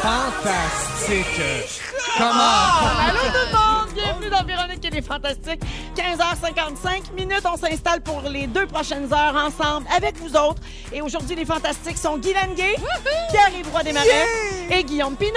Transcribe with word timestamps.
Fantastique. 0.00 1.26
Comment? 2.16 2.32
Allô 3.00 3.18
tout 3.18 3.32
le 3.34 3.52
monde! 3.52 3.92
Bienvenue 3.94 4.30
dans 4.30 4.44
Véronique 4.44 4.84
et 4.84 4.90
les 4.90 5.02
Fantastiques. 5.02 5.60
15h55 5.96 7.12
minutes, 7.16 7.42
on 7.52 7.56
s'installe 7.56 8.00
pour 8.02 8.22
les 8.28 8.46
deux 8.46 8.66
prochaines 8.68 9.12
heures 9.12 9.34
ensemble 9.34 9.88
avec 9.96 10.16
vous 10.18 10.36
autres. 10.36 10.62
Et 10.92 11.02
aujourd'hui, 11.02 11.34
les 11.34 11.44
Fantastiques 11.44 11.98
sont 11.98 12.16
Guy 12.18 12.32
Lenguet, 12.32 12.76
Pierre-Yves 13.32 13.72
Roy 13.72 13.82
Desmarais 13.82 14.51
et 14.70 14.84
Guillaume 14.84 15.16
Pinot. 15.16 15.32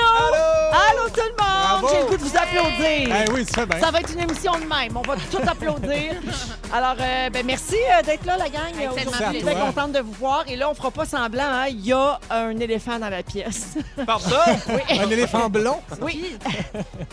Allô! 0.72 1.10
tout 1.10 1.22
le 1.22 1.44
monde! 1.44 1.92
J'ai 1.92 2.00
le 2.00 2.06
goût 2.06 2.18
de 2.18 2.22
vous 2.22 2.38
applaudir. 2.38 2.76
Eh 2.80 3.32
oui, 3.32 3.46
bien. 3.56 3.80
Ça 3.80 3.92
va 3.92 4.00
être 4.00 4.14
une 4.14 4.22
émission 4.22 4.54
de 4.54 4.66
même. 4.66 4.96
On 4.96 5.02
va 5.02 5.16
tout 5.16 5.38
applaudir. 5.48 6.16
Alors, 6.76 6.96
euh, 7.00 7.30
ben, 7.30 7.46
merci 7.46 7.76
euh, 7.78 8.02
d'être 8.04 8.26
là, 8.26 8.36
la 8.36 8.50
gang. 8.50 8.64
Avec 8.76 8.96
tellement 8.96 9.12
Aujourd'hui, 9.12 9.40
plaisir. 9.42 9.46
très 9.46 9.56
contente 9.66 9.92
de 9.94 10.00
vous 10.00 10.12
voir. 10.12 10.44
Et 10.48 10.58
là, 10.58 10.70
on 10.70 10.74
fera 10.74 10.92
pas 10.92 11.06
semblant. 11.06 11.44
hein. 11.46 11.68
Il 11.70 11.86
y 11.86 11.94
a 11.94 12.20
un 12.30 12.58
éléphant 12.60 13.00
dans 13.00 13.08
la 13.08 13.24
pièce. 13.24 13.76
Pardon? 14.06 14.36
Oui. 14.68 14.82
Un 15.00 15.10
éléphant 15.10 15.50
blond? 15.50 15.80
Oui. 16.02 16.36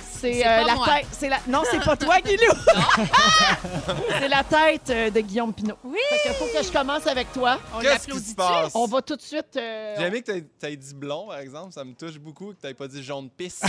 C'est 0.00 0.32
C'est 0.34 0.46
euh, 0.46 0.62
pas 0.62 0.66
la 0.66 0.74
moi. 0.74 0.86
tête. 0.86 1.06
C'est 1.12 1.28
la... 1.28 1.36
Non, 1.46 1.62
c'est 1.70 1.84
pas 1.84 1.96
toi, 1.96 2.16
Guilou. 2.20 2.52
c'est 4.18 4.28
la 4.28 4.42
tête 4.42 4.90
euh, 4.90 5.10
de 5.10 5.20
Guillaume 5.20 5.52
Pinot. 5.52 5.76
Oui! 5.84 5.98
Fait 6.10 6.28
que 6.28 6.34
faut 6.34 6.46
que 6.46 6.64
je 6.64 6.72
commence 6.72 7.06
avec 7.06 7.32
toi. 7.32 7.58
On 7.76 7.80
Qu'est-ce 7.80 8.08
qui 8.08 8.18
se 8.18 8.34
passe? 8.34 8.72
On 8.74 8.86
va 8.86 9.00
tout 9.02 9.14
de 9.16 9.22
suite. 9.22 9.56
euh, 9.56 9.94
J'ai 9.98 10.06
aimé 10.06 10.22
que 10.22 10.32
t'aies- 10.32 10.46
t'aies 10.58 10.76
dit 10.76 10.94
blond, 10.94 11.28
par 11.28 11.38
exemple. 11.38 11.72
Ça 11.72 11.84
me 11.84 11.94
touche 11.94 12.18
beaucoup 12.18 12.48
que 12.52 12.60
t'aies 12.60 12.74
pas 12.74 12.88
dit 12.88 13.02
jaune 13.02 13.30
pisse. 13.30 13.60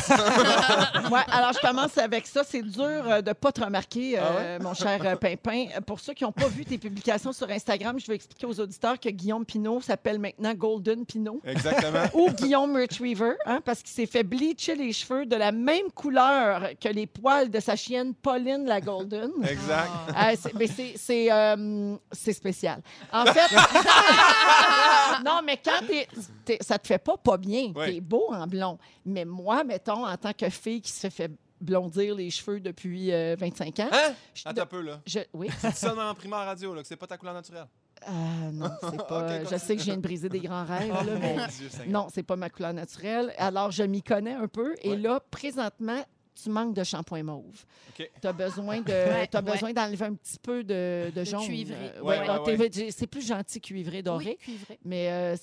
Ouais, 1.12 1.22
alors 1.32 1.54
je 1.54 1.60
commence 1.60 1.98
avec 1.98 2.26
ça. 2.28 2.42
C'est 2.50 2.64
dur 2.64 2.84
euh, 2.84 3.22
de 3.22 3.34
pas 3.34 3.52
te 3.52 3.64
remarquer, 3.64 4.18
euh, 4.18 4.58
Ah 4.60 4.64
mon 4.64 4.74
cher 4.74 5.00
euh, 5.06 5.16
Pimpin. 5.16 5.66
Euh, 5.76 5.82
Pour 5.84 6.00
ceux 6.00 6.14
qui 6.14 6.24
n'ont 6.24 6.32
pas 6.32 6.48
vu 6.48 6.66
tes 6.66 6.78
publications 6.78 7.34
sur 7.34 7.50
Instagram, 7.50 8.00
je 8.00 8.08
vais 8.08 8.16
expliquer 8.16 8.46
aux 8.46 8.60
auditeurs 8.60 9.00
que 9.00 9.10
Guillaume 9.10 9.46
Pinot 9.46 9.82
s'appelle 9.82 10.20
maintenant 10.20 10.54
Golden 10.54 11.06
Pinot. 11.06 11.40
Exactement. 11.46 12.04
Ou 12.14 12.30
Guillaume 12.32 12.76
Retriever, 12.76 13.34
hein, 13.46 13.60
parce 13.64 13.82
qu'il 13.82 13.92
s'est 13.92 14.06
fait 14.06 14.24
bleacher 14.24 14.76
les 14.76 14.94
cheveux 14.94 15.26
de 15.26 15.36
la 15.36 15.52
même 15.52 15.92
couleur 15.94 16.70
que 16.80 16.90
les 16.90 17.08
poils 17.08 17.50
de 17.50 17.60
sa 17.60 17.76
chienne 17.76 18.14
Pauline 18.14 18.66
la 18.66 18.82
Golden. 18.82 19.32
Exact. 19.48 19.90
Ah, 20.16 20.36
c'est- 20.36 20.54
mais 20.54 20.68
c'est- 20.68 20.94
c'est 20.98 21.32
euh, 21.32 21.96
c'est 22.12 22.34
spécial. 22.34 22.82
En 23.12 23.26
fait, 23.26 23.56
non, 25.26 25.42
mais 25.46 25.58
quand 25.64 25.86
t'es, 25.88 26.08
t'es- 26.46 26.58
ça 26.62 26.78
te 26.78 26.88
fait 26.88 26.98
pas 26.98 27.18
pas 27.18 27.38
bien, 27.38 27.72
Ouais. 27.76 27.94
t'es 27.94 28.02
beau 28.02 28.26
en 28.32 28.48
blond. 28.48 28.78
Mais 29.06 29.26
moi, 29.26 29.64
mettons, 29.64 30.06
en 30.06 30.18
tant 30.18 30.34
que 30.34 30.50
fille 30.50 30.82
qui 30.82 30.92
se 30.92 31.10
fait 31.10 31.32
blondir 31.64 32.16
les 32.16 32.30
cheveux 32.30 32.60
depuis 32.60 33.12
euh, 33.12 33.36
25 33.40 33.80
ans, 33.80 33.90
Hein? 33.92 34.14
je, 34.34 34.44
Attends 34.46 34.62
un 34.62 34.66
peu, 34.66 34.82
là. 34.82 35.02
je- 35.08 35.20
oui, 35.34 35.50
dis 35.64 35.72
ça 35.76 35.96
en 35.96 36.14
primaire 36.16 36.40
radio, 36.40 36.74
là, 36.76 36.82
que 36.82 36.88
c'est 36.88 36.96
pas 36.96 37.08
ta 37.08 37.18
couleur 37.18 37.34
naturelle. 37.34 37.66
Euh, 38.08 38.52
non, 38.52 38.70
c'est 38.82 39.08
pas. 39.08 39.40
Ok, 39.42 39.48
je 39.52 39.58
sais 39.58 39.76
que 39.76 39.80
je 39.82 39.86
viens 39.86 39.96
de 39.98 40.02
briser 40.02 40.28
des 40.30 40.42
grands 40.42 40.66
rêves, 40.66 40.90
là, 40.92 41.04
Oh, 41.08 41.18
mais 41.22 41.36
mon 41.38 41.46
Dieu, 41.48 41.70
non, 41.88 42.08
c'est 42.14 42.24
pas 42.24 42.36
ma 42.36 42.50
couleur 42.50 42.74
naturelle. 42.74 43.34
Alors, 43.38 43.72
je 43.72 43.84
m'y 43.84 44.04
connais 44.04 44.34
un 44.34 44.48
peu. 44.48 44.76
Et 44.82 44.90
Ouais. 44.92 44.98
là, 44.98 45.22
présentement, 45.32 46.04
tu 46.42 46.50
manques 46.50 46.74
de 46.74 46.84
shampoing 46.84 47.24
mauve. 47.24 47.64
OK. 48.00 48.10
Tu 48.22 48.28
as 48.28 48.34
besoin 48.34 48.82
de 48.82 48.92
Ouais, 48.92 49.28
t'as 49.28 49.42
ouais. 49.42 49.52
besoin 49.52 49.74
d'enlever 49.74 50.06
un 50.06 50.14
petit 50.16 50.40
peu 50.40 50.64
de, 50.64 51.12
de 51.16 51.24
jaune. 51.24 51.46
cuivré. 51.46 51.76
Euh, 51.96 52.02
Ouais, 52.02 52.20
ouais, 52.20 52.30
ouais, 52.30 52.58
donc, 52.58 52.72
t'es- 52.72 52.92
C'est 52.92 53.08
plus 53.08 53.26
gentil 53.26 53.62
cuivré 53.62 54.02
doré, 54.02 54.26
Oui, 54.26 54.38
cuivré. 54.38 54.80
mais 54.84 55.10
euh, 55.10 55.36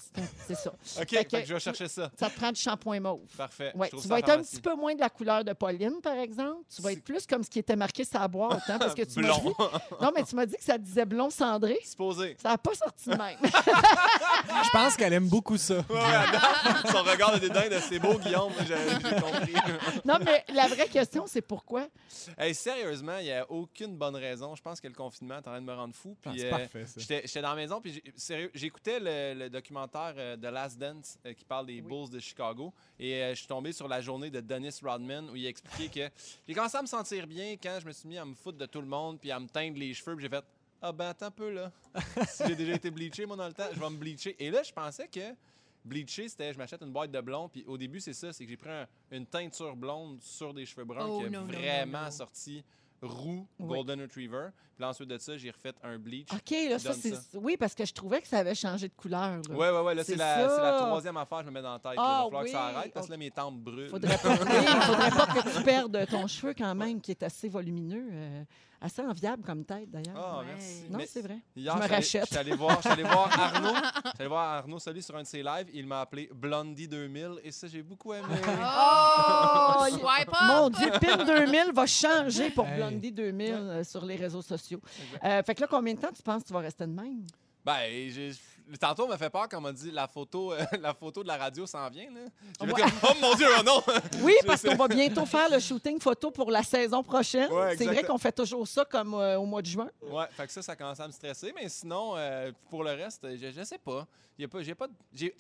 c'est 0.47 0.55
ça. 0.55 0.71
OK, 1.01 1.09
Fait 1.09 1.17
fait 1.17 1.25
que- 1.25 1.37
que 1.39 1.45
je 1.47 1.55
vais 1.55 1.61
chercher 1.61 1.89
ça. 1.89 2.11
Ça 2.19 2.29
te 2.31 2.37
prend 2.37 2.53
du 2.53 2.61
shampoing 2.61 3.01
mauve. 3.01 3.21
Parfait. 3.37 3.73
Tu 3.91 3.99
ça 3.99 4.09
vas 4.09 4.19
être 4.19 4.31
un 4.31 4.43
petit 4.43 4.61
peu 4.61 4.75
moins 4.75 4.95
de 4.95 5.01
la 5.01 5.09
couleur 5.11 5.45
de 5.45 5.53
Pauline, 5.53 6.01
par 6.03 6.17
exemple. 6.19 6.63
Tu 6.75 6.83
vas 6.83 6.93
être 6.93 7.05
plus 7.05 7.27
comme 7.27 7.43
ce 7.43 7.51
qui 7.51 7.59
était 7.61 7.77
marqué 7.77 8.05
la 8.13 8.29
boîte, 8.29 8.63
hein, 8.69 8.79
parce 8.79 8.95
que 8.95 9.03
tu 9.03 9.21
m'as 9.21 9.29
Blond. 9.39 9.55
dit... 9.59 9.65
Non, 10.03 10.11
mais 10.15 10.23
tu 10.25 10.35
m'as 10.35 10.47
dit 10.47 10.57
que 10.57 10.65
ça 10.65 10.77
disait 10.79 11.05
blond 11.05 11.31
cendré. 11.31 11.79
Supposé. 11.85 12.37
Ça 12.43 12.51
n'a 12.51 12.59
pas 12.59 12.75
sorti 12.75 13.09
de 13.11 13.15
même. 13.17 13.37
Je 14.65 14.71
pense 14.71 14.97
qu'elle 14.97 15.13
aime 15.13 15.29
beaucoup 15.29 15.57
ça. 15.57 15.77
Son 16.91 17.03
regard 17.03 17.35
de 17.35 17.39
dédain 17.39 17.69
de 17.69 17.77
c'est 17.79 17.99
beau, 17.99 18.19
Guillaume. 18.19 18.53
J'ai 18.67 18.75
j'ai 18.77 19.21
compris. 19.21 19.55
non, 20.05 20.15
mais 20.25 20.45
la 20.55 20.67
vraie 20.69 20.80
question, 20.87 21.27
c'est 21.27 21.43
pourquoi? 21.43 21.89
Hey, 22.39 22.55
sérieusement, 22.55 23.19
il 23.19 23.25
n'y 23.25 23.33
a 23.33 23.51
aucune 23.51 23.97
bonne 23.97 24.17
raison. 24.17 24.55
Je 24.55 24.63
pense 24.63 24.81
que 24.81 24.89
le 24.89 24.95
confinement 24.95 25.35
est 25.37 25.39
en 25.39 25.43
train 25.43 25.61
de 25.61 25.67
me 25.67 25.75
rendre 25.75 25.95
fou. 25.95 26.17
Ah, 26.25 26.31
Puis, 26.31 26.41
c'est 26.41 26.47
euh, 26.47 26.51
parfait, 26.51 26.87
ça. 26.87 27.01
J'étais 27.01 27.23
j'étais 27.25 27.43
dans 27.43 27.51
la 27.51 27.57
maison, 27.57 27.81
puis 27.81 28.03
j'écoutais 28.55 29.01
le, 29.01 29.45
le 29.45 29.51
documentaire 29.51 30.15
euh, 30.17 30.37
The 30.37 30.45
Last 30.53 30.79
Dance 30.79 31.19
euh, 31.27 31.33
qui 31.35 31.45
parle 31.45 31.67
des 31.67 31.81
Bulls 31.81 32.11
de 32.11 32.21
Chicago. 32.21 32.73
Et 32.99 33.15
euh, 33.15 33.31
je 33.31 33.39
suis 33.39 33.47
tombé 33.49 33.73
sur 33.73 33.89
la 33.89 34.01
journée 34.01 34.31
de 34.31 34.41
Dennis 34.41 34.81
Rodman 34.83 35.29
où 35.31 35.37
il 35.37 35.47
expliquait 35.47 35.89
que 35.89 36.15
j'ai 36.49 36.55
commencé 36.55 36.77
à 36.77 36.83
me 36.83 36.87
sentir 36.87 37.27
bien 37.27 37.57
quand 37.63 37.79
je 37.81 37.87
me 37.87 37.93
suis 37.93 38.09
mis 38.09 38.19
à 38.19 38.25
me 38.25 38.35
foutre 38.35 38.59
de 38.59 38.67
tout 38.67 38.81
le 38.81 38.87
monde 38.87 39.19
puis 39.21 39.31
à 39.31 39.41
me 39.41 39.49
teindre 39.49 39.79
les 39.79 39.95
cheveux. 39.95 40.17
Puis 40.17 40.25
j'ai 40.25 40.29
fait 40.31 40.45
Ah 40.83 40.93
ben 40.93 41.09
attends 41.09 41.27
un 41.27 41.31
peu 41.31 41.51
là. 41.51 41.73
si 42.29 42.45
j'ai 42.47 42.57
déjà 42.57 42.75
été 42.75 42.91
bleaché, 42.91 43.27
moi, 43.27 43.37
dans 43.37 43.47
le 43.49 43.53
temps, 43.53 43.69
je 43.73 43.81
vais 43.81 43.91
me 43.91 43.97
bleacher. 43.97 44.37
Et 44.39 44.51
là, 44.51 44.63
je 44.63 44.73
pensais 44.73 45.09
que 45.09 45.21
bleacher, 45.85 46.29
c'était 46.29 46.53
je 46.53 46.59
m'achète 46.59 46.83
une 46.83 46.93
boîte 46.93 47.11
de 47.11 47.21
blond. 47.21 47.49
Puis 47.49 47.65
au 47.67 47.77
début, 47.79 48.01
c'est 48.01 48.13
ça 48.15 48.33
c'est 48.33 48.45
que 48.45 48.51
j'ai 48.51 48.57
pris 48.57 48.71
un- 48.71 48.87
une 49.11 49.27
teinture 49.27 49.77
blonde 49.77 50.21
sur 50.21 50.53
des 50.55 50.67
cheveux 50.67 50.85
bruns 50.85 51.07
Oh, 51.09 51.23
qui 51.25 51.31
non, 51.31 51.45
vraiment 51.45 52.05
non. 52.05 52.11
sorti 52.11 52.65
roux, 53.03 53.47
Oui. 53.59 53.67
Golden 53.67 54.03
Retriever. 54.03 54.49
Puis 54.77 54.85
ensuite 54.85 55.09
de 55.09 55.17
ça, 55.17 55.35
j'ai 55.39 55.51
refait 55.51 55.73
un 55.83 55.99
bleach. 55.99 56.29
OK, 56.35 56.51
là, 56.69 56.79
ça, 56.79 56.93
c'est... 56.93 57.15
Oui, 57.35 57.57
parce 57.57 57.75
que 57.75 57.87
je 57.87 57.95
trouvais 57.95 58.21
que 58.21 58.29
ça 58.29 58.39
avait 58.41 58.55
changé 58.55 58.89
de 58.89 58.95
couleur. 58.95 59.41
là. 59.49 59.55
Ouais, 59.57 59.71
ouais, 59.71 59.81
ouais. 59.81 59.95
Là, 59.95 60.05
c'est 60.05 60.17
la, 60.17 60.47
la 60.47 60.79
troisième 60.81 61.17
affaire 61.17 61.39
que 61.39 61.45
je 61.45 61.49
me 61.49 61.55
mets 61.55 61.63
dans 61.63 61.73
la 61.73 61.79
tête. 61.79 61.95
Ah, 61.97 62.25
Il 62.29 62.31
va 62.33 62.43
falloir 62.43 62.45
que 62.45 62.51
ça 62.51 62.67
oui. 62.71 62.75
arrête 62.77 62.93
parce 62.93 63.07
que 63.07 63.13
là, 63.13 63.17
mes 63.17 63.31
tempes 63.31 63.59
brûlent. 63.59 63.89
Faudrait 63.89 64.19
pas, 64.19 64.33
oui, 64.33 64.67
faudrait 64.83 65.11
pas 65.11 65.27
que 65.29 65.57
tu 65.59 65.63
perdes 65.65 66.07
ton 66.11 66.27
cheveu 66.27 66.53
quand 66.53 66.75
même, 66.75 67.01
qui 67.01 67.11
est 67.13 67.23
assez 67.23 67.49
volumineux. 67.49 68.07
euh, 68.13 68.45
assez 68.81 69.03
enviable 69.03 69.43
comme 69.45 69.65
tête, 69.65 69.91
d'ailleurs. 69.91 70.17
Ah, 70.17 70.39
Ouais. 70.41 70.47
merci. 70.49 70.85
non, 70.91 70.99
Mais 70.99 71.07
c'est 71.07 71.21
vrai. 71.23 71.39
Hier, 71.55 71.73
je 71.75 71.79
me 71.79 71.83
j'étais 71.83 71.95
allé- 71.95 72.03
rachète. 72.03 72.25
J'étais 72.25 72.37
allé 72.39 72.53
voir, 72.57 72.77
j'étais 72.77 72.89
allé 72.93 73.03
voir 73.03 73.41
Arnaud. 73.41 73.75
J'étais 74.05 74.21
allé 74.21 74.29
voir 74.29 74.55
Arnaud 74.55 74.79
Soli 74.79 75.03
sur 75.03 75.17
un 75.17 75.23
de 75.23 75.27
ses 75.27 75.43
lives. 75.43 75.69
Il 75.75 75.87
m'a 75.87 76.01
appelé 76.01 76.31
Blondie 76.35 76.89
2000 76.89 77.41
et 77.45 77.53
ça, 77.53 77.67
j'ai 77.69 77.83
beaucoup 77.83 78.13
aimé. 78.15 78.25
Oh! 78.31 79.85
il- 79.89 79.99
Swipe 79.99 80.29
up! 80.29 80.37
Mon 80.47 80.71
Dieu, 80.71 80.91
PIN 81.01 81.25
2000 81.25 81.73
va 81.73 81.87
changer 81.87 82.51
pour 82.51 82.67
Hey. 82.67 82.77
Blondie 82.77 83.13
2000 83.13 83.53
euh, 83.55 83.85
sur 83.85 84.05
les 84.05 84.17
réseaux 84.17 84.43
sociaux. 84.43 84.81
Euh, 85.25 85.43
fait 85.43 85.55
que 85.55 85.61
là, 85.61 85.67
combien 85.71 85.95
de 85.95 86.01
temps 86.01 86.13
tu 86.15 86.23
penses 86.23 86.43
que 86.43 86.49
tu 86.49 86.53
vas 86.55 86.61
rester 86.61 86.87
de 86.87 86.93
même? 86.93 87.27
Ben, 87.65 88.11
j'ai- 88.11 88.33
tantôt, 88.79 89.05
on 89.05 89.09
m'a 89.09 89.19
fait 89.19 89.31
peur 89.31 89.49
quand 89.49 89.59
on 89.59 89.63
m'a 89.63 89.73
dit 89.73 89.91
la 89.91 90.07
photo, 90.07 90.53
euh, 90.53 90.63
la 90.81 90.95
photo 90.95 91.23
de 91.23 91.29
la 91.29 91.37
radio 91.37 91.67
s'en 91.67 91.89
vient. 91.89 92.11
Là. 92.11 92.21
Fait 92.59 92.73
Ouais. 92.73 92.81
comme, 92.81 92.91
oh 93.11 93.13
mon 93.21 93.35
Dieu, 93.35 93.47
oh 93.59 93.63
non! 93.65 93.83
Oui, 94.23 94.35
Je 94.43 94.47
parce 94.47 94.63
qu'on 94.63 94.75
va 94.77 94.89
bientôt 94.89 95.25
faire 95.27 95.49
le 95.51 95.59
shooting 95.59 96.01
photo 96.01 96.31
pour 96.31 96.51
la 96.51 96.63
saison 96.63 97.03
prochaine. 97.03 97.51
Ouais, 97.53 97.77
c'est 97.77 97.87
vrai 97.87 98.03
qu'on 98.03 98.19
fait 98.19 98.33
toujours 98.33 98.67
ça 98.69 98.85
comme 98.85 99.15
euh, 99.15 99.39
au 99.39 99.45
mois 99.47 99.63
de 99.63 99.67
juin. 99.67 99.89
Ouais, 100.03 100.27
fait 100.33 100.47
que 100.47 100.53
ça, 100.53 100.63
ça 100.63 100.77
commence 100.77 101.01
à 101.01 101.07
me 101.07 101.13
stresser. 101.13 101.53
Mais 101.55 101.69
sinon, 101.69 102.15
euh, 102.17 102.53
pour 102.69 102.85
le 102.85 102.91
reste, 102.93 103.27
je, 103.37 103.51
je 103.51 103.65
sais 103.65 103.79
pas. 103.79 104.07
Il 104.39 104.47
n'y 104.47 104.71
a, 104.71 104.75
pas- 104.75 104.87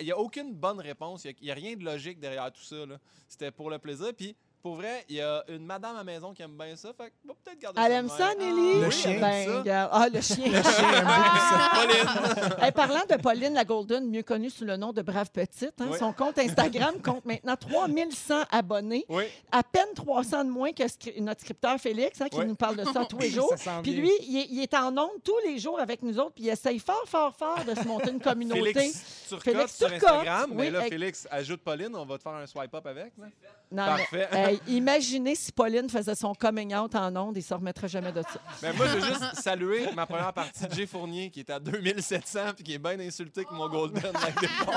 y 0.00 0.10
a 0.12 0.18
aucune 0.18 0.52
bonne 0.54 0.80
réponse. 0.80 1.24
Il 1.24 1.34
n'y 1.42 1.50
a, 1.50 1.54
rien 1.54 1.74
de 1.74 1.82
logique 1.84 2.20
derrière 2.20 2.52
tout 2.52 2.62
ça. 2.62 2.76
C'était 3.26 3.50
pour 3.50 3.70
le 3.70 3.78
plaisir. 3.78 4.12
Puis, 4.14 4.36
pour 4.62 4.76
vrai, 4.76 5.04
il 5.08 5.16
y 5.16 5.20
a 5.20 5.42
une 5.48 5.64
madame 5.64 5.94
à 5.94 5.98
la 5.98 6.04
maison 6.04 6.32
qui 6.34 6.42
aime 6.42 6.56
bien 6.56 6.76
ça. 6.76 6.90
Fait 6.92 7.12
va 7.24 7.34
peut-être 7.44 7.58
garder 7.58 7.80
Elle 7.82 7.92
ça. 7.92 7.98
aime 7.98 8.08
ça. 8.08 8.34
Nelly? 8.34 8.80
Le 8.80 8.86
Oui, 8.86 8.92
chien. 8.92 9.10
elle 9.10 9.16
aime 9.16 9.62
Ben, 9.62 9.64
ça. 9.64 9.88
Ah, 9.92 10.08
le 10.12 10.20
chien. 10.20 10.46
Le 10.46 10.62
chien 10.62 10.92
aime 10.92 11.06
beaucoup 11.06 11.38
ça. 11.48 11.70
Pauline. 11.74 12.64
Hey, 12.64 12.72
parlant 12.72 13.00
de 13.08 13.16
Pauline 13.16 13.54
la 13.54 13.64
Golden, 13.64 14.08
mieux 14.10 14.22
connue 14.22 14.50
sous 14.50 14.64
le 14.64 14.76
nom 14.76 14.92
de 14.92 15.02
Brave 15.02 15.30
Petite, 15.30 15.80
hein, 15.80 15.88
Oui. 15.90 15.98
son 15.98 16.12
compte 16.12 16.38
Instagram 16.38 16.94
compte 17.04 17.24
maintenant 17.24 17.56
3100 17.56 18.42
abonnés, 18.50 19.04
Oui. 19.08 19.24
à 19.50 19.62
peine 19.62 19.88
300 19.94 20.44
de 20.44 20.50
moins 20.50 20.72
que 20.72 20.82
notre 21.20 21.40
scripteur 21.40 21.78
Félix, 21.78 22.20
hein, 22.20 22.28
qui 22.28 22.38
Oui. 22.38 22.46
nous 22.46 22.54
parle 22.56 22.76
de 22.76 22.84
ça 22.84 23.04
tous 23.08 23.18
les 23.18 23.30
jours. 23.30 23.54
Puis 23.82 23.92
lui, 23.92 24.10
il 24.22 24.36
est, 24.38 24.46
il 24.50 24.62
est 24.62 24.74
en 24.74 24.96
ondes 24.96 25.22
tous 25.24 25.38
les 25.46 25.58
jours 25.58 25.80
avec 25.80 26.02
nous 26.02 26.18
autres, 26.18 26.32
puis 26.34 26.44
il 26.44 26.48
essaye 26.50 26.78
fort, 26.78 27.04
fort, 27.06 27.34
fort 27.36 27.64
de 27.64 27.74
se 27.74 27.86
monter 27.86 28.10
une 28.10 28.20
communauté. 28.20 28.60
Félix 28.72 29.26
Turcotte 29.28 29.44
Félix 29.44 29.76
sur 29.76 29.92
Instagram. 29.92 30.50
mais 30.54 30.62
oui, 30.66 30.70
là, 30.70 30.82
Félix, 30.82 31.26
ajoute 31.30 31.62
Pauline. 31.62 31.94
On 31.94 32.04
va 32.04 32.18
te 32.18 32.22
faire 32.22 32.32
un 32.32 32.46
swipe 32.46 32.74
up 32.74 32.86
avec. 32.86 33.12
là. 33.18 33.26
Non, 33.72 33.84
Parfait. 33.86 34.28
mais, 34.32 34.38
hey, 34.52 34.60
imaginez 34.66 35.36
si 35.36 35.52
Pauline 35.52 35.88
faisait 35.88 36.16
son 36.16 36.34
coming 36.34 36.74
out 36.74 36.92
en 36.96 37.14
ondes, 37.14 37.36
il 37.36 37.40
ne 37.40 37.44
se 37.44 37.54
remettrait 37.54 37.86
jamais 37.88 38.10
de 38.10 38.22
ça. 38.22 38.40
Mais 38.62 38.72
moi, 38.76 38.86
je 38.86 38.92
veux 38.98 39.04
juste 39.06 39.34
saluer 39.36 39.86
ma 39.94 40.06
première 40.06 40.32
partie 40.32 40.66
de 40.66 40.74
Jay 40.74 40.86
Fournier 40.86 41.30
qui 41.30 41.40
est 41.40 41.50
à 41.50 41.60
2700 41.60 42.40
puis 42.56 42.64
qui 42.64 42.74
est 42.74 42.78
bien 42.78 42.98
insulté 42.98 43.44
que 43.44 43.54
mon 43.54 43.68
Golden 43.68 44.02
l'année 44.02 44.34
dépassée. 44.40 44.70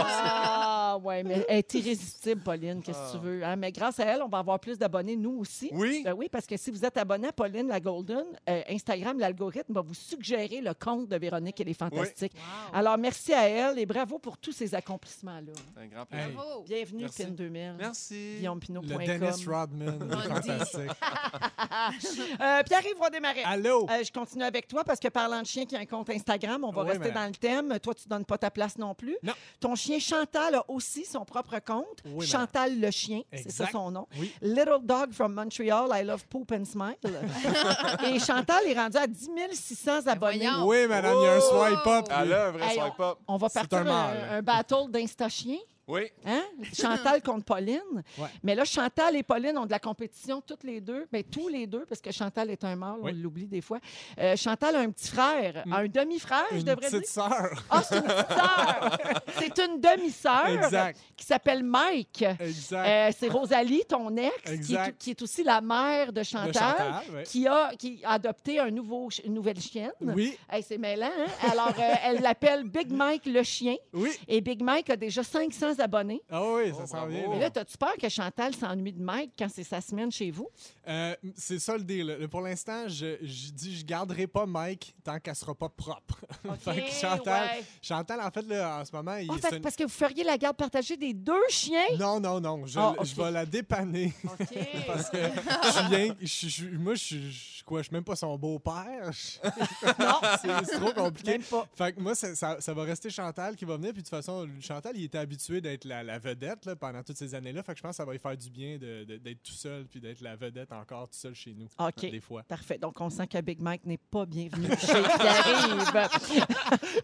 Ah, 0.94 0.98
ouais, 0.98 1.24
mais 1.24 1.45
elle 1.50 1.57
est 1.60 1.74
irrésistible, 1.74 2.42
Pauline, 2.42 2.81
qu'est-ce 2.81 2.98
que 2.98 3.04
Ah. 3.04 3.12
tu 3.13 3.18
veux. 3.19 3.44
hein? 3.44 3.56
Mais 3.56 3.72
grâce 3.72 4.00
à 4.00 4.06
elle, 4.06 4.22
on 4.22 4.28
va 4.28 4.40
avoir 4.40 4.60
plus 4.60 4.78
d'abonnés, 4.78 5.16
nous 5.16 5.38
aussi. 5.40 5.69
Oui. 5.74 6.01
Ben 6.04 6.13
oui, 6.13 6.30
parce 6.30 6.45
que 6.45 6.56
si 6.57 6.69
vous 6.72 6.84
êtes 6.86 6.98
abonné 6.98 7.28
à 7.28 7.31
Pauline 7.34 7.68
la 7.68 7.80
Golden, 7.80 8.25
euh, 8.50 8.62
Instagram, 8.69 9.19
l'algorithme 9.19 9.74
va 9.74 9.81
vous 9.81 9.94
suggérer 9.94 10.62
le 10.62 10.74
compte 10.74 11.07
de 11.07 11.16
Véronique 11.18 11.60
et 11.62 11.63
les 11.63 11.74
Fantastiques. 11.74 12.34
Wow. 12.36 12.78
Alors, 12.78 12.98
merci 12.98 13.34
à 13.34 13.48
elle 13.48 13.80
et 13.80 13.86
bravo 13.86 14.19
pour 14.19 14.38
tous 14.38 14.51
ces 14.51 14.75
accomplissements-là. 14.75 15.51
C'est 15.75 15.81
un 15.84 15.88
grand 15.88 16.06
plaisir. 16.06 16.28
Hey. 16.28 16.34
Bravo! 16.36 16.63
Bienvenue, 16.63 17.01
Merci. 17.04 17.24
PIN 17.25 17.31
2000. 17.31 17.75
Merci. 17.80 18.36
GuillaumePinot.com. 18.38 19.00
Le 19.00 19.06
Dennis 19.19 19.46
Rodman, 19.48 20.00
fantastique. 20.28 20.92
Euh, 22.42 22.63
Pierre-Yves 22.63 23.00
va 23.00 23.10
démarrer. 23.10 23.44
Allô? 23.44 23.88
Euh, 23.89 24.04
je 24.04 24.12
continue 24.12 24.44
avec 24.44 24.68
toi 24.68 24.84
parce 24.84 25.00
que 25.00 25.07
parlant 25.07 25.42
de 25.42 25.46
chien 25.48 25.66
qui 25.66 25.75
a 25.75 25.80
un 25.80 25.86
compte 25.86 26.10
Instagram, 26.10 26.63
on 26.63 26.72
va 26.72 26.81
Oui, 26.84 26.89
rester 26.89 27.07
madame. 27.10 27.24
dans 27.24 27.28
le 27.30 27.36
thème. 27.36 27.80
Toi, 27.80 27.94
tu 27.94 28.07
donnes 28.07 28.25
pas 28.25 28.38
ta 28.38 28.51
place 28.51 28.78
non 28.78 28.94
plus. 28.96 29.18
Non. 29.24 29.34
Ton 29.60 29.75
chien 29.75 30.00
Chantal 30.00 30.56
a 30.56 30.69
aussi 30.69 30.82
aussi 30.83 31.06
son 31.06 31.24
propre 31.24 31.59
compte, 31.65 32.01
Oui, 32.06 32.25
Chantal 32.27 32.80
le 32.80 32.91
chien, 32.91 33.21
c'est 33.33 33.51
ça 33.51 33.68
son 33.71 33.89
nom. 33.91 34.07
Oui. 34.19 34.33
Little 34.41 34.80
Dog 34.83 35.13
from 35.13 35.33
Montreal, 35.33 35.88
I 35.94 36.03
love 36.03 36.25
poop 36.25 36.51
and 36.51 36.65
smile. 36.65 36.97
Et 38.06 38.19
Chantal 38.19 38.65
est 38.68 38.74
rendue 38.77 38.97
à 38.97 39.07
10 39.07 39.30
600 39.53 40.07
abonnés. 40.07 40.39
voyons. 40.47 40.68
Oui, 40.68 40.88
madame, 40.88 41.15
il 41.19 41.24
y 41.24 41.27
a 41.27 41.33
un 41.35 41.39
Oh! 41.39 41.50
swipe 41.50 41.88
up. 41.88 42.06
Ah 42.09 42.25
là, 42.25 42.47
un 42.47 42.51
vrai 42.51 42.68
Hey, 42.68 42.80
swipe 42.80 43.00
up. 43.00 43.18
On 43.27 43.38
va 43.38 43.50
partir 43.50 43.77
un 43.80 44.38
un 44.38 44.41
battle 44.41 44.89
d'insta-chien. 44.89 45.57
Oui. 45.88 46.03
Hein? 46.25 46.41
Chantal 46.74 47.21
contre 47.21 47.44
Pauline. 47.44 48.03
Ouais. 48.18 48.27
Mais 48.41 48.56
là, 48.56 48.63
Chantal 48.63 49.15
et 49.18 49.24
Pauline 49.24 49.57
ont 49.57 49.65
de 49.65 49.71
la 49.71 49.80
compétition 49.80 50.41
toutes 50.41 50.63
les 50.63 50.80
deux. 50.80 51.07
Bien, 51.12 51.21
tous 51.30 51.50
les 51.50 51.68
deux, 51.68 51.85
parce 51.85 52.00
que 52.00 52.09
Chantal 52.12 52.50
est 52.51 52.63
un 52.63 52.75
mâle, 52.77 52.95
Oui. 53.01 53.12
on 53.13 53.21
l'oublie 53.21 53.47
des 53.47 53.59
fois. 53.62 53.80
Euh, 54.18 54.35
Chantal 54.38 54.77
a 54.77 54.80
un 54.80 54.89
petit 54.91 55.09
frère, 55.09 55.63
un 55.71 55.85
demi-frère, 55.88 56.45
je 56.53 56.62
devrais 56.62 56.89
dire. 56.89 57.00
petite 57.00 57.07
sœur. 57.12 57.63
Ah, 57.69 57.83
c'est 57.83 57.95
une 57.97 58.01
petite 58.03 58.27
sœur. 58.30 59.00
C'est 59.39 59.57
une 59.59 59.81
demi-sœur 59.81 60.47
Exact. 60.65 61.00
qui 61.18 61.25
s'appelle 61.25 61.63
Mike. 61.63 62.24
Exact. 62.39 62.88
Euh, 62.88 63.12
c'est 63.18 63.27
Rosalie, 63.27 63.83
ton 63.88 64.15
ex, 64.15 64.31
qui 64.45 64.50
est, 64.51 64.53
Exact. 64.56 64.97
qui 65.01 65.09
est 65.09 65.21
aussi 65.21 65.44
la 65.44 65.59
mère 65.59 66.13
de 66.13 66.24
Chantal, 66.24 67.01
qui, 67.25 67.45
a, 67.47 67.71
qui 67.77 68.00
a 68.06 68.12
adopté 68.13 68.59
un 68.59 68.71
nouveau, 68.71 69.09
une 69.25 69.33
nouvelle 69.33 69.59
chienne. 69.59 69.91
Oui, 70.01 70.38
Hey, 70.50 70.63
c'est 70.63 70.77
mêlant, 70.77 71.07
hein? 71.07 71.50
Alors, 71.51 71.74
euh, 71.77 71.94
elle 72.06 72.21
l'appelle 72.21 72.63
Big 72.63 72.91
Mike 72.91 73.25
le 73.25 73.44
chien. 73.44 73.75
oui. 73.94 74.12
Et 74.27 74.39
Big 74.39 74.62
Mike 74.62 74.89
a 74.89 74.95
déjà 74.95 75.24
500 75.24 75.73
abonnés. 75.80 76.22
Ah 76.30 76.42
oui, 76.56 76.70
ça 76.72 76.78
Oh, 76.84 76.86
s'en 76.88 76.98
bravo. 76.98 77.12
vient. 77.12 77.30
Mais 77.30 77.40
là. 77.40 77.50
t'as-tu 77.50 77.78
peur 77.78 77.94
que 78.02 78.10
Chantal 78.10 78.54
s'ennuie 78.56 78.94
de 78.94 79.02
Mike 79.02 79.31
quand 79.38 79.48
c'est 79.54 79.64
sa 79.64 79.81
semaine 79.81 80.12
chez 80.12 80.31
vous? 80.31 80.50
Euh, 80.88 81.16
c'est 81.36 81.60
ça 81.60 81.78
le 81.78 81.84
deal. 81.84 82.06
là. 82.08 82.28
Pour 82.28 82.42
l'instant, 82.42 82.88
je, 82.88 83.18
je 83.22 83.52
dis 83.52 83.78
je 83.78 83.86
garderai 83.86 84.28
pas 84.28 84.46
Mike 84.46 84.96
tant 85.04 85.20
qu'elle 85.20 85.36
sera 85.36 85.54
pas 85.56 85.70
propre. 85.70 86.20
Fait 86.60 86.84
que 86.86 86.92
Chantal, 86.92 87.44
ouais. 87.58 87.64
Chantal, 87.81 88.22
en 88.22 88.31
fait, 88.31 88.42
là, 88.48 88.80
en 88.81 88.86
ce 88.86 88.92
moment, 88.96 89.16
il 89.18 89.30
En 89.31 89.36
c'est 89.36 89.50
fait, 89.50 89.60
parce 89.60 89.75
que 89.75 89.84
vous 89.84 89.90
feriez 89.90 90.24
la 90.24 90.38
garde 90.38 90.58
partagée 90.58 90.98
des 90.98 91.14
deux 91.14 91.34
chiens? 91.50 91.80
Non, 92.00 92.20
non, 92.20 92.40
non. 92.42 92.66
Je, 92.66 92.80
Ah, 92.80 92.96
je 93.04 93.16
vais 93.16 93.31
la 93.31 93.46
dépanner 93.46 94.14
OK. 94.25 94.48
parce 94.88 95.10
que 95.10 95.18
je 95.18 95.90
rien- 95.96 96.16
je 96.20 96.25
suis- 96.28 96.50
je 96.50 96.54
suis- 96.64 96.78
moi, 96.78 96.96
je 96.96 97.16
suis 97.63 97.65
je- 97.65 97.65
quoi, 97.65 97.80
je 97.81 97.88
suis 97.88 97.94
même 97.94 98.04
pas 98.04 98.15
son 98.15 98.38
beau-père. 98.38 99.12
Je- 99.12 99.39
non, 100.04 100.19
c'est 100.65 100.80
trop 100.80 100.92
compliqué. 100.94 101.31
même 101.31 101.44
pas. 101.44 101.68
Fait 101.75 101.94
que 101.94 102.00
moi, 102.00 102.15
ça, 102.15 102.36
ça- 102.36 102.57
ça 102.60 102.74
va 102.74 102.83
rester 102.83 103.10
Chantal 103.10 103.56
qui 103.56 103.65
va 103.65 103.77
venir. 103.77 103.94
Puis 103.94 104.01
de 104.04 104.07
toute 104.07 104.15
façon, 104.15 104.48
Chantal, 104.62 104.94
il 104.98 105.04
était 105.06 105.18
habitué 105.18 105.62
d'être 105.62 105.86
la, 105.86 106.04
la 106.04 106.19
vedette 106.19 106.65
là, 106.65 106.75
pendant 106.75 107.01
toutes 107.04 107.18
ces 107.18 107.33
années-là. 107.36 107.63
Fait 107.63 107.74
que 107.74 107.77
je 107.77 107.83
pense 107.83 107.92
que 107.92 107.98
ça 107.98 108.06
va 108.06 108.12
lui 108.13 108.19
faire 108.19 108.38
du 108.38 108.50
bien 108.50 108.77
de- 108.77 109.04
de- 109.06 109.18
d'être 109.18 109.42
tout 109.44 109.54
seul 109.54 109.86
puis 109.86 110.00
d'être 110.00 110.21
la 110.21 110.36
vedette 110.36 110.71
encore 110.71 111.07
tout 111.10 111.18
seul 111.18 111.33
chez 111.36 111.54
nous. 111.54 111.68
OK. 111.80 112.01
Des 112.01 112.19
fois. 112.21 112.44
Parfait. 112.44 112.77
Donc, 112.77 113.00
on 113.01 113.10
sent 113.10 113.27
que 113.27 113.39
Big 113.42 113.62
Mike 113.62 113.86
n'est 113.86 113.98
pas 113.98 114.25
bienvenu 114.25 114.68
chez 114.69 115.01
Pierre-Yves. 115.01 116.44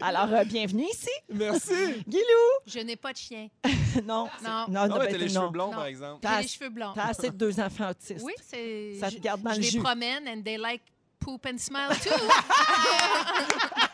Alors, 0.00 0.32
euh, 0.32 0.44
bienvenue 0.44 0.84
ici. 0.90 1.10
Merci! 1.32 1.72
Guilou! 2.08 2.22
Je 2.66 2.80
n'ai 2.80 2.96
pas 2.96 3.12
de 3.12 3.18
chien. 3.18 3.48
Non. 4.06 4.28
Non. 4.44 4.66
Non, 4.68 4.86
Non, 4.86 4.98
mais 5.00 5.06
ben, 5.06 5.12
t'as 5.12 5.18
les 5.18 5.26
non. 5.32 5.40
cheveux 5.40 5.50
blonds, 5.50 5.66
Non. 5.70 5.72
par 5.72 5.86
exemple. 5.86 6.20
T'as- 6.22 6.40
les 6.42 6.46
cheveux 6.46 6.68
blancs. 6.70 6.92
T'as 6.94 7.06
assez 7.08 7.30
de 7.30 7.36
deux 7.36 7.58
enfants 7.58 7.90
autistes. 7.90 8.22
Oui, 8.22 8.32
c'est. 8.40 8.94
Ça 9.00 9.08
te 9.10 9.14
je- 9.16 9.18
garde 9.20 9.42
dans 9.42 9.50
je 9.50 9.56
le 9.56 9.62
les 9.62 9.68
jus. 9.70 9.78
promène 9.80 10.28
and 10.28 10.42
they 10.50 10.58
like 10.58 10.82
poop 11.20 11.44
and 11.44 11.60
smile 11.60 11.94
too. 11.94 12.10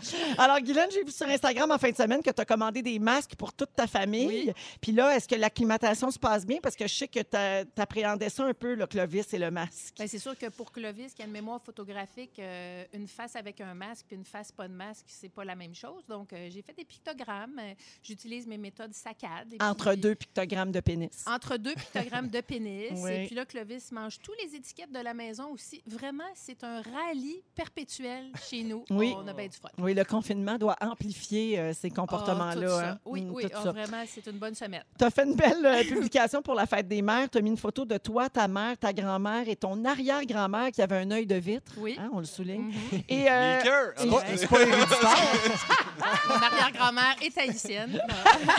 Alors, 0.38 0.60
Guylaine, 0.60 0.90
j'ai 0.90 1.04
vu 1.04 1.10
sur 1.10 1.26
Instagram 1.26 1.70
en 1.70 1.78
fin 1.78 1.90
de 1.90 1.96
semaine 1.96 2.22
que 2.22 2.30
tu 2.30 2.40
as 2.40 2.44
commandé 2.44 2.82
des 2.82 2.98
masques 2.98 3.34
pour 3.36 3.52
toute 3.52 3.74
ta 3.74 3.86
famille. 3.86 4.26
Oui. 4.46 4.52
Puis 4.80 4.92
là, 4.92 5.14
est-ce 5.16 5.28
que 5.28 5.34
l'acclimatation 5.34 6.10
se 6.10 6.18
passe 6.18 6.46
bien? 6.46 6.58
Parce 6.62 6.76
que 6.76 6.86
je 6.86 6.94
sais 6.94 7.08
que 7.08 7.20
tu 7.20 7.80
appréhendais 7.80 8.28
ça 8.28 8.44
un 8.44 8.54
peu, 8.54 8.74
le 8.74 8.86
Clovis 8.86 9.32
et 9.32 9.38
le 9.38 9.50
masque. 9.50 9.94
Ben, 9.98 10.08
c'est 10.08 10.18
sûr 10.18 10.36
que 10.36 10.46
pour 10.46 10.72
Clovis, 10.72 11.14
qui 11.14 11.22
a 11.22 11.24
une 11.26 11.32
mémoire 11.32 11.60
photographique, 11.62 12.38
euh, 12.38 12.84
une 12.92 13.08
face 13.08 13.36
avec 13.36 13.60
un 13.60 13.74
masque 13.74 14.06
puis 14.08 14.16
une 14.16 14.24
face 14.24 14.52
pas 14.52 14.68
de 14.68 14.74
masque, 14.74 15.06
c'est 15.08 15.28
pas 15.28 15.44
la 15.44 15.54
même 15.54 15.74
chose. 15.74 16.04
Donc, 16.08 16.32
euh, 16.32 16.48
j'ai 16.50 16.62
fait 16.62 16.74
des 16.74 16.84
pictogrammes. 16.84 17.58
Euh, 17.58 17.74
J'utilise 18.02 18.46
mes 18.46 18.58
méthodes 18.58 18.94
saccades. 18.94 19.54
Entre 19.60 19.92
puis- 19.92 20.00
deux 20.00 20.14
pictogrammes 20.14 20.72
de 20.72 20.80
pénis. 20.80 21.24
Entre 21.26 21.56
deux 21.56 21.74
pictogrammes 21.74 22.28
de 22.28 22.40
pénis. 22.40 22.90
Oui. 23.00 23.10
Et 23.12 23.26
puis 23.26 23.34
là, 23.34 23.44
Clovis 23.46 23.90
mange 23.92 24.18
tous 24.20 24.32
les 24.42 24.54
étiquettes 24.56 24.92
de 24.92 24.98
la 24.98 25.14
maison 25.14 25.50
aussi. 25.52 25.82
Vraiment, 25.86 26.24
c'est 26.34 26.62
un 26.64 26.82
rallye 26.82 27.42
perpétuel 27.54 28.30
chez 28.48 28.62
nous. 28.62 28.84
Oui. 28.90 29.14
On 29.16 29.26
a 29.26 29.32
bien 29.32 29.46
du 29.46 29.56
fun. 29.56 29.68
Oui, 29.78 29.89
le 29.94 30.04
confinement 30.04 30.56
doit 30.58 30.76
amplifier 30.80 31.58
euh, 31.58 31.72
ces 31.72 31.88
Ah, 31.92 31.94
comportements-là. 31.96 32.90
hein. 32.92 32.98
Oui, 33.04 33.22
Mm, 33.22 33.30
oui, 33.32 33.44
ça. 33.52 33.72
vraiment, 33.72 34.02
c'est 34.06 34.26
une 34.30 34.38
bonne 34.38 34.54
semaine. 34.54 34.82
Tu 34.98 35.04
as 35.04 35.10
fait 35.10 35.24
une 35.24 35.34
belle 35.34 35.64
euh, 35.64 35.82
publication 35.88 36.42
pour 36.42 36.54
la 36.54 36.66
fête 36.66 36.88
des 36.88 37.02
mères. 37.02 37.28
Tu 37.30 37.38
as 37.38 37.40
mis 37.40 37.50
une 37.50 37.56
photo 37.56 37.84
de 37.84 37.96
toi, 37.98 38.28
ta 38.28 38.48
mère, 38.48 38.76
ta 38.78 38.92
grand-mère 38.92 39.48
et 39.48 39.56
ton 39.56 39.84
arrière-grand-mère 39.84 40.70
qui 40.72 40.82
avait 40.82 40.96
un 40.98 41.10
œil 41.10 41.26
de 41.26 41.36
vitre. 41.36 41.72
Oui. 41.78 41.96
Hein, 41.98 42.08
on 42.12 42.18
le 42.20 42.24
souligne. 42.24 42.62
Mhm. 42.92 43.00
Et, 43.08 43.30
euh, 43.30 43.56
Meeker! 43.58 43.92
C'est 43.96 44.08
pas, 44.10 44.22
c'est 44.36 44.48
pas 44.48 44.60
héréditaire. 44.62 45.16
Mon 46.28 46.34
arrière-grand-mère 46.34 47.16
est 47.22 47.36
haïtienne. 47.38 48.00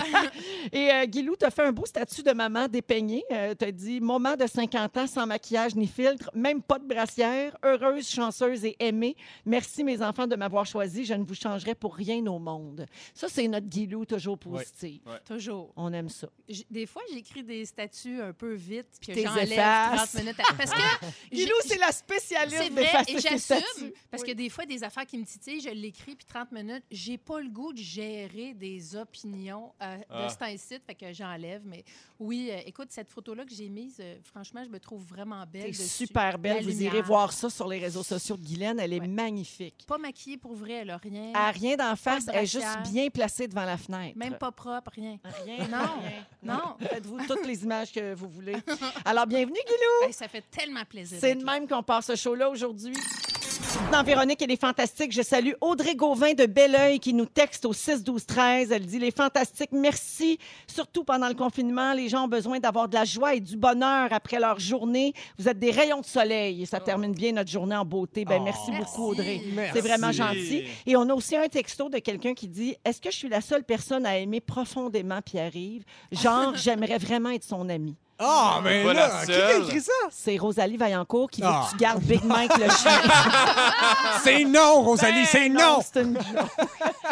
Et 0.72 0.92
euh, 0.92 1.06
Guilou, 1.06 1.36
tu 1.38 1.46
as 1.46 1.52
fait 1.52 1.64
un 1.64 1.72
beau 1.72 1.86
statut 1.86 2.24
de 2.24 2.32
maman 2.32 2.68
dépeignée. 2.68 3.24
tu 3.60 3.66
as 3.66 3.72
dit 3.72 4.00
Moment 4.00 4.36
de 4.36 4.46
50 4.48 4.98
ans 4.98 5.08
sans 5.08 5.26
maquillage 5.26 5.76
ni 5.76 5.88
filtre, 5.88 6.30
même 6.34 6.62
pas 6.62 6.80
de 6.80 6.86
brassière, 6.86 7.56
heureuse, 7.64 8.08
chanceuse 8.10 8.66
et 8.66 8.76
aimée. 8.80 9.16
Merci, 9.46 9.84
mes 9.84 10.02
enfants, 10.02 10.28
de 10.28 10.36
m'avoir 10.36 10.66
choisi. 10.66 11.06
Je 11.06 11.14
ne 11.22 11.26
vous 11.26 11.36
changerai 11.36 11.76
pour 11.76 11.96
rien 11.96 12.26
au 12.28 12.40
monde. 12.40 12.86
Ça, 13.14 13.28
c'est 13.30 13.48
notre 13.48 13.68
Guilou, 13.68 14.06
toujours 14.06 14.38
positif. 14.38 15.02
Toujours. 15.26 15.72
On 15.76 15.92
aime 15.94 16.10
ça. 16.10 16.28
J- 16.50 16.66
Des 16.70 16.86
fois, 16.86 17.02
j'écris 17.12 17.44
des 17.44 17.66
statuts 17.66 18.22
un 18.22 18.34
peu 18.34 18.54
vite, 18.54 18.88
puis 19.00 19.14
j'enlève 19.24 19.52
effaces. 19.52 20.12
30 20.12 20.22
minutes. 20.24 20.40
à- 20.40 20.54
Parce 20.54 20.72
que 20.72 21.06
Guilou, 21.32 21.56
c'est 21.66 21.78
la 21.80 21.92
spécialiste 21.92 22.58
c'est 22.58 22.70
vrai, 22.70 23.04
et 23.08 23.20
j'assume, 23.20 23.92
parce 24.10 24.24
Oui. 24.24 24.30
que 24.30 24.34
des 24.36 24.50
fois, 24.50 24.66
des 24.66 24.84
affaires 24.84 25.06
qui 25.06 25.18
me 25.18 25.26
titillent, 25.26 25.62
je 25.62 25.70
l'écris, 25.70 26.16
puis 26.16 26.26
30 26.26 26.52
minutes, 26.52 26.84
j'ai 26.92 27.18
pas 27.18 27.40
le 27.40 27.50
goût 27.50 27.74
de 27.74 27.78
gérer 27.78 28.54
des 28.54 28.96
opinions 28.96 29.72
euh, 29.82 29.98
de 29.98 30.04
Ah. 30.10 30.30
ce 30.30 30.38
temps-ci, 30.38 30.80
fait 30.86 30.96
que 30.96 31.14
j'enlève. 31.14 31.62
Mais 31.66 31.84
oui, 32.20 32.50
euh, 32.52 32.60
écoute, 32.66 32.88
cette 32.92 33.10
photo-là 33.10 33.46
que 33.46 33.54
j'ai 33.54 33.70
mise, 33.70 33.98
euh, 34.00 34.18
franchement, 34.24 34.64
je 34.64 34.70
me 34.70 34.80
trouve 34.80 35.04
vraiment 35.06 35.46
belle. 35.46 35.72
Dessus. 35.72 35.84
super 35.84 36.38
belle. 36.40 36.56
La 36.58 36.62
Vous 36.62 36.70
lumière. 36.70 36.94
irez 36.94 37.02
voir 37.02 37.32
ça 37.32 37.50
sur 37.50 37.68
les 37.68 37.80
réseaux 37.80 38.04
sociaux 38.04 38.38
de 38.38 38.44
Guylaine. 38.44 38.80
Elle 38.80 38.94
est 38.94 39.00
Ouais. 39.00 39.08
magnifique. 39.08 39.84
Pas 39.88 39.98
maquillée 39.98 40.38
pour 40.38 40.54
vrai, 40.56 40.74
elle 40.74 40.90
a 40.90 40.98
rien. 40.98 41.11
Elle 41.14 41.36
a 41.36 41.52
rien 41.52 41.76
d'en 41.76 41.96
face. 41.96 42.26
Elle 42.28 42.44
est 42.44 42.46
juste 42.46 42.92
bien 42.92 43.10
placée 43.10 43.48
devant 43.48 43.66
la 43.66 43.78
fenêtre. 43.78 44.18
Même 44.18 44.36
pas 44.36 44.52
propre, 44.52 44.92
rien. 44.96 45.18
Rien. 45.46 45.68
Non, 45.68 45.78
rien. 46.02 46.26
non. 46.44 46.88
Faites-vous 46.88 47.26
toutes 47.28 47.46
les 47.46 47.64
images 47.64 47.92
que 47.92 48.14
vous 48.14 48.30
voulez. 48.30 48.58
Alors, 49.06 49.28
bienvenue, 49.28 49.60
Guilou. 49.66 50.08
Hey, 50.08 50.14
ça 50.14 50.28
fait 50.28 50.44
tellement 50.50 50.86
plaisir. 50.86 51.18
C'est 51.20 51.36
de 51.36 51.44
même 51.44 51.68
qu'on 51.68 51.84
passe 51.84 52.08
ce 52.08 52.16
show-là 52.16 52.50
aujourd'hui. 52.50 52.96
Dans 53.92 54.04
Véronique, 54.04 54.42
elle 54.42 54.52
est 54.52 54.60
fantastique. 54.60 55.12
Je 55.12 55.22
salue 55.22 55.52
Audrey 55.60 55.96
Gauvin 55.96 56.34
de 56.34 56.46
Belleuil 56.46 57.00
qui 57.00 57.14
nous 57.14 57.26
texte 57.26 57.66
au 57.66 57.74
6 57.74 58.04
12 58.06 58.26
13. 58.26 58.72
Elle 58.72 58.86
dit 58.86 59.00
les 59.00 59.12
fantastiques, 59.12 59.74
merci. 59.74 60.40
Surtout 60.66 61.04
pendant 61.04 61.28
le 61.28 61.34
confinement, 61.34 61.92
les 61.94 62.08
gens 62.08 62.24
ont 62.24 62.28
besoin 62.30 62.60
d'avoir 62.60 62.88
de 62.88 62.94
la 62.96 63.04
joie 63.04 63.36
et 63.36 63.42
du 63.42 63.58
bonheur 63.58 64.08
après 64.12 64.40
leur 64.40 64.60
journée. 64.60 65.14
Vous 65.38 65.50
êtes 65.50 65.60
des 65.60 65.72
rayons 65.72 66.00
de 66.00 66.06
soleil 66.06 66.62
et 66.62 66.66
ça 66.66 66.80
termine 66.80 67.12
bien 67.12 67.34
notre 67.34 67.52
journée 67.52 67.76
en 67.76 67.84
beauté. 67.84 68.24
Ben 68.24 68.38
Oh. 68.40 68.44
merci 68.46 68.72
Merci. 68.72 68.86
beaucoup 68.86 69.10
Audrey. 69.12 69.42
Merci. 69.54 69.72
C'est 69.74 69.82
vraiment 69.88 70.12
gentil. 70.14 70.64
Et 70.86 70.96
on 70.96 71.10
a 71.10 71.14
aussi 71.14 71.36
un 71.36 71.48
texto 71.50 71.90
de 71.90 71.98
quelqu'un 72.00 72.34
qui 72.34 72.48
dit 72.48 72.76
Est-ce 72.86 73.02
que 73.02 73.12
je 73.12 73.18
suis 73.18 73.30
la 73.30 73.42
seule 73.42 73.66
personne 73.66 74.06
à 74.06 74.18
aimer 74.18 74.40
profondément 74.40 75.22
Pierre-Yves? 75.22 75.84
Genre, 76.14 76.54
j'aimerais 76.56 76.98
vraiment 76.98 77.32
être 77.32 77.44
son 77.44 77.68
ami. 77.68 77.96
Ah, 78.24 78.62
mais 78.64 78.84
Pas 78.84 78.94
là, 78.94 79.08
la 79.08 79.26
qui 79.26 79.32
a 79.32 79.36
seule. 79.36 79.64
écrit 79.64 79.82
ça? 79.82 79.92
C'est 80.12 80.38
Rosalie 80.38 80.78
Vaillancourt 80.78 81.30
qui 81.30 81.42
veut 81.42 81.48
Ah. 81.50 81.66
que 81.66 81.72
tu 81.72 81.78
gardes 81.78 82.04
Big 82.04 82.24
Mike 82.24 82.56
le 82.58 82.70
chien. 82.70 83.02
C'est 84.24 84.44
non, 84.46 84.82
Rosalie, 84.84 85.26
c'est 85.26 85.50
Ben 85.50 85.54
non! 85.54 85.80
c'est 85.82 86.02
une 86.04 86.14
joke. 86.16 86.68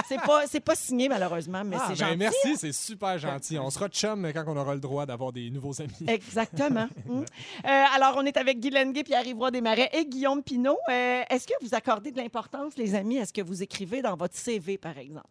c'est 0.08 0.22
pas, 0.22 0.44
c'est 0.48 0.60
pas 0.60 0.76
signé, 0.76 1.10
malheureusement, 1.10 1.64
mais 1.66 1.78
Ah, 1.80 1.86
c'est 1.88 2.00
ben 2.00 2.06
gentil. 2.10 2.18
merci, 2.18 2.58
c'est 2.58 2.72
super 2.74 3.18
gentil. 3.18 3.58
On 3.58 3.70
sera 3.72 3.88
chum 3.90 4.32
quand 4.34 4.44
on 4.48 4.56
aura 4.58 4.76
le 4.76 4.80
droit 4.80 5.06
d'avoir 5.08 5.32
des 5.32 5.50
nouveaux 5.50 5.80
amis. 5.82 5.92
Exactement. 6.08 6.88
Mm. 7.10 7.22
Euh, 7.66 7.84
alors, 7.96 8.16
on 8.18 8.26
est 8.26 8.38
avec 8.38 8.60
Guy 8.60 8.70
Lenguet, 8.70 9.04
Pierre-Yves 9.04 9.50
Desmarais 9.52 9.90
et 9.94 10.06
Guillaume 10.06 10.44
Pinault. 10.44 10.78
Euh, 10.90 11.22
Est-ce 11.30 11.48
que 11.48 11.54
vous 11.62 11.74
accordez 11.74 12.12
de 12.12 12.18
l'importance, 12.18 12.74
les 12.78 12.94
amis, 12.94 13.20
à 13.20 13.26
ce 13.26 13.34
que 13.34 13.42
vous 13.42 13.64
écrivez 13.64 14.02
dans 14.04 14.16
votre 14.16 14.36
CV, 14.36 14.78
par 14.78 14.98
exemple? 14.98 15.26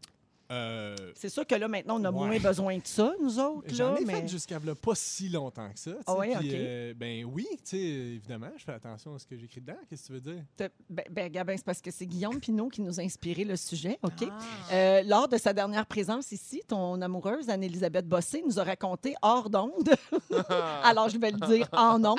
Euh, 0.50 0.96
C'est 1.14 1.28
sûr 1.28 1.46
que 1.46 1.54
là, 1.54 1.68
maintenant, 1.68 2.00
on 2.00 2.04
a 2.04 2.10
Ouais. 2.10 2.26
moins 2.26 2.38
besoin 2.38 2.76
de 2.78 2.86
ça, 2.86 3.12
nous 3.20 3.38
autres. 3.38 3.66
J'en 3.74 3.92
Là, 3.92 4.00
ai 4.00 4.04
mais... 4.04 4.20
fait 4.22 4.28
jusqu'à 4.28 4.58
là, 4.58 4.74
pas 4.74 4.94
si 4.94 5.28
longtemps 5.28 5.68
que 5.70 5.78
ça. 5.78 5.90
Ah 6.06 6.14
ouais, 6.16 6.34
puis, 6.38 6.48
ok. 6.48 6.54
euh, 6.54 6.94
ben 6.96 7.24
oui, 7.26 7.46
tu 7.58 7.58
sais, 7.64 7.76
évidemment, 7.78 8.48
je 8.56 8.64
fais 8.64 8.72
attention 8.72 9.14
à 9.14 9.18
ce 9.18 9.26
que 9.26 9.36
j'écris 9.36 9.60
dedans. 9.60 9.76
Qu'est-ce 9.88 10.02
que 10.02 10.06
tu 10.06 10.12
veux 10.14 10.20
dire? 10.20 10.42
Ben, 10.88 11.04
ben, 11.10 11.30
Gabin, 11.30 11.54
c'est 11.56 11.64
parce 11.66 11.82
que 11.82 11.90
c'est 11.90 12.06
Guillaume 12.06 12.40
Pinault 12.40 12.68
qui 12.68 12.80
nous 12.80 12.98
a 12.98 13.02
inspiré 13.02 13.44
le 13.44 13.56
sujet, 13.56 13.98
OK? 14.02 14.26
Ah. 14.30 14.38
Euh, 14.72 15.02
lors 15.04 15.28
de 15.28 15.36
sa 15.36 15.52
dernière 15.52 15.84
présence 15.84 16.32
ici, 16.32 16.62
ton 16.66 17.00
amoureuse, 17.02 17.50
Anne-Élisabeth 17.50 18.06
Bossé, 18.08 18.42
nous 18.46 18.58
a 18.58 18.64
raconté 18.64 19.14
hors 19.20 19.50
d'onde, 19.50 19.90
alors 20.82 21.08
je 21.10 21.18
vais 21.18 21.30
le 21.30 21.46
dire 21.46 21.68
en 21.72 22.02
onde, 22.04 22.18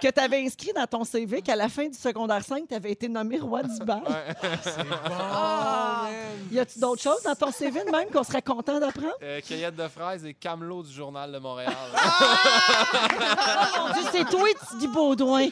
que 0.00 0.08
tu 0.10 0.20
avais 0.20 0.44
inscrit 0.44 0.72
dans 0.74 0.86
ton 0.86 1.02
CV 1.04 1.42
qu'à 1.42 1.56
la 1.56 1.68
fin 1.68 1.88
du 1.88 1.98
secondaire 1.98 2.44
5, 2.44 2.68
tu 2.68 2.74
avais 2.74 2.92
été 2.92 3.08
nommé 3.08 3.38
roi 3.38 3.62
du 3.64 3.78
bal. 3.84 4.02
C'est 4.62 4.76
bon, 4.84 4.94
Ah! 5.20 6.08
man. 6.08 6.12
Y 6.52 6.58
a-tu 6.60 6.78
d'autres 6.78 7.02
choses 7.02 7.22
dans 7.24 7.34
ton 7.34 7.47
CV 7.52 7.84
de 7.84 7.90
même 7.90 8.10
qu'on 8.10 8.22
serait 8.24 8.42
content 8.42 8.78
d'apprendre? 8.80 9.14
Euh, 9.22 9.40
cueillette 9.40 9.76
de 9.76 9.88
fraises 9.88 10.24
et 10.24 10.34
camelot 10.34 10.82
du 10.82 10.92
Journal 10.92 11.32
de 11.32 11.38
Montréal. 11.38 11.74
Oh 12.90 13.78
mon 13.88 13.92
Dieu, 13.94 14.02
c'est 14.12 14.24
toi, 14.24 14.48
tu 14.70 14.76
dis 14.78 14.88
Baudouin. 14.88 15.48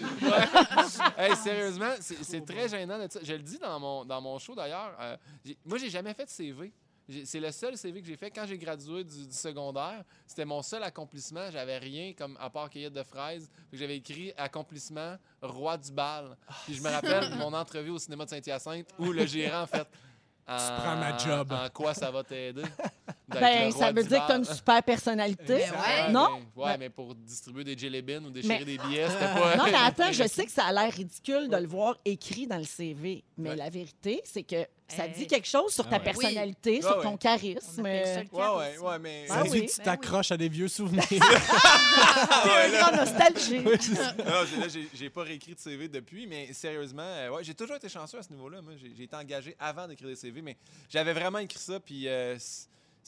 hey, 1.19 1.37
sérieusement, 1.37 1.93
c'est 2.01 2.45
très 2.45 2.69
gênant 2.69 2.99
de 2.99 3.11
ça. 3.11 3.21
Je 3.23 3.33
le 3.33 3.41
dis 3.43 3.59
dans 3.59 3.79
mon, 3.79 4.05
dans 4.05 4.21
mon 4.21 4.39
show 4.39 4.55
d'ailleurs. 4.55 4.95
euh, 5.01 5.17
moi, 5.65 5.79
j'ai 5.79 5.91
jamais 5.91 6.15
fait 6.15 6.25
de 6.25 6.31
CV. 6.31 6.73
c'est 7.25 7.41
le 7.41 7.51
seul 7.53 7.77
CV 7.77 8.01
que 8.01 8.07
j'ai 8.07 8.17
fait 8.17 8.31
quand 8.31 8.47
j'ai 8.47 8.59
gradué 8.59 9.05
du, 9.05 9.27
du 9.27 9.33
secondaire. 9.35 10.03
C'était 10.27 10.45
mon 10.45 10.63
seul 10.63 10.83
accomplissement. 10.83 11.51
J'avais 11.51 11.79
rien 11.79 12.13
comme 12.17 12.37
à 12.41 12.51
part 12.51 12.71
cueillette 12.71 12.93
de 12.95 13.03
fraises. 13.03 13.51
J'avais 13.73 13.97
écrit 13.97 14.33
accomplissement 14.37 15.17
roi 15.43 15.77
du 15.77 15.93
bal. 15.93 16.37
Puis 16.65 16.75
je 16.75 16.83
me 16.83 16.91
rappelle 16.91 17.35
mon 17.39 17.53
entrevue 17.53 17.91
au 17.91 17.99
cinéma 17.99 18.25
de 18.25 18.31
Saint-Hyacinthe 18.31 18.89
où 18.99 19.13
le 19.13 19.27
gérant 19.27 19.63
en 19.63 19.67
fait. 19.67 19.87
Tu 20.49 20.73
prends 20.81 20.97
ma 20.97 21.19
job. 21.19 21.53
En 21.53 21.69
quoi 21.71 21.93
ça 21.93 22.11
va 22.11 22.23
t'aider? 22.23 22.63
Ben, 23.29 23.73
ça 23.73 23.91
veut 23.91 24.05
dire 24.05 24.21
que 24.21 24.27
tu 24.27 24.33
as 24.33 24.39
bal? 24.39 24.39
une 24.39 24.45
super 24.45 24.83
personnalité. 24.85 25.45
Ben 25.47 25.73
ouais. 25.73 26.13
Non? 26.13 26.29
mais- 26.57 26.63
ouais, 26.63 26.71
Ben- 26.73 26.79
mais 26.79 26.91
pour 26.91 27.13
distribuer 27.15 27.65
des 27.65 27.77
jelly 27.77 28.01
beans 28.01 28.23
ou 28.25 28.31
déchirer 28.31 28.59
Mais- 28.61 28.65
des 28.65 28.79
billets, 28.79 29.09
c'était 29.09 29.25
pas. 29.41 29.57
Non, 29.57 29.65
mais 29.65 29.75
attends, 29.75 30.13
je 30.13 30.23
sais 30.29 30.47
que 30.47 30.53
ça 30.53 30.65
a 30.67 30.73
l'air 30.73 30.93
ridicule 30.93 31.49
de 31.49 31.57
le 31.57 31.67
voir 31.67 31.97
écrit 32.05 32.47
dans 32.47 32.59
le 32.59 32.65
CV, 32.65 33.25
mais 33.37 33.51
Ouais. 33.51 33.57
la 33.57 33.69
vérité, 33.69 34.21
c'est 34.25 34.45
que 34.45 34.65
ça 34.87 35.07
Hey. 35.07 35.13
dit 35.15 35.27
quelque 35.27 35.49
chose 35.49 35.75
sur 35.75 35.89
ta 35.89 35.97
Ah 35.97 35.99
ouais. 35.99 36.05
personnalité, 36.05 36.75
Oui. 36.77 36.83
sur 36.83 37.03
ton 37.03 37.13
ouais. 37.13 37.19
charisme. 37.19 37.83
Le 37.83 38.37
Ouais, 38.37 38.79
ouais, 38.79 38.99
mais. 39.01 39.27
Ah 39.29 39.35
Ça 39.39 39.43
oui. 39.43 39.61
dit 39.63 39.67
que 39.67 39.71
tu 39.73 39.77
Ben 39.79 39.85
t'accroches 39.85 40.31
à 40.31 40.37
des 40.37 40.49
vieux 40.49 40.69
souvenirs. 40.69 41.03
T'es 41.11 42.79
un 42.79 42.97
nostalgie. 42.97 43.63
Oui, 43.67 43.77
là, 44.25 44.67
j'ai- 44.95 45.11
pas 45.11 45.23
réécrit 45.23 45.55
de 45.55 45.61
CV 45.61 45.89
depuis, 45.89 46.27
mais 46.27 46.53
sérieusement, 46.53 47.03
euh, 47.03 47.31
ouais, 47.31 47.43
j'ai 47.45 47.55
toujours 47.55 47.77
été 47.77 47.89
chanceux 47.89 48.19
à 48.19 48.23
ce 48.23 48.31
niveau-là. 48.33 48.61
Moi, 48.63 48.75
j'ai 48.77 49.03
été 49.05 49.17
engagé 49.17 49.57
avant 49.59 49.89
d'écrire 49.89 50.09
des 50.09 50.17
CV, 50.17 50.43
mais 50.43 50.57
j'avais 50.89 51.13
vraiment 51.13 51.39
écrit 51.39 51.59
ça, 51.59 51.81
puis 51.81 52.07
euh, 52.07 52.37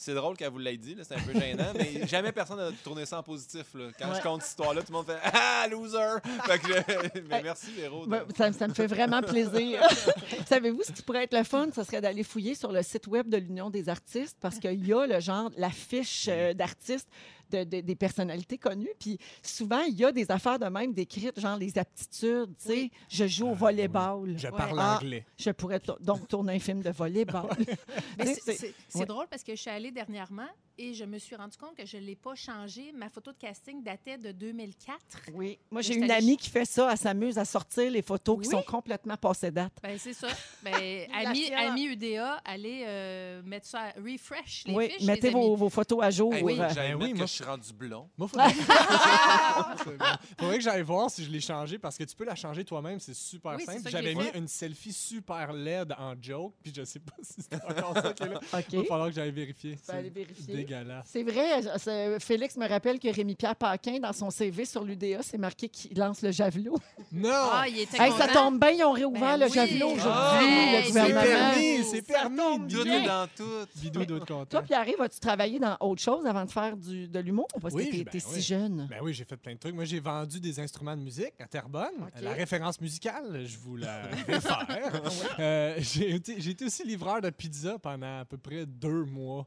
c'est 0.01 0.13
drôle 0.13 0.37
qu'elle 0.37 0.49
vous 0.49 0.59
l'ait 0.59 0.77
dit, 0.77 0.95
c'est 1.03 1.15
un 1.15 1.19
peu 1.19 1.33
gênant, 1.37 1.73
mais 1.75 2.07
jamais 2.07 2.31
personne 2.31 2.57
n'a 2.57 2.71
tourné 2.83 3.05
ça 3.05 3.19
en 3.19 3.23
positif. 3.23 3.65
Là. 3.73 3.89
Quand 3.99 4.09
Ouais. 4.09 4.15
je 4.17 4.21
compte 4.21 4.41
cette 4.41 4.51
histoire-là, 4.51 4.81
tout 4.81 4.93
le 4.93 4.97
monde 4.97 5.05
fait 5.07 5.19
Ah, 5.23 5.67
loser! 5.69 5.97
Fait 6.45 6.57
que 6.59 6.67
je- 6.67 7.19
mais 7.29 7.43
merci, 7.43 7.71
Véro. 7.73 8.05
Ben, 8.07 8.23
ça 8.37 8.67
me 8.69 8.73
fait 8.73 8.87
vraiment 8.87 9.21
plaisir. 9.21 9.81
Savez-vous 10.47 10.83
ce 10.83 10.93
qui 10.93 11.01
pourrait 11.01 11.25
être 11.25 11.37
le 11.37 11.43
fun? 11.43 11.67
Ce 11.75 11.83
serait 11.83 11.99
d'aller 11.99 12.23
fouiller 12.23 12.55
sur 12.55 12.71
le 12.71 12.81
site 12.81 13.07
web 13.07 13.27
de 13.27 13.37
l'Union 13.37 13.69
des 13.69 13.89
artistes 13.89 14.37
parce 14.39 14.57
qu'il 14.57 14.85
y 14.87 14.93
a 14.93 15.05
le 15.05 15.19
genre, 15.19 15.49
la 15.57 15.69
fiche 15.69 16.27
euh, 16.29 16.53
d'artistes 16.53 17.09
de- 17.51 17.63
de- 17.63 17.81
des 17.81 17.95
personnalités 17.95 18.57
connues. 18.57 18.89
Puis 18.99 19.17
souvent, 19.41 19.81
il 19.81 19.95
y 19.95 20.05
a 20.05 20.11
des 20.11 20.29
affaires 20.31 20.59
de 20.59 20.65
même 20.65 20.93
décrites, 20.93 21.39
genre 21.39 21.57
les 21.57 21.77
aptitudes. 21.77 22.55
Tu 22.57 22.67
sais, 22.67 22.73
Oui. 22.73 22.91
je 23.09 23.27
joue 23.27 23.49
au 23.49 23.53
volleyball. 23.53 24.37
Je 24.37 24.47
Ouais. 24.47 24.57
parle 24.57 24.79
Ah. 24.79 24.97
anglais. 25.01 25.25
Je 25.37 25.51
pourrais 25.51 25.81
donc 26.01 26.27
tourner 26.27 26.53
un 26.55 26.59
film 26.59 26.81
de 26.81 26.89
volleyball. 26.91 27.49
C'est- 28.19 28.35
c'est- 28.41 28.53
c'est 28.55 28.73
c'est 28.87 28.99
ouais. 28.99 29.05
drôle 29.05 29.27
parce 29.29 29.43
que 29.43 29.55
je 29.55 29.61
suis 29.61 29.69
allée 29.69 29.91
dernièrement 29.91 30.47
et 30.81 30.93
je 30.93 31.03
me 31.03 31.17
suis 31.19 31.35
rendu 31.35 31.57
compte 31.57 31.75
que 31.75 31.85
je 31.85 31.97
ne 31.97 32.03
l'ai 32.03 32.15
pas 32.15 32.33
changé. 32.35 32.91
Ma 32.95 33.09
photo 33.09 33.31
de 33.33 33.37
casting 33.37 33.83
datait 33.83 34.17
de 34.17 34.31
2004. 34.31 34.97
Oui. 35.33 35.59
Moi, 35.69 35.81
j'ai 35.81 35.95
une 35.95 36.09
amie 36.09 36.37
qui 36.37 36.49
fait 36.49 36.63
ça. 36.65 36.87
Elle 36.91 36.97
s'amuse 36.97 37.37
à 37.37 37.43
sortir 37.45 37.91
les 37.91 38.01
photos 38.01 38.39
qui 38.41 38.47
Oui. 38.47 38.51
sont 38.55 38.61
complètement 38.63 39.17
passées 39.17 39.51
date. 39.51 39.73
Ben, 39.83 39.97
c'est 39.99 40.13
ça. 40.13 40.29
Ben, 40.63 40.73
ami, 41.13 41.51
ami 41.53 41.83
UDA, 41.83 42.41
allez 42.45 42.83
euh, 42.87 43.41
mettre 43.43 43.67
ça, 43.67 43.81
à- 43.81 43.91
refresh 43.99 44.63
les 44.65 44.73
oui, 44.73 44.89
fiches. 44.89 45.05
mettez 45.05 45.27
les 45.27 45.33
vos, 45.33 45.55
vos 45.55 45.69
photos 45.69 46.01
à 46.01 46.09
jour. 46.11 46.33
Hey, 46.33 46.43
oui. 46.43 46.57
Euh, 46.59 46.67
Ben 46.73 46.95
oui, 46.95 46.99
mettre 47.07 47.15
moi- 47.17 47.25
que 47.25 47.29
je 47.29 47.35
suis 47.35 47.43
rendu 47.43 47.73
blond. 47.73 48.09
Moi, 48.17 48.27
faudrait... 48.29 48.53
Faudrait 50.39 50.57
que 50.57 50.63
j'aille 50.63 50.81
voir 50.83 51.09
si 51.09 51.23
je 51.25 51.29
l'ai 51.29 51.41
changé 51.41 51.77
parce 51.77 51.97
que 51.97 52.03
tu 52.03 52.15
peux 52.15 52.23
la 52.25 52.35
changer 52.35 52.63
toi-même, 52.63 52.99
c'est 52.99 53.13
super 53.13 53.55
Oui, 53.57 53.63
simple. 53.65 53.89
J'avais 53.89 54.15
mis 54.15 54.23
fait. 54.23 54.37
une 54.37 54.47
selfie 54.47 54.93
super 54.93 55.51
laide 55.53 55.93
en 55.97 56.13
joke, 56.21 56.53
puis 56.63 56.71
je 56.75 56.83
sais 56.83 56.99
pas 56.99 57.13
si 57.21 57.41
c'est 57.41 57.55
encore 57.63 57.93
ça 58.01 58.13
qui 58.13 58.23
est 58.23 58.29
là. 58.29 58.39
OK. 58.53 58.65
Il 58.71 58.77
va 58.79 58.85
falloir 58.85 59.07
que 59.09 59.15
j'aille 59.15 59.31
vérifier. 59.31 59.75
Tu 59.75 59.81
peux 59.85 59.91
aller 59.93 60.09
vérifier. 60.09 60.53
Dégueulasse. 60.69 61.05
C'est 61.11 61.23
vrai, 61.23 61.61
c'est- 61.77 62.19
Félix 62.19 62.55
me 62.57 62.67
rappelle 62.67 62.99
que 62.99 63.13
Rémi-Pierre 63.13 63.55
Paquin, 63.55 63.99
dans 63.99 64.13
son 64.13 64.29
CV 64.29 64.65
sur 64.65 64.83
l'UDA, 64.83 65.21
c'est 65.21 65.37
marqué 65.37 65.67
qu'il 65.69 65.97
lance 65.97 66.21
le 66.21 66.31
javelot. 66.31 66.77
Non! 67.11 67.29
Ah, 67.33 67.65
il 67.67 67.79
était 67.79 67.97
Hey, 68.01 68.11
ça 68.11 68.27
content. 68.27 68.51
tombe 68.51 68.59
bien, 68.59 68.69
ils 68.71 68.83
ont 68.83 68.91
réouvert 68.91 69.37
Ben 69.37 69.37
le 69.37 69.45
oui. 69.45 69.51
javelot 69.53 69.87
aujourd'hui, 69.87 70.09
Ah, 70.11 70.39
le 70.41 70.83
c'est 70.83 70.91
c'est 70.91 71.13
permis, 71.13 71.83
c'est 71.83 72.01
permis. 72.07 72.59
Bidou, 72.59 72.83
dans 73.05 73.27
tout. 73.35 73.43
Bidou 73.81 74.05
doit 74.05 74.17
être 74.17 74.25
Toi, 74.25 74.37
content. 74.45 74.61
Pierre, 74.63 74.85
as-tu 75.01 75.19
travaillé 75.19 75.59
dans 75.59 75.77
autre 75.79 76.01
chose 76.01 76.25
avant 76.25 76.45
de 76.45 76.51
faire 76.51 76.77
du, 76.77 77.07
de 77.07 77.19
l'humour? 77.19 77.47
Parce 77.61 77.73
Oui, 77.73 77.85
que 77.89 77.91
t'es 77.97 78.03
ben 78.03 78.11
oui. 78.13 78.21
si 78.35 78.41
jeune? 78.41 78.87
Ben 78.89 78.97
oui, 79.01 79.13
j'ai 79.13 79.25
fait 79.25 79.37
plein 79.37 79.53
de 79.53 79.59
trucs. 79.59 79.73
Moi, 79.75 79.85
j'ai 79.85 79.99
vendu 79.99 80.39
des 80.39 80.59
instruments 80.59 80.95
de 80.95 81.01
musique 81.01 81.33
à 81.39 81.47
Terrebonne. 81.47 82.09
La 82.21 82.33
référence 82.33 82.79
musicale, 82.79 83.43
je 83.45 83.57
vous 83.57 83.75
la 83.77 84.01
réfère. 84.27 85.01
Euh, 85.39 85.75
j'ai 85.79 86.15
été, 86.15 86.39
j'ai 86.39 86.51
été 86.51 86.65
aussi 86.65 86.83
livreur 86.85 87.21
de 87.21 87.29
pizza 87.29 87.77
pendant 87.79 88.19
à 88.19 88.25
peu 88.25 88.37
près 88.37 88.65
deux 88.65 89.03
mois. 89.05 89.45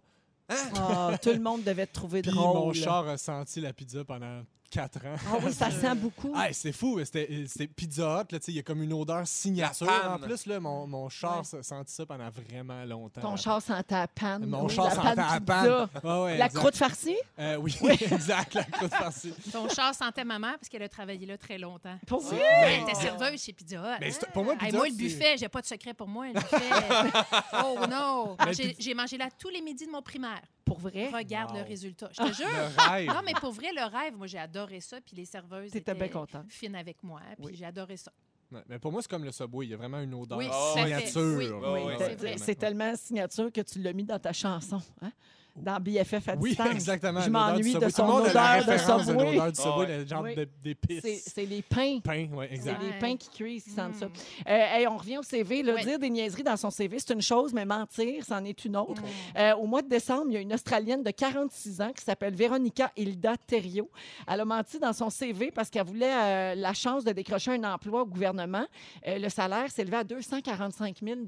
Ah, 0.77 1.17
tout 1.23 1.31
le 1.31 1.41
monde 1.41 1.63
devait 1.63 1.87
te 1.87 1.95
trouver 1.95 2.23
Puis 2.23 2.31
drôle. 2.33 2.55
mon 2.67 2.73
char 2.73 3.09
a 3.09 3.17
senti 3.19 3.61
la 3.61 3.73
pizza 3.73 4.05
pendant 4.05 4.43
quatre 4.73 5.05
ans. 5.07 5.15
Ah 5.31 5.37
oui, 5.45 5.53
ça 5.53 5.71
sent 5.71 5.95
beaucoup. 5.97 6.33
Ah, 6.35 6.49
c'est 6.53 6.73
fou, 6.73 6.99
c'était 7.05 7.45
c'était 7.47 7.67
Pizza 7.67 8.03
Hut, 8.23 8.33
là, 8.33 8.39
tu 8.41 8.47
sais, 8.47 8.53
il 8.53 8.57
y 8.57 8.59
a 8.59 8.63
comme 8.63 8.83
une 8.83 8.93
odeur 8.93 9.27
signature. 9.27 9.87
En 10.09 10.19
plus, 10.19 10.47
là, 10.47 10.59
mon, 10.61 10.87
mon 10.87 11.09
char 11.09 11.43
Ouais. 11.53 11.59
a 11.59 11.63
senti 11.63 11.93
ça 11.95 12.07
pendant 12.07 12.29
vraiment 12.31 12.85
longtemps. 12.85 13.21
Ton 13.21 13.37
char 13.37 13.61
sentait 13.63 13.95
la 13.95 14.09
panne. 14.09 14.47
Mon 14.47 14.65
Oui, 14.67 14.75
char 14.75 14.87
la 14.87 14.91
sentait 14.95 15.09
panne 15.15 15.17
la 15.17 15.41
pizza. 15.41 15.89
panne. 16.03 16.23
Ouais, 16.23 16.39
La 16.39 16.47
exact. 16.47 16.59
croûte 16.61 16.77
farcie? 16.77 17.17
Euh, 17.39 17.57
oui, 17.57 17.77
exact, 17.91 18.55
la 18.55 18.65
croûte 18.65 18.95
farcie. 18.95 19.33
Ton 19.53 19.69
char 19.69 19.95
sentait 19.95 20.25
maman 20.25 20.53
parce 20.53 20.69
qu'elle 20.69 20.83
a 20.83 20.89
travaillé 20.89 21.27
là 21.27 21.37
très 21.39 21.59
longtemps. 21.59 21.99
Pour 22.07 22.21
vrai? 22.23 22.41
Elle 22.63 22.83
était 22.83 22.95
serveuse 22.95 23.43
chez 23.43 23.53
Pizza 23.53 23.77
Hut. 24.01 24.11
C'est- 24.11 24.31
pour 24.33 24.45
moi, 24.45 24.55
Hey, 24.55 24.59
Pizza 24.67 24.77
moi, 24.79 24.87
Hut, 24.89 24.91
le 24.91 24.97
c'est- 24.97 25.03
buffet, 25.17 25.37
j'ai 25.39 25.49
pas 25.49 25.61
de 25.61 25.67
secret 25.67 25.95
pour 25.95 26.09
moi. 26.09 26.27
Le 26.29 26.33
buffet. 26.35 26.57
oh 27.65 27.79
non! 27.91 28.37
Mais 28.45 28.53
j'ai 28.79 28.95
mangé 28.95 29.19
là 29.19 29.29
tous 29.39 29.49
les 29.51 29.61
midis 29.61 29.87
de 29.87 29.91
mon 29.91 30.03
primaire. 30.03 30.41
Pour 30.65 30.79
vrai? 30.79 31.11
Regarde 31.11 31.51
Wow. 31.53 31.59
le 31.59 31.63
résultat. 31.65 32.09
Je 32.13 32.23
te 32.23 32.33
jure. 32.37 32.47
Le 32.49 32.91
rêve. 32.91 33.09
Non, 33.09 33.21
mais 33.25 33.33
pour 33.35 33.53
vrai, 33.53 33.69
le 33.75 33.85
rêve, 33.85 34.17
moi, 34.17 34.27
j'ai 34.27 34.39
adoré 34.39 34.81
ça. 34.81 35.01
Puis 35.01 35.17
les 35.17 35.25
serveuses 35.25 35.75
étaient 35.75 35.95
bien 35.95 36.09
contente. 36.09 36.47
fines 36.49 36.77
avec 36.77 37.03
moi. 37.03 37.21
Puis 37.37 37.47
Oui. 37.47 37.53
j'ai 37.57 37.65
adoré 37.65 37.97
ça. 37.97 38.13
Ouais, 38.51 38.63
mais 38.69 38.79
pour 38.79 38.93
moi, 38.93 39.01
c'est 39.03 39.09
comme 39.11 39.25
le 39.25 39.33
Subway. 39.33 39.67
Il 39.67 39.71
y 39.71 39.75
a 39.75 39.77
vraiment 39.79 40.01
une 40.01 40.13
odeur 40.15 40.37
Oui, 40.39 40.47
fait. 40.75 40.83
signature. 40.83 41.61
Oui, 41.73 41.95
oui. 42.23 42.35
C'est 42.37 42.55
tellement 42.55 42.95
signature 42.97 43.51
que 43.51 43.63
tu 43.63 43.81
l'as 43.81 43.93
mis 43.95 44.05
dans 44.05 44.19
ta 44.19 44.33
chanson. 44.33 44.81
Hein? 45.01 45.11
Dans 45.55 45.79
BFF 45.79 46.29
à 46.29 46.35
Oui, 46.41 46.51
distance. 46.51 46.69
exactement. 46.73 47.21
Je 47.21 47.29
m'ennuie 47.29 47.75
de 47.75 47.89
son 47.91 48.09
odeur 48.09 48.65
de 48.67 48.79
Subway. 48.79 49.37
l'odeur 49.37 49.53
du 49.53 49.61
Subway, 49.61 49.99
le 49.99 50.07
genre 50.07 50.27
C'est 50.35 50.49
d'épices. 50.63 51.25
c'est 51.27 51.45
les 51.45 51.61
pains. 51.61 51.99
Pain, 52.03 52.27
oui, 52.33 52.47
C'est 52.49 52.55
exact. 52.55 52.81
les 52.83 52.89
Ouais. 52.89 52.99
pains 52.99 53.17
qui 53.17 53.29
cuisent 53.29 53.65
qui 53.65 53.71
sentent 53.71 53.95
ça. 53.97 54.07
Mm. 54.07 54.13
Euh, 54.49 54.51
hey, 54.79 54.87
on 54.87 54.97
revient 54.97 55.19
au 55.19 55.23
CV. 55.23 55.63
Là, 55.63 55.75
Oui. 55.75 55.85
Dire 55.85 55.99
des 55.99 56.09
niaiseries 56.09 56.43
dans 56.43 56.57
son 56.57 56.71
CV, 56.71 56.99
c'est 56.99 57.13
une 57.13 57.21
chose, 57.21 57.53
mais 57.53 57.67
mentir, 57.67 58.25
c'en 58.25 58.43
est 58.45 58.65
une 58.65 58.77
autre. 58.77 59.03
Mm. 59.03 59.39
Euh, 59.39 59.57
au 59.57 59.67
mois 59.67 59.83
de 59.83 59.89
décembre, 59.89 60.25
il 60.29 60.33
y 60.35 60.37
a 60.39 60.41
une 60.41 60.55
Australienne 60.55 61.03
de 61.03 61.11
46 61.11 61.81
ans 61.83 61.93
qui 61.93 62.03
s'appelle 62.03 62.35
Véronica 62.35 62.91
Hilda 62.97 63.37
Thériault. 63.47 63.91
Elle 64.27 64.41
a 64.41 64.45
menti 64.47 64.79
dans 64.79 64.93
son 64.95 65.11
CV 65.11 65.51
parce 65.51 65.69
qu'elle 65.69 65.85
voulait 65.87 66.15
euh, 66.15 66.55
la 66.55 66.73
chance 66.73 67.05
de 67.05 67.13
décrocher 67.13 67.51
un 67.53 67.65
emploi 67.75 68.03
au 68.03 68.07
gouvernement. 68.07 68.65
Euh, 69.07 69.19
le 69.19 69.29
salaire 69.29 69.71
s'élevait 69.71 69.99
à 69.99 70.05
245 70.05 70.97
000 71.03 71.21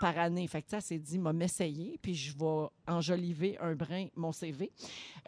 par 0.00 0.18
année. 0.18 0.46
Fait 0.48 0.62
que, 0.62 0.66
elle 0.72 0.82
s'est 0.82 0.98
dit, 0.98 1.18
m'a 1.18 1.32
m'essayer, 1.32 1.96
puis 2.02 2.14
je 2.14 2.32
vais 2.36 2.66
enjoliver 2.88 3.56
un 3.60 3.67
brin 3.74 4.06
mon 4.16 4.32
CV. 4.32 4.70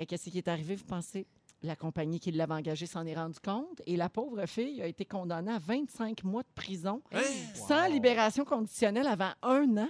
Euh, 0.00 0.04
Qu'est-ce 0.08 0.30
qui 0.30 0.38
est 0.38 0.48
arrivé, 0.48 0.74
vous 0.76 0.84
pensez? 0.84 1.26
La 1.62 1.76
compagnie 1.76 2.18
qui 2.20 2.32
l'avait 2.32 2.54
engagée 2.54 2.86
s'en 2.86 3.04
est 3.04 3.14
rendu 3.14 3.38
compte 3.38 3.82
et 3.86 3.94
la 3.98 4.08
pauvre 4.08 4.46
fille 4.46 4.80
a 4.80 4.86
été 4.86 5.04
condamnée 5.04 5.52
à 5.52 5.58
25 5.58 6.24
mois 6.24 6.42
de 6.42 6.48
prison 6.54 7.02
sans 7.54 7.86
libération 7.86 8.46
conditionnelle 8.46 9.06
avant 9.06 9.32
un 9.42 9.76
an 9.76 9.88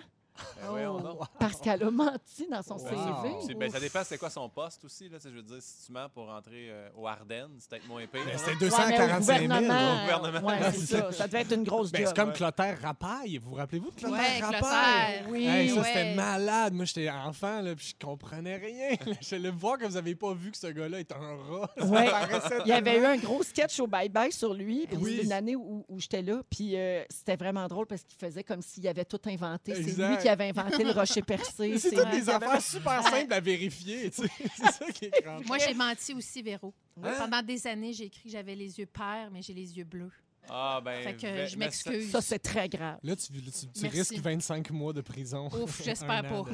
Ben 0.63 0.69
voyons 0.71 0.99
donc. 1.01 1.19
parce 1.39 1.61
qu'elle 1.61 1.83
a 1.83 1.91
menti 1.91 2.47
dans 2.51 2.63
son 2.63 2.75
Wow. 2.77 2.89
CV. 2.89 3.35
C'est- 3.47 3.55
ben, 3.55 3.71
ça 3.71 3.81
dépend 3.81 4.01
c'est 4.05 4.17
quoi 4.19 4.31
son 4.31 4.49
poste 4.49 4.85
aussi. 4.85 5.09
Là, 5.09 5.19
Tu 5.19 5.25
sais, 5.25 5.31
je 5.31 5.37
veux 5.37 5.43
dire, 5.43 5.57
si 5.61 5.87
tu 5.87 5.93
mens 5.93 6.09
pour 6.09 6.27
rentrer 6.27 6.69
euh, 6.71 6.89
au 6.97 7.07
Ardennes, 7.07 7.51
c'est 7.59 7.69
peut-être 7.71 7.87
moins 7.89 8.07
pire. 8.07 8.23
Ben. 8.25 8.39
C'était 8.39 8.51
Ouais, 8.53 8.57
mais 8.61 8.67
au 8.67 8.71
245 8.71 9.23
000. 9.39 9.43
gouvernement, 9.43 9.75
là. 9.75 9.95
Au 10.17 10.19
gouvernement. 10.21 10.49
ouais, 10.49 10.59
c'est 10.73 10.79
C'est 10.81 10.97
ça. 11.01 11.13
Ça 11.13 11.27
devait 11.27 11.41
être 11.43 11.53
une 11.55 11.65
grosse 11.65 11.93
Ben, 11.93 11.99
job. 12.01 12.09
c'est 12.09 12.17
comme 12.21 12.29
Ouais. 12.31 12.35
Clotaire 12.37 12.81
Rapaille. 12.81 13.37
Vous 13.39 13.51
vous 13.51 13.57
rappelez-vous 13.57 13.91
de 13.91 13.97
Clotaire 13.97 14.19
Ouais, 14.21 14.41
Rapaille? 14.41 14.61
Clotaire. 14.61 15.25
Oui. 15.29 15.47
Hey, 15.47 15.69
ça, 15.71 15.81
Ouais. 15.81 15.87
c'était 15.87 16.15
malade. 16.15 16.73
Moi, 16.75 16.85
j'étais 16.87 17.11
enfant, 17.11 17.61
là, 17.61 17.75
puis 17.75 17.95
je 17.99 18.07
comprenais 18.07 18.57
rien. 18.57 18.97
Je 19.21 19.37
le 19.37 19.51
voir 19.51 19.79
que 19.79 19.85
vous 19.87 19.97
avez 19.97 20.15
pas 20.15 20.33
vu 20.33 20.51
que 20.51 20.57
ce 20.57 20.69
gars-là 20.69 21.01
est 21.01 21.13
un 21.13 21.37
rat. 21.37 21.71
Ça 21.77 21.85
Ouais. 21.85 22.11
paraissait 22.11 22.59
Il 22.65 22.69
y 22.69 22.73
avait 22.73 22.99
eu 22.99 23.05
un 23.05 23.17
gros 23.17 23.43
sketch 23.43 23.79
au 23.81 23.87
Bye 23.87 24.09
Bye 24.09 24.33
sur 24.33 24.55
lui. 24.55 24.87
Puis 24.87 24.97
Oui. 24.97 25.11
c'était 25.13 25.25
une 25.27 25.33
année 25.33 25.57
où, 25.57 25.85
où 25.89 26.01
j'étais 26.01 26.23
là. 26.23 26.41
Puis 26.49 26.77
euh, 26.77 27.03
c'était 27.11 27.37
vraiment 27.37 27.67
drôle 27.69 27.87
parce 27.87 28.03
qu'il 28.03 28.19
faisait 28.19 28.43
comme 28.45 28.63
s'il 28.63 28.87
avait 28.89 29.05
tout 29.05 29.21
inventé. 29.27 29.75
C'est 29.75 29.81
lui 29.83 29.91
Exact. 29.91 30.20
Qui 30.21 30.29
avait 30.29 30.49
inventé 30.49 30.85
le 30.85 30.91
rocher 30.93 31.23
percé. 31.23 31.79
C'est 31.79 31.91
toutes 31.91 32.11
des 32.11 32.29
affaires 32.29 32.63
super 32.63 33.03
simples 33.03 33.33
à 33.33 33.41
vérifier. 33.41 34.11
C'est 34.13 34.29
ça 34.73 34.87
qui 34.93 35.07
est 35.07 35.11
crampant. 35.11 35.47
Moi, 35.47 35.59
j'ai 35.59 35.75
menti 35.75 36.15
aussi, 36.15 36.43
Véro. 36.43 36.73
Hein? 37.03 37.15
Pendant 37.19 37.43
des 37.43 37.67
années, 37.67 37.93
j'ai 37.93 38.05
écrit 38.05 38.25
que 38.25 38.31
j'avais 38.31 38.55
les 38.55 38.79
yeux 38.79 38.87
pères, 38.87 39.31
mais 39.33 39.43
j'ai 39.43 39.55
les 39.55 39.77
yeux 39.77 39.85
bleus. 39.85 40.13
Ah, 40.49 40.81
ben. 40.85 41.03
Fait 41.03 41.15
que 41.15 41.27
ve- 41.27 41.47
je 41.49 41.57
mais 41.57 41.67
m'excuse. 41.67 42.11
Ça, 42.11 42.21
c'est 42.21 42.39
très 42.39 42.69
grave. 42.69 42.99
Là, 43.03 43.15
tu, 43.17 43.33
tu- 43.33 43.87
risques 43.87 44.19
25 44.19 44.71
mois 44.71 44.93
de 44.93 45.01
prison. 45.01 45.49
Ouf, 45.63 45.83
j'espère 45.85 46.23
pas. 46.23 46.45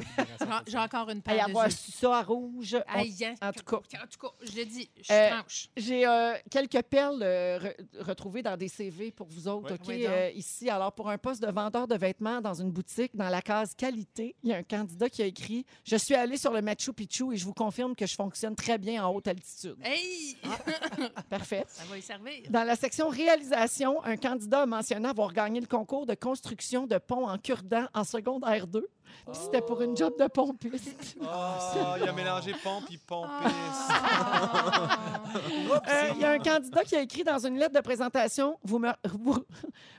J'ai 0.67 0.77
encore 0.77 1.09
une 1.09 1.21
paire 1.21 1.45
de 1.45 1.49
avoir 1.51 1.71
su 1.71 1.91
ça 1.91 2.17
à 2.17 2.21
rouge. 2.23 2.77
Aïe, 2.87 3.15
hein. 3.25 3.33
en 3.41 3.51
tout 3.51 3.63
cas. 3.63 3.77
En 3.77 4.07
tout 4.07 4.19
cas, 4.19 4.33
je 4.43 4.55
le 4.57 4.65
dis, 4.65 4.89
je 4.97 5.03
suis 5.03 5.13
Euh, 5.13 5.29
franche. 5.29 5.69
J'ai 5.77 6.05
euh, 6.07 6.33
quelques 6.51 6.81
perles 6.83 7.21
euh, 7.23 7.59
re- 7.59 7.75
retrouvées 8.01 8.43
dans 8.43 8.57
des 8.57 8.67
CV 8.67 9.11
pour 9.11 9.27
vous 9.27 9.47
autres, 9.47 9.71
Ouais. 9.87 9.95
OK? 10.05 10.09
Euh, 10.09 10.31
ici, 10.35 10.69
alors, 10.69 10.91
pour 10.93 11.09
un 11.09 11.17
poste 11.17 11.41
de 11.41 11.51
vendeur 11.51 11.87
de 11.87 11.95
vêtements 11.95 12.41
dans 12.41 12.53
une 12.53 12.71
boutique, 12.71 13.15
dans 13.15 13.29
la 13.29 13.41
case 13.41 13.73
qualité, 13.75 14.35
il 14.43 14.49
y 14.49 14.53
a 14.53 14.57
un 14.57 14.63
candidat 14.63 15.09
qui 15.09 15.21
a 15.21 15.25
écrit 15.25 15.65
«Je 15.83 15.95
suis 15.95 16.13
allé 16.15 16.37
sur 16.37 16.51
le 16.53 16.61
Machu 16.61 16.93
Picchu 16.93 17.33
et 17.33 17.37
je 17.37 17.45
vous 17.45 17.53
confirme 17.53 17.95
que 17.95 18.05
je 18.05 18.15
fonctionne 18.15 18.55
très 18.55 18.77
bien 18.77 19.03
en 19.05 19.13
haute 19.13 19.27
altitude. 19.27 19.75
Hey! 19.83 20.35
Parfait. 21.29 21.63
Ça 21.67 21.83
va 21.89 21.97
y 21.97 22.01
servir. 22.01 22.33
Dans 22.49 22.63
la 22.63 22.75
section 22.75 23.09
réalisation, 23.09 23.76
un 23.85 24.17
candidat 24.17 24.61
a 24.61 24.65
mentionné 24.65 25.07
avoir 25.09 25.33
gagné 25.33 25.59
le 25.59 25.67
concours 25.67 26.05
de 26.05 26.13
construction 26.15 26.85
de 26.87 26.97
pont 26.97 27.27
en 27.27 27.37
cure-dent 27.37 27.85
en 27.93 28.03
secondaire 28.03 28.67
2. 28.67 28.87
Puis 29.25 29.35
c'était 29.41 29.61
pour 29.61 29.81
une 29.81 29.95
job 29.95 30.13
de 30.19 30.27
pompiste. 30.27 31.15
Oh, 31.21 31.25
il 32.01 32.07
a 32.09 32.11
mélangé 32.11 32.53
pompe 32.63 32.83
et 32.91 32.97
pompiste. 32.97 33.91
Euh, 35.87 36.09
Il 36.15 36.21
y 36.21 36.25
a 36.25 36.31
un 36.31 36.39
candidat 36.39 36.83
qui 36.83 36.95
a 36.95 37.01
écrit 37.01 37.23
dans 37.23 37.39
une 37.45 37.57
lettre 37.57 37.73
de 37.75 37.81
présentation 37.81 38.57
vous, 38.63 38.79
me- 38.79 38.91
vous, 39.13 39.37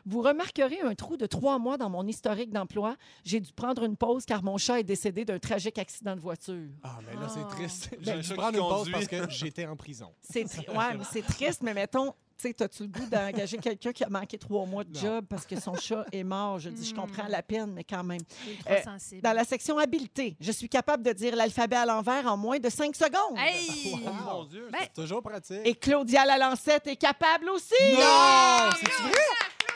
vous 0.07 0.23
remarquerez 0.23 0.81
un 0.83 0.95
trou 0.95 1.17
de 1.17 1.27
trois 1.27 1.59
mois 1.59 1.77
dans 1.77 1.89
mon 1.91 2.07
historique 2.07 2.51
d'emploi. 2.51 2.97
J'ai 3.25 3.41
dû 3.41 3.53
prendre 3.53 3.83
une 3.85 3.97
pause 3.97 4.25
car 4.25 4.43
mon 4.43 4.57
chat 4.59 4.81
est 4.81 4.85
décédé 4.85 5.25
d'un 5.25 5.39
tragique 5.39 5.79
accident 5.79 6.15
de 6.15 6.21
voiture. 6.21 6.69
Ah, 6.83 6.99
mais 7.07 7.15
là, 7.15 7.27
Ah. 7.27 7.29
c'est 7.29 7.49
triste. 7.49 7.91
J'ai 8.01 8.19
dû 8.21 8.35
prendre 8.35 8.59
une 8.59 8.69
pause 8.69 8.91
parce 8.91 9.07
que 9.07 9.29
j'étais 9.31 9.67
en 9.67 9.77
prison. 9.77 10.13
C'est 10.21 10.45
tri- 10.45 10.67
ouais, 10.69 10.97
mais 10.97 11.05
c'est 11.11 11.23
triste, 11.23 11.63
mais 11.63 11.75
mettons, 11.75 12.15
tu 12.40 12.49
sais, 12.49 12.62
as-tu 12.62 12.85
le 12.85 12.88
goût 12.88 13.07
d'engager 13.07 13.59
quelqu'un 13.59 13.92
qui 13.92 14.04
a 14.04 14.09
manqué 14.09 14.38
trois 14.38 14.64
mois 14.64 14.85
de 14.85 14.95
Non. 14.95 15.00
job 15.00 15.26
parce 15.28 15.45
que 15.45 15.59
son 15.61 15.75
chat 15.75 16.04
est 16.12 16.23
mort? 16.23 16.59
Je 16.61 16.71
dis, 16.71 16.88
je 16.88 16.95
comprends 16.95 17.26
la 17.28 17.42
peine, 17.42 17.73
mais 17.73 17.83
quand 17.85 18.04
même. 18.04 18.21
C'est 18.28 18.64
trop 18.64 18.75
Euh, 18.75 18.83
sensible. 18.83 19.23
Dans 19.23 19.33
la 19.33 19.45
section 19.45 19.76
habileté, 19.78 20.37
je 20.40 20.52
suis 20.52 20.68
capable 20.68 21.02
de 21.02 21.12
dire 21.12 21.35
l'alphabet 21.35 21.76
à 21.76 21.85
l'envers 21.87 22.26
en 22.26 22.37
moins 22.37 22.59
de 22.59 22.68
cinq 22.71 22.95
secondes. 22.95 23.37
Hey! 23.37 23.92
Wow. 23.92 24.12
Mon 24.12 24.45
Dieu. 24.45 24.68
Ben, 24.73 24.87
Toujours 24.95 25.23
pratique. 25.23 25.61
Et 25.64 25.75
Claudia 25.75 26.25
Lalancette 26.25 26.87
est 26.87 26.97
capable 26.97 27.50
aussi. 27.50 27.75
Non! 27.92 28.71
C'est 28.76 29.02
vrai? 29.02 29.12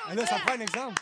Ah, 0.09 0.15
là, 0.15 0.27
ça 0.27 0.37
prend 0.37 0.55
un 0.57 0.61
exemple. 0.61 0.95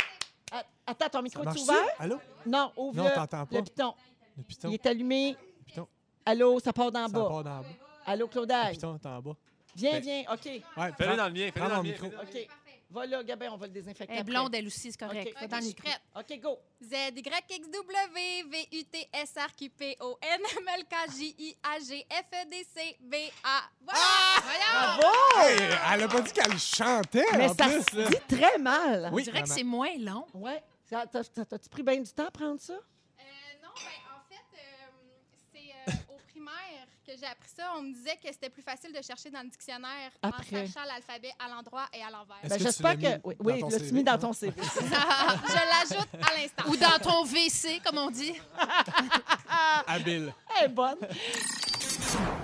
Attends, 0.86 1.08
ton 1.08 1.22
micro 1.22 1.44
Ça 1.44 1.50
est 1.52 1.60
ouvert? 1.60 1.86
Allô? 1.98 2.16
Non, 2.46 2.72
ouvre 2.76 2.96
Non, 3.04 3.10
t'entends 3.14 3.46
pas. 3.46 3.56
le 3.56 3.62
piton. 3.62 3.94
Le 4.36 4.42
piton. 4.42 4.68
Il 4.68 4.74
est 4.74 4.86
allumé. 4.86 5.36
Le 5.58 5.64
piton. 5.64 5.86
Allô, 6.26 6.58
ça 6.58 6.72
part 6.72 6.90
d'en 6.90 7.06
Ça 7.06 7.12
bas. 7.12 7.28
part 7.28 7.44
dans 7.44 7.58
le 7.58 7.62
bas. 7.64 7.68
Allô, 8.06 8.26
Le 8.26 8.30
Claudia. 8.32 8.70
piton 8.72 8.96
est 8.96 9.06
en 9.06 9.20
bas. 9.20 9.36
Viens, 9.76 9.92
Ben- 9.92 10.02
viens. 10.02 10.22
OK. 10.32 10.44
Ouais, 10.44 10.62
Fais-le 10.76 10.92
prends- 11.06 11.16
dans 11.16 11.26
le 11.26 11.32
mien. 11.32 11.38
Fais-le 11.40 11.52
prends 11.52 11.68
dans 11.68 11.76
mon 11.76 11.82
le 11.82 11.88
mien. 11.88 11.98
micro. 12.02 12.06
OK. 12.22 12.48
Va 12.92 13.06
là, 13.06 13.22
Gabin, 13.22 13.50
on 13.52 13.56
va 13.56 13.66
le 13.68 13.72
désinfecter. 13.72 14.06
Elle 14.12 14.18
est 14.18 14.20
après. 14.22 14.32
blonde, 14.32 14.52
elle 14.52 14.66
aussi, 14.66 14.90
c'est 14.90 14.98
correct. 14.98 15.28
OK. 15.32 15.40
Va 15.42 15.46
dans 15.46 15.56
je 15.58 15.62
le 15.62 15.66
suis 15.68 15.76
micro. 15.76 15.88
prête. 15.88 16.00
OK, 16.16 16.40
go. 16.40 16.58
Z, 16.82 16.92
Y, 17.14 17.44
X, 17.50 17.68
W, 17.70 18.42
V, 18.50 18.68
U, 18.72 18.84
T, 18.84 19.08
S, 19.12 19.34
R, 19.36 19.54
Q, 19.56 19.70
P, 19.70 19.96
O, 20.00 20.18
N, 20.20 20.40
M, 20.58 20.68
L, 20.76 20.84
K, 20.86 20.94
J, 21.16 21.34
I, 21.38 21.56
A, 21.62 21.78
G, 21.78 22.04
F, 22.10 22.24
E, 22.34 22.48
D, 22.50 22.66
C, 22.74 22.96
B, 23.00 23.14
A. 23.44 23.60
Voilà! 23.80 24.98
Bravo! 24.98 25.06
Hey, 25.40 25.58
elle 25.92 26.02
a 26.02 26.08
pas 26.08 26.20
dit 26.20 26.32
qu'elle 26.32 26.58
chantait, 26.58 27.24
Mais 27.36 27.48
en 27.48 27.54
ça 27.54 27.68
plus. 27.68 27.82
se 27.92 27.96
là. 27.96 28.08
dit 28.08 28.36
très 28.36 28.58
mal. 28.58 29.10
Oui, 29.12 29.22
Je 29.22 29.30
dirais 29.30 29.42
que 29.42 29.46
vraiment. 29.46 29.54
c'est 29.58 29.64
moins 29.64 29.96
long. 29.98 30.26
Ouais. 30.34 30.60
Ça- 30.88 31.06
t'as- 31.06 31.22
t'as- 31.22 31.44
T'as-tu 31.44 31.68
pris 31.68 31.84
bien 31.84 32.00
du 32.00 32.10
temps 32.12 32.26
à 32.26 32.30
prendre 32.32 32.58
ça? 32.58 32.72
Euh, 32.72 33.22
non, 33.62 33.68
ben, 33.76 33.82
en 34.16 34.28
fait, 34.28 34.58
euh, 34.58 35.52
c'est 35.52 35.92
euh, 35.92 36.12
au 36.12 36.18
primaire 36.28 36.88
que 37.10 37.20
j'ai 37.20 37.26
appris 37.26 37.48
ça. 37.56 37.72
On 37.76 37.82
me 37.82 37.92
disait 37.92 38.16
que 38.16 38.28
c'était 38.32 38.50
plus 38.50 38.62
facile 38.62 38.92
de 38.92 39.02
chercher 39.02 39.30
dans 39.30 39.42
le 39.42 39.48
dictionnaire 39.48 40.10
Après. 40.22 40.62
en 40.62 40.66
sachant 40.66 40.86
l'alphabet 40.86 41.32
à 41.38 41.48
l'endroit 41.48 41.86
et 41.92 42.02
à 42.02 42.10
l'envers. 42.10 42.36
Ben, 42.42 42.50
que 42.50 42.54
tu 42.56 42.62
J'espère 42.62 42.96
mis 42.96 43.02
que. 43.02 43.20
Oui, 43.24 43.34
oui 43.40 43.60
l'as-tu 43.60 43.84
CV, 43.84 43.92
mis 43.92 44.04
dans 44.04 44.18
ton 44.18 44.32
CV. 44.32 44.52
je 44.62 45.90
l'ajoute 45.92 46.08
à 46.14 46.34
l'instant. 46.34 46.68
Ou 46.68 46.76
dans 46.76 46.98
ton 47.02 47.24
WC, 47.24 47.80
comme 47.84 47.98
on 47.98 48.10
dit. 48.10 48.34
Habile. 49.86 50.32
Elle 50.58 50.66
est 50.66 50.68
bonne. 50.68 50.98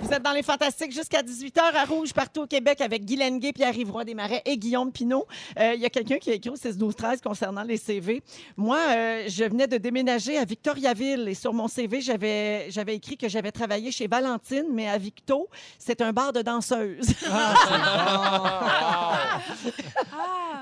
Vous 0.07 0.13
êtes 0.13 0.23
dans 0.23 0.31
les 0.31 0.41
Fantastiques 0.41 0.93
jusqu'à 0.93 1.21
18h 1.21 1.59
à 1.59 1.83
Rouge, 1.83 2.13
partout 2.13 2.43
au 2.43 2.47
Québec, 2.47 2.79
avec 2.79 3.03
Guy 3.03 3.17
Lenguet, 3.17 3.51
Pierre-Yves 3.51 3.91
Roy 3.91 4.05
Desmarais 4.05 4.41
et 4.45 4.57
Guillaume 4.57 4.89
Pinot. 4.89 5.27
Euh, 5.59 5.73
Il 5.75 5.81
y 5.81 5.85
a 5.85 5.89
quelqu'un 5.89 6.17
qui 6.17 6.31
a 6.31 6.35
écrit 6.35 6.49
au 6.49 6.55
6-12-13 6.55 7.19
concernant 7.19 7.63
les 7.63 7.75
CV. 7.75 8.23
Moi, 8.55 8.77
euh, 8.77 9.25
je 9.27 9.43
venais 9.43 9.67
de 9.67 9.75
déménager 9.75 10.37
à 10.37 10.45
Victoriaville 10.45 11.27
et 11.27 11.33
sur 11.33 11.53
mon 11.53 11.67
CV, 11.67 11.99
j'avais 11.99 12.71
j'avais 12.71 12.95
écrit 12.95 13.17
que 13.17 13.27
j'avais 13.27 13.51
travaillé 13.51 13.91
chez 13.91 14.07
Valentine, 14.07 14.67
mais 14.71 14.87
à 14.87 14.97
Victo, 14.97 15.49
c'est 15.77 16.01
un 16.01 16.13
bar 16.13 16.31
de 16.31 16.41
danseuses. 16.41 17.13
Ah! 17.29 19.41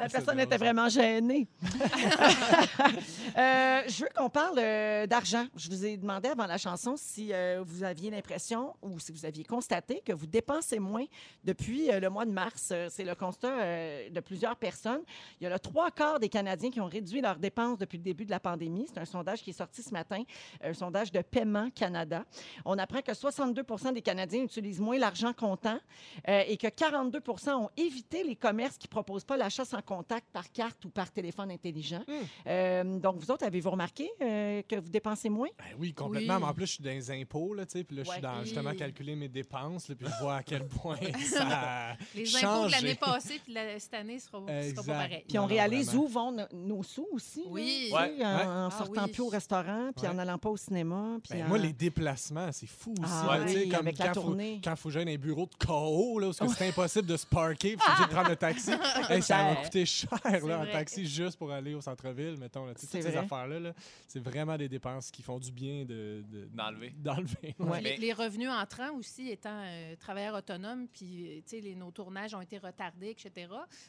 La 0.02 0.10
c'est 0.10 0.18
personne 0.18 0.40
était 0.40 0.58
vraiment 0.58 0.90
gênée. 0.90 1.48
Euh, 3.38 3.82
je 3.88 4.04
veux 4.04 4.10
qu'on 4.16 4.30
parle 4.30 4.58
euh, 4.60 5.08
d'argent. 5.08 5.46
Je 5.58 5.68
vous 5.68 5.86
ai 5.86 5.98
demandé 5.98 6.30
avant 6.30 6.46
la 6.46 6.58
chanson 6.58 6.94
si 6.96 7.34
euh, 7.34 7.62
vous 7.66 7.84
aviez 7.84 8.10
l'impression 8.10 8.74
ou 8.82 8.98
si 8.98 9.12
vous 9.12 9.26
aviez 9.26 9.35
constaté 9.44 10.02
que 10.06 10.14
vous 10.14 10.28
dépensez 10.28 10.80
moins 10.80 11.06
depuis 11.44 11.92
euh, 11.92 12.00
le 12.00 12.10
mois 12.10 12.26
de 12.26 12.32
mars. 12.32 12.70
Euh, 12.72 12.88
C'est 12.90 13.04
le 13.04 13.16
constat 13.16 13.60
euh, 13.62 14.10
de 14.10 14.20
plusieurs 14.20 14.56
personnes. 14.56 15.02
Il 15.40 15.44
y 15.44 15.48
a 15.48 15.50
le 15.50 15.60
trois 15.60 15.92
quarts 15.92 16.20
des 16.20 16.30
Canadiens 16.30 16.70
qui 16.72 16.80
ont 16.82 16.86
réduit 16.88 17.22
leurs 17.22 17.38
dépenses 17.38 17.78
depuis 17.78 17.98
le 17.98 18.04
début 18.04 18.26
de 18.26 18.32
la 18.32 18.40
pandémie. 18.40 18.86
C'est 18.88 19.00
un 19.00 19.06
sondage 19.06 19.42
qui 19.42 19.50
est 19.50 19.54
sorti 19.54 19.82
ce 19.84 19.92
matin, 19.92 20.24
un 20.62 20.74
sondage 20.74 21.12
de 21.12 21.22
Paiement 21.22 21.70
Canada. 21.72 22.24
On 22.66 22.78
apprend 22.78 23.02
que 23.02 23.12
62% 23.12 23.94
des 23.94 24.02
Canadiens 24.02 24.44
utilisent 24.44 24.80
moins 24.80 24.98
l'argent 24.98 25.34
comptant 25.34 25.80
euh, 26.28 26.44
et 26.48 26.58
que 26.58 26.68
42% 26.68 27.52
ont 27.54 27.70
évité 27.78 28.24
les 28.24 28.36
commerces 28.36 28.78
qui 28.78 28.88
ne 28.88 28.92
proposent 28.92 29.24
pas 29.26 29.38
l'achat 29.38 29.66
sans 29.66 29.82
contact 29.82 30.28
par 30.32 30.52
carte 30.52 30.84
ou 30.86 30.90
par 30.90 31.12
téléphone 31.12 31.52
intelligent. 31.52 32.04
Euh, 32.48 33.00
donc, 33.00 33.18
vous 33.18 33.32
autres, 33.32 33.46
avez-vous 33.46 33.72
remarqué 33.72 34.10
euh, 34.22 34.62
que 34.68 34.76
vous 34.76 34.90
dépensez 34.90 35.30
moins? 35.30 35.50
Ben 35.58 35.66
oui, 35.80 35.94
complètement. 35.94 36.36
Oui. 36.36 36.42
Mais 36.42 36.48
en 36.48 36.54
plus, 36.54 36.66
je 36.68 36.72
suis 36.74 36.84
dans 36.84 36.92
les 36.92 37.12
impôts, 37.12 37.54
là, 37.54 37.66
tu 37.66 37.78
sais. 37.80 37.84
Puis 37.84 37.96
là, 37.98 38.04
je 38.04 38.10
Ouais. 38.10 38.16
suis 38.16 38.22
dans 38.22 38.44
justement 38.44 38.74
calculer 38.74 39.16
mes 39.16 39.25
dépenses, 39.28 39.90
là, 39.90 39.96
puis 39.96 40.08
je 40.08 40.24
vois 40.24 40.36
à 40.38 40.44
quel 40.44 40.68
point 40.68 40.98
ça. 41.26 41.96
Les 42.16 42.36
impôts 42.38 42.66
de 42.68 42.72
l'année 42.72 42.96
passée 42.96 43.40
puis 43.44 43.54
la- 43.54 43.80
cette 43.80 43.94
année 43.94 44.20
sera, 44.20 44.40
sera 44.40 44.52
Exact. 44.62 44.86
pas 44.86 44.94
pareil. 44.94 45.24
Puis 45.28 45.38
on 45.38 45.42
Non, 45.44 45.48
non, 45.48 45.54
réalise 45.54 45.96
où 45.96 46.08
vont 46.08 46.32
no- 46.32 46.44
nos 46.54 46.84
sous 46.84 47.08
aussi. 47.12 47.44
Oui. 47.48 47.90
Ouais. 47.94 48.24
En, 48.26 48.68
Ah 48.68 48.70
sortant 48.78 49.06
oui. 49.06 49.12
plus 49.12 49.22
au 49.22 49.28
restaurant, 49.30 49.92
puis 49.96 50.06
Ouais. 50.08 50.14
en 50.14 50.18
allant 50.20 50.38
pas 50.38 50.50
au 50.50 50.58
cinéma. 50.58 51.18
Puis 51.24 51.38
Ben, 51.38 51.46
en- 51.46 51.50
Moi, 51.50 51.58
les 51.60 51.74
déplacements, 51.74 52.52
c'est 52.52 52.68
fou 52.68 52.92
aussi. 53.00 53.12
Ah 53.14 53.38
là, 53.38 53.46
tu 53.46 53.54
sais, 53.54 53.60
oui, 53.64 53.70
comme 53.70 53.80
avec 53.88 53.98
la 53.98 54.08
quand 54.08 54.14
faut, 54.16 54.22
tournée. 54.22 54.62
quand 54.64 54.76
faut 54.76 54.90
gêner 54.90 55.14
un 55.14 55.18
bureau 55.18 55.46
de 55.48 55.66
KO, 55.66 56.20
là, 56.20 56.32
parce 56.38 56.52
que 56.52 56.58
c'est 56.58 56.68
impossible 56.70 57.08
de 57.08 57.18
se 57.18 57.26
parker, 57.26 57.76
puis 57.78 58.04
de 58.04 58.10
prendre 58.10 58.30
le 58.30 58.36
taxi. 58.36 58.72
Hey, 59.10 59.22
ça 59.22 59.38
cher. 59.54 59.62
coûté 59.64 59.86
cher 59.86 60.10
là, 60.24 60.58
vrai. 60.58 60.72
taxi 60.72 61.06
juste 61.08 61.38
pour 61.38 61.52
aller 61.52 61.74
au 61.76 61.82
centre-ville, 61.82 62.38
mettons. 62.40 62.66
Là, 62.66 62.74
toutes 62.74 62.90
ces 62.90 63.06
affaires-là, 63.16 63.60
là, 63.60 63.74
c'est 64.08 64.20
vraiment 64.20 64.58
des 64.58 64.68
dépenses 64.68 65.12
qui 65.12 65.22
font 65.22 65.38
du 65.40 65.52
bien 65.52 65.84
de, 65.86 66.24
de- 66.32 66.50
D'enlever. 66.54 66.94
d'enlever. 66.98 67.56
Ouais. 67.60 67.82
Les, 67.82 67.90
Mais- 67.92 67.98
les 67.98 68.14
revenus 68.14 68.50
entrants 68.50 68.92
aussi 68.98 69.15
étant 69.24 69.62
euh, 69.64 69.96
travailleurs 69.96 70.36
autonomes, 70.36 70.88
puis 70.88 71.28
euh, 71.38 71.42
tu 71.42 71.50
sais, 71.50 71.62
les- 71.62 71.76
nos 71.76 71.92
tournages 71.92 72.34
ont 72.36 72.42
été 72.42 72.58
retardés, 72.58 73.10
etc. 73.10 73.48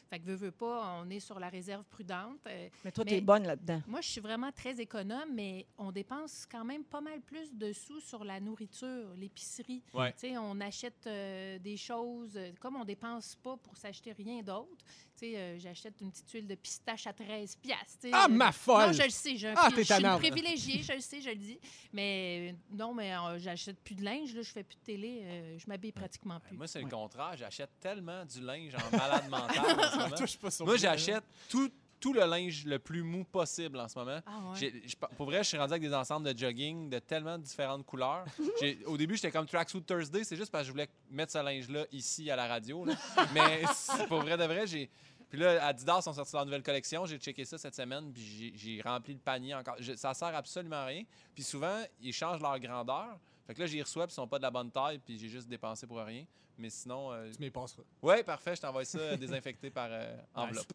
Fait 0.09 0.19
que 0.19 0.25
veut, 0.25 0.35
veut 0.35 0.51
pas, 0.51 0.99
on 1.01 1.09
est 1.09 1.19
sur 1.19 1.39
la 1.39 1.49
réserve 1.49 1.83
prudente. 1.85 2.39
Euh, 2.47 2.69
Mais 2.85 2.91
toi, 2.91 3.03
Mais- 3.05 3.11
t'es 3.11 3.21
bonne 3.21 3.43
là-dedans. 3.45 3.81
moi, 3.87 4.01
je 4.01 4.07
suis 4.09 4.21
vraiment 4.21 4.51
très 4.51 4.79
économe, 4.79 5.33
mais 5.33 5.65
on 5.77 5.91
dépense 5.91 6.45
quand 6.49 6.65
même 6.65 6.83
pas 6.83 7.01
mal 7.01 7.21
plus 7.21 7.53
de 7.53 7.73
sous 7.73 7.99
sur 7.99 8.23
la 8.23 8.39
nourriture, 8.39 9.13
l'épicerie. 9.17 9.83
Ouais. 9.93 10.11
Tu 10.13 10.19
sais, 10.19 10.37
on 10.37 10.59
achète 10.61 11.05
euh, 11.07 11.59
des 11.59 11.77
choses, 11.77 12.39
comme 12.59 12.75
on 12.75 12.85
dépense 12.85 13.35
pas 13.35 13.57
pour 13.57 13.75
s'acheter 13.77 14.11
rien 14.13 14.41
d'autre. 14.41 14.85
Tu 15.19 15.31
sais, 15.31 15.35
euh, 15.35 15.57
j'achète 15.57 15.95
une 15.99 16.11
petite 16.11 16.29
huile 16.29 16.45
de 16.47 16.53
pistache 16.53 17.07
à 17.07 17.13
13 17.13 17.55
piastres. 17.55 18.07
Ah, 18.13 18.25
Euh, 18.29 18.33
ma 18.33 18.51
folle! 18.51 18.87
Non, 18.87 18.91
je 18.93 19.01
le 19.03 19.09
sais, 19.09 19.35
j'ai 19.35 19.47
un 19.49 19.53
Ah, 19.57 19.69
je 19.75 19.81
suis 19.81 19.93
une 20.05 20.17
privilégiée, 20.19 20.83
je 20.83 20.93
le 20.93 20.99
sais, 20.99 21.21
je 21.21 21.29
le 21.29 21.35
dis. 21.35 21.59
Mais 21.91 22.51
euh, 22.51 22.55
non, 22.77 22.93
mais 22.93 23.15
euh, 23.15 23.39
j'achète 23.39 23.79
plus 23.79 23.95
de 23.95 24.03
linge, 24.03 24.35
là, 24.35 24.43
je 24.43 24.51
fais 24.51 24.63
plus 24.63 24.75
de 24.75 24.83
télé, 24.83 25.21
euh, 25.23 25.57
je 25.57 25.65
m'habille 25.67 25.91
pratiquement 25.91 26.39
plus. 26.39 26.55
Moi, 26.55 26.67
c'est 26.67 26.77
Ouais. 26.79 26.85
le 26.85 26.91
contraire. 26.91 27.35
J'achète 27.35 27.71
tellement 27.79 28.23
du 28.25 28.41
linge 28.41 28.75
en 28.75 28.95
malade 28.95 29.27
mental 29.27 29.57
moi, 30.65 30.77
j'achète 30.77 31.23
tout, 31.49 31.71
tout 31.99 32.13
le 32.13 32.25
linge 32.25 32.65
le 32.65 32.79
plus 32.79 33.01
mou 33.03 33.23
possible 33.23 33.79
en 33.79 33.87
ce 33.87 33.97
moment. 33.97 34.19
Ah 34.25 34.39
ouais. 34.51 34.59
J'ai- 34.59 34.83
je- 34.87 34.95
pour 35.15 35.25
vrai, 35.25 35.39
je 35.39 35.49
suis 35.49 35.57
rendu 35.57 35.73
avec 35.73 35.81
des 35.83 35.93
ensembles 35.93 36.31
de 36.31 36.37
jogging 36.37 36.89
de 36.89 36.99
tellement 36.99 37.37
différentes 37.37 37.85
couleurs. 37.85 38.25
J'ai- 38.61 38.83
au 38.85 38.97
début, 38.97 39.15
j'étais 39.15 39.31
comme 39.31 39.45
Tracksuit 39.47 39.81
Thursday. 39.83 40.23
C'est 40.23 40.35
juste 40.35 40.51
parce 40.51 40.63
que 40.63 40.67
je 40.67 40.71
voulais 40.71 40.89
mettre 41.09 41.31
ce 41.31 41.39
linge-là 41.43 41.85
ici 41.91 42.29
à 42.29 42.35
la 42.35 42.47
radio. 42.47 42.85
là. 42.85 42.93
Mais 43.33 43.63
pour 44.07 44.19
vrai 44.21 44.37
de 44.37 44.43
vrai, 44.43 44.67
j'ai. 44.67 44.89
Puis 45.29 45.39
là, 45.39 45.65
Adidas 45.65 46.03
ont 46.07 46.13
sorti 46.13 46.33
leur 46.35 46.45
nouvelle 46.45 46.63
collection. 46.63 47.05
J'ai 47.05 47.17
checké 47.17 47.43
ça 47.43 47.57
cette 47.57 47.75
semaine. 47.75 48.13
Puis 48.13 48.23
j'ai- 48.23 48.53
j'ai 48.55 48.81
rempli 48.81 49.13
le 49.13 49.19
panier 49.19 49.53
encore. 49.55 49.75
Je- 49.79 49.93
ça 49.95 50.13
sert 50.13 50.33
absolument 50.35 50.77
à 50.77 50.85
rien. 50.85 51.03
Puis 51.35 51.43
souvent, 51.43 51.83
ils 52.01 52.13
changent 52.13 52.41
leur 52.41 52.57
grandeur. 52.59 53.17
Fait 53.45 53.53
que 53.53 53.59
là, 53.61 53.65
j'y 53.65 53.81
reçois, 53.81 54.05
puis 54.07 54.13
ils 54.13 54.15
sont 54.15 54.27
pas 54.27 54.37
de 54.37 54.43
la 54.43 54.51
bonne 54.51 54.69
taille, 54.71 54.99
puis 54.99 55.17
j'ai 55.17 55.29
juste 55.29 55.47
dépensé 55.47 55.87
pour 55.87 55.97
rien. 55.99 56.25
Mais 56.59 56.69
sinon, 56.69 57.11
euh, 57.13 57.29
Tu 57.35 57.41
m'y 57.43 57.49
passeras. 57.51 57.83
ouais, 58.01 58.23
parfait, 58.23 58.55
je 58.55 58.61
t'envoie 58.61 58.83
ça 58.83 58.97
euh, 58.97 59.15
désinfecté 59.17 59.69
par 59.69 59.89
euh, 59.91 60.15
enveloppe. 60.33 60.65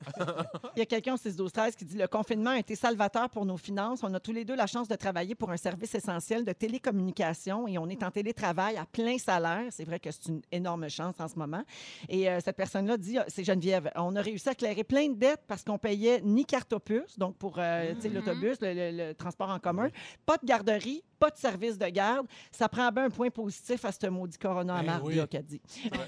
Il 0.76 0.78
y 0.78 0.82
a 0.82 0.86
quelqu'un 0.86 1.14
au 1.14 1.16
6 1.16 1.34
12 1.36 1.50
13 1.52 1.74
qui 1.76 1.84
dit 1.84 1.98
le 1.98 2.06
confinement 2.06 2.50
a 2.50 2.58
été 2.58 2.74
salvateur 2.76 3.28
pour 3.30 3.44
nos 3.44 3.56
finances. 3.56 4.00
On 4.04 4.14
a 4.14 4.20
tous 4.20 4.32
les 4.32 4.44
deux 4.44 4.54
la 4.54 4.66
chance 4.68 4.86
de 4.88 4.94
travailler 4.96 5.34
pour 5.34 5.50
un 5.50 5.56
service 5.56 5.94
essentiel 5.94 6.44
de 6.44 6.52
télécommunication 6.52 7.66
et 7.66 7.78
on 7.78 7.88
est 7.88 8.02
en 8.02 8.10
télétravail 8.10 8.76
à 8.76 8.86
plein 8.86 9.18
salaire. 9.18 9.64
C'est 9.70 9.84
vrai 9.84 9.98
que 9.98 10.10
c'est 10.10 10.26
une 10.26 10.42
énorme 10.52 10.88
chance 10.88 11.16
en 11.18 11.28
ce 11.28 11.36
moment. 11.38 11.62
Et 12.08 12.28
euh, 12.30 12.38
cette 12.40 12.56
personne-là 12.56 12.96
dit 12.96 13.18
c'est 13.28 13.44
Geneviève. 13.44 13.90
On 13.96 14.14
a 14.16 14.22
réussi 14.22 14.48
à 14.48 14.54
clairer 14.54 14.84
plein 14.84 15.08
de 15.08 15.14
dettes 15.14 15.42
parce 15.46 15.64
qu'on 15.64 15.78
payait 15.78 16.20
ni 16.22 16.44
carte 16.44 16.72
opus, 16.72 17.18
donc 17.18 17.36
pour 17.36 17.56
euh, 17.58 17.92
sais, 18.00 18.08
l'autobus, 18.08 18.58
le, 18.60 18.72
le- 18.74 19.08
le 19.08 19.14
transport 19.14 19.50
en 19.50 19.58
commun, 19.58 19.88
pas 20.26 20.36
de 20.36 20.46
garderie, 20.46 21.02
pas 21.22 21.30
de 21.30 21.36
service 21.38 21.78
de 21.78 21.86
garde. 21.86 22.26
Ça 22.50 22.68
prend 22.68 22.90
bien 22.90 23.04
un 23.04 23.10
point 23.10 23.30
positif 23.30 23.84
à 23.84 23.92
ce 23.92 24.06
maudit 24.08 24.38
corona 24.38 24.74
à 24.76 24.80
Ben 24.80 24.86
marde, 24.86 25.02
oui. 25.06 25.14
là, 25.14 25.26
qu'a 25.28 25.40
dit. 25.42 25.60
Ben. 25.90 26.00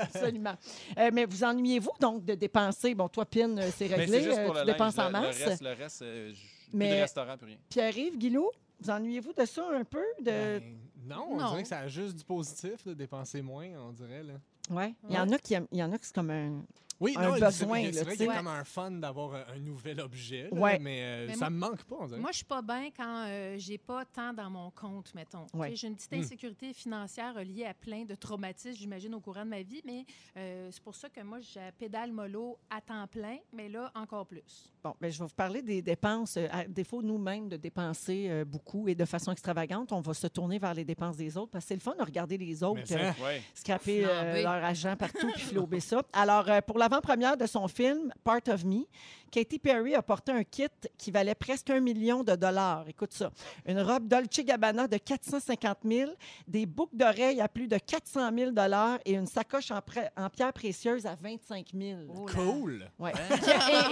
Absolument. 0.00 0.54
Euh, 0.98 1.10
mais 1.12 1.24
vous 1.26 1.44
ennuyez-vous 1.44 1.92
donc 2.00 2.24
de 2.24 2.34
dépenser? 2.34 2.94
Bon, 2.94 3.08
toi, 3.08 3.26
Pin, 3.26 3.56
euh, 3.58 3.70
c'est 3.76 3.88
Mais 3.88 3.94
réglé. 3.96 4.22
juste 4.22 4.38
euh, 4.38 4.46
pour 4.46 4.54
tu 4.54 4.60
le 4.60 4.66
dépenses 4.72 4.96
linge. 4.96 5.06
en 5.06 5.10
masse. 5.10 5.38
Le 5.40 5.44
reste, 5.48 5.62
le 5.62 5.72
reste 5.72 6.02
euh, 6.02 6.30
plus 6.32 6.38
Mais- 6.72 6.96
de 6.96 7.00
restaurant, 7.02 7.36
plus 7.36 7.46
rien. 7.48 7.56
Pierre-Yves, 7.68 8.16
Guilou, 8.18 8.48
vous 8.80 8.90
ennuyez-vous 8.90 9.32
de 9.34 9.44
ça 9.44 9.64
un 9.74 9.84
peu? 9.84 10.02
De... 10.20 10.24
Ben, 10.24 10.62
non, 11.04 11.26
on 11.32 11.36
Non. 11.36 11.50
dirait 11.50 11.62
que 11.62 11.68
ça 11.68 11.80
a 11.80 11.88
juste 11.88 12.16
du 12.16 12.24
positif, 12.24 12.84
de 12.86 12.94
dépenser 12.94 13.42
moins, 13.42 13.68
on 13.86 13.92
dirait. 13.92 14.22
Là. 14.22 14.34
Ouais. 14.70 14.94
Il 15.10 15.14
y 15.14 15.18
en 15.18 15.28
a 15.30 15.38
qui 15.38 15.54
aiment- 15.54 15.66
il 15.72 15.78
y 15.78 15.82
en 15.82 15.92
a 15.92 15.98
qui 15.98 16.06
c'est 16.06 16.14
comme 16.14 16.30
un. 16.30 16.62
Oui, 17.02 17.14
un 17.16 17.22
non, 17.30 17.38
besoin. 17.38 17.90
C'est 17.92 18.04
vrai 18.04 18.16
qu'il 18.16 18.30
a 18.30 18.36
comme 18.36 18.46
un 18.46 18.64
fun 18.64 18.90
d'avoir 18.92 19.34
un, 19.34 19.44
un 19.54 19.58
nouvel 19.58 20.00
objet, 20.00 20.48
là, 20.50 20.58
Ouais. 20.58 20.78
mais, 20.78 21.00
euh, 21.02 21.26
Mais 21.28 21.34
ça 21.34 21.50
moi- 21.50 21.50
me 21.50 21.58
manque 21.58 21.82
pas, 21.84 21.96
on 22.00 22.06
dirait. 22.06 22.20
Moi, 22.20 22.30
je 22.30 22.36
suis 22.36 22.44
pas 22.46 22.62
bien 22.62 22.90
quand 22.96 23.24
euh, 23.26 23.56
j'ai 23.58 23.76
pas 23.78 24.04
tant 24.04 24.32
dans 24.32 24.48
mon 24.48 24.70
compte, 24.70 25.14
mettons. 25.14 25.46
Ouais. 25.52 25.74
J'ai 25.74 25.88
une 25.88 25.96
petite 25.96 26.12
Hmm. 26.12 26.20
insécurité 26.20 26.72
financière 26.72 27.34
liée 27.44 27.64
à 27.66 27.74
plein 27.74 28.04
de 28.04 28.14
traumatismes, 28.14 28.76
j'imagine, 28.78 29.14
au 29.14 29.20
courant 29.20 29.44
de 29.44 29.50
ma 29.50 29.62
vie, 29.62 29.82
mais 29.84 30.04
euh, 30.36 30.68
c'est 30.70 30.82
pour 30.82 30.94
ça 30.94 31.08
que 31.10 31.20
moi, 31.22 31.40
je 31.40 31.70
pédale 31.78 32.12
mollo 32.12 32.58
à 32.70 32.80
temps 32.80 33.06
plein, 33.08 33.38
mais 33.52 33.68
là, 33.68 33.90
encore 33.94 34.26
plus. 34.26 34.71
Bon, 34.84 34.94
ben, 35.00 35.12
je 35.12 35.18
vais 35.20 35.24
vous 35.26 35.34
parler 35.36 35.62
des 35.62 35.80
dépenses. 35.80 36.36
Euh, 36.36 36.48
À 36.50 36.64
défaut, 36.64 37.02
nous-mêmes, 37.02 37.48
de 37.48 37.56
dépenser 37.56 38.26
euh, 38.28 38.44
beaucoup 38.44 38.88
et 38.88 38.96
de 38.96 39.04
façon 39.04 39.30
extravagante, 39.30 39.92
on 39.92 40.00
va 40.00 40.12
se 40.12 40.26
tourner 40.26 40.58
vers 40.58 40.74
les 40.74 40.84
dépenses 40.84 41.16
des 41.16 41.36
autres 41.36 41.52
parce 41.52 41.64
que 41.64 41.68
c'est 41.68 41.74
le 41.74 41.80
fun 41.80 41.94
de 41.96 42.02
regarder 42.02 42.36
les 42.36 42.64
autres. 42.64 42.80
Mais 42.90 42.96
euh, 42.96 43.24
Ouais. 43.24 43.40
scraper 43.54 44.04
euh, 44.04 44.42
leur 44.42 44.64
argent 44.64 44.96
partout 44.96 45.28
puis 45.34 45.42
flouber 45.42 45.78
ça. 45.78 46.02
Alors, 46.12 46.48
euh, 46.50 46.60
pour 46.62 46.78
l'avant-première 46.78 47.36
de 47.36 47.46
son 47.46 47.68
film, 47.68 48.12
Part 48.24 48.40
of 48.48 48.64
Me, 48.64 48.84
Katy 49.32 49.58
Perry 49.58 49.94
a 49.94 50.02
porté 50.02 50.30
un 50.30 50.44
kit 50.44 50.66
qui 50.98 51.10
valait 51.10 51.34
presque 51.34 51.70
un 51.70 51.80
million 51.80 52.22
de 52.22 52.36
dollars. 52.36 52.84
Écoute 52.86 53.14
ça. 53.14 53.30
Une 53.66 53.80
robe 53.80 54.06
Dolce 54.06 54.40
Gabbana 54.44 54.86
de 54.86 54.98
450 54.98 55.78
000, 55.86 56.10
des 56.46 56.66
boucles 56.66 56.98
d'oreilles 56.98 57.40
à 57.40 57.48
plus 57.48 57.66
de 57.66 57.78
400 57.78 58.30
000 58.36 58.50
dollars 58.50 58.98
et 59.06 59.14
une 59.14 59.26
sacoche 59.26 59.70
en, 59.70 59.80
en 60.18 60.28
pierre 60.28 60.52
précieuse 60.52 61.06
à 61.06 61.14
25 61.14 61.68
000. 61.74 62.00
Oh 62.14 62.26
là. 62.26 62.34
cool. 62.34 62.90
Ouais. 62.98 63.12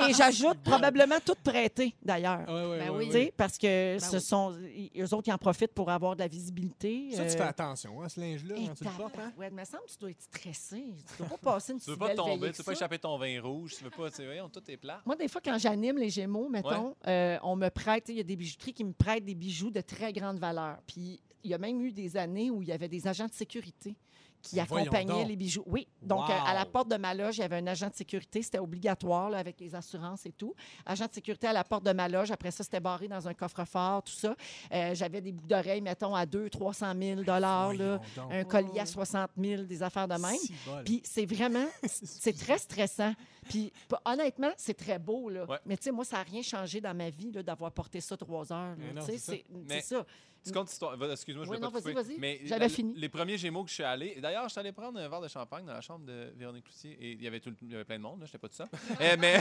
et 0.07 0.11
et 0.11 0.13
j'ajoute 0.13 0.59
probablement 0.63 1.17
toutes 1.25 1.39
prêtées, 1.41 1.95
d'ailleurs. 2.03 2.47
Ouais, 2.47 2.67
ouais, 2.67 2.79
Ben 2.79 2.91
ouais, 2.91 3.07
oui. 3.07 3.11
Ouais. 3.11 3.35
parce 3.35 3.57
que 3.57 3.95
Ben 3.95 3.99
ce 3.99 4.17
oui. 4.17 4.23
sont, 4.23 4.53
eux 4.99 5.15
autres, 5.15 5.29
ils 5.29 5.33
en 5.33 5.39
profitent 5.39 5.73
pour 5.73 5.89
avoir 5.91 6.17
de 6.17 6.21
la 6.21 6.29
visibilité. 6.29 7.13
Ça, 7.13 7.25
tu 7.25 7.31
euh, 7.33 7.37
fais 7.39 7.41
attention, 7.45 8.03
hein, 8.03 8.11
ce 8.11 8.21
linge-là, 8.21 8.57
quand 8.57 8.75
tu 8.75 8.85
le 8.85 8.91
portes. 8.91 9.15
Hein? 9.19 9.31
tabarouette, 9.31 9.53
me 9.55 9.65
semble 9.65 9.85
que 9.87 9.93
tu 9.93 9.99
dois 9.99 10.11
être 10.11 10.21
stressé. 10.23 10.85
Tu 11.17 11.17
dois 11.19 11.29
pas 11.29 11.37
passer 11.55 11.73
une 11.73 11.81
Tu 11.81 11.89
veux 11.91 11.97
pas 11.97 12.15
tomber, 12.15 12.51
tu 12.51 12.59
veux 12.59 12.65
pas 12.65 12.73
échapper 12.73 12.99
ton 12.99 13.17
vin 13.17 13.41
rouge, 13.41 13.77
tu 13.79 13.85
veux 13.85 13.91
pas, 13.91 14.11
tu 14.11 14.17
sais, 14.17 14.27
voyons, 14.27 14.51
tout 14.51 14.63
est 14.69 14.77
plat. 14.77 15.01
Moi, 15.07 15.17
des 15.17 15.29
fois, 15.31 15.41
quand 15.45 15.59
j'anime 15.59 15.99
les 15.99 16.11
Gémeaux, 16.11 16.49
mettons, 16.49 16.95
euh, 17.07 17.39
on 17.43 17.57
me 17.57 17.69
prête, 17.69 18.09
il 18.09 18.17
y 18.17 18.21
a 18.21 18.25
des 18.25 18.37
bijouteries 18.37 18.73
qui 18.75 18.85
me 18.85 18.93
prêtent 18.93 19.25
des 19.25 19.35
bijoux 19.35 19.71
de 19.71 19.81
très 19.81 20.13
grande 20.13 20.39
valeur. 20.39 20.79
Puis, 20.87 21.21
il 21.43 21.51
y 21.51 21.55
a 21.55 21.59
même 21.59 21.81
eu 21.81 21.93
des 21.93 22.17
années 22.17 22.51
où 22.51 22.63
il 22.63 22.69
y 22.69 22.73
avait 22.73 22.89
des 22.89 23.07
agents 23.07 23.27
de 23.27 23.33
sécurité 23.33 23.95
qui 24.43 24.57
Ben, 24.57 24.65
voyons 24.69 24.91
donc. 24.91 25.29
les 25.29 25.37
bijoux. 25.37 25.63
Oui, 25.67 25.87
donc 26.03 26.21
Wow. 26.29 26.31
euh, 26.35 26.39
à 26.47 26.55
la 26.55 26.65
porte 26.67 26.89
de 26.91 26.97
ma 26.97 27.15
loge, 27.15 27.37
il 27.39 27.41
y 27.41 27.45
avait 27.45 27.57
un 27.57 27.67
agent 27.67 27.89
de 27.89 27.95
sécurité. 27.95 28.43
C'était 28.43 28.59
obligatoire 28.59 29.31
là, 29.31 29.39
avec 29.39 29.61
les 29.61 29.75
assurances 29.75 30.25
et 30.27 30.33
tout. 30.33 30.55
Agent 30.87 31.07
de 31.07 31.13
sécurité 31.13 31.47
à 31.47 31.53
la 31.53 31.65
porte 31.65 31.85
de 31.85 31.93
ma 31.93 32.09
loge. 32.09 32.31
Après 32.31 32.51
ça, 32.51 32.65
c'était 32.65 32.81
barré 32.81 33.07
dans 33.09 33.29
un 33.29 33.35
coffre-fort, 33.35 34.03
tout 34.03 34.13
ça. 34.13 34.35
Euh, 34.73 34.95
J'avais 34.95 35.21
des 35.21 35.33
boucles 35.33 35.49
d'oreilles, 35.49 35.81
mettons, 35.81 36.15
à 36.15 36.25
200 36.27 36.49
300 36.51 36.93
000 36.99 37.21
là, 37.23 37.41
Voyons 37.73 38.01
donc. 38.17 38.33
un 38.33 38.45
collier 38.45 38.81
à 38.81 38.87
60 38.87 39.31
000 39.39 39.63
des 39.65 39.83
affaires 39.83 40.09
de 40.09 40.15
même. 40.15 40.37
Si 40.37 40.55
bol. 40.67 40.85
Puis 40.85 41.03
c'est 41.05 41.27
vraiment, 41.27 41.67
c'est 41.85 42.37
très 42.37 42.59
stressant. 42.59 43.13
Puis 43.49 43.73
p- 43.89 43.97
honnêtement, 44.05 44.51
c'est 44.57 44.75
très 44.75 44.99
beau, 44.99 45.29
là. 45.31 45.45
Ouais. 45.47 45.59
Mais 45.67 45.77
tu 45.77 45.85
sais, 45.85 45.91
moi, 45.91 46.05
ça 46.05 46.17
n'a 46.19 46.23
rien 46.23 46.43
changé 46.43 46.81
dans 46.81 46.95
ma 46.95 47.11
vie 47.11 47.33
là, 47.33 47.43
d'avoir 47.43 47.73
porté 47.73 48.01
ça 48.01 48.17
trois 48.17 48.53
heures. 48.53 48.71
là. 48.71 48.75
Mais 48.79 48.93
non, 48.93 49.01
Tu 49.07 49.13
sais, 49.13 49.19
c'est 49.19 49.19
ça. 49.19 49.33
C'est 49.33 49.45
Mais- 49.69 49.81
c'est 49.81 49.95
ça. 49.97 50.07
Tu 50.45 50.53
comptes 50.53 50.69
l'histoire? 50.69 50.97
Va- 50.97 51.13
Excuse-moi, 51.13 51.45
je 51.45 51.51
Oui, 51.51 51.59
non, 51.61 51.71
pas 51.71 51.81
te 51.81 51.89
couper. 51.91 52.17
Mais 52.19 52.41
J'avais 52.45 52.69
fini. 52.69 52.95
Les 52.97 53.09
premiers 53.09 53.37
Gémeaux 53.39 53.63
que 53.63 53.69
je 53.69 53.75
suis 53.75 53.83
allé. 53.85 54.19
D'ailleurs, 54.21 54.45
je 54.45 54.51
suis 54.51 54.61
allé 54.61 54.73
prendre 54.73 54.99
un 54.99 55.09
verre 55.09 55.21
de 55.21 55.29
champagne 55.29 55.65
dans 55.67 55.75
la 55.75 55.81
chambre 55.81 56.05
de 56.07 56.33
Véronique 56.37 56.65
Cloutier. 56.65 56.97
Et 57.01 57.13
il 57.13 57.23
y 57.23 57.27
avait, 57.27 57.41
tout, 57.41 57.55
il 57.63 57.71
y 57.71 57.75
avait 57.75 57.85
plein 57.85 57.99
de 57.99 58.03
monde, 58.03 58.21
là, 58.21 58.27
j'étais 58.27 58.39
pas 58.39 58.49
tout 58.49 58.55
seul. 58.55 58.69
Euh, 59.01 59.17
mais 59.19 59.41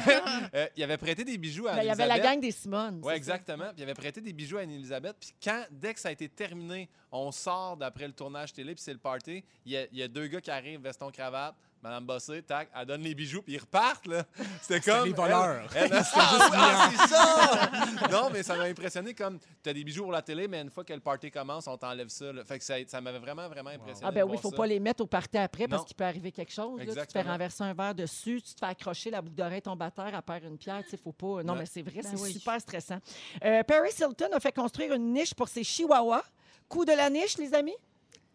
euh, 0.54 0.68
il 0.78 0.84
avait 0.84 0.98
prêté 0.98 1.24
des 1.24 1.38
bijoux 1.38 1.68
à 1.68 1.76
Ben, 1.76 1.84
Il 1.84 1.88
y 1.88 1.90
avait 1.90 2.08
la 2.08 2.20
gang 2.20 2.40
des 2.40 2.52
Simone. 2.52 3.00
Oui, 3.04 3.10
ça. 3.12 3.16
exactement. 3.16 3.66
Puis 3.70 3.76
il 3.80 3.84
avait 3.84 3.94
prêté 3.94 4.22
des 4.22 4.34
bijoux 4.34 4.58
à 4.58 4.62
Anne-Elisabeth. 4.62 5.16
Puis 5.20 5.32
quand, 5.44 5.66
dès 5.72 5.94
que 5.94 6.00
ça 6.00 6.10
a 6.10 6.12
été 6.12 6.30
terminé, 6.30 6.90
on 7.12 7.32
sort 7.32 7.76
d'après 7.78 8.08
le 8.08 8.14
tournage 8.14 8.54
télé, 8.54 8.74
puis 8.76 8.84
c'est 8.84 8.94
le 8.94 9.00
party. 9.00 9.44
Il 9.66 9.72
y, 9.72 9.78
a, 9.78 9.86
il 9.92 9.98
y 9.98 10.04
a 10.04 10.08
deux 10.08 10.28
gars 10.28 10.42
qui 10.42 10.52
arrivent, 10.52 10.82
veston, 10.82 11.10
cravate. 11.12 11.56
Madame 11.82 12.06
Bossé, 12.06 12.42
tac, 12.44 12.70
elle 12.76 12.86
donne 12.86 13.02
les 13.02 13.16
bijoux, 13.16 13.42
puis 13.42 13.54
ils 13.54 13.58
repartent, 13.60 14.08
là. 14.08 14.24
C'était 14.62 14.82
comme... 14.92 15.06
les 15.08 15.14
voleurs. 15.14 15.70
Elle, 15.76 15.86
elle- 15.94 16.02
ah, 16.16 16.90
c'est 16.92 17.08
ça! 17.08 18.08
non, 18.12 18.30
mais 18.32 18.44
ça 18.44 18.56
m'a 18.56 18.64
impressionné 18.64 19.14
comme, 19.14 19.40
tu 19.64 19.70
as 19.70 19.74
des 19.74 19.84
bijoux 19.84 20.04
pour 20.04 20.12
la 20.12 20.22
télé, 20.22 20.48
mais 20.48 20.62
une 20.62 20.70
fois 20.70 20.84
que 20.84 20.94
le 20.94 21.00
party 21.00 21.32
commence, 21.32 21.68
on 21.68 21.78
t'enlève 21.78 22.10
ça. 22.10 22.34
là. 22.34 22.44
Fait 22.44 22.58
que 22.60 22.66
ça, 22.66 22.76
ça 22.88 23.00
m'avait 23.02 23.20
vraiment, 23.20 23.48
vraiment 23.48 23.70
impressionné. 23.70 24.06
Ah 24.08 24.10
de 24.12 24.16
ben 24.16 24.22
oui, 24.24 24.28
voir 24.28 24.40
il 24.40 24.42
faut 24.42 24.50
ça. 24.52 24.58
pas 24.58 24.68
les 24.68 24.80
mettre 24.80 25.04
au 25.04 25.08
party 25.08 25.38
après 25.38 25.68
parce 25.68 25.82
Non. 25.84 25.86
qu'il 25.86 25.96
peut 25.96 26.04
arriver 26.04 26.32
quelque 26.32 26.52
chose. 26.52 26.80
là. 26.80 26.86
Tu 26.86 26.90
te 26.90 26.94
fais 26.96 27.02
Exactement. 27.04 27.32
renverser 27.32 27.64
un 27.64 27.74
verre 27.74 27.96
dessus, 27.96 28.42
tu 28.42 28.54
te 28.54 28.60
fais 28.60 28.66
accrocher 28.66 29.10
la 29.10 29.22
boucle 29.22 29.36
d'oreille 29.36 29.62
tombe 29.62 29.82
à 29.82 29.92
terre, 29.92 30.14
à 30.14 30.22
perdre 30.22 30.48
une 30.48 30.58
pierre. 30.58 30.84
Tu 30.84 30.90
sais, 30.92 30.98
faut 30.98 31.14
pas. 31.14 31.44
Non, 31.44 31.54
Ouais. 31.54 31.60
mais 31.60 31.66
c'est 31.66 31.82
vrai, 31.82 32.02
Ben 32.04 32.12
c'est 32.16 32.22
oui. 32.22 32.34
super 32.34 32.60
stressant. 32.60 33.00
Euh, 33.44 33.64
Paris 33.64 33.92
Hilton 34.00 34.30
a 34.34 34.40
fait 34.40 34.52
construire 34.54 34.94
une 34.94 35.14
niche 35.14 35.34
pour 35.34 35.48
ses 35.48 35.64
chihuahuas. 35.64 36.24
Coût 36.68 36.86
de 36.86 36.92
la 36.92 37.10
niche, 37.10 37.38
les 37.38 37.54
amis? 37.56 37.76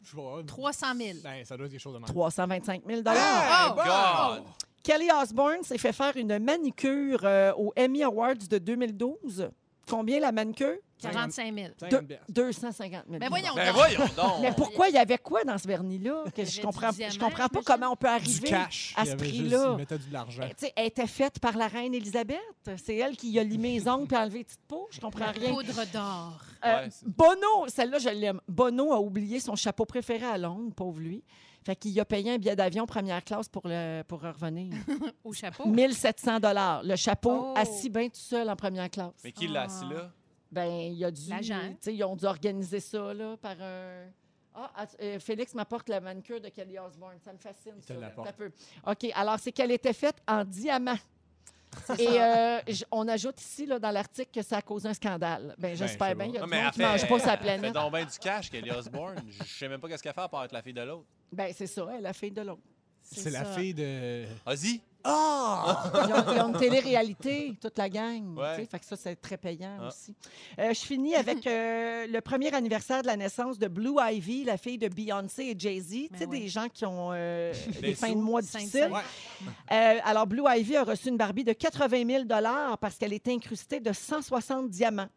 Je 0.05 0.15
vois. 0.17 0.43
300 0.47 0.87
000. 0.97 1.19
Ben, 1.23 1.45
ça 1.45 1.57
doit 1.57 1.67
être 1.67 1.73
quelque 1.73 1.81
chose 1.81 1.95
de 1.95 1.99
mal. 1.99 2.09
325 2.11 2.83
000 2.87 3.01
Oh, 3.07 3.11
Oh! 3.11 3.75
God! 3.77 4.43
Kelly 4.83 5.09
Osbourne 5.11 5.63
s'est 5.63 5.79
fait 5.79 5.93
faire 5.95 6.15
une 6.17 6.39
manicure 6.39 7.21
euh, 7.25 7.53
au 7.57 7.73
Emmy 7.79 8.03
Awards 8.03 8.35
de 8.51 8.59
2012. 8.59 9.49
Combien 9.89 10.21
la 10.21 10.33
manicure? 10.33 10.75
45 11.03 11.55
000. 11.55 11.69
50 11.81 12.07
piastres. 12.07 12.25
250 12.31 13.05
000 13.09 13.19
Ben 13.19 13.29
voyons 13.29 13.55
Ben 13.55 13.67
donc. 13.67 13.75
voyons 13.75 13.99
donc! 14.17 14.41
Mais 14.41 14.53
pourquoi? 14.53 14.89
Il 14.89 14.95
y 14.95 14.99
avait 14.99 15.19
quoi 15.19 15.45
dans 15.45 15.59
ce 15.59 15.69
vernis-là? 15.69 16.25
Que 16.35 16.41
Il 16.41 16.49
y 16.49 16.51
je 16.51 16.59
avait 16.61 16.67
comprends, 16.67 16.89
du 16.91 16.95
je 17.03 17.09
diamant, 17.11 17.27
comprends 17.27 17.49
pas 17.49 17.61
j'imagine. 17.61 17.65
comment 17.83 17.93
on 17.93 17.97
peut 17.97 18.07
Du 18.07 18.13
arriver 18.15 18.49
cash. 18.49 18.95
à 18.97 19.03
Il 19.03 19.05
y 19.05 19.07
ce 19.09 19.13
avait 19.13 19.25
juste- 19.27 19.39
prix-là. 19.41 19.69
Il 19.73 19.77
mettait 19.77 19.99
de 19.99 20.13
l'argent. 20.13 20.43
Eh, 20.49 20.55
tu 20.55 20.67
sais, 20.67 20.73
Elle 20.77 20.87
était 20.87 21.07
faite 21.07 21.39
par 21.41 21.57
la 21.59 21.67
reine 21.69 21.95
Élisabeth. 21.95 22.39
C'est 22.83 22.97
elle 22.97 23.17
qui 23.17 23.39
a 23.39 23.43
limé 23.45 23.73
les 23.79 23.87
ongles 23.89 24.07
puis 24.07 24.17
enlevé 24.17 24.39
les 24.39 24.45
petites 24.45 24.65
peaux. 24.67 24.89
Je 24.91 25.01
comprends 25.01 25.31
rien. 25.31 25.51
Poudre 25.53 25.85
d'or. 25.93 26.41
Euh, 26.65 26.85
Ouais, 26.85 26.89
c'est- 26.91 27.07
Bono, 27.07 27.69
celle-là, 27.69 27.99
je 27.99 28.09
l'aime. 28.09 28.41
Bono 28.49 28.93
a 28.95 28.99
oublié 29.01 29.41
son 29.41 29.57
chapeau 29.57 29.85
préféré 29.85 30.25
à 30.25 30.39
Londres, 30.39 30.73
pauvre 30.75 31.01
lui. 31.01 31.23
Fait 31.65 31.77
qu'il 31.77 31.99
a 31.99 32.05
payé 32.05 32.33
un 32.35 32.39
billet 32.39 32.55
d'avion 32.55 32.85
première 32.87 33.25
classe 33.25 33.49
pour, 33.49 33.63
le, 33.65 34.03
pour 34.03 34.21
revenir. 34.21 34.75
Au 35.25 35.33
chapeau? 35.33 35.67
1700 35.67 36.39
dollars. 36.41 36.83
Le 36.83 36.95
chapeau 36.97 37.31
Oh. 37.33 37.55
assis 37.57 37.89
bien 37.89 38.07
tout 38.09 38.21
seul 38.21 38.49
en 38.51 38.57
première 38.57 38.91
classe. 38.91 39.15
Mais 39.25 39.33
qui 39.33 39.47
l'a 39.49 39.63
Ah. 39.63 39.65
assis 39.65 39.85
là? 39.89 40.11
Ben, 40.53 40.71
il 40.93 41.03
a 41.05 41.11
dû. 41.11 41.31
L'agent. 41.31 41.59
tu 41.71 41.77
sais, 41.81 41.95
Ils 41.95 42.05
ont 42.05 42.15
dû 42.17 42.27
organiser 42.27 42.81
ça 42.81 43.13
là, 43.15 43.37
par 43.39 43.57
un. 43.61 44.05
Ah, 44.55 44.71
att- 44.77 44.97
euh, 45.01 45.19
Félix 45.19 45.53
m'apporte 45.55 45.89
la 45.89 46.01
manicure 46.01 46.41
de 46.41 46.49
Kelly 46.49 46.79
Osbourne. 46.79 47.17
Ça 47.25 47.33
me 47.33 47.39
fascine. 47.39 47.81
te 47.81 47.87
Ça, 47.87 47.95
l'apporte. 47.95 48.29
Ça 48.29 48.33
peut. 48.35 48.53
OK. 48.87 49.11
Alors, 49.15 49.39
c'est 49.41 49.51
qu'elle 49.51 49.73
était 49.73 49.93
faite 49.95 50.17
en 50.29 50.45
diamant. 50.45 50.95
Et 51.99 52.09
euh, 52.21 52.59
j- 52.69 52.85
on 52.91 53.07
ajoute 53.09 53.41
ici, 53.41 53.67
là, 53.67 53.79
dans 53.79 53.91
l'article, 53.91 54.31
que 54.35 54.43
ça 54.43 54.59
a 54.59 54.63
causé 54.63 54.89
un 54.89 54.95
scandale. 54.95 55.55
Ben, 55.59 55.77
j'espère 55.77 56.09
c'est 56.09 56.15
bien. 56.15 56.25
Il 56.27 56.35
y 56.35 56.37
a 56.39 56.41
Non, 56.41 56.47
du 56.47 56.51
mais 56.51 56.57
monde 56.57 56.67
elle 56.67 56.73
qui 56.73 56.79
fait, 56.81 56.87
mange 56.87 57.09
pas 57.09 57.19
sa 57.19 57.33
elle 57.33 57.39
fait 57.39 57.45
planète. 57.45 57.73
donc 57.75 57.93
bien 57.93 58.05
du 58.05 58.19
cash, 58.19 58.51
Kelly 58.51 58.71
Osbourne. 58.71 59.17
Je 59.41 59.45
sais 59.45 59.69
même 59.69 59.81
pas 59.81 59.89
qu'est-ce 59.89 60.03
qu'elle 60.03 60.15
fait 60.15 60.21
à 60.21 60.29
part 60.29 60.45
être 60.45 60.53
la 60.53 60.63
fille 60.63 60.73
de 60.75 60.83
l'autre. 60.83 61.05
Ben, 61.33 61.53
c'est 61.55 61.67
ça, 61.67 61.87
elle 61.97 62.07
a 62.07 62.13
fait 62.13 62.31
de 62.31 62.41
l'autre. 62.43 62.63
C'est 63.03 63.31
la 63.31 63.45
ça. 63.45 63.53
fille 63.53 63.75
de. 63.75 64.25
Vas-y! 64.47 64.81
Ah! 65.05 65.85
Ils 65.95 66.13
ont, 66.15 66.33
ils 66.35 66.41
ont 66.41 66.49
une 66.49 66.59
télé-réalité, 66.59 67.55
toute 67.61 67.77
la 67.79 67.89
gang. 67.89 68.37
Ouais. 68.39 68.55
tu 68.57 68.63
sais, 68.63 68.67
Fait 68.69 68.79
que 68.79 68.87
ça, 68.87 68.97
c'est 68.97 69.17
très 69.17 69.37
payant 69.37 69.77
Ah. 69.81 69.89
aussi. 69.89 70.15
Euh, 70.59 70.73
je 70.73 70.81
finis 70.81 71.15
avec 71.15 71.47
euh, 71.47 72.07
le 72.07 72.21
premier 72.21 72.53
anniversaire 72.55 73.03
de 73.03 73.07
la 73.07 73.17
naissance 73.17 73.59
de 73.59 73.69
Blue 73.69 73.97
Ivy, 74.01 74.45
la 74.45 74.57
fille 74.57 74.79
de 74.79 74.89
Beyoncé 74.89 75.45
et 75.45 75.55
Jay-Z. 75.59 75.89
tu 75.91 76.19
sais, 76.19 76.27
Ben 76.27 76.31
des 76.31 76.49
gens 76.49 76.69
qui 76.69 76.85
ont 76.87 77.11
euh, 77.13 77.53
des 77.81 77.81
Des 77.89 77.95
fins 77.95 78.11
de 78.13 78.15
mois 78.17 78.41
difficiles. 78.43 78.91
Ouais. 78.91 79.01
Euh, 79.73 79.99
alors, 80.05 80.27
Blue 80.27 80.45
Ivy 80.49 80.77
a 80.77 80.85
reçu 80.85 81.09
une 81.09 81.17
Barbie 81.17 81.45
de 81.45 81.53
80 81.53 82.07
000 82.07 82.25
parce 82.81 82.97
qu'elle 82.97 83.13
est 83.13 83.29
incrustée 83.29 83.81
de 83.81 83.93
160 83.93 84.69
diamants. 84.71 85.09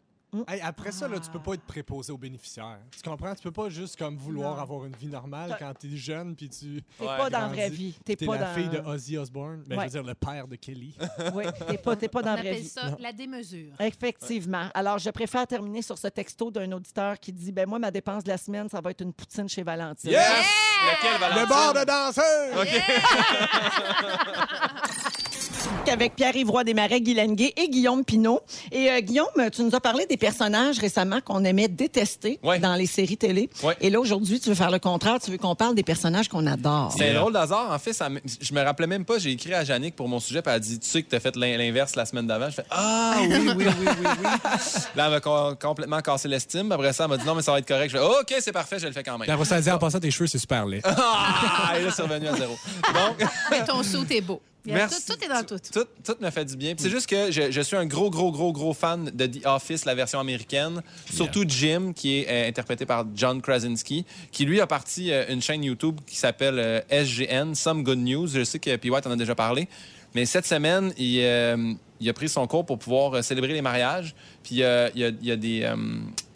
Hey, 0.48 0.60
après 0.62 0.92
ça, 0.92 1.08
là, 1.08 1.20
tu 1.20 1.30
peux 1.32 1.40
Ah. 1.42 1.46
pas 1.46 1.54
être 1.54 1.64
préposé 1.64 2.12
aux 2.12 2.18
bénéficiaires. 2.18 2.80
Tu 2.92 3.02
comprends? 3.10 3.34
Tu 3.34 3.42
peux 3.44 3.52
pas 3.52 3.70
juste 3.70 3.96
comme 3.98 4.18
vouloir 4.18 4.58
Non. 4.58 4.62
avoir 4.62 4.86
une 4.86 4.96
vie 4.96 5.08
normale 5.08 5.56
quand 5.58 5.74
t'es 5.74 5.96
jeune 5.96 6.36
puis 6.36 6.50
tu 6.50 6.84
T'es 7.00 7.06
Ouais, 7.06 7.18
pas 7.18 7.30
dans 7.30 7.40
la 7.40 7.48
vraie 7.48 7.70
vie. 7.70 7.96
T'es 8.04 8.16
pas 8.18 8.38
la 8.38 8.48
dans... 8.48 8.54
fille 8.54 8.68
de 8.70 8.80
Ozzy 8.80 9.18
Osbourne. 9.18 9.64
Ben, 9.66 9.78
Ouais. 9.78 9.84
Je 9.88 9.98
veux 9.98 10.04
dire, 10.04 10.10
le 10.10 10.16
père 10.16 10.48
de 10.48 10.56
Kelly. 10.58 10.96
Oui, 11.34 11.46
t'es 11.68 11.78
pas, 11.78 11.96
t'es 11.96 12.08
pas 12.10 12.22
dans 12.22 12.34
On 12.34 12.36
la 12.36 12.42
vraie 12.42 12.50
appelle 12.52 12.62
vie. 12.62 12.68
ça 12.70 12.96
la 13.00 13.14
démesure. 13.14 13.74
Effectivement. 13.80 14.70
Alors, 14.74 14.98
je 15.00 15.10
préfère 15.12 15.48
terminer 15.48 15.82
sur 15.82 15.98
ce 15.98 16.08
texto 16.10 16.52
d'un 16.52 16.70
auditeur 16.74 17.18
qui 17.20 17.32
dit 17.32 17.52
ben 17.54 17.68
moi, 17.68 17.80
ma 17.80 17.90
dépense 17.92 18.24
de 18.24 18.30
la 18.30 18.38
semaine, 18.38 18.68
ça 18.70 18.82
va 18.82 18.92
être 18.92 19.02
une 19.02 19.14
poutine 19.14 19.48
chez 19.48 19.64
Valentine. 19.64 20.12
Yes! 20.12 20.46
Laquelle, 20.86 21.20
Valentine? 21.20 21.42
Le 21.44 21.48
bord 21.48 21.74
de 21.74 21.86
danseuse! 21.86 22.82
Avec 25.92 26.16
Pierre-Yves 26.16 26.50
Roy 26.50 26.64
Desmarais, 26.66 27.00
Guy 27.02 27.14
Lenguet 27.14 27.54
et 27.56 27.70
Guillaume 27.70 28.04
Pinault. 28.04 28.42
Et 28.74 28.92
euh, 28.92 29.00
Guillaume, 29.00 29.28
tu 29.54 29.64
nous 29.64 29.74
as 29.74 29.80
parlé 29.80 30.06
des 30.06 30.18
personnages 30.18 30.80
récemment 30.80 31.22
qu'on 31.22 31.44
aimait 31.46 31.70
détester 31.70 32.40
Ouais. 32.44 32.60
dans 32.60 32.76
les 32.76 32.86
séries 32.86 33.16
télé. 33.18 33.50
Ouais. 33.64 33.76
Et 33.80 33.90
là, 33.90 34.00
aujourd'hui, 34.00 34.40
tu 34.40 34.50
veux 34.50 34.56
faire 34.56 34.70
le 34.70 34.80
contraire. 34.80 35.18
Tu 35.24 35.32
veux 35.32 35.38
qu'on 35.38 35.56
parle 35.56 35.76
des 35.76 35.84
personnages 35.84 36.28
qu'on 36.28 36.46
adore. 36.46 36.94
C'est 36.98 37.10
un 37.10 37.14
drôle 37.20 37.32
d'hasard. 37.34 37.72
En 37.72 37.80
fait, 37.80 37.94
ça 37.94 38.10
me- 38.10 38.20
je 38.42 38.54
me 38.54 38.62
rappelais 38.62 38.86
même 38.88 39.06
pas. 39.06 39.18
J'ai 39.18 39.32
écrit 39.32 39.54
à 39.54 39.64
Yannick 39.64 39.96
pour 39.96 40.10
mon 40.10 40.20
sujet, 40.20 40.42
puis 40.42 40.50
elle 40.52 40.58
a 40.58 40.60
dit 40.60 40.78
Tu 40.78 40.88
sais 40.88 41.02
que 41.04 41.10
tu 41.10 41.16
as 41.16 41.20
fait 41.22 41.36
l'in- 41.38 41.58
l'inverse 41.58 41.96
la 41.96 42.06
semaine 42.06 42.28
d'avant. 42.28 42.50
Je 42.50 42.56
fais 42.56 42.66
Ah, 42.70 43.16
oui, 43.22 43.28
oui, 43.32 43.54
oui, 43.58 43.66
oui, 43.80 43.88
oui. 43.98 44.06
Là, 44.96 45.06
elle 45.06 45.12
m'a 45.12 45.20
co- 45.22 45.56
complètement 45.56 46.02
cassé 46.02 46.28
l'estime. 46.28 46.72
Après 46.74 46.92
ça, 46.92 47.06
elle 47.06 47.12
m'a 47.12 47.18
dit 47.18 47.26
Non, 47.26 47.34
mais 47.34 47.42
ça 47.42 47.54
va 47.54 47.60
être 47.60 47.68
correct. 47.68 47.90
Je 47.92 47.98
fais 47.98 48.04
OK, 48.04 48.36
c'est 48.42 48.52
parfait, 48.52 48.78
je 48.78 48.88
le 48.88 48.92
fais 48.92 49.04
quand 49.04 49.18
même. 49.18 49.30
Après 49.30 49.46
ça, 49.46 49.58
elle 49.58 49.64
dit 49.64 49.72
en 49.72 49.80
passant, 49.80 50.00
tes 50.02 50.12
cheveux, 50.12 50.28
c'est 50.28 50.38
super 50.38 50.66
laid. 50.66 50.82
Ah, 50.84 51.74
et 51.80 51.84
là, 51.84 51.92
c'est 51.96 52.02
revenu 52.02 52.28
à 52.28 52.36
zéro. 52.36 52.56
Donc, 52.94 53.30
Mais 53.52 53.64
ton 53.64 53.82
saut 53.84 54.04
est 54.10 54.22
beau. 54.22 54.42
Merci. 54.74 55.06
Tout, 55.06 55.14
tout 55.14 55.24
est 55.24 55.30
dans 55.30 55.44
tout. 55.44 55.60
Tout, 55.72 55.86
tout 56.04 56.16
me 56.20 56.30
fait 56.30 56.46
du 56.46 56.58
bien. 56.58 56.74
C'est 56.78 56.90
juste 56.90 57.08
que 57.08 57.32
je, 57.32 57.52
je 57.52 57.62
suis 57.62 57.76
un 57.76 57.86
gros, 57.86 58.10
gros, 58.10 58.32
gros, 58.32 58.52
gros 58.52 58.74
fan 58.74 59.12
de 59.14 59.26
The 59.26 59.46
Office, 59.46 59.86
la 59.86 59.96
version 59.96 60.20
américaine. 60.20 60.82
Surtout 61.12 61.44
Jim, 61.48 61.94
qui 61.96 62.20
est 62.20 62.28
euh, 62.30 62.50
interprété 62.50 62.86
par 62.86 63.06
John 63.16 63.42
Krasinski, 63.42 64.06
qui 64.32 64.46
lui 64.46 64.60
a 64.62 64.68
parti 64.68 65.12
euh, 65.12 65.26
une 65.30 65.42
chaîne 65.42 65.64
YouTube 65.64 66.00
qui 66.06 66.18
s'appelle 66.18 66.60
euh, 66.60 66.82
SGN, 66.90 67.54
Some 67.56 67.84
Good 67.84 68.00
News. 68.00 68.28
Je 68.28 68.44
sais 68.44 68.60
que 68.60 68.76
P. 68.76 68.90
White 68.90 69.08
en 69.08 69.12
a 69.12 69.16
déjà 69.16 69.36
parlé. 69.36 69.68
Mais 70.16 70.26
cette 70.26 70.46
semaine, 70.46 70.94
il, 70.98 71.20
euh, 71.22 71.74
il 72.00 72.10
a 72.10 72.14
pris 72.14 72.30
son 72.30 72.46
cours 72.48 72.66
pour 72.66 72.78
pouvoir 72.80 73.14
euh, 73.16 73.22
célébrer 73.22 73.54
les 73.54 73.62
mariages. 73.62 74.14
Puis 74.44 74.64
euh, 74.64 74.90
il, 74.96 75.02
y 75.02 75.06
a, 75.06 75.08
il 75.10 75.26
y 75.26 75.32
a 75.32 75.36
des, 75.36 75.64
euh, 75.64 75.76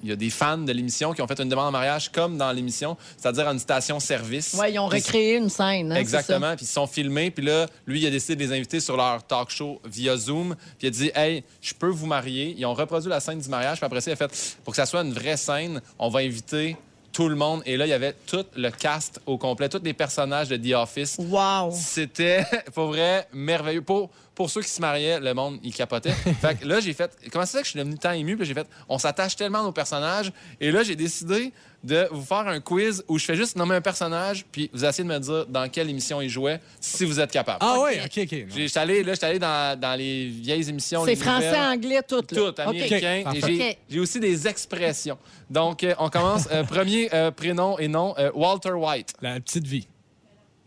il 0.03 0.09
y 0.09 0.11
a 0.11 0.15
des 0.15 0.29
fans 0.29 0.57
de 0.57 0.71
l'émission 0.71 1.13
qui 1.13 1.21
ont 1.21 1.27
fait 1.27 1.39
une 1.39 1.49
demande 1.49 1.67
en 1.67 1.71
mariage 1.71 2.11
comme 2.11 2.37
dans 2.37 2.51
l'émission, 2.51 2.97
c'est-à-dire 3.17 3.47
à 3.47 3.51
une 3.51 3.59
station-service. 3.59 4.55
Ouais, 4.55 4.73
ils 4.73 4.79
ont 4.79 4.87
recréé 4.87 5.37
une 5.37 5.49
scène. 5.49 5.91
hein, 5.91 5.95
Exactement. 5.95 6.55
Puis 6.55 6.65
ils 6.65 6.69
sont 6.69 6.87
filmés. 6.87 7.31
Puis 7.31 7.45
là, 7.45 7.67
lui, 7.85 8.01
il 8.01 8.07
a 8.07 8.09
décidé 8.09 8.35
de 8.35 8.49
les 8.49 8.55
inviter 8.57 8.79
sur 8.79 8.97
leur 8.97 9.23
talk 9.23 9.49
show 9.49 9.81
via 9.85 10.17
Zoom. 10.17 10.55
Puis 10.79 10.85
il 10.85 10.87
a 10.87 10.89
dit 10.91 11.11
Hey, 11.15 11.43
je 11.61 11.73
peux 11.73 11.89
vous 11.89 12.07
marier. 12.07 12.55
Ils 12.57 12.65
ont 12.65 12.73
reproduit 12.73 13.09
la 13.09 13.19
scène 13.19 13.39
du 13.39 13.49
mariage. 13.49 13.77
Puis 13.77 13.85
après 13.85 14.01
ça, 14.01 14.11
il 14.11 14.13
a 14.13 14.17
fait 14.17 14.57
Pour 14.63 14.73
que 14.73 14.77
ça 14.77 14.85
soit 14.85 15.01
une 15.01 15.13
vraie 15.13 15.37
scène, 15.37 15.81
on 15.99 16.09
va 16.09 16.19
inviter 16.21 16.75
tout 17.11 17.29
le 17.29 17.35
monde. 17.35 17.61
Et 17.65 17.77
là, 17.77 17.85
il 17.85 17.89
y 17.89 17.93
avait 17.93 18.15
tout 18.25 18.45
le 18.55 18.69
cast 18.69 19.19
au 19.25 19.37
complet, 19.37 19.69
tous 19.69 19.81
les 19.83 19.93
personnages 19.93 20.49
de 20.49 20.57
The 20.57 20.73
Office. 20.75 21.17
Wow. 21.19 21.71
C'était, 21.71 22.45
pour 22.73 22.87
vrai, 22.87 23.27
merveilleux. 23.33 23.81
Pour, 23.81 24.09
pour 24.35 24.49
ceux 24.49 24.61
qui 24.61 24.69
se 24.69 24.81
mariaient, 24.81 25.19
le 25.19 25.33
monde, 25.33 25.59
il 25.63 25.73
capotait. 25.73 26.11
fait 26.41 26.59
que 26.59 26.67
là, 26.67 26.79
j'ai 26.79 26.93
fait. 26.93 27.11
Comment 27.31 27.45
c'est 27.45 27.59
que 27.59 27.65
je 27.65 27.71
suis 27.71 27.79
devenu 27.79 27.97
tant 27.97 28.11
ému? 28.11 28.37
Puis 28.37 28.45
j'ai 28.45 28.53
fait. 28.53 28.67
On 28.87 28.97
s'attache 28.97 29.35
tellement 29.35 29.59
à 29.59 29.63
nos 29.63 29.71
personnages. 29.71 30.31
Et 30.59 30.71
là, 30.71 30.83
j'ai 30.83 30.95
décidé 30.95 31.51
de 31.83 32.07
vous 32.11 32.21
faire 32.23 32.47
un 32.47 32.59
quiz 32.59 33.03
où 33.07 33.17
je 33.17 33.25
fais 33.25 33.35
juste 33.35 33.55
nommer 33.55 33.75
un 33.75 33.81
personnage, 33.81 34.45
puis 34.51 34.69
vous 34.73 34.85
essayez 34.85 35.07
de 35.07 35.13
me 35.13 35.19
dire 35.19 35.45
dans 35.47 35.67
quelle 35.69 35.89
émission 35.89 36.21
il 36.21 36.29
jouait, 36.29 36.59
si 36.79 37.05
vous 37.05 37.19
êtes 37.19 37.31
capable. 37.31 37.57
Ah 37.61 37.79
ouais, 37.79 37.99
ok, 38.05 38.19
ok. 38.31 38.45
J'étais 38.55 38.79
allé, 38.79 39.03
là, 39.03 39.13
j'étais 39.13 39.25
allé 39.25 39.39
dans, 39.39 39.79
dans 39.79 39.97
les 39.97 40.27
vieilles 40.27 40.69
émissions. 40.69 41.03
C'est 41.05 41.15
français, 41.15 41.59
anglais, 41.59 42.01
tout. 42.07 42.15
Là. 42.17 42.21
Tout, 42.21 42.39
OK. 42.49 42.59
américain. 42.59 43.23
Ok, 43.25 43.35
Et 43.35 43.39
parfait. 43.39 43.77
j'ai- 43.89 43.99
aussi 43.99 44.19
des 44.19 44.47
expressions. 44.47 45.17
Donc, 45.49 45.83
euh, 45.83 45.93
on 45.99 46.09
commence. 46.09 46.47
Euh, 46.51 46.63
premier 46.63 47.09
euh, 47.13 47.31
prénom 47.31 47.77
et 47.79 47.87
nom, 47.87 48.13
euh, 48.17 48.31
Walter 48.33 48.71
White. 48.71 49.13
La 49.21 49.39
petite 49.39 49.65
vie. 49.67 49.87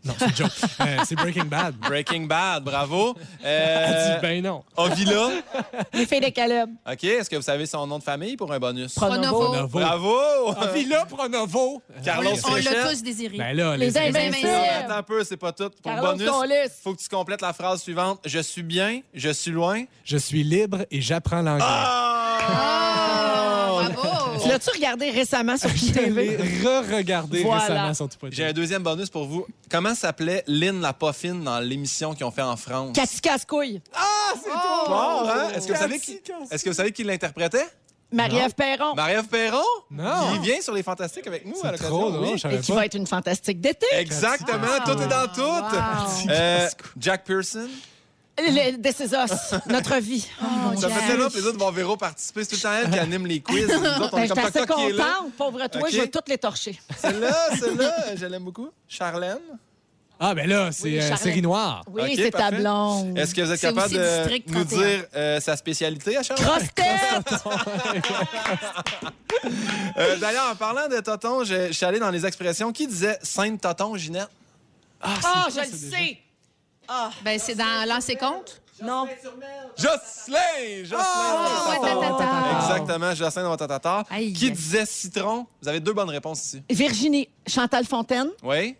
Non, 0.05 0.13
c'est 0.19 0.35
joke. 0.37 0.51
Euh, 0.81 0.97
c'est 1.05 1.15
Breaking 1.15 1.45
Bad. 1.45 1.75
Breaking 1.77 2.21
Bad, 2.27 2.63
bravo. 2.63 3.15
Elle 3.43 3.47
Euh, 3.93 4.15
dit 4.15 4.21
ben 4.21 4.43
non. 4.43 4.63
Ovila? 4.77 5.29
Les 5.93 6.05
filles 6.05 6.21
de 6.21 6.29
Caleb. 6.29 6.69
OK, 6.89 7.03
est-ce 7.03 7.29
que 7.29 7.35
vous 7.35 7.41
savez 7.41 7.65
son 7.65 7.87
nom 7.87 7.97
de 7.97 8.03
famille 8.03 8.37
pour 8.37 8.51
un 8.53 8.59
bonus? 8.59 8.93
Pronovo. 8.93 9.45
Pronovo. 9.45 9.79
Bravo! 9.79 10.17
Villa 10.73 11.05
Pronovo. 11.05 11.81
Carlos 12.03 12.31
On 12.47 12.55
l'a 12.55 12.89
tous 12.89 13.01
désiré. 13.01 13.37
Ben 13.37 13.55
là, 13.57 13.75
Les 13.77 13.87
les, 13.91 13.97
Invincibles. 13.97 14.47
Attends 14.47 14.93
un 14.97 15.03
peu, 15.03 15.23
c'est 15.23 15.37
pas 15.37 15.51
tout. 15.51 15.69
Pour 15.69 15.91
Carlos 15.91 16.11
bonus, 16.13 16.29
Collis. 16.29 16.69
faut 16.83 16.93
que 16.93 17.01
tu 17.01 17.09
complètes 17.09 17.41
la 17.41 17.53
phrase 17.53 17.81
suivante. 17.81 18.19
Je 18.25 18.39
suis 18.39 18.63
bien, 18.63 19.01
je 19.13 19.29
suis 19.29 19.51
loin. 19.51 19.83
Je 20.03 20.17
suis 20.17 20.43
libre 20.43 20.85
et 20.91 21.01
j'apprends 21.01 21.41
l'anglais. 21.41 21.65
Ah! 21.67 22.84
Bravo! 23.89 24.39
Tu 24.41 24.47
l'as-tu 24.49 24.69
regardé 24.71 25.09
récemment 25.11 25.57
sur 25.57 25.69
Je 25.75 25.91
TV? 25.91 26.37
l'ai 26.37 26.37
re-regardé 26.63 27.43
Voilà. 27.43 27.61
récemment 27.61 27.93
sur 27.93 28.09
tout 28.09 28.17
J'ai 28.31 28.45
un 28.45 28.53
deuxième 28.53 28.83
bonus 28.83 29.09
pour 29.09 29.25
vous. 29.25 29.45
Comment 29.69 29.95
s'appelait 29.95 30.43
Lynn 30.47 30.81
la 30.81 30.93
Poffine 30.93 31.43
dans 31.43 31.59
l'émission 31.59 32.13
qu'ils 32.13 32.25
ont 32.25 32.31
fait 32.31 32.41
en 32.41 32.57
France? 32.57 32.91
Cathy 32.93 33.21
hein? 35.29 35.49
Est-ce 35.55 35.67
que, 35.67 35.73
vous 35.73 35.79
savez 35.79 35.99
Cathy 35.99 36.15
qui... 36.17 36.21
Cascouille. 36.21 36.47
Est-ce 36.51 36.63
que 36.63 36.69
vous 36.69 36.75
savez 36.75 36.91
qui 36.91 37.03
l'interprétait? 37.03 37.65
Marie-Ève 38.11 38.53
Perron. 38.53 38.93
Marie-Ève 38.95 39.25
Perron? 39.27 39.63
Non. 39.91 40.33
Qui 40.33 40.39
vient 40.47 40.61
sur 40.61 40.73
les 40.73 40.83
Fantastiques 40.83 41.25
avec 41.27 41.45
nous 41.45 41.55
à 41.55 41.57
C'est 41.61 41.71
l'occasion. 41.71 41.89
trop 42.11 42.19
oui. 42.23 42.41
Et 42.51 42.59
qui 42.59 42.71
pas. 42.71 42.75
va 42.77 42.85
être 42.85 42.93
une 42.95 43.07
fantastique 43.07 43.59
d'été. 43.59 43.85
Exactement, 43.93 44.67
tout 44.85 44.91
est 45.01 45.07
dans 45.07 45.27
tout. 45.33 45.41
Wow. 45.41 46.29
Euh, 46.29 46.67
Jack 46.97 47.25
Pearson? 47.25 47.67
Le- 48.37 48.77
This 48.81 48.99
is 48.99 49.13
us, 49.15 49.53
notre 49.67 49.95
vie. 49.97 50.27
Oh, 50.41 50.75
Ça 50.79 50.87
Dieu. 50.87 50.95
fait 50.97 51.07
tellement 51.07 51.29
plaisir 51.29 51.53
de 51.53 51.57
voir 51.57 51.71
Véro 51.71 51.95
participer. 51.95 52.43
C'est 52.43 52.49
tout 52.49 52.55
le 52.57 52.61
temps 52.63 52.73
elle 52.83 52.89
qui 52.91 52.99
anime 52.99 53.25
les 53.27 53.39
quiz. 53.39 53.67
Nous 53.67 53.75
autres, 53.75 54.09
on 54.13 54.17
Ben, 54.17 54.23
est 54.23 54.27
comme 54.27 54.39
assez 54.39 54.65
contente. 54.65 55.33
Pauvre 55.37 55.67
toi, 55.67 55.89
je 55.91 55.97
vais 56.01 56.07
toutes 56.09 56.27
les 56.27 56.37
torcher. 56.37 56.77
Celle-là, 56.99 57.35
celle-là, 57.59 58.15
je 58.15 58.25
l'aime 58.25 58.43
beaucoup. 58.43 58.69
Charlène? 58.89 59.37
Ah, 60.19 60.33
ben 60.33 60.47
là, 60.49 60.71
c'est 60.71 60.83
Oui, 60.83 60.99
euh, 60.99 61.15
série 61.17 61.41
noire. 61.41 61.83
Oui, 61.91 62.13
c'est 62.15 62.31
ta 62.31 62.49
blonde. 62.49 63.17
Est-ce 63.17 63.35
que 63.35 63.41
vous 63.41 63.51
êtes 63.51 63.59
capable 63.59 63.93
de 63.93 64.43
nous 64.47 64.63
31. 64.63 64.63
dire 64.63 65.05
euh, 65.15 65.39
sa 65.41 65.57
spécialité 65.57 66.15
à 66.17 66.23
Charlène? 66.23 66.45
Cross-tête! 66.47 67.43
Euh, 69.97 70.17
D'ailleurs, 70.17 70.49
en 70.51 70.55
parlant 70.55 70.87
de 70.87 70.99
Toton, 71.01 71.43
je, 71.43 71.67
je 71.67 71.71
suis 71.73 71.85
allé 71.85 71.99
dans 71.99 72.09
les 72.09 72.25
expressions. 72.25 72.71
Qui 72.71 72.87
disait 72.87 73.17
Sainte 73.21 73.61
Toton, 73.61 73.95
Ginette? 73.95 74.29
Ah, 75.01 75.13
quoi, 75.21 75.45
je 75.49 75.53
ça, 75.53 75.61
le 75.65 75.71
déjà? 75.71 75.97
sais. 75.97 76.17
Ah, 76.87 77.09
Ben, 77.23 77.39
c'est 77.39 77.55
dans 77.55 77.87
Lancer 77.87 78.15
compte. 78.15 78.61
non. 78.81 79.07
Jocelyn! 79.77 80.83
Jocelyn! 80.83 80.97
Oh. 80.97 82.57
Exactement, 82.61 83.13
Jocelyn 83.15 83.43
de 83.43 83.49
Watatata. 83.49 84.03
Aïe. 84.09 84.33
Qui 84.33 84.51
disait 84.51 84.85
citron? 84.85 85.45
Vous 85.61 85.67
avez 85.67 85.79
deux 85.79 85.93
bonnes 85.93 86.09
réponses 86.09 86.45
ici. 86.45 86.63
Virginie, 86.69 87.29
Chantal 87.47 87.85
Fontaine. 87.85 88.29
Oui? 88.43 88.75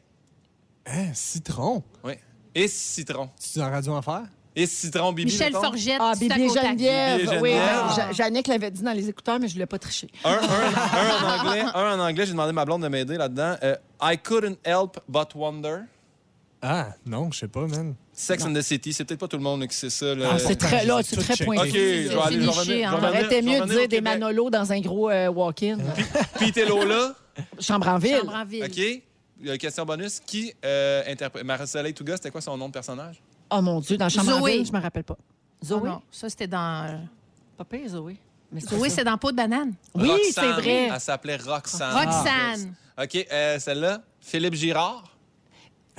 Hein, 0.85 1.13
citron? 1.13 1.83
Oui. 2.03 2.13
Et 2.53 2.67
citron. 2.67 3.29
Tu 3.41 3.59
es 3.59 3.61
en 3.63 3.71
radio 3.71 3.93
enfer? 3.93 4.23
Et 4.57 4.67
citron, 4.67 5.11
Bibi. 5.11 5.31
Michel 5.31 5.51
mettons? 5.51 5.63
Forgette. 5.63 5.97
Ah, 5.99 6.13
Bibi 6.17 6.43
et. 6.43 6.49
Geneviève. 6.49 7.19
Bibi 7.19 7.33
et 7.35 7.39
Oui, 7.41 7.51
Geneviève. 7.51 7.83
oui. 7.89 7.95
Ja- 7.97 8.11
Jannick 8.13 8.47
l'avait 8.47 8.71
dit 8.71 8.81
dans 8.83 8.93
les 8.93 9.09
écouteurs, 9.09 9.37
mais 9.39 9.49
je 9.49 9.55
ne 9.55 9.59
l'ai 9.59 9.65
pas 9.65 9.79
triché. 9.79 10.07
Un, 10.23 10.31
un- 10.31 10.37
un 10.37 11.25
en 11.25 11.39
anglais. 11.49 11.61
Un 11.73 11.99
en 11.99 12.03
anglais, 12.07 12.25
j'ai 12.25 12.31
demandé 12.31 12.51
à 12.51 12.53
ma 12.53 12.63
blonde 12.63 12.83
de 12.83 12.87
m'aider 12.87 13.17
là-dedans. 13.17 13.57
Euh, 13.63 13.75
I 14.01 14.17
couldn't 14.17 14.55
help 14.65 14.97
but 15.09 15.35
wonder. 15.35 15.79
Ah, 16.67 16.87
non, 17.05 17.31
je 17.31 17.39
sais 17.39 17.47
pas, 17.47 17.67
man. 17.67 17.93
Sex 18.11 18.43
and 18.43 18.53
the 18.53 18.61
City, 18.61 18.91
c'est 18.91 19.05
peut-être 19.05 19.19
pas 19.19 19.27
tout 19.27 19.37
le 19.37 19.43
monde 19.43 19.67
qui 19.67 19.75
sait 19.77 19.91
ça. 19.91 20.15
Là. 20.15 20.29
Ah, 20.33 20.39
c'est 20.39 20.55
très, 20.55 20.83
là, 20.83 20.99
c'est 21.03 21.17
très 21.17 21.45
pointu. 21.45 21.61
OK, 21.67 21.73
je 21.75 22.07
vais 22.09 22.63
C'est 22.65 22.81
Ça 22.83 22.95
aurait 22.95 23.25
été 23.25 23.41
mieux 23.43 23.59
de 23.61 23.65
dire 23.65 23.87
des. 23.87 24.01
Manolo 24.01 24.49
dans 24.49 24.71
un 24.71 24.79
gros 24.79 25.09
euh, 25.11 25.27
walk-in. 25.27 25.77
Puis 26.37 26.51
t'es 26.51 26.65
là, 26.65 27.13
Chambre 27.59 27.87
en 27.87 27.97
ville. 27.99 28.17
Chambre 28.17 28.35
en 28.35 28.45
ville. 28.45 28.63
OK? 28.63 29.57
Question 29.59 29.85
bonus. 29.85 30.21
Qui 30.25 30.53
euh, 30.63 31.03
interprète... 31.07 31.43
Marie-Soleil 31.43 31.93
Touga, 31.93 32.15
c'était 32.15 32.31
quoi 32.31 32.41
son 32.41 32.57
nom 32.57 32.67
de 32.67 32.73
personnage? 32.73 33.21
Oh 33.51 33.61
mon 33.61 33.79
Dieu, 33.79 33.97
dans 33.97 34.09
Chambre 34.09 34.31
en 34.35 34.39
Zoé. 34.39 34.57
ville, 34.57 34.65
je 34.65 34.71
me 34.71 34.79
rappelle 34.81 35.03
pas. 35.03 35.17
Oh 35.19 35.65
Zoé? 35.65 35.89
non, 35.89 36.01
ça, 36.09 36.29
c'était 36.29 36.47
dans. 36.47 36.87
euh, 36.87 36.97
Pas 37.57 37.65
pire, 37.65 37.89
Zoé. 37.89 38.17
Mais 38.51 38.61
c'est 38.89 39.03
dans 39.03 39.17
Peau 39.17 39.31
de 39.31 39.35
banane. 39.35 39.73
Oui, 39.93 40.09
c'est 40.31 40.51
vrai. 40.53 40.89
Elle 40.93 40.99
s'appelait 40.99 41.37
Roxane. 41.37 41.93
Roxane. 41.93 42.73
OK, 43.01 43.27
euh, 43.31 43.59
celle-là, 43.59 44.01
Philippe 44.21 44.55
Girard. 44.55 45.14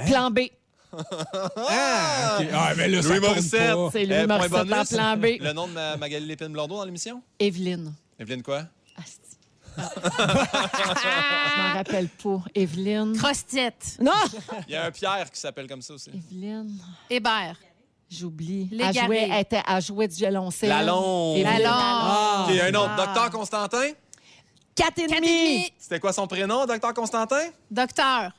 Plan 0.04 0.30
B. 0.30 0.40
Ah, 1.68 2.38
ok. 2.40 2.46
Ah, 2.54 2.72
mais 2.76 2.88
là, 2.88 3.00
Louis 3.02 3.20
Morissette. 3.20 3.76
C'est 3.92 4.04
Louis 4.06 4.12
Euh, 4.14 4.26
Morissette 4.26 4.72
en 4.72 4.84
plan 4.84 5.16
B. 5.16 5.26
Le 5.40 5.52
nom 5.52 5.66
de 5.68 5.72
ma- 5.72 5.96
Magali 5.96 6.24
Lépine-Blondeau 6.26 6.76
dans 6.76 6.84
l'émission? 6.84 7.22
Evelyne. 7.38 7.92
Evelyne 8.18 8.42
quoi? 8.42 8.62
Asti. 8.96 9.36
je 9.76 11.58
m'en 11.62 11.74
rappelle 11.74 12.08
pas. 12.08 12.42
Evelyne. 12.54 13.16
Cross-tête. 13.16 13.98
Non! 14.00 14.12
Il 14.68 14.72
y 14.72 14.76
a 14.76 14.86
un 14.86 14.90
Pierre 14.90 15.30
qui 15.30 15.38
s'appelle 15.38 15.66
comme 15.66 15.82
ça 15.82 15.92
aussi. 15.94 16.10
Evelyne. 16.10 16.78
Hébert. 17.10 17.56
J'oublie. 18.08 18.70
Elle 18.72 18.94
jouait, 18.94 19.28
elle, 19.30 19.40
était, 19.40 19.62
elle 19.68 19.82
jouait 19.82 20.08
du 20.08 20.14
violoncelle. 20.14 20.68
Lalonde. 20.70 21.38
Lalonde. 21.42 21.62
Ah, 21.66 22.46
OK, 22.48 22.58
un 22.58 22.74
autre. 22.74 22.90
Ah. 22.96 23.04
Docteur 23.04 23.30
Constantin? 23.30 23.90
Quatre 24.74 24.98
et 25.00 25.06
demi. 25.08 25.70
C'était 25.76 25.98
quoi 26.00 26.12
son 26.12 26.26
prénom, 26.26 26.64
Docteur 26.64 26.94
Constantin? 26.94 27.48
Docteur. 27.70 28.30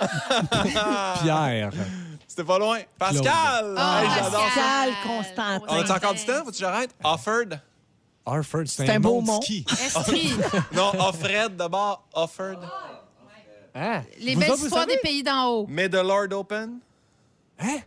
Pierre. 1.22 1.70
C'était 2.26 2.44
pas 2.44 2.58
loin. 2.58 2.80
Pascal! 2.98 3.74
Ah, 3.76 4.00
Hey. 4.02 4.08
Pascal 4.08 4.90
Constantin. 5.06 5.66
On 5.68 5.80
a 5.90 5.96
encore 5.96 6.14
du 6.14 6.24
temps? 6.24 6.32
Faut-tu 6.38 6.50
que 6.52 6.56
j'arrête? 6.58 6.90
Offord? 7.02 7.58
Harford, 8.26 8.62
c'est 8.66 8.86
C'est 8.86 8.92
un, 8.92 8.96
un 8.96 9.00
beau 9.00 9.20
mot 9.20 9.40
ski. 9.42 9.66
Non, 10.72 10.92
Offred 10.98 11.56
d'abord. 11.56 12.06
Offord. 12.14 12.56
Hein? 13.74 14.02
Les 14.18 14.34
Vous 14.34 14.40
belles 14.40 14.50
autres, 14.52 14.64
histoires 14.64 14.86
des 14.86 14.96
pays 14.98 15.22
d'en 15.22 15.46
haut. 15.48 15.66
May 15.68 15.88
the 15.90 16.02
Lord 16.02 16.32
open. 16.32 16.78
Hein? 17.58 17.80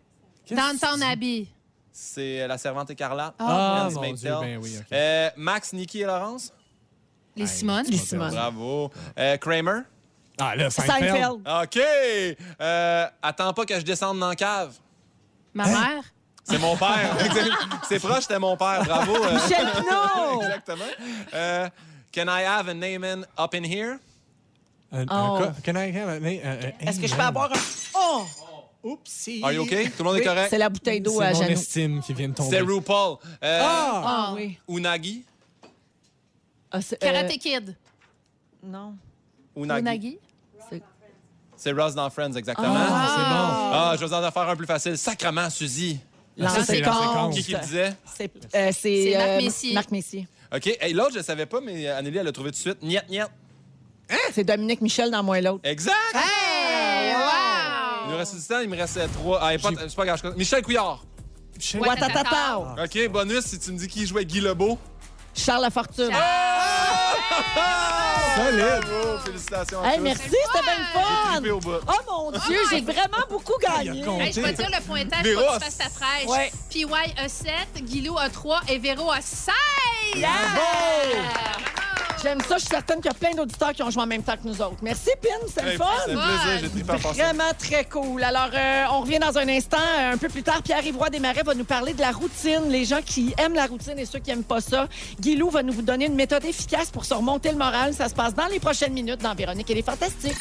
Downtown? 0.50 1.02
Abbey. 1.02 1.48
C'est 1.90 2.46
la 2.46 2.56
servante 2.56 2.90
écarlate. 2.90 3.34
Ah, 3.38 3.88
Hans 3.90 3.94
mon 4.00 4.12
Dieu, 4.12 4.32
ben 4.40 4.58
oui. 4.62 4.76
Euh, 4.92 5.30
Max, 5.36 5.72
Nikki 5.72 6.02
et 6.02 6.04
Laurence? 6.04 6.52
Les 7.34 7.46
Simone. 7.46 7.84
Les 7.88 7.96
Simone. 7.98 8.30
Bravo. 8.30 8.90
Euh, 9.18 9.36
Kramer? 9.38 9.80
Ah, 10.40 10.54
là, 10.56 10.70
Seinfeld. 10.70 11.08
Seinfeld. 11.10 11.40
OK. 11.64 11.78
Euh, 12.60 13.06
attends 13.22 13.52
pas 13.52 13.64
que 13.66 13.74
je 13.78 13.84
descende 13.84 14.18
dans 14.20 14.28
la 14.28 14.36
cave. 14.36 14.74
Ma 15.54 15.64
Hein? 15.64 15.68
mère? 15.94 16.04
C'est 16.44 16.58
mon 16.58 16.76
père. 16.76 17.16
C'est 17.88 17.98
proche, 17.98 18.22
c'était 18.22 18.38
mon 18.38 18.56
père. 18.56 18.82
Bravo. 18.84 19.16
euh. 19.16 19.34
Michel. 19.34 19.66
Exactement. 20.40 20.84
Euh, 21.34 21.68
can 22.12 22.24
I 22.28 22.44
have 22.44 22.68
a 22.68 22.74
name 22.74 23.04
in 23.04 23.22
up 23.38 23.54
in 23.54 23.64
here? 23.64 23.98
Un, 24.90 25.06
un 25.08 25.40
Oh. 25.42 25.46
Can 25.64 25.74
I 25.76 25.94
have 25.94 26.08
a- 26.08 26.12
euh, 26.26 26.40
euh, 26.44 26.70
Est-ce 26.80 26.98
que 27.00 27.06
je 27.06 27.14
peux 27.14 27.20
avoir 27.20 27.52
un. 27.52 27.56
Oh! 27.94 28.24
Oupsie. 28.82 29.40
Are 29.42 29.52
you 29.52 29.62
okay? 29.64 29.90
Tout 29.90 29.98
le 29.98 30.04
monde 30.04 30.16
est 30.18 30.24
correct? 30.24 30.48
C'est 30.50 30.56
la 30.58 30.68
bouteille 30.70 31.00
d'eau 31.00 31.18
C'est 31.18 31.26
à 31.26 31.32
mon 31.32 31.38
Janou. 31.40 31.50
estime 31.52 32.00
qui 32.00 32.14
vient 32.14 32.28
de 32.28 32.34
tomber. 32.34 32.48
C'était 32.50 32.62
RuPaul. 32.62 33.16
Euh, 33.42 33.60
Ah! 33.62 34.02
Ah 34.06 34.32
oui. 34.34 34.56
Unagi? 34.68 35.24
Ah, 36.70 36.80
c'est- 36.80 36.94
euh, 37.02 37.06
Karate 37.12 37.36
Kid. 37.38 37.76
non. 38.62 38.94
Unagi. 39.56 39.80
Unagi? 39.80 40.18
C'est 41.58 41.72
Ross 41.72 41.94
dans 41.94 42.08
Friends, 42.08 42.32
exactement. 42.34 42.68
Ah, 42.74 43.08
c'est 43.14 43.22
bon. 43.22 43.70
Ah, 43.74 43.92
je 43.94 44.00
vais 44.00 44.06
vous 44.06 44.14
en 44.14 44.30
faire 44.30 44.48
un 44.48 44.56
plus 44.56 44.66
facile. 44.66 44.96
Sacrement, 44.96 45.50
Suzy. 45.50 45.98
Ah, 46.40 46.48
ça, 46.48 46.64
c'est. 46.64 46.80
Qui 47.32 47.42
qui 47.42 47.52
le 47.52 47.58
disait? 47.58 47.92
C'est 48.16 48.30
euh, 48.54 48.70
c'est, 48.72 48.72
C'est 48.72 49.16
Marc 49.18 49.28
euh, 49.28 49.36
Messier. 49.42 49.74
Marc 49.74 49.90
Messier. 49.90 50.28
OK. 50.54 50.66
Hey, 50.80 50.92
L'autre, 50.94 51.12
je 51.14 51.18
ne 51.18 51.22
savais 51.24 51.46
pas, 51.46 51.60
mais 51.60 51.88
Anneli, 51.88 52.16
elle 52.18 52.24
l'a 52.26 52.32
trouvé 52.32 52.50
tout 52.50 52.56
de 52.56 52.60
suite. 52.60 52.82
Niet, 52.82 53.02
niet. 53.10 53.26
C'est 54.32 54.44
Dominique 54.44 54.80
Michel 54.80 55.10
dans 55.10 55.22
Moi 55.22 55.38
et 55.40 55.42
l'autre. 55.42 55.60
Exact! 55.64 55.92
Hey! 56.14 57.12
Il 58.06 58.12
nous 58.12 58.16
reste 58.16 58.36
du 58.36 58.42
temps, 58.46 58.60
il 58.60 58.68
me 58.70 58.76
reste 58.76 58.96
euh, 58.96 59.06
trois. 59.12 59.38
Ah, 59.42 59.58
pas- 59.58 59.68
c'est 59.86 59.94
pas 59.94 60.06
grave. 60.06 60.20
je- 60.24 60.28
Michel 60.30 60.62
Couillard. 60.62 61.04
Sais- 61.58 61.78
Ouattatata. 61.78 62.58
OK, 62.84 63.08
bonus 63.10 63.44
si 63.44 63.58
tu 63.58 63.72
me 63.72 63.78
dis 63.78 63.88
qui 63.88 64.06
jouait 64.06 64.24
Guy 64.24 64.40
Lebeau. 64.40 64.78
Charles 65.34 65.62
Lafortune. 65.62 66.10
Solide. 68.36 68.80
Bravo, 68.80 69.18
félicitations 69.24 69.82
à 69.82 69.88
Hey, 69.88 69.96
tous. 69.96 70.02
merci, 70.02 70.22
c'était 70.22 70.62
bien 70.64 70.78
le 70.78 70.84
fun. 71.00 71.32
Trippé 71.34 71.50
au 71.50 71.60
bout. 71.60 71.72
Oh 71.88 71.92
mon 72.08 72.30
Dieu, 72.30 72.58
j'ai 72.70 72.80
vraiment 72.80 73.24
beaucoup 73.28 73.58
gagné. 73.60 73.90
Il 73.94 74.02
a 74.02 74.06
compté. 74.06 74.24
Hey, 74.24 74.32
je 74.32 74.40
vais 74.40 74.52
dire 74.52 74.70
le 74.72 74.82
pointage 74.86 75.22
Véro 75.22 75.42
pour 75.42 75.52
a 75.52 75.58
que 75.58 75.64
tu 75.64 75.70
fasses 75.70 75.78
ta 75.78 75.90
fraîche. 75.90 76.26
Ouais. 76.26 76.52
PY 76.70 76.84
a 77.16 77.28
7, 77.28 77.52
Guilou 77.82 78.16
a 78.18 78.28
3 78.28 78.60
et 78.68 78.78
Véro 78.78 79.10
a 79.10 79.20
16. 79.20 79.52
J'aime 82.22 82.40
ça, 82.40 82.54
je 82.56 82.60
suis 82.60 82.68
certaine 82.68 82.96
qu'il 82.96 83.06
y 83.06 83.14
a 83.14 83.14
plein 83.14 83.30
d'auditeurs 83.34 83.72
qui 83.72 83.82
ont 83.82 83.90
joué 83.90 84.02
en 84.02 84.06
même 84.06 84.22
temps 84.22 84.36
que 84.36 84.46
nous 84.48 84.60
autres. 84.60 84.76
Merci, 84.82 85.10
Pin, 85.22 85.28
c'est 85.54 85.64
le 85.64 85.70
fun. 85.72 85.84
C'est 86.04 86.12
un 86.12 86.16
plaisir, 86.16 86.70
j'ai. 87.14 87.22
Vraiment 87.22 87.50
très 87.58 87.84
cool. 87.84 88.22
Alors, 88.24 88.50
euh, 88.52 88.84
on 88.92 89.00
revient 89.00 89.18
dans 89.20 89.36
un 89.38 89.48
instant. 89.48 89.76
Euh, 90.00 90.12
Un 90.12 90.16
peu 90.18 90.28
plus 90.28 90.42
tard, 90.42 90.62
Pierre-Yvroy 90.62 91.10
Desmarais 91.10 91.42
va 91.44 91.54
nous 91.54 91.64
parler 91.64 91.94
de 91.94 92.00
la 92.00 92.10
routine. 92.10 92.68
Les 92.70 92.84
gens 92.84 93.02
qui 93.04 93.34
aiment 93.38 93.54
la 93.54 93.66
routine 93.66 93.98
et 93.98 94.04
ceux 94.06 94.18
qui 94.18 94.30
n'aiment 94.30 94.42
pas 94.44 94.60
ça. 94.60 94.88
Guilou 95.20 95.50
va 95.50 95.62
nous 95.62 95.72
vous 95.72 95.82
donner 95.82 96.06
une 96.06 96.14
méthode 96.16 96.44
efficace 96.44 96.90
pour 96.90 97.04
se 97.04 97.14
remonter 97.14 97.50
le 97.52 97.58
moral. 97.58 97.94
Ça 97.94 98.08
se 98.08 98.14
passe 98.14 98.34
dans 98.34 98.46
les 98.46 98.58
prochaines 98.58 98.92
minutes 98.92 99.20
dans 99.22 99.34
Véronique 99.34 99.70
et 99.70 99.74
les 99.74 99.82
Fantastiques. 99.82 100.36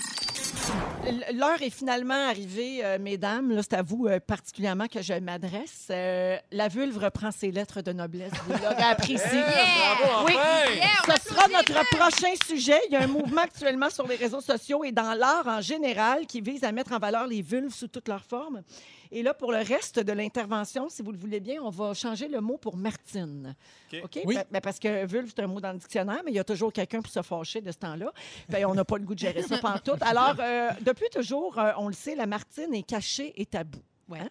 L'heure 1.33 1.61
est 1.61 1.69
finalement 1.69 2.27
arrivée, 2.27 2.83
euh, 2.83 2.97
mesdames. 2.99 3.51
Là, 3.51 3.61
c'est 3.61 3.75
à 3.75 3.81
vous 3.81 4.07
euh, 4.07 4.19
particulièrement 4.19 4.87
que 4.87 5.01
je 5.01 5.13
m'adresse. 5.13 5.87
Euh, 5.89 6.37
la 6.51 6.67
vulve 6.67 6.97
reprend 6.97 7.31
ses 7.31 7.51
lettres 7.51 7.81
de 7.81 7.93
noblesse. 7.93 8.31
Vous 8.47 8.53
l'aurez 8.61 8.83
apprécié. 8.91 9.39
Bravo, 9.39 10.25
Oui. 10.27 10.33
enfin! 10.35 10.73
Yeah, 10.75 10.85
on 11.07 11.11
Ce 11.13 11.29
sera 11.29 11.47
notre 11.47 11.85
prochain 11.95 12.33
sujet. 12.45 12.79
Il 12.89 12.93
y 12.93 12.95
a 12.97 13.03
un 13.03 13.07
mouvement 13.07 13.41
actuellement 13.41 13.89
sur 13.89 14.05
les 14.07 14.15
réseaux 14.15 14.41
sociaux 14.41 14.83
et 14.83 14.91
dans 14.91 15.13
l'art 15.13 15.47
en 15.47 15.61
général 15.61 16.25
qui 16.25 16.41
vise 16.41 16.63
à 16.63 16.71
mettre 16.71 16.91
en 16.91 16.99
valeur 16.99 17.25
les 17.27 17.41
vulves 17.41 17.73
sous 17.73 17.87
toutes 17.87 18.07
leurs 18.09 18.23
formes. 18.25 18.61
Et 19.11 19.23
là, 19.23 19.33
pour 19.33 19.51
le 19.51 19.57
reste 19.59 19.99
de 19.99 20.11
l'intervention, 20.11 20.89
si 20.89 21.01
vous 21.01 21.11
le 21.11 21.17
voulez 21.17 21.39
bien, 21.39 21.61
on 21.61 21.69
va 21.69 21.93
changer 21.93 22.27
le 22.27 22.41
mot 22.41 22.57
pour 22.57 22.75
Martine. 22.77 23.55
OK. 24.03 24.19
Oui. 24.25 24.35
Pa- 24.35 24.45
ben, 24.51 24.61
parce 24.61 24.79
que 24.79 25.05
vulve, 25.05 25.31
c'est 25.35 25.41
un 25.43 25.47
mot 25.47 25.59
dans 25.61 25.71
le 25.71 25.77
dictionnaire, 25.77 26.21
mais 26.25 26.31
il 26.31 26.35
y 26.35 26.39
a 26.39 26.43
toujours 26.43 26.71
quelqu'un 26.73 27.01
pour 27.01 27.11
se 27.11 27.21
fâcher 27.21 27.61
de 27.61 27.71
ce 27.71 27.77
temps-là. 27.77 28.11
Ben, 28.49 28.65
on 28.65 28.73
n'a 28.73 28.85
pas 28.85 28.97
le 28.97 29.03
goût 29.05 29.13
de 29.15 29.19
gérer 29.19 29.41
ça 29.43 29.57
pantoute. 29.57 30.01
Alors, 30.01 30.35
euh, 30.39 30.69
depuis 30.81 31.09
toujours, 31.11 31.57
euh, 31.57 31.71
on 31.77 31.87
le 31.87 31.93
sait, 31.93 32.15
la 32.15 32.25
Martine 32.25 32.73
est 32.73 32.83
cachée 32.83 33.33
et 33.39 33.45
tabou. 33.45 33.79
Ouais. 34.07 34.19
Hein? 34.19 34.29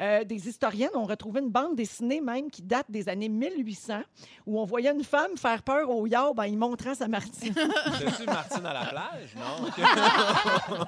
Euh, 0.00 0.24
des 0.24 0.48
historiennes 0.48 0.94
ont 0.94 1.04
retrouvé 1.04 1.40
une 1.40 1.50
bande 1.50 1.74
dessinée 1.74 2.20
même 2.20 2.50
qui 2.50 2.62
date 2.62 2.86
des 2.90 3.08
années 3.08 3.28
1800 3.28 4.02
où 4.46 4.60
on 4.60 4.64
voyait 4.64 4.92
une 4.92 5.04
femme 5.04 5.36
faire 5.36 5.62
peur 5.62 5.88
au 5.88 6.06
yaourt 6.06 6.38
en 6.38 6.42
y 6.42 6.56
montrant 6.56 6.94
sa 6.94 7.08
Martine. 7.08 7.54
T'as-tu 7.54 8.26
Martine 8.26 8.66
à 8.66 8.74
la 8.74 8.84
plage? 8.86 9.34
Non? 9.36 9.70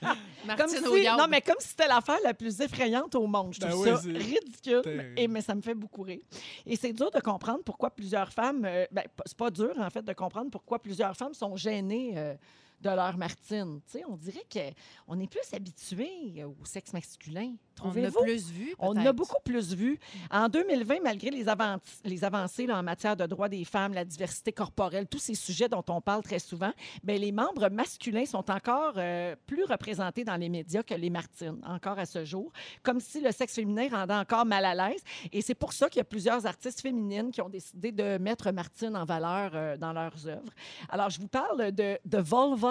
Comme 0.00 0.56
Martine 0.56 0.78
si, 0.78 0.86
au 0.86 0.96
yaourt. 0.96 1.18
non, 1.18 1.26
mais 1.28 1.42
comme 1.42 1.56
si 1.60 1.68
c'était 1.68 1.86
l'affaire 1.86 2.18
la 2.24 2.32
plus 2.34 2.60
effrayante 2.60 3.14
au 3.14 3.26
monde. 3.26 3.54
Je 3.54 3.60
Ben 3.60 3.74
oui, 3.74 3.88
ça 3.88 3.96
ridicule, 3.98 5.12
et, 5.16 5.28
mais 5.28 5.42
ça 5.42 5.54
me 5.54 5.60
fait 5.60 5.74
beaucoup 5.74 6.02
rire. 6.02 6.22
Et 6.66 6.76
c'est 6.76 6.92
dur 6.92 7.10
de 7.10 7.20
comprendre 7.20 7.60
pourquoi 7.64 7.90
plusieurs 7.90 8.32
femmes... 8.32 8.64
euh, 8.64 8.86
ben, 8.90 9.04
c'est 9.26 9.36
pas 9.36 9.50
dur, 9.50 9.72
en 9.78 9.90
fait, 9.90 10.02
de 10.02 10.12
comprendre 10.12 10.50
pourquoi 10.50 10.78
plusieurs 10.78 11.14
femmes 11.16 11.34
sont 11.34 11.56
gênées 11.56 12.14
euh, 12.16 12.34
de 12.80 12.88
leur 12.90 13.16
Martine. 13.18 13.80
Tu 13.86 13.98
sais, 13.98 14.04
on 14.08 14.16
dirait 14.16 14.44
qu'on 14.52 15.20
est 15.20 15.26
plus 15.26 15.52
habitué 15.54 16.44
au 16.44 16.56
sexe 16.64 16.92
masculin. 16.92 17.52
on 17.82 17.88
a 17.88 17.90
Trouvez-vous? 17.90 18.22
plus 18.22 18.50
vu, 18.50 18.74
On 18.78 18.94
a 18.96 19.12
beaucoup 19.12 19.40
plus 19.44 19.74
vu. 19.74 19.98
En 20.30 20.48
2020, 20.48 20.96
malgré 21.02 21.30
les, 21.30 21.44
avan- 21.46 21.78
les 22.04 22.24
avancées 22.24 22.66
là, 22.66 22.78
en 22.78 22.82
matière 22.82 23.16
de 23.16 23.26
droits 23.26 23.48
des 23.48 23.64
femmes, 23.64 23.92
la 23.94 24.04
diversité 24.04 24.52
corporelle, 24.52 25.06
tous 25.06 25.18
ces 25.18 25.34
sujets 25.34 25.68
dont 25.68 25.84
on 25.88 26.00
parle 26.00 26.22
très 26.22 26.38
souvent, 26.38 26.72
ben, 27.02 27.20
les 27.20 27.32
membres 27.32 27.68
masculins 27.70 28.26
sont 28.26 28.50
encore 28.50 28.94
euh, 28.96 29.36
plus 29.46 29.64
représentés 29.64 30.24
dans 30.24 30.36
les 30.36 30.48
médias 30.48 30.82
que 30.82 30.94
les 30.94 31.10
martines, 31.10 31.60
encore 31.66 31.98
à 31.98 32.06
ce 32.06 32.24
jour, 32.24 32.50
comme 32.82 33.00
si 33.00 33.20
le 33.20 33.32
sexe 33.32 33.54
féminin 33.54 33.88
rendait 33.90 34.14
encore 34.14 34.46
mal 34.46 34.64
à 34.64 34.74
l'aise. 34.74 35.02
Et 35.32 35.42
c'est 35.42 35.54
pour 35.54 35.72
ça 35.72 35.88
qu'il 35.88 35.98
y 35.98 36.02
a 36.02 36.04
plusieurs 36.04 36.46
artistes 36.46 36.80
féminines 36.80 37.30
qui 37.30 37.40
ont 37.42 37.48
décidé 37.48 37.92
de 37.92 38.18
mettre 38.18 38.50
Martine 38.52 38.96
en 38.96 39.04
valeur 39.04 39.50
euh, 39.54 39.76
dans 39.76 39.92
leurs 39.92 40.26
œuvres. 40.26 40.52
Alors, 40.88 41.10
je 41.10 41.20
vous 41.20 41.28
parle 41.28 41.72
de, 41.72 41.98
de 42.04 42.18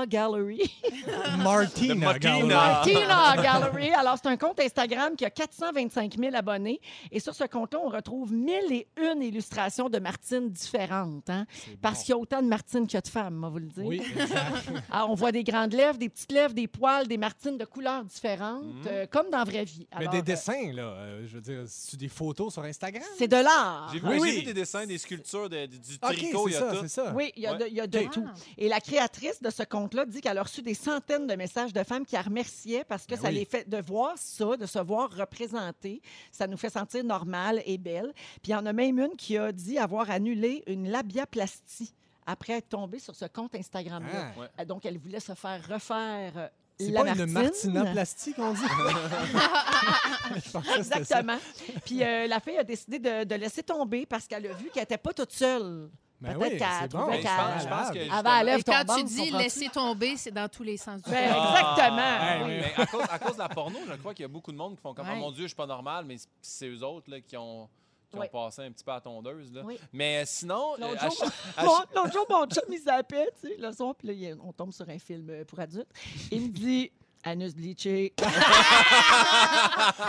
Gallery. 0.06 0.62
Martina. 1.44 1.96
Martina. 1.96 2.20
Gallery. 2.20 2.48
Martina 2.48 3.36
Gallery. 3.42 3.92
Alors, 3.92 4.16
c'est 4.22 4.30
un 4.30 4.38
compte 4.38 4.60
Instagram 4.60 5.16
qui 5.16 5.26
a 5.26 5.30
425 5.30 6.18
000 6.18 6.36
abonnés. 6.36 6.80
Et 7.12 7.20
sur 7.20 7.34
ce 7.36 7.44
compte-là, 7.46 7.80
on 7.84 7.90
retrouve 7.90 8.34
1001 8.34 9.20
illustrations 9.22 9.90
de 9.90 10.00
Martine 10.00 10.50
différentes. 10.50 11.30
hein. 11.30 11.46
Parce 11.82 12.00
bon. 12.00 12.04
qu'il 12.06 12.10
y 12.12 12.14
a 12.14 12.18
autant 12.18 12.42
de 12.42 12.48
Martines 12.48 12.88
qu'il 12.88 12.96
y 12.96 12.98
a 12.98 13.02
de 13.02 13.08
femmes, 13.08 13.38
on 13.40 13.42
va 13.48 13.50
vous 13.50 13.58
le 13.60 13.66
dire. 13.68 13.86
Oui. 13.86 14.02
Alors, 14.92 15.10
on 15.12 15.16
voit 15.16 15.32
des 15.32 15.44
grandes 15.44 15.74
lèvres, 15.74 15.98
des 15.98 16.10
petites 16.10 16.32
lèvres, 16.32 16.54
des 16.54 16.68
poils, 16.68 17.08
des 17.08 17.18
Martines 17.18 17.58
de 17.58 17.66
couleurs 17.66 18.04
différentes, 18.04 18.64
euh, 18.88 19.06
comme 19.08 19.30
dans 19.30 19.40
la 19.40 19.44
vraie 19.44 19.66
vie. 19.66 19.88
Mais 19.98 20.08
des 20.08 20.20
euh, 20.20 20.22
dessins, 20.22 20.72
là, 20.74 20.84
euh, 20.84 21.26
je 21.28 21.36
veux 21.36 21.42
dire, 21.42 21.64
c'est 21.68 21.98
des 21.98 22.08
photos 22.10 22.54
sur 22.54 22.64
Instagram? 22.64 23.04
c'est 23.18 23.28
de 23.28 23.36
l'art. 23.36 23.90
J'ai 23.94 24.00
vu, 24.00 24.08
Oui, 24.08 24.14
j'ai 24.16 24.22
oui. 24.22 24.32
vu 24.40 24.44
des 24.44 24.54
dessins, 24.54 24.86
des 24.86 24.98
sculptures, 24.98 25.50
de- 25.50 25.66
du 25.66 25.78
OK, 26.02 26.14
tricot, 26.14 26.48
il 26.48 26.54
c'est 26.54 26.60
y 26.60 26.64
a 26.64 26.70
ça, 26.74 26.76
tout. 26.78 26.88
ça. 26.88 27.14
Oui, 27.16 27.32
il 27.36 27.44
y 27.44 27.48
a 27.48 27.54
de, 27.56 27.66
il 27.68 27.74
y 27.74 27.82
a 27.82 27.88
de 27.88 28.00
OK. 28.00 28.12
tout. 28.12 28.26
Ah. 28.28 28.34
Et 28.58 28.68
la 28.70 28.80
créatrice 28.80 29.42
de 29.42 29.50
ce 29.50 29.64
compte-là 29.90 30.06
dit 30.06 30.22
qu'elle 30.22 30.38
a 30.38 30.44
reçu 30.44 30.62
des 30.62 30.74
centaines 30.74 31.26
de 31.28 31.34
messages 31.36 31.74
de 31.74 31.84
femmes 31.84 32.06
qui 32.06 32.16
la 32.16 32.22
remerciaient 32.22 32.84
parce 32.84 33.06
que 33.06 33.16
Ben 33.16 33.22
ça 33.22 33.28
oui. 33.30 33.36
les 33.36 33.46
fait 33.46 33.68
de 33.68 33.78
voir 33.82 34.14
ça, 34.18 34.56
de 34.58 34.66
se 34.66 34.80
voir 34.80 35.10
représentée, 35.12 36.02
ça 36.32 36.46
nous 36.48 36.58
fait 36.58 36.70
sentir 36.70 37.04
normale 37.04 37.62
et 37.66 37.78
belle. 37.78 38.14
Puis 38.42 38.50
il 38.50 38.52
y 38.52 38.56
en 38.56 38.66
a 38.66 38.74
même 38.74 39.00
une 39.00 39.16
qui 39.16 39.38
a 39.38 39.52
dit 39.52 39.78
avoir 39.80 40.10
annulé 40.12 40.64
une 40.68 40.90
labiaplastie 40.90 41.94
après 42.26 42.54
être 42.54 42.70
tombée 42.70 43.00
sur 43.00 43.16
ce 43.16 43.26
compte 43.26 43.56
Instagram-là. 43.56 44.32
Ah. 44.36 44.40
Ouais. 44.40 44.48
Euh, 44.60 44.66
Donc, 44.66 44.86
elle 44.86 45.00
voulait 45.00 45.20
se 45.20 45.34
faire 45.34 45.68
refaire 45.68 46.34
euh, 46.38 46.48
C'est 46.80 46.92
la 46.92 47.04
pas 47.04 47.10
une 47.14 47.26
Martine. 47.32 47.72
martinoplastie 47.74 48.34
qu'on 48.34 48.54
dit? 48.54 48.62
Je 50.46 50.52
pensais 50.52 50.78
que 50.78 50.84
c'était 50.84 51.04
ça. 51.04 51.20
Exactement. 51.20 51.38
Puis 51.86 52.04
euh, 52.04 52.28
la 52.28 52.40
fille 52.40 52.58
a 52.58 52.64
décidé 52.64 53.00
de, 53.00 53.24
de 53.24 53.36
laisser 53.36 53.64
tomber 53.64 54.06
parce 54.06 54.28
qu'elle 54.28 54.46
a 54.46 54.54
vu 54.54 54.70
qu'elle 54.72 54.84
n'était 54.84 54.98
pas 55.00 55.14
toute 55.14 55.32
seule. 55.32 55.90
Ben 56.22 56.34
Peut-être 56.34 56.52
oui, 56.52 56.58
qu'elle 56.58 56.68
c'est 56.82 56.92
bon. 56.92 57.00
trouvait 57.00 57.20
qu'elle- 57.22 58.12
à 58.12 58.44
lèvres 58.44 58.60
Et 58.60 58.64
quand 58.64 58.96
tu 58.98 59.04
dis 59.06 59.32
laisser 59.32 59.70
tomber, 59.70 60.18
c'est 60.18 60.32
dans 60.32 60.50
tous 60.50 60.64
les 60.64 60.76
sens 60.76 61.02
du 61.02 61.10
Ben, 61.10 61.16
terme. 61.32 61.48
exactement. 61.48 61.98
Hey, 61.98 62.44
oui. 62.44 62.50
Mais 62.78 62.84
à 62.84 62.86
cause, 62.88 63.04
à 63.10 63.20
cause 63.20 63.34
de 63.36 63.40
la 63.40 63.50
porno, 63.50 63.80
je 63.88 63.94
crois 63.96 64.14
qu'il 64.14 64.24
y 64.24 64.26
a 64.26 64.28
beaucoup 64.30 64.52
de 64.52 64.58
monde 64.58 64.76
qui 64.76 64.82
font 64.82 64.94
comme 64.94 65.08
Ouais. 65.08 65.14
oh 65.16 65.20
mon 65.20 65.32
Dieu, 65.32 65.44
je 65.44 65.48
suis 65.48 65.56
pas 65.56 65.66
normal, 65.66 66.04
mais 66.06 66.18
c'est- 66.42 66.68
eux 66.68 66.84
autres 66.84 67.10
là, 67.10 67.22
qui 67.22 67.38
ont 67.38 67.70
qui 68.12 68.18
ont 68.18 68.22
Oui. 68.22 68.28
passé 68.32 68.64
un 68.64 68.72
petit 68.72 68.84
peu 68.84 68.90
à 68.90 68.96
la 68.96 69.02
tondeuse. 69.02 69.54
Là. 69.54 69.62
Oui. 69.64 69.78
Mais 69.94 70.24
sinon, 70.26 70.74
euh, 70.74 70.78
L'autre 70.80 71.04
à 71.06 71.10
jour, 71.10 71.18
mon- 71.22 71.30
chaque- 71.78 71.96
l'autre 71.96 72.12
jour, 72.12 72.26
mon 72.28 72.46
chum, 72.48 72.64
il 72.72 72.80
s'appelle, 72.80 73.30
tu 73.40 73.50
sais, 73.50 73.56
le 73.60 73.72
soir, 73.72 73.94
puis 73.94 74.08
là, 74.08 74.36
on 74.44 74.52
tombe 74.52 74.74
sur 74.74 74.90
un 74.90 74.98
film 74.98 75.28
euh, 75.30 75.46
pour 75.46 75.60
adultes. 75.60 75.86
Il 76.32 76.42
me 76.42 76.48
dit 76.48 76.92
Anus 77.24 77.54
bleaché. 77.56 78.14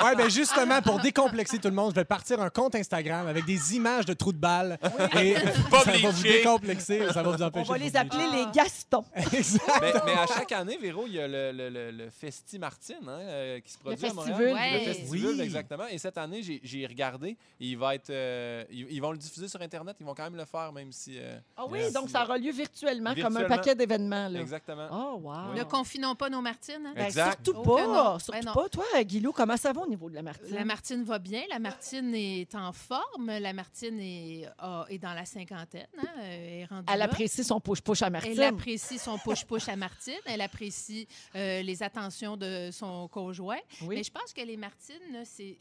Ouais, 0.04 0.14
ben 0.16 0.28
justement, 0.30 0.80
pour 0.82 0.98
décomplexer 1.00 1.58
tout 1.58 1.68
le 1.68 1.74
monde, 1.74 1.90
je 1.90 1.94
vais 1.96 2.04
partir 2.04 2.40
un 2.40 2.48
compte 2.50 2.74
Instagram 2.74 3.26
avec 3.26 3.44
des 3.44 3.74
images 3.76 4.06
de 4.06 4.12
trous 4.14 4.32
de 4.32 4.38
balles. 4.38 4.78
Et 5.20 5.34
Pas 5.70 5.80
ça 5.84 5.90
va 5.92 5.98
vous 6.10 6.20
bleaché. 6.22 6.38
décomplexer, 6.38 7.06
ça 7.12 7.22
va 7.22 7.30
vous 7.36 7.42
On 7.42 7.46
empêcher 7.46 7.68
va 7.72 7.78
de 7.78 7.82
les 7.84 7.96
appeler 7.96 8.24
les 8.32 8.46
Gastons. 8.52 9.04
mais, 9.16 9.92
mais 10.06 10.12
à 10.12 10.26
chaque 10.26 10.52
année, 10.52 10.78
Véro, 10.80 11.04
il 11.06 11.14
y 11.14 11.20
a 11.20 11.28
le, 11.28 11.52
le, 11.52 11.68
le, 11.68 11.90
le 11.90 12.10
Festi 12.10 12.58
Martine 12.58 12.96
hein, 13.06 13.18
euh, 13.20 13.60
qui 13.60 13.72
se 13.72 13.78
produit 13.78 14.06
à 14.06 14.12
Montréal. 14.12 14.54
Ouais. 14.54 14.72
Le 14.72 14.92
Festivul, 14.92 15.34
Oui. 15.36 15.40
exactement. 15.42 15.86
Et 15.88 15.98
cette 15.98 16.18
année, 16.18 16.40
j'ai 16.62 16.86
regardé. 16.86 17.36
Il 17.58 17.76
va 17.78 17.94
être, 17.94 18.10
euh, 18.10 18.64
ils, 18.70 18.86
ils 18.90 19.00
vont 19.00 19.12
le 19.12 19.18
diffuser 19.18 19.48
sur 19.48 19.60
Internet. 19.60 19.96
Ils 20.00 20.06
vont 20.06 20.14
quand 20.14 20.24
même 20.24 20.36
le 20.36 20.44
faire, 20.44 20.72
même 20.72 20.92
si. 20.92 21.16
euh, 21.18 21.38
Ah 21.56 21.64
oui, 21.68 21.80
donc 21.92 22.08
ça 22.10 22.24
aura 22.24 22.38
lieu 22.38 22.52
virtuellement, 22.52 23.14
comme 23.20 23.36
un 23.36 23.44
paquet 23.44 23.74
d'événements. 23.74 24.30
Exactement. 24.34 24.88
Oh, 24.92 25.20
wow. 25.22 25.54
Ne 25.56 25.64
confinons 25.64 26.14
pas 26.14 26.30
nos 26.30 26.40
Martines. 26.40 26.86
hein? 26.86 26.94
Ben, 27.00 27.06
Exact. 27.06 27.44
surtout 27.44 27.60
Oh 27.60 27.76
pas. 27.76 27.82
que 27.82 27.86
non. 27.88 28.18
Surtout 28.18 28.32
Ben 28.40 28.44
non. 28.46 28.52
pas. 28.54 28.68
Toi, 28.68 29.04
Guilou, 29.04 29.32
comment 29.32 29.56
ça 29.56 29.72
va 29.72 29.82
au 29.82 29.86
niveau 29.88 30.08
de 30.10 30.14
la 30.14 30.22
Martine? 30.22 30.54
La 30.54 30.64
Martine 30.64 31.02
va 31.04 31.18
bien. 31.18 31.42
La 31.50 31.58
Martine 31.58 32.14
est 32.14 32.54
en 32.54 32.72
forme. 32.72 33.26
La 33.26 33.52
Martine 33.52 33.98
est, 34.00 34.48
dans 34.60 35.14
la 35.14 35.24
cinquantaine. 35.24 35.86
hein, 35.98 36.04
euh, 36.18 36.60
est 36.62 36.64
rendue 36.66 36.86
Elle 36.92 37.02
apprécie 37.02 37.44
son 37.44 37.60
push-push 37.60 38.02
à 38.02 38.10
Martine. 38.10 38.32
Elle 38.32 38.42
apprécie 38.42 38.98
son 38.98 39.18
push-push 39.18 39.68
à 39.68 39.76
Martine. 39.76 40.18
Elle 40.26 40.40
apprécie 40.40 41.06
euh, 41.34 41.62
les 41.62 41.82
attentions 41.82 42.36
de 42.36 42.70
son 42.72 43.08
conjoint. 43.08 43.58
Oui. 43.82 43.96
Mais 43.96 44.02
je 44.02 44.10
pense 44.10 44.32
que 44.32 44.40
les 44.42 44.56
Martines, 44.56 45.22
c'est 45.24 45.58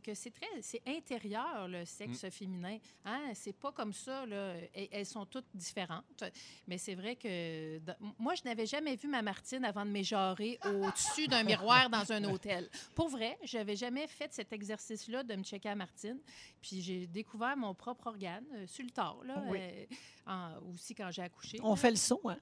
que 0.00 0.14
c'est 0.14 0.30
très 0.30 0.46
c'est 0.62 0.82
intérieur, 0.86 1.68
le 1.68 1.84
sexe 1.84 2.24
Mm. 2.24 2.30
féminin. 2.30 2.78
Hein? 3.04 3.20
C'est 3.34 3.54
pas 3.56 3.72
comme 3.72 3.92
ça. 3.92 4.26
Là. 4.26 4.54
Elles, 4.74 4.88
elles 4.92 5.06
sont 5.06 5.24
toutes 5.26 5.46
différentes. 5.54 6.24
Mais 6.66 6.78
c'est 6.78 6.94
vrai 6.94 7.16
que 7.16 7.78
dans- 7.78 7.94
moi, 8.18 8.34
je 8.34 8.42
n'avais 8.44 8.66
jamais 8.66 8.96
vu 8.96 9.08
ma 9.08 9.22
Martine 9.22 9.64
avant 9.64 9.84
de 9.84 9.90
m'éjarer 9.90 10.58
au-dessus 10.82 11.28
d'un 11.28 11.42
miroir 11.42 11.88
dans 11.90 12.10
un 12.12 12.24
hôtel. 12.24 12.68
Pour 12.94 13.08
vrai, 13.08 13.38
j'avais 13.42 13.76
jamais 13.76 14.06
fait 14.06 14.32
cet 14.32 14.52
exercice-là 14.52 15.22
de 15.22 15.34
me 15.36 15.42
checker 15.42 15.68
à 15.68 15.74
Martine. 15.74 16.18
Puis 16.60 16.80
j'ai 16.82 17.06
découvert 17.06 17.56
mon 17.56 17.74
propre 17.74 18.06
organe 18.08 18.44
euh, 18.54 18.66
sur 18.66 18.84
le 18.84 18.90
tard, 18.90 19.18
là, 19.24 19.42
Oui. 19.48 19.58
euh, 19.60 19.84
en- 20.26 20.52
aussi 20.74 20.94
quand 20.94 21.10
j'ai 21.10 21.22
accouché. 21.22 21.58
On 21.62 21.70
là. 21.70 21.76
fait 21.76 21.90
le 21.90 21.96
son, 21.96 22.20
hein? 22.26 22.36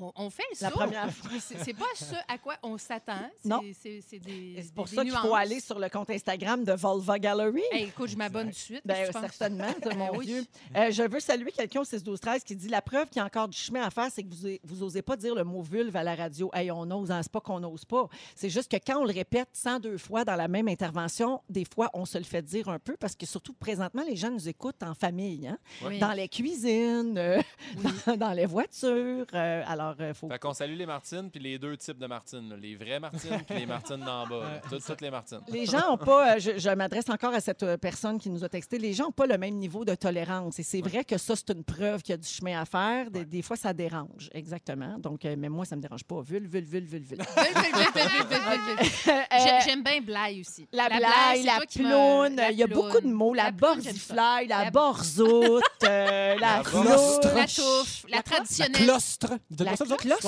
On, 0.00 0.10
on 0.16 0.30
fait 0.30 0.42
le 0.54 0.56
La 0.62 0.70
saut. 0.70 0.78
première 0.78 1.10
fois. 1.12 1.30
C'est 1.38 1.74
pas 1.74 1.84
ce 1.94 2.14
à 2.26 2.38
quoi 2.38 2.54
on 2.62 2.78
s'attend. 2.78 3.28
C'est- 3.42 3.46
Non. 3.46 3.60
C'est 3.78 4.00
pour 4.74 4.86
des- 4.86 4.94
ça 4.96 5.02
qu'il 5.02 5.12
faut 5.12 5.34
aller 5.34 5.60
sur 5.60 5.78
le 5.78 5.90
compte 5.90 6.08
Instagram 6.08 6.64
de 6.64 6.72
Volva 6.72 7.18
Gallery. 7.18 7.60
Hey, 7.70 7.84
écoute, 7.88 8.08
je 8.08 8.16
m'abonne 8.16 8.46
tout 8.46 8.52
de 8.52 8.56
suite. 8.56 8.80
Ben, 8.86 9.12
certainement, 9.12 9.68
de 9.84 9.94
mon 9.94 10.10
oui. 10.16 10.24
Dieu. 10.24 10.44
Euh, 10.78 10.90
je 10.90 11.02
veux 11.02 11.20
saluer 11.20 11.52
quelqu'un 11.52 11.82
au 11.82 11.84
6 11.84 12.02
12 12.02 12.18
13 12.20 12.42
qui 12.42 12.56
dit 12.56 12.68
la 12.68 12.80
preuve 12.80 13.08
qu'il 13.10 13.18
y 13.18 13.20
a 13.20 13.26
encore 13.26 13.48
du 13.48 13.58
chemin 13.58 13.82
à 13.82 13.90
faire, 13.90 14.08
c'est 14.10 14.22
que 14.22 14.34
vous, 14.34 14.48
vous 14.64 14.82
osez 14.82 15.02
pas 15.02 15.14
dire 15.14 15.34
le 15.34 15.44
mot 15.44 15.60
vulve 15.60 15.94
à 15.94 16.02
la 16.02 16.14
radio. 16.14 16.48
Hey, 16.54 16.70
on 16.70 16.90
ose, 16.90 17.10
hein, 17.10 17.20
c'est 17.22 17.30
pas 17.30 17.42
qu'on 17.42 17.60
n'ose 17.60 17.84
pas. 17.84 18.08
C'est 18.34 18.48
juste 18.48 18.70
que 18.70 18.78
quand 18.82 19.02
on 19.02 19.04
le 19.04 19.12
répète 19.12 19.50
102 19.52 19.98
fois 19.98 20.24
dans 20.24 20.36
la 20.36 20.48
même 20.48 20.68
intervention, 20.68 21.42
des 21.50 21.66
fois 21.66 21.90
on 21.92 22.06
se 22.06 22.16
le 22.16 22.24
fait 22.24 22.40
dire 22.40 22.70
un 22.70 22.78
peu 22.78 22.96
parce 22.96 23.14
que 23.14 23.26
surtout 23.26 23.52
présentement 23.52 24.04
les 24.08 24.16
gens 24.16 24.30
nous 24.30 24.48
écoutent 24.48 24.82
en 24.82 24.94
famille, 24.94 25.48
hein? 25.48 25.58
Oui. 25.84 25.98
dans 25.98 26.12
les 26.12 26.30
cuisines, 26.30 27.18
euh, 27.22 27.42
dans, 28.06 28.16
dans 28.16 28.32
les 28.32 28.46
voitures. 28.46 29.26
euh, 29.34 29.62
alors 29.66 29.94
il 30.00 30.14
faut 30.14 30.28
Fait 30.28 30.38
qu'on 30.38 30.52
salue 30.54 30.76
les 30.76 30.86
Martines, 30.86 31.30
puis 31.30 31.40
les 31.40 31.58
deux 31.58 31.76
types 31.76 31.98
de 31.98 32.06
Martines. 32.06 32.48
là. 32.50 32.56
Les 32.56 32.74
vraies 32.76 33.00
Martines, 33.00 33.40
puis 33.48 33.58
les 33.58 33.66
Martines 33.66 33.96
d'en 34.04 34.26
bas. 34.26 34.60
Toutes, 34.68 34.84
toutes 34.84 35.00
les 35.00 35.10
Martines. 35.10 35.40
Les 35.48 35.66
gens 35.66 35.90
n'ont 35.90 35.96
pas, 35.96 36.34
euh, 36.34 36.38
je, 36.38 36.58
je 36.58 36.70
m'adresse 36.70 37.08
encore 37.08 37.34
à 37.34 37.40
cette 37.40 37.62
euh, 37.62 37.76
personne 37.76 38.18
qui 38.18 38.30
nous 38.30 38.44
a 38.44 38.48
texté, 38.48 38.78
les 38.78 38.92
gens 38.92 39.04
n'ont 39.04 39.12
pas 39.12 39.26
le 39.26 39.38
même 39.38 39.54
niveau 39.56 39.84
de 39.84 39.94
tolérance. 39.94 40.58
Et 40.58 40.62
c'est 40.62 40.80
vrai 40.80 41.04
que 41.04 41.18
ça, 41.18 41.34
c'est 41.36 41.50
une 41.50 41.64
preuve 41.64 42.02
qu'il 42.02 42.12
y 42.12 42.14
a 42.14 42.18
du 42.18 42.28
chemin 42.28 42.60
à 42.60 42.64
faire. 42.64 43.10
Des, 43.10 43.24
des 43.24 43.42
fois, 43.42 43.56
ça 43.56 43.72
dérange. 43.72 44.28
Exactement. 44.32 44.98
Donc, 44.98 45.24
euh, 45.24 45.34
mais 45.38 45.48
moi, 45.48 45.64
ça 45.64 45.74
ne 45.76 45.78
me 45.78 45.82
dérange 45.82 46.04
pas. 46.04 46.20
Vul, 46.22 46.46
vul, 46.46 46.64
vul, 46.64 46.84
vul, 46.84 47.02
vul. 47.02 47.18
Vul, 47.18 47.26
vul, 47.26 47.54
vul, 47.54 47.92
vul, 47.94 48.02
vul, 48.18 48.38
vul, 48.38 48.76
vul. 48.76 49.12
Euh, 49.32 49.36
J'ai- 49.38 49.70
J'aime 49.70 49.82
bien 49.82 50.00
Blaye 50.00 50.40
aussi. 50.40 50.66
la 50.72 50.88
blague, 50.88 51.44
la 51.44 51.58
me- 51.60 51.66
ploune, 51.66 52.36
la 52.36 52.50
il 52.50 52.58
y 52.58 52.62
a 52.62 52.66
beaucoup 52.66 53.00
de 53.00 53.06
mots. 53.08 53.32
La, 53.34 53.44
La 53.44 54.42
la, 54.48 54.64
La- 54.64 54.70
borzoute, 54.70 55.62
euh, 55.84 56.34
la 56.34 56.56
La 56.58 56.62
cloune. 57.02 57.34
borstre. 57.34 57.34
La 57.34 57.46
touffe, 57.46 58.04
la 58.08 58.16
La 58.16 58.22
quoi? 58.22 58.30
La 58.30 58.36
traditionnelle. 58.36 58.82
clostre. 58.86 59.28
Vous 59.50 59.56
dites 59.56 59.60
La 59.60 59.70
pas 59.72 59.76
ça, 59.76 59.84
vous 59.84 59.92
autres? 59.92 60.02
clostre? 60.02 60.24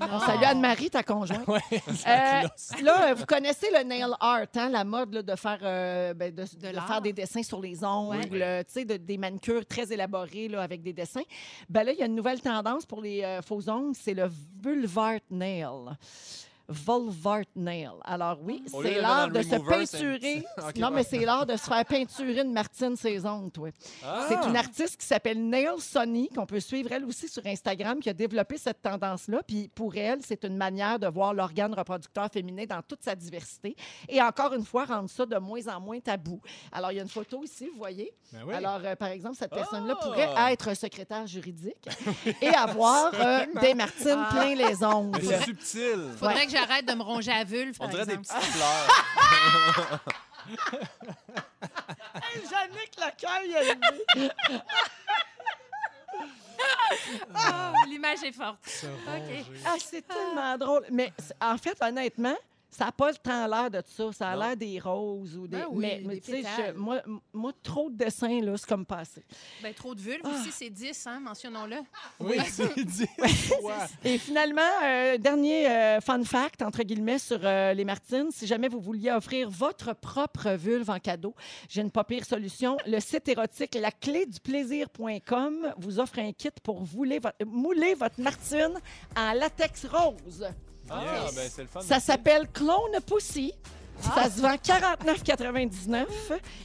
Non, 0.00 0.20
salue 0.20 0.44
Anne-Marie, 0.44 0.90
ta 0.90 1.02
conjointe. 1.02 1.44
Ouais, 1.48 1.60
Euh, 1.72 1.80
la 2.06 2.40
clostre. 2.48 2.82
là, 2.82 3.14
vous 3.14 3.26
connaissez 3.26 3.68
le 3.72 3.82
nail 3.84 4.04
art, 4.20 4.40
hein, 4.56 4.68
la 4.68 4.84
mode 4.84 5.14
là, 5.14 5.22
de 5.22 5.36
faire 5.36 5.58
euh, 5.62 6.14
ben, 6.14 6.34
de, 6.34 6.44
de 6.60 6.68
l'art. 6.68 6.86
faire 6.86 7.00
des 7.00 7.12
dessins 7.12 7.42
sur 7.42 7.60
les 7.60 7.84
ongles, 7.84 8.28
euh, 8.42 8.62
tu 8.62 8.72
sais, 8.74 8.84
de- 8.84 8.96
des 8.96 9.18
manucures 9.18 9.66
très 9.66 9.92
élaborées 9.92 10.48
là, 10.48 10.62
avec 10.62 10.82
des 10.82 10.92
dessins. 10.92 11.22
Ben 11.68 11.82
là, 11.84 11.92
il 11.92 11.98
y 11.98 12.02
a 12.02 12.06
une 12.06 12.14
nouvelle 12.14 12.40
tendance 12.40 12.86
pour 12.86 13.00
les 13.00 13.22
euh, 13.22 13.42
faux 13.42 13.68
ongles, 13.68 13.94
c'est 14.00 14.14
le 14.14 14.30
vulvart 14.62 15.20
nail. 15.30 15.66
Vulvart 16.70 17.42
nail. 17.56 17.90
Alors 18.04 18.38
oui, 18.42 18.62
Au 18.72 18.80
lieu 18.82 18.88
c'est 18.88 18.94
de 18.96 19.00
l'art 19.00 19.28
de 19.28 19.42
se 19.42 19.50
le 19.50 19.56
remover, 19.56 19.86
c'est 19.86 19.96
un 19.98 20.00
peinturer. 20.12 20.44
Ok, 20.68 20.76
non, 20.76 20.88
ouais. 20.88 20.94
mais 20.94 21.02
c'est 21.04 21.18
l'art 21.24 21.46
de 21.46 21.56
se 21.56 21.64
faire 21.64 21.84
peinturer 21.84 22.40
une 22.42 22.52
Martine 22.52 22.96
ses 22.96 23.26
ongles, 23.26 23.50
toi. 23.50 23.68
Ah! 24.04 24.26
C'est 24.28 24.48
une 24.48 24.56
artiste 24.56 24.96
qui 25.00 25.06
s'appelle 25.06 25.42
Nail 25.48 25.80
Sonny, 25.80 26.28
qu'on 26.28 26.46
peut 26.46 26.60
suivre 26.60 26.92
elle 26.92 27.04
aussi 27.04 27.28
sur 27.28 27.44
Instagram, 27.46 27.98
qui 28.00 28.08
a 28.08 28.12
développé 28.12 28.56
cette 28.58 28.80
tendance-là. 28.82 29.42
Puis 29.46 29.68
pour 29.74 29.94
elle, 29.96 30.20
c'est 30.22 30.44
une 30.44 30.56
manière 30.56 30.98
de 30.98 31.06
voir 31.08 31.34
l'organe 31.34 31.74
reproducteur 31.74 32.28
féminin 32.32 32.64
dans 32.68 32.82
toute 32.82 33.02
sa 33.02 33.14
diversité. 33.14 33.74
Et 34.08 34.20
encore 34.22 34.54
une 34.54 34.64
fois, 34.64 34.84
rendre 34.84 35.10
ça 35.10 35.26
de 35.26 35.36
moins 35.38 35.66
en 35.68 35.80
moins 35.80 35.98
tabou. 36.00 36.40
Alors, 36.72 36.92
il 36.92 36.96
y 36.96 36.98
a 37.00 37.02
une 37.02 37.08
photo 37.08 37.42
ici, 37.42 37.68
vous 37.72 37.78
voyez. 37.78 38.12
Ben 38.32 38.40
oui. 38.46 38.54
Alors, 38.54 38.80
euh, 38.84 38.94
par 38.96 39.08
exemple, 39.08 39.36
cette 39.36 39.50
personne-là 39.50 39.94
Ah! 39.98 40.04
pourrait 40.04 40.52
être 40.52 40.76
secrétaire 40.76 41.26
juridique 41.26 41.76
et 42.42 42.48
avoir 42.48 43.10
euh, 43.14 43.46
des 43.60 43.74
Martines 43.74 44.14
Ah. 44.16 44.28
plein 44.30 44.54
les 44.54 44.64
Mais 44.80 44.84
ongles. 44.84 45.20
c'est 45.22 45.42
subtil. 45.44 46.10
Faudrait 46.16 46.46
que 46.46 46.52
j'arrête 46.60 46.86
de 46.86 46.92
me 46.94 47.02
ronger 47.02 47.32
à 47.32 47.44
vulve, 47.44 47.76
On 47.80 47.84
par 47.84 47.88
dirait 47.90 48.06
des 48.06 48.14
exemple. 48.14 48.40
petites 48.40 48.54
fleurs. 48.54 50.00
Jannick 52.50 52.92
Lacaille, 52.98 53.52
elle 53.52 53.78
dit. 54.18 54.30
Ah, 57.34 57.72
L'image 57.88 58.22
est 58.24 58.32
forte. 58.32 58.58
Se 58.66 58.86
OK. 58.86 58.92
ronger. 59.06 59.44
Ah, 59.66 59.74
c'est 59.78 60.06
tellement 60.06 60.58
drôle. 60.58 60.84
Mais 60.90 61.12
c- 61.18 61.32
en 61.40 61.56
fait, 61.56 61.76
honnêtement, 61.82 62.36
ça 62.70 62.86
n'a 62.86 62.92
pas 62.92 63.10
le 63.10 63.16
temps 63.16 63.46
l'air 63.46 63.70
de 63.70 63.82
ça. 63.86 64.12
Ça 64.12 64.28
a 64.30 64.36
l'air 64.36 64.56
des 64.56 64.78
roses 64.78 65.36
ou 65.36 65.46
des. 65.48 65.58
Ben 65.58 65.66
oui, 65.70 65.78
mais 65.80 66.02
mais 66.06 66.20
tu 66.20 66.42
sais, 66.42 66.72
moi, 66.74 67.02
moi, 67.32 67.52
trop 67.62 67.90
de 67.90 67.96
dessins, 67.96 68.40
là, 68.40 68.56
c'est 68.56 68.68
comme 68.68 68.86
passé. 68.86 69.22
Ben, 69.62 69.74
trop 69.74 69.94
de 69.94 70.00
vulve 70.00 70.20
Ah. 70.24 70.28
aussi, 70.28 70.50
c'est 70.52 70.70
10, 70.70 71.06
hein, 71.06 71.20
mentionnons-le. 71.20 71.76
Oui, 72.20 72.36
c'est 72.48 72.74
dit. 72.84 73.06
Ouais. 73.62 73.74
Et 74.04 74.18
finalement, 74.18 74.60
euh, 74.84 75.18
dernier 75.18 75.68
euh, 75.68 76.00
fun 76.00 76.22
fact, 76.24 76.62
entre 76.62 76.82
guillemets, 76.82 77.18
sur 77.18 77.40
euh, 77.42 77.74
les 77.74 77.84
Martines. 77.84 78.28
Si 78.30 78.46
jamais 78.46 78.68
vous 78.68 78.80
vouliez 78.80 79.10
offrir 79.10 79.50
votre 79.50 79.94
propre 79.94 80.50
vulve 80.52 80.88
en 80.88 80.98
cadeau, 80.98 81.34
j'ai 81.68 81.82
une 81.82 81.90
pas 81.90 82.04
pire 82.04 82.24
solution. 82.24 82.76
Le 82.86 83.00
site 83.00 83.28
érotique 83.28 83.74
lacléduplaisir.com 83.74 85.74
vous 85.78 86.00
offre 86.00 86.20
un 86.20 86.32
kit 86.32 86.48
pour 86.62 86.82
mouler 86.94 87.18
votre, 87.18 87.44
mouler 87.44 87.94
votre 87.94 88.20
Martine 88.20 88.78
en 89.16 89.32
latex 89.32 89.84
rose. 89.86 90.46
Ah, 90.90 91.02
Yes. 91.26 91.34
ben 91.34 91.50
c'est 91.54 91.62
le 91.62 91.68
fun. 91.68 91.80
Ça 91.80 92.00
s'appelle 92.00 92.48
Clone 92.52 93.00
Pussy. 93.06 93.52
Ça 94.14 94.30
se 94.30 94.40
vend 94.40 94.54
49,99 94.56 96.06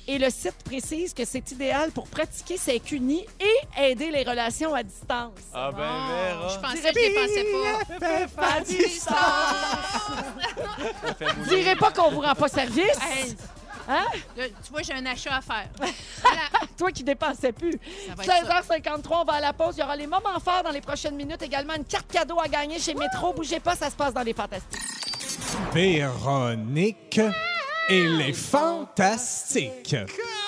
et 0.07 0.17
le 0.17 0.29
site 0.29 0.55
précise 0.63 1.13
que 1.13 1.25
c'est 1.25 1.51
idéal 1.51 1.91
pour 1.91 2.07
pratiquer 2.07 2.55
ses 2.55 2.79
cunis 2.79 3.25
et 3.41 3.83
aider 3.91 4.09
les 4.09 4.23
relations 4.23 4.73
à 4.73 4.81
distance. 4.83 5.31
Ah, 5.53 5.69
ben, 5.69 5.77
Bon, 5.79 6.07
Vera. 6.07 6.47
Je 6.47 6.59
pensais 6.61 6.77
que 6.81 6.87
je 6.87 6.93
dépensais 6.93 7.45
pas. 8.37 8.55
À 8.55 8.61
distance. 8.61 9.19
Direz 11.49 11.75
pas 11.75 11.91
qu'on 11.91 12.09
vous 12.11 12.21
rend 12.21 12.35
pas 12.35 12.47
service. 12.47 12.97
Hey, 13.01 13.35
Hein? 13.87 14.05
là, 14.37 14.45
tu 14.63 14.71
vois, 14.71 14.81
j'ai 14.81 14.93
un 14.93 15.05
achat 15.05 15.35
à 15.35 15.41
faire. 15.41 15.69
Toi 16.77 16.91
qui 16.91 17.03
dépensais 17.03 17.51
plus. 17.51 17.79
Ça 18.07 18.15
va 18.15 18.23
être 18.23 18.47
ça. 18.47 18.61
16h53, 18.77 19.21
on 19.21 19.23
va 19.23 19.33
à 19.33 19.41
la 19.41 19.53
pause. 19.53 19.75
Il 19.77 19.81
y 19.81 19.83
aura 19.83 19.95
les 19.95 20.07
moments 20.07 20.39
forts 20.43 20.63
dans 20.63 20.71
les 20.71 20.81
prochaines 20.81 21.15
minutes. 21.15 21.41
Également 21.41 21.75
une 21.75 21.85
carte 21.85 22.11
cadeau 22.11 22.39
à 22.39 22.47
gagner 22.47 22.79
chez 22.79 22.93
Métro. 22.93 23.33
Bougez 23.33 23.59
pas, 23.59 23.75
ça 23.75 23.89
se 23.89 23.95
passe 23.95 24.13
dans 24.13 24.23
les 24.23 24.33
Fantastiques. 24.33 24.81
Véronique 25.73 27.19
et 27.89 28.07
les 28.07 28.33
Fantastiques. 28.33 29.95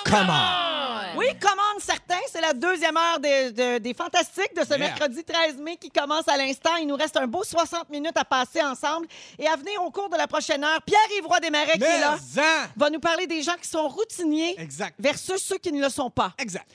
Comment? 0.04 0.77
Oui, 1.16 1.26
commande 1.40 1.80
certains. 1.80 2.20
C'est 2.30 2.40
la 2.40 2.52
deuxième 2.52 2.96
heure 2.96 3.18
des, 3.20 3.52
de- 3.52 3.78
des 3.78 3.94
Fantastiques 3.94 4.54
de 4.56 4.62
ce 4.62 4.68
Yeah. 4.70 4.78
mercredi 4.78 5.24
13 5.24 5.56
mai 5.58 5.76
qui 5.76 5.90
commence 5.90 6.28
à 6.28 6.36
l'instant. 6.36 6.76
Il 6.76 6.86
nous 6.86 6.96
reste 6.96 7.16
un 7.16 7.26
beau 7.26 7.42
60 7.44 7.88
minutes 7.90 8.16
à 8.16 8.24
passer 8.24 8.62
ensemble. 8.62 9.06
Et 9.38 9.46
à 9.46 9.56
venir 9.56 9.82
au 9.82 9.90
cours 9.90 10.08
de 10.08 10.16
la 10.16 10.26
prochaine 10.26 10.62
heure, 10.64 10.80
Pierre-Yves 10.82 11.26
Roy 11.26 11.40
Desmarais 11.40 11.72
qui 11.78 11.82
est 11.84 12.00
là 12.00 12.16
Mais-en! 12.36 12.66
va 12.76 12.90
nous 12.90 13.00
parler 13.00 13.26
des 13.26 13.42
gens 13.42 13.56
qui 13.60 13.68
sont 13.68 13.88
routiniers 13.88 14.54
Exact. 14.60 14.94
versus 14.98 15.42
ceux 15.42 15.58
qui 15.58 15.72
ne 15.72 15.82
le 15.82 15.88
sont 15.88 16.10
pas. 16.10 16.32
Exact. 16.38 16.68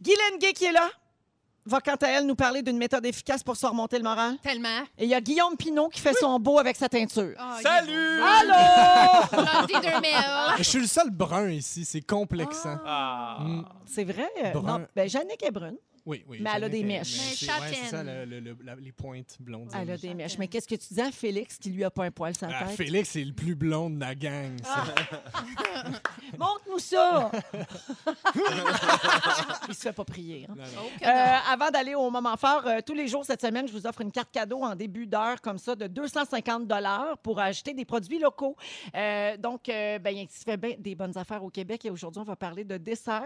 Guylaine 0.00 0.38
Gay 0.38 0.52
qui 0.52 0.64
est 0.66 0.72
là 0.72 0.88
va 1.68 1.80
quant 1.80 1.96
à 1.96 2.08
elle 2.08 2.26
nous 2.26 2.34
parler 2.34 2.62
d'une 2.62 2.78
méthode 2.78 3.04
efficace 3.06 3.42
pour 3.42 3.56
se 3.56 3.66
remonter 3.66 3.98
le 3.98 4.04
moral? 4.04 4.36
Tellement. 4.42 4.82
Et 4.96 5.04
il 5.04 5.10
y 5.10 5.14
a 5.14 5.20
Guillaume 5.20 5.56
Pinot 5.56 5.88
qui 5.88 6.00
fait 6.00 6.14
son 6.14 6.38
beau 6.40 6.58
avec 6.58 6.76
sa 6.76 6.88
teinture. 6.88 7.34
Ah, 7.38 7.58
Salut! 7.62 8.20
Allô! 8.22 9.44
Je 10.58 10.62
suis 10.62 10.80
le 10.80 10.86
seul 10.86 11.10
brun 11.10 11.50
ici, 11.50 11.84
c'est 11.84 12.00
complexant. 12.00 12.78
Ah. 12.84 13.38
Mm. 13.40 13.64
C'est 13.86 14.04
vrai? 14.04 14.28
Brun. 14.52 14.78
Non, 14.78 14.86
ben 14.94 15.08
Jannick 15.08 15.42
est 15.42 15.50
brune. 15.50 15.76
Oui, 16.08 16.24
oui. 16.26 16.38
Mais 16.40 16.50
elle 16.56 16.64
a 16.64 16.68
des 16.70 16.82
mèches. 16.82 17.18
mais 17.18 17.24
ouais, 17.24 17.34
C'est 17.36 17.46
ça, 17.46 17.58
châtaine. 17.98 18.06
le- 18.06 18.24
le- 18.24 18.40
le- 18.40 18.56
la- 18.64 18.74
les 18.76 18.92
pointes 18.92 19.36
blondes. 19.38 19.68
Elle 19.74 19.90
a 19.90 19.96
des 19.96 20.08
Châtaine. 20.08 20.16
mèches. 20.16 20.38
Mais 20.38 20.48
qu'est-ce 20.48 20.66
que 20.66 20.74
tu 20.74 20.94
dis 20.94 21.00
à 21.02 21.12
Félix 21.12 21.58
qui 21.58 21.68
lui 21.70 21.84
a 21.84 21.90
pas 21.90 22.04
un 22.04 22.10
poil 22.10 22.34
sur 22.34 22.48
la 22.48 22.60
Ah, 22.60 22.64
tête? 22.64 22.76
Félix, 22.76 23.10
c'est 23.10 23.22
le 23.24 23.34
plus 23.34 23.54
blond 23.54 23.90
de 23.90 24.00
la 24.00 24.14
gang. 24.14 24.56
ça. 24.64 24.84
Montre-nous 26.38 26.78
ça! 26.78 27.30
Il 29.68 29.74
se 29.74 29.80
fait 29.82 29.92
pas 29.92 30.04
prier. 30.04 30.46
hein. 30.48 30.54
Non, 30.56 30.64
non. 30.64 30.88
Que 31.00 31.06
Euh, 31.06 31.52
avant 31.52 31.70
d'aller 31.70 31.94
au 31.94 32.10
moment 32.10 32.36
fort, 32.36 32.66
euh, 32.66 32.80
tous 32.84 32.94
les 32.94 33.08
jours 33.08 33.24
cette 33.24 33.40
semaine, 33.40 33.66
je 33.68 33.72
vous 33.72 33.86
offre 33.86 34.00
une 34.00 34.12
carte 34.12 34.30
cadeau 34.32 34.62
en 34.62 34.74
début 34.74 35.06
d'heure 35.06 35.40
comme 35.40 35.58
ça 35.58 35.74
de 35.74 35.86
250 35.86 36.66
dollars 36.66 37.18
pour 37.18 37.38
acheter 37.40 37.74
des 37.74 37.84
produits 37.84 38.18
locaux. 38.18 38.56
Euh, 38.94 39.36
donc, 39.36 39.68
euh, 39.68 39.98
ben, 39.98 40.10
il 40.16 40.28
se 40.28 40.42
fait 40.44 40.56
bien 40.56 40.74
des 40.78 40.94
bonnes 40.94 41.16
affaires 41.18 41.42
au 41.44 41.50
Québec 41.50 41.84
et 41.84 41.90
aujourd'hui, 41.90 42.20
on 42.20 42.24
va 42.24 42.36
parler 42.36 42.64
de 42.64 42.76
dessert. 42.76 43.22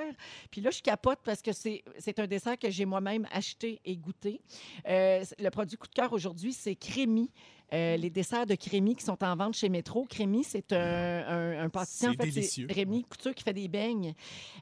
Puis 0.50 0.60
là, 0.60 0.70
je 0.70 0.80
capote 0.82 1.18
parce 1.24 1.42
que 1.42 1.52
c'est 1.52 1.82
c'est 1.98 2.18
un 2.18 2.26
dessert 2.26 2.58
que 2.58 2.70
j'ai 2.72 2.84
moi-même 2.84 3.26
acheté 3.30 3.80
et 3.84 3.96
goûté. 3.96 4.40
Euh, 4.88 5.24
le 5.38 5.50
produit 5.50 5.76
coup 5.76 5.86
de 5.86 5.94
cœur 5.94 6.12
aujourd'hui, 6.12 6.52
c'est 6.52 6.74
Crémy. 6.74 7.30
Euh, 7.72 7.96
les 7.96 8.10
desserts 8.10 8.44
de 8.46 8.54
Crémy 8.54 8.94
qui 8.94 9.04
sont 9.04 9.22
en 9.24 9.34
vente 9.34 9.54
chez 9.54 9.70
Métro. 9.70 10.04
Crémy, 10.04 10.44
c'est 10.44 10.72
un, 10.72 10.76
un, 10.76 11.64
un 11.64 11.68
pâtissier. 11.70 12.08
En 12.08 12.12
fait, 12.12 12.30
c'est 12.42 12.70
Rémi 12.70 13.04
Couture 13.04 13.34
qui 13.34 13.42
fait 13.42 13.54
des 13.54 13.68
beignes 13.68 14.14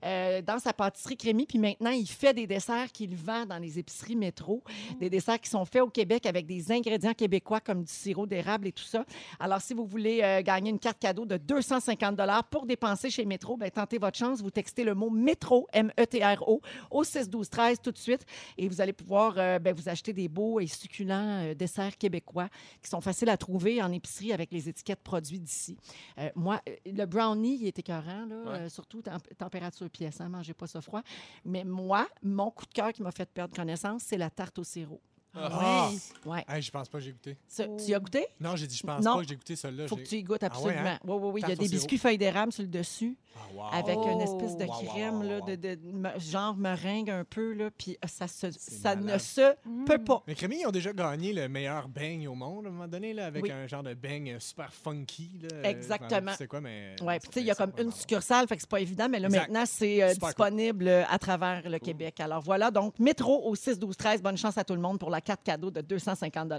euh, 0.04 0.40
dans 0.42 0.60
sa 0.60 0.72
pâtisserie 0.72 1.16
Crémy. 1.16 1.46
Puis 1.46 1.58
maintenant, 1.58 1.90
il 1.90 2.06
fait 2.06 2.32
des 2.32 2.46
desserts 2.46 2.92
qu'il 2.92 3.16
vend 3.16 3.46
dans 3.46 3.58
les 3.58 3.78
épiceries 3.80 4.14
Métro. 4.14 4.62
Des 5.00 5.10
desserts 5.10 5.40
qui 5.40 5.50
sont 5.50 5.64
faits 5.64 5.82
au 5.82 5.88
Québec 5.88 6.24
avec 6.26 6.46
des 6.46 6.70
ingrédients 6.70 7.14
québécois 7.14 7.60
comme 7.60 7.82
du 7.82 7.92
sirop 7.92 8.26
d'érable 8.26 8.68
et 8.68 8.72
tout 8.72 8.84
ça. 8.84 9.04
Alors, 9.40 9.60
si 9.60 9.74
vous 9.74 9.84
voulez 9.84 10.20
euh, 10.22 10.42
gagner 10.42 10.70
une 10.70 10.78
carte 10.78 11.00
cadeau 11.00 11.26
de 11.26 11.36
250 11.36 12.20
pour 12.48 12.64
dépenser 12.64 13.10
chez 13.10 13.24
Métro, 13.24 13.56
ben, 13.56 13.70
tentez 13.70 13.98
votre 13.98 14.18
chance. 14.18 14.40
Vous 14.40 14.50
textez 14.50 14.84
le 14.84 14.94
mot 14.94 15.10
Métro, 15.10 15.66
M-E-T-R-O, 15.72 16.60
au 16.90 17.04
6 17.04 17.28
12 17.28 17.50
13 17.50 17.80
tout 17.82 17.90
de 17.90 17.98
suite. 17.98 18.24
Et 18.56 18.68
vous 18.68 18.80
allez 18.80 18.92
pouvoir 18.92 19.34
ben, 19.34 19.74
vous 19.74 19.88
acheter 19.88 20.12
des 20.12 20.28
beaux 20.28 20.60
et 20.60 20.68
succulents 20.68 21.54
desserts 21.54 21.96
québécois 21.98 22.48
qui 22.82 22.88
sont 22.88 22.99
faciles 23.00 23.28
à 23.28 23.36
trouver 23.36 23.82
en 23.82 23.90
épicerie 23.92 24.32
avec 24.32 24.52
les 24.52 24.68
étiquettes 24.68 25.02
produits 25.02 25.40
d'ici. 25.40 25.76
Euh, 26.18 26.30
moi, 26.34 26.60
euh, 26.68 26.74
le 26.86 27.04
brownie, 27.06 27.58
il 27.60 27.66
est 27.66 27.78
écœurant, 27.78 28.26
là, 28.26 28.36
Ouais. 28.52 28.58
euh, 28.60 28.68
surtout 28.68 29.00
tem- 29.02 29.18
température 29.38 29.88
pièce, 29.90 30.20
hein, 30.20 30.28
mangez 30.28 30.54
pas 30.54 30.66
ça 30.66 30.80
froid. 30.80 31.02
Mais 31.44 31.64
moi, 31.64 32.08
mon 32.22 32.50
coup 32.50 32.66
de 32.66 32.72
cœur 32.72 32.92
qui 32.92 33.02
m'a 33.02 33.10
fait 33.12 33.28
perdre 33.30 33.54
connaissance, 33.54 34.02
c'est 34.04 34.18
la 34.18 34.30
tarte 34.30 34.58
au 34.58 34.64
sirop. 34.64 35.00
Ah. 35.34 35.88
Oui. 35.90 36.00
Ouais. 36.26 36.44
Hey, 36.48 36.60
je 36.60 36.70
pense 36.70 36.88
pas 36.88 36.98
que 36.98 37.04
j'ai 37.04 37.12
goûté. 37.12 37.36
Ça, 37.46 37.64
tu 37.66 37.84
y 37.84 37.94
as 37.94 38.00
goûté? 38.00 38.26
Non, 38.40 38.56
j'ai 38.56 38.66
dit, 38.66 38.76
je 38.76 38.82
pense 38.82 39.04
Non. 39.04 39.14
pas 39.16 39.22
que 39.22 39.28
j'ai 39.28 39.36
goûté 39.36 39.54
celui-là. 39.56 39.86
Faut 39.88 39.94
que 39.96 40.02
j'ai- 40.02 40.08
tu 40.08 40.16
y 40.16 40.22
goûtes 40.24 40.42
Ah 40.42 40.46
ouais, 40.46 40.52
absolument. 40.70 40.90
hein? 40.90 40.98
Oui, 41.04 41.14
oui, 41.20 41.30
oui. 41.34 41.40
Il 41.40 41.42
y 41.42 41.44
a 41.44 41.48
Tarte 41.48 41.60
des 41.60 41.66
sirop. 41.68 41.78
biscuits 41.78 41.98
feuilles 41.98 42.18
d'érable 42.18 42.52
sur 42.52 42.62
le 42.62 42.68
dessus, 42.68 43.16
Ah, 43.36 43.38
wow. 43.54 43.62
avec 43.72 43.96
une 43.96 44.20
espèce 44.20 44.56
de 44.56 44.64
Wow, 44.64 44.74
wow, 44.74 44.84
crème, 44.88 45.14
wow, 45.18 45.22
là, 45.22 45.38
wow, 45.38 45.46
de, 45.46 45.54
de- 45.56 45.78
me- 45.92 46.18
genre 46.18 46.56
meringue 46.56 47.10
un 47.10 47.24
peu, 47.24 47.52
là, 47.52 47.70
puis 47.70 47.92
euh, 48.04 48.08
ça, 48.08 48.26
se, 48.26 48.50
ça 48.50 48.96
ne 48.96 49.16
se 49.18 49.54
peut 49.86 50.02
pas. 50.02 50.22
Mais 50.26 50.34
Crémy, 50.34 50.60
ils 50.62 50.66
ont 50.66 50.70
déjà 50.72 50.92
gagné 50.92 51.32
le 51.32 51.48
meilleur 51.48 51.88
beigne 51.88 52.26
au 52.26 52.34
monde 52.34 52.66
à 52.66 52.68
un 52.68 52.72
moment 52.72 52.88
donné, 52.88 53.12
là, 53.14 53.26
avec 53.26 53.44
Oui. 53.44 53.52
un 53.52 53.66
genre 53.68 53.84
de 53.84 53.94
beigne 53.94 54.38
super 54.40 54.72
funky. 54.72 55.30
Là. 55.42 55.70
Exactement. 55.70 56.32
C'est 56.36 56.48
quoi, 56.48 56.60
mais. 56.60 56.96
Oui, 57.02 57.18
puis 57.20 57.28
tu 57.28 57.34
sais, 57.34 57.40
il 57.40 57.46
y 57.46 57.50
a 57.52 57.54
comme 57.54 57.72
une 57.78 57.92
succursale, 57.92 58.48
fait 58.48 58.56
que 58.56 58.62
c'est 58.62 58.70
pas 58.70 58.80
évident, 58.80 59.08
mais 59.08 59.20
là, 59.20 59.28
Exact. 59.28 59.40
maintenant, 59.48 59.64
c'est 59.66 60.02
euh, 60.02 60.12
Super 60.14 60.28
disponible 60.28 60.88
euh, 60.88 61.04
à 61.08 61.18
travers 61.20 61.68
le 61.68 61.78
Québec. 61.78 62.18
Alors 62.18 62.42
voilà, 62.42 62.70
donc 62.72 62.98
métro 62.98 63.46
au 63.48 63.54
6 63.54 63.78
12 63.78 63.96
13 63.96 64.22
bonne 64.22 64.36
chance 64.36 64.58
à 64.58 64.64
tout 64.64 64.74
le 64.74 64.80
monde 64.80 64.98
pour 64.98 65.10
la 65.10 65.19
carte 65.20 65.42
cadeau 65.44 65.70
de 65.70 65.80
250 65.80 66.52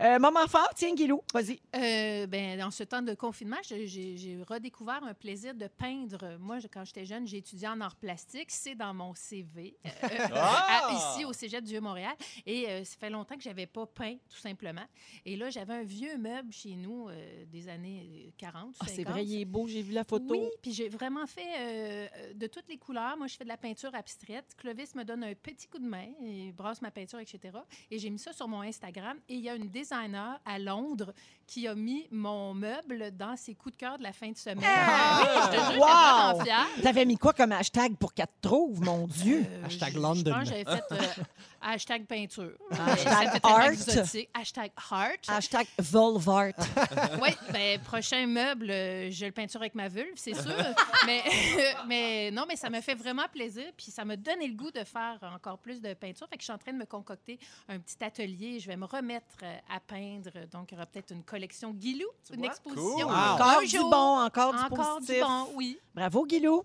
euh, 0.00 0.18
Moment 0.18 0.46
fort, 0.46 0.70
tiens, 0.74 0.94
Guilou, 0.94 1.22
vas-y. 1.32 1.60
Euh, 1.76 2.26
ben, 2.26 2.58
dans 2.58 2.70
ce 2.70 2.84
temps 2.84 3.02
de 3.02 3.14
confinement, 3.14 3.56
j'ai- 3.62 4.42
redécouvert 4.48 5.02
un 5.04 5.14
plaisir 5.14 5.54
de 5.54 5.66
peindre. 5.66 6.36
Moi, 6.40 6.58
quand 6.72 6.84
j'étais 6.84 7.04
jeune, 7.04 7.26
j'ai 7.26 7.38
étudié 7.38 7.68
en 7.68 7.80
arts 7.80 7.96
plastiques. 7.96 8.50
C'est 8.50 8.74
dans 8.74 8.94
mon 8.94 9.14
CV, 9.14 9.76
euh, 9.84 9.88
Ah! 10.34 10.88
à- 10.88 10.92
ici 11.14 11.24
au 11.24 11.32
Cégep 11.32 11.62
du 11.64 11.70
Vieux-Montréal. 11.72 12.14
Et 12.46 12.68
euh, 12.68 12.84
ça 12.84 12.96
fait 12.98 13.10
longtemps 13.10 13.36
que 13.36 13.42
j'avais 13.42 13.66
pas 13.66 13.86
peint, 13.86 14.16
tout 14.28 14.38
simplement. 14.38 14.84
Et 15.24 15.36
là, 15.36 15.50
j'avais 15.50 15.74
un 15.74 15.82
vieux 15.84 16.16
meuble 16.18 16.52
chez 16.52 16.74
nous 16.76 17.08
euh, 17.08 17.44
des 17.46 17.68
années 17.68 18.32
40, 18.38 18.74
Ah, 18.80 18.84
c'est 18.88 18.96
50. 18.96 19.12
vrai, 19.12 19.24
il 19.26 19.40
est 19.40 19.44
beau, 19.44 19.66
j'ai 19.66 19.82
vu 19.82 19.92
la 19.92 20.04
photo. 20.04 20.26
Oui, 20.30 20.48
puis 20.62 20.72
j'ai 20.72 20.88
vraiment 20.88 21.26
fait 21.26 21.40
euh, 21.58 22.06
euh, 22.16 22.34
de 22.34 22.46
toutes 22.46 22.68
les 22.68 22.78
couleurs. 22.78 23.16
Moi, 23.16 23.26
je 23.26 23.36
fais 23.36 23.44
de 23.44 23.48
la 23.48 23.56
peinture 23.56 23.94
abstraite. 23.94 24.54
Clovis 24.56 24.94
me 24.94 25.04
donne 25.04 25.24
un 25.24 25.34
petit 25.34 25.66
coup 25.68 25.78
de 25.78 25.86
main, 25.86 26.06
il 26.20 26.52
brasse 26.52 26.80
ma 26.82 26.90
peinture, 26.90 27.18
etc. 27.20 27.58
Et 27.90 27.97
j'ai 27.98 28.10
mis 28.10 28.18
ça 28.18 28.32
sur 28.32 28.48
mon 28.48 28.62
Instagram. 28.62 29.16
Et 29.28 29.34
il 29.34 29.40
y 29.40 29.48
a 29.48 29.54
une 29.54 29.68
designer 29.68 30.40
à 30.44 30.58
Londres 30.58 31.12
qui 31.46 31.66
a 31.66 31.74
mis 31.74 32.06
mon 32.10 32.52
meuble 32.52 33.10
dans 33.16 33.34
ses 33.36 33.54
coups 33.54 33.74
de 33.74 33.80
cœur 33.80 33.96
de 33.98 34.02
la 34.02 34.12
fin 34.12 34.30
de 34.30 34.36
semaine. 34.36 34.60
Ah! 34.66 35.20
Oui, 35.22 35.40
je 35.44 35.48
te 35.58 35.72
jure, 35.72 35.80
Wow! 35.80 35.86
vraiment 35.88 36.44
fière. 36.44 36.66
T'avais 36.82 37.04
mis 37.06 37.16
quoi 37.16 37.32
comme 37.32 37.52
hashtag 37.52 37.96
pour 37.96 38.12
qu'elle 38.12 38.26
te 38.26 38.48
trouve, 38.48 38.80
mon 38.82 39.06
Dieu? 39.06 39.44
Euh, 39.50 39.64
Hashtag 39.64 39.88
je- 39.90 39.94
Je 39.96 40.00
London. 40.02 40.30
pense 40.32 40.40
que 40.40 40.48
j'avais 40.50 40.64
fait 40.64 40.84
euh, 40.92 41.22
hashtag 41.62 42.04
peinture. 42.06 42.52
Hashtag 42.70 43.40
art. 43.42 43.70
Hashtag 44.34 44.70
heart. 44.90 45.20
Hashtag 45.28 45.66
Volvart. 45.78 46.52
Oui, 47.22 47.30
ben, 47.52 47.80
prochain 47.80 48.26
meuble, 48.26 48.70
euh, 48.70 49.10
je 49.10 49.24
le 49.26 49.32
peinture 49.32 49.60
avec 49.60 49.74
ma 49.74 49.88
vulve, 49.88 50.12
c'est 50.16 50.34
sûr. 50.34 50.54
mais, 51.06 51.22
mais 51.86 52.30
non, 52.30 52.44
mais 52.46 52.56
ça 52.56 52.68
me 52.70 52.80
fait 52.80 52.94
vraiment 52.94 53.26
plaisir. 53.32 53.64
Puis 53.76 53.90
ça 53.90 54.04
m'a 54.04 54.16
donné 54.16 54.46
le 54.46 54.54
goût 54.54 54.70
de 54.70 54.84
faire 54.84 55.18
encore 55.34 55.58
plus 55.58 55.80
de 55.80 55.94
peinture. 55.94 56.28
Fait 56.28 56.36
que 56.36 56.42
je 56.42 56.44
suis 56.46 56.52
en 56.52 56.58
train 56.58 56.72
de 56.72 56.78
me 56.78 56.84
concocter 56.86 57.38
un 57.68 57.78
petit 57.88 58.04
atelier. 58.04 58.60
Je 58.60 58.66
vais 58.66 58.76
me 58.76 58.84
remettre 58.84 59.36
euh, 59.42 59.56
à 59.70 59.80
peindre. 59.80 60.30
Donc, 60.52 60.70
il 60.70 60.74
y 60.74 60.76
aura 60.76 60.86
peut-être 60.86 61.12
une 61.12 61.22
collection 61.24 61.72
Guilou, 61.72 62.06
une 62.32 62.36
vois? 62.40 62.46
exposition. 62.48 63.06
Cool. 63.06 63.14
Encore 63.14 63.46
Un 63.58 63.60
du 63.60 63.66
jour. 63.68 63.90
bon, 63.90 63.96
encore 64.20 64.52
du 64.54 64.58
Encore 64.62 64.94
positif. 64.96 65.16
du 65.16 65.20
bon, 65.22 65.48
oui. 65.54 65.78
Bravo, 65.94 66.26
Guilou. 66.26 66.62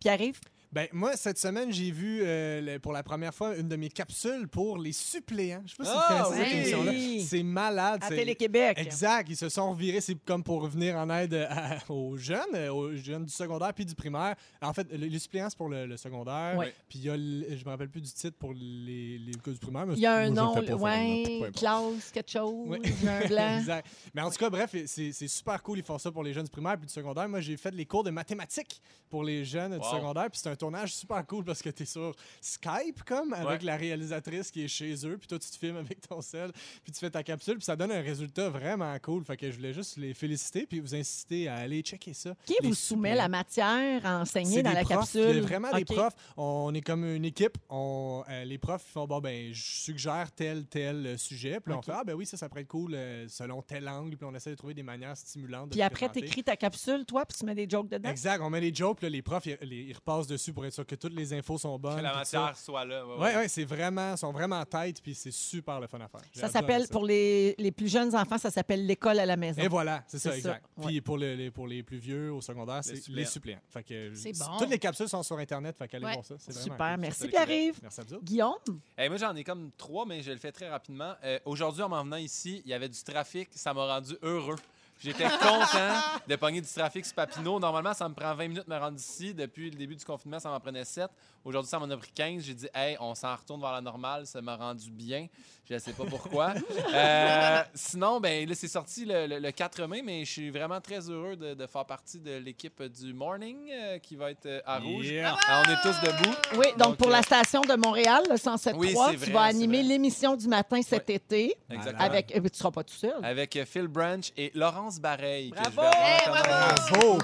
Pierre-Yves? 0.00 0.40
Ben, 0.74 0.88
moi, 0.92 1.16
cette 1.16 1.38
semaine, 1.38 1.72
j'ai 1.72 1.92
vu 1.92 2.20
euh, 2.24 2.60
le- 2.60 2.78
pour 2.80 2.92
la 2.92 3.04
première 3.04 3.32
fois 3.32 3.54
une 3.56 3.68
de 3.68 3.76
mes 3.76 3.88
capsules 3.88 4.48
pour 4.48 4.76
les 4.76 4.90
suppléants. 4.92 5.62
Je 5.64 5.70
sais 5.70 5.76
pas 5.76 5.84
si 5.84 5.90
Ah, 5.94 6.22
vous 6.24 6.30
connaissez 6.30 6.44
cette 6.44 6.52
oui. 6.52 6.58
émission-là. 6.90 7.24
C'est 7.28 7.42
malade. 7.44 8.00
À 8.02 8.08
c'est- 8.08 8.16
Télé-Québec. 8.16 8.78
Exact. 8.80 9.28
Ils 9.30 9.36
se 9.36 9.48
sont 9.48 9.70
revirés. 9.70 10.00
C'est 10.00 10.16
comme 10.24 10.42
pour 10.42 10.66
venir 10.66 10.96
en 10.96 11.08
aide 11.10 11.34
à- 11.48 11.78
aux 11.88 12.16
jeunes, 12.16 12.40
euh, 12.54 12.72
aux 12.72 12.92
jeunes 12.96 13.24
du 13.24 13.32
secondaire 13.32 13.72
puis 13.72 13.84
du 13.86 13.94
primaire. 13.94 14.34
En 14.60 14.72
fait, 14.72 14.90
le- 14.90 15.06
les 15.06 15.18
suppléants, 15.20 15.48
c'est 15.48 15.56
pour 15.56 15.68
le, 15.68 15.86
le 15.86 15.96
secondaire. 15.96 16.56
Ouais. 16.56 16.74
Puis 16.88 16.98
il 16.98 17.04
y 17.04 17.10
a, 17.10 17.16
le- 17.16 17.56
je 17.56 17.64
me 17.64 17.70
rappelle 17.70 17.88
plus 17.90 18.00
du 18.00 18.10
titre 18.10 18.36
pour 18.36 18.52
les, 18.52 19.18
les 19.18 19.32
gars 19.32 19.52
du 19.52 19.58
primaire. 19.60 19.86
mais 19.86 19.94
Il 19.94 20.00
y 20.00 20.06
a 20.06 20.14
un 20.16 20.30
moi, 20.30 20.34
je 20.34 20.34
nom, 20.34 20.54
le 20.54 20.54
fais 20.54 20.60
pas, 20.60 20.66
fait 20.66 20.72
que, 20.72 20.76
peu 20.76 20.82
ouais, 20.82 21.36
importe. 21.38 21.56
Klaus, 21.56 22.10
quelque 22.10 22.30
chose, 22.32 22.78
un 23.06 23.28
blanc. 23.28 23.58
exact. 23.60 23.86
Mais 24.12 24.22
en 24.22 24.30
tout 24.30 24.38
cas, 24.38 24.50
bref, 24.50 24.74
c'est 24.86 25.12
c'est 25.12 25.28
super 25.28 25.62
cool. 25.62 25.78
Ils 25.78 25.84
font 25.84 25.98
ça 25.98 26.10
pour 26.10 26.24
les 26.24 26.32
jeunes 26.32 26.44
du 26.46 26.50
primaire 26.50 26.76
puis 26.76 26.86
du 26.88 26.92
secondaire. 26.92 27.28
Moi, 27.28 27.40
j'ai 27.40 27.56
fait 27.56 27.70
les 27.70 27.86
cours 27.86 28.02
de 28.02 28.10
mathématiques 28.10 28.82
pour 29.08 29.22
les 29.22 29.44
jeunes 29.44 29.74
Wow. 29.74 29.78
du 29.78 29.88
secondaire. 29.88 30.30
Puis 30.30 30.40
c'est 30.42 30.48
un 30.50 30.56
tournage 30.64 30.94
super 30.94 31.26
cool 31.26 31.44
parce 31.44 31.60
que 31.62 31.68
tu 31.70 31.82
es 31.82 31.86
sur 31.86 32.14
Skype, 32.40 33.02
comme, 33.04 33.32
avec 33.34 33.60
Ouais. 33.60 33.66
la 33.66 33.76
réalisatrice 33.76 34.50
qui 34.50 34.64
est 34.64 34.68
chez 34.68 34.94
eux. 35.06 35.16
Puis 35.18 35.26
toi, 35.28 35.38
tu 35.38 35.48
te 35.50 35.56
filmes 35.58 35.76
avec 35.76 36.00
ton 36.08 36.20
sel. 36.22 36.50
Puis 36.82 36.92
tu 36.92 36.98
fais 37.00 37.10
ta 37.10 37.22
capsule. 37.22 37.56
Puis 37.56 37.64
ça 37.64 37.76
donne 37.76 37.92
un 37.92 38.00
résultat 38.00 38.48
vraiment 38.48 38.96
cool. 39.00 39.24
Fait 39.24 39.36
que 39.36 39.50
je 39.50 39.56
voulais 39.56 39.72
juste 39.74 39.96
les 39.98 40.14
féliciter 40.14 40.66
puis 40.66 40.80
vous 40.80 40.94
inciter 40.94 41.48
à 41.48 41.56
aller 41.56 41.82
checker 41.82 42.14
ça. 42.14 42.34
Qui 42.46 42.54
Les 42.60 42.68
vous 42.68 42.74
soumet 42.74 43.14
la 43.14 43.28
matière 43.28 44.04
à 44.06 44.20
enseigner 44.20 44.62
dans 44.62 44.70
des 44.70 44.76
la 44.76 44.82
profs, 44.84 44.96
capsule? 45.12 45.40
vraiment 45.40 45.70
des 45.72 45.82
OK. 45.82 45.94
profs. 45.94 46.14
On 46.36 46.72
est 46.74 46.80
comme 46.80 47.04
une 47.04 47.24
équipe. 47.26 47.58
On, 47.68 48.24
euh, 48.28 48.44
les 48.44 48.58
profs 48.58 48.84
ils 48.88 48.92
font 48.92 49.06
bon 49.06 49.20
ben 49.20 49.52
je 49.52 49.62
suggère 49.62 50.30
tel 50.32 50.64
tel 50.66 51.06
euh, 51.06 51.16
sujet. 51.18 51.60
Puis 51.60 51.72
on 51.74 51.82
fait 51.82 51.92
ah 51.94 52.02
ben 52.04 52.14
oui 52.14 52.24
ça 52.26 52.36
ça 52.36 52.48
pourrait 52.48 52.62
être 52.62 52.68
cool 52.68 52.94
euh, 52.94 53.26
selon 53.28 53.60
tel 53.62 53.86
angle. 53.88 54.16
Puis 54.16 54.26
on 54.26 54.34
essaie 54.34 54.50
de 54.50 54.56
trouver 54.56 54.74
des 54.74 54.82
manières 54.82 55.16
stimulantes. 55.16 55.68
de 55.68 55.72
Puis 55.72 55.82
après, 55.82 56.06
présenter. 56.08 56.20
t'écris 56.22 56.44
ta 56.44 56.56
capsule, 56.56 57.04
toi, 57.04 57.26
puis 57.26 57.36
tu 57.38 57.44
mets 57.44 57.54
des 57.54 57.68
jokes 57.68 57.88
dedans? 57.88 58.08
Exact. 58.08 58.40
On 58.42 58.48
met 58.50 58.60
les 58.62 58.74
jokes. 58.74 58.96
Puis 58.98 59.06
là, 59.06 59.10
les 59.10 59.22
profs 59.22 59.44
ils 59.46 59.92
repassent 59.94 60.26
dessus 60.26 60.52
pour 60.54 60.64
être 60.64 60.72
sûr 60.72 60.86
que 60.86 60.94
toutes 60.94 61.12
les 61.14 61.32
infos 61.34 61.58
sont 61.58 61.78
bonnes. 61.78 61.96
Que 61.96 62.02
la 62.02 62.14
matière 62.14 62.56
soit 62.56 62.84
là. 62.84 63.04
ouais, 63.06 63.16
Ouais, 63.18 63.36
ouais. 63.36 63.48
c'est 63.48 63.64
vraiment, 63.64 64.16
sont 64.16 64.32
vraiment 64.32 64.60
en 64.60 64.64
tête, 64.64 65.02
puis 65.02 65.14
c'est 65.14 65.30
super 65.32 65.80
le 65.80 65.86
fun 65.86 65.98
à 66.00 66.08
faire. 66.08 66.20
Ça 66.32 66.48
s'appelle, 66.48 66.86
pour 66.88 67.04
les, 67.04 67.54
les 67.58 67.70
plus 67.72 67.88
jeunes 67.88 68.14
enfants, 68.14 68.38
ça 68.38 68.50
s'appelle 68.50 68.86
l'école 68.86 69.18
à 69.18 69.26
la 69.26 69.36
maison. 69.36 69.60
Et 69.60 69.68
voilà, 69.68 70.02
c'est 70.06 70.18
ça, 70.18 70.30
ça, 70.30 70.36
exact. 70.36 70.64
ouais. 70.78 70.86
Puis 70.86 71.00
pour, 71.00 71.18
le- 71.18 71.34
les, 71.34 71.50
pour 71.50 71.66
les 71.66 71.82
plus 71.82 71.98
vieux 71.98 72.32
au 72.32 72.40
secondaire, 72.40 72.80
c'est 72.82 73.06
les 73.08 73.24
suppléants. 73.24 73.60
Fait 73.68 73.82
que, 73.82 74.14
C'est 74.14 74.32
bon. 74.38 74.56
Toutes 74.58 74.70
les 74.70 74.78
capsules 74.78 75.08
sont 75.08 75.22
sur 75.22 75.38
Internet, 75.38 75.76
fait 75.76 75.88
qu'allez 75.88 76.04
Ouais. 76.06 76.12
voir 76.14 76.24
ça. 76.24 76.36
C'est 76.38 76.52
vraiment 76.52 76.64
Super, 76.74 76.90
cool. 76.92 77.00
merci 77.00 77.28
Pierre-Yves. 77.28 77.78
Merci 77.82 78.00
à 78.00 78.04
vous. 78.04 78.20
Guillaume? 78.22 78.54
Eh, 78.98 79.08
moi, 79.08 79.18
j'en 79.18 79.34
ai 79.34 79.44
comme 79.44 79.70
trois, 79.76 80.06
mais 80.06 80.22
je 80.22 80.30
le 80.30 80.38
fais 80.38 80.52
très 80.52 80.68
rapidement. 80.68 81.14
Euh, 81.24 81.38
Aujourd'hui, 81.44 81.82
en 81.82 81.88
m'en 81.88 82.04
venant 82.04 82.16
ici, 82.16 82.62
il 82.64 82.70
y 82.70 82.74
avait 82.74 82.88
du 82.88 83.02
trafic. 83.02 83.48
Ça 83.52 83.74
m'a 83.74 83.84
rendu 83.86 84.14
heureux. 84.22 84.56
J'étais 85.02 85.24
content 85.24 85.94
de 86.26 86.36
pogner 86.36 86.60
du 86.60 86.68
trafic 86.68 87.04
sur 87.04 87.14
Papineau. 87.14 87.58
Normalement, 87.60 87.92
ça 87.92 88.08
me 88.08 88.14
prend 88.14 88.34
20 88.34 88.48
minutes 88.48 88.68
de 88.68 88.72
me 88.74 88.78
rendre 88.78 88.96
ici. 88.98 89.34
Depuis 89.34 89.70
le 89.70 89.76
début 89.76 89.96
du 89.96 90.04
confinement, 90.04 90.38
ça 90.40 90.48
m'en 90.48 90.60
prenait 90.60 90.84
7. 90.84 91.08
Aujourd'hui, 91.44 91.68
ça 91.68 91.78
m'en 91.78 91.90
a 91.90 91.96
pris 91.96 92.10
15. 92.14 92.42
J'ai 92.42 92.54
dit, 92.54 92.68
hey, 92.74 92.96
on 93.00 93.14
s'en 93.14 93.34
retourne 93.36 93.60
vers 93.60 93.72
la 93.72 93.82
normale. 93.82 94.26
Ça 94.26 94.40
m'a 94.40 94.56
rendu 94.56 94.90
bien. 94.90 95.26
Je 95.68 95.74
ne 95.74 95.78
sais 95.78 95.92
pas 95.92 96.04
pourquoi. 96.04 96.54
Euh, 96.94 97.62
sinon, 97.74 98.20
ben, 98.20 98.48
là, 98.48 98.54
c'est 98.54 98.68
sorti 98.68 99.04
le, 99.04 99.26
le- 99.26 99.38
le 99.40 99.50
4 99.50 99.86
mai, 99.86 100.00
mais 100.02 100.24
je 100.24 100.30
suis 100.30 100.50
vraiment 100.50 100.80
très 100.80 101.10
heureux 101.10 101.34
de, 101.36 101.54
de 101.54 101.66
faire 101.66 101.84
partie 101.84 102.20
de 102.20 102.36
l'équipe 102.36 102.80
du 102.84 103.12
Morning 103.12 103.68
euh, 103.70 103.98
qui 103.98 104.14
va 104.16 104.30
être 104.30 104.46
euh, 104.46 104.60
à 104.64 104.78
Rouge. 104.78 105.06
Yeah. 105.08 105.34
Alors, 105.48 105.64
on 105.66 105.72
est 105.72 105.82
tous 105.82 106.00
debout. 106.06 106.34
Oui, 106.54 106.66
donc, 106.70 106.78
Donc, 106.78 106.96
pour 106.98 107.08
euh, 107.08 107.12
la 107.12 107.22
station 107.22 107.62
de 107.62 107.74
Montréal, 107.74 108.22
le 108.30 108.36
107.3, 108.36 108.74
Oui, 108.76 108.88
tu 109.10 109.16
vrai, 109.16 109.32
vas 109.32 109.42
animer 109.42 109.82
l'émission 109.82 110.36
du 110.36 110.46
matin 110.46 110.80
cet 110.82 111.10
été 111.10 111.56
Exactement. 111.68 112.00
avec... 112.04 112.36
euh, 112.36 112.40
Tu 112.42 112.58
seras 112.58 112.70
pas 112.70 112.84
tout 112.84 112.94
seul. 112.94 113.14
avec 113.24 113.58
Phil 113.66 113.88
Branch 113.88 114.30
et 114.36 114.52
Laurence 114.84 115.00
Bareil. 115.00 115.50
que 115.50 115.56
je 115.56 115.70
Bravo! 115.70 115.80
vais 115.80 115.96
Hey, 115.96 116.28
bravo! 116.28 117.18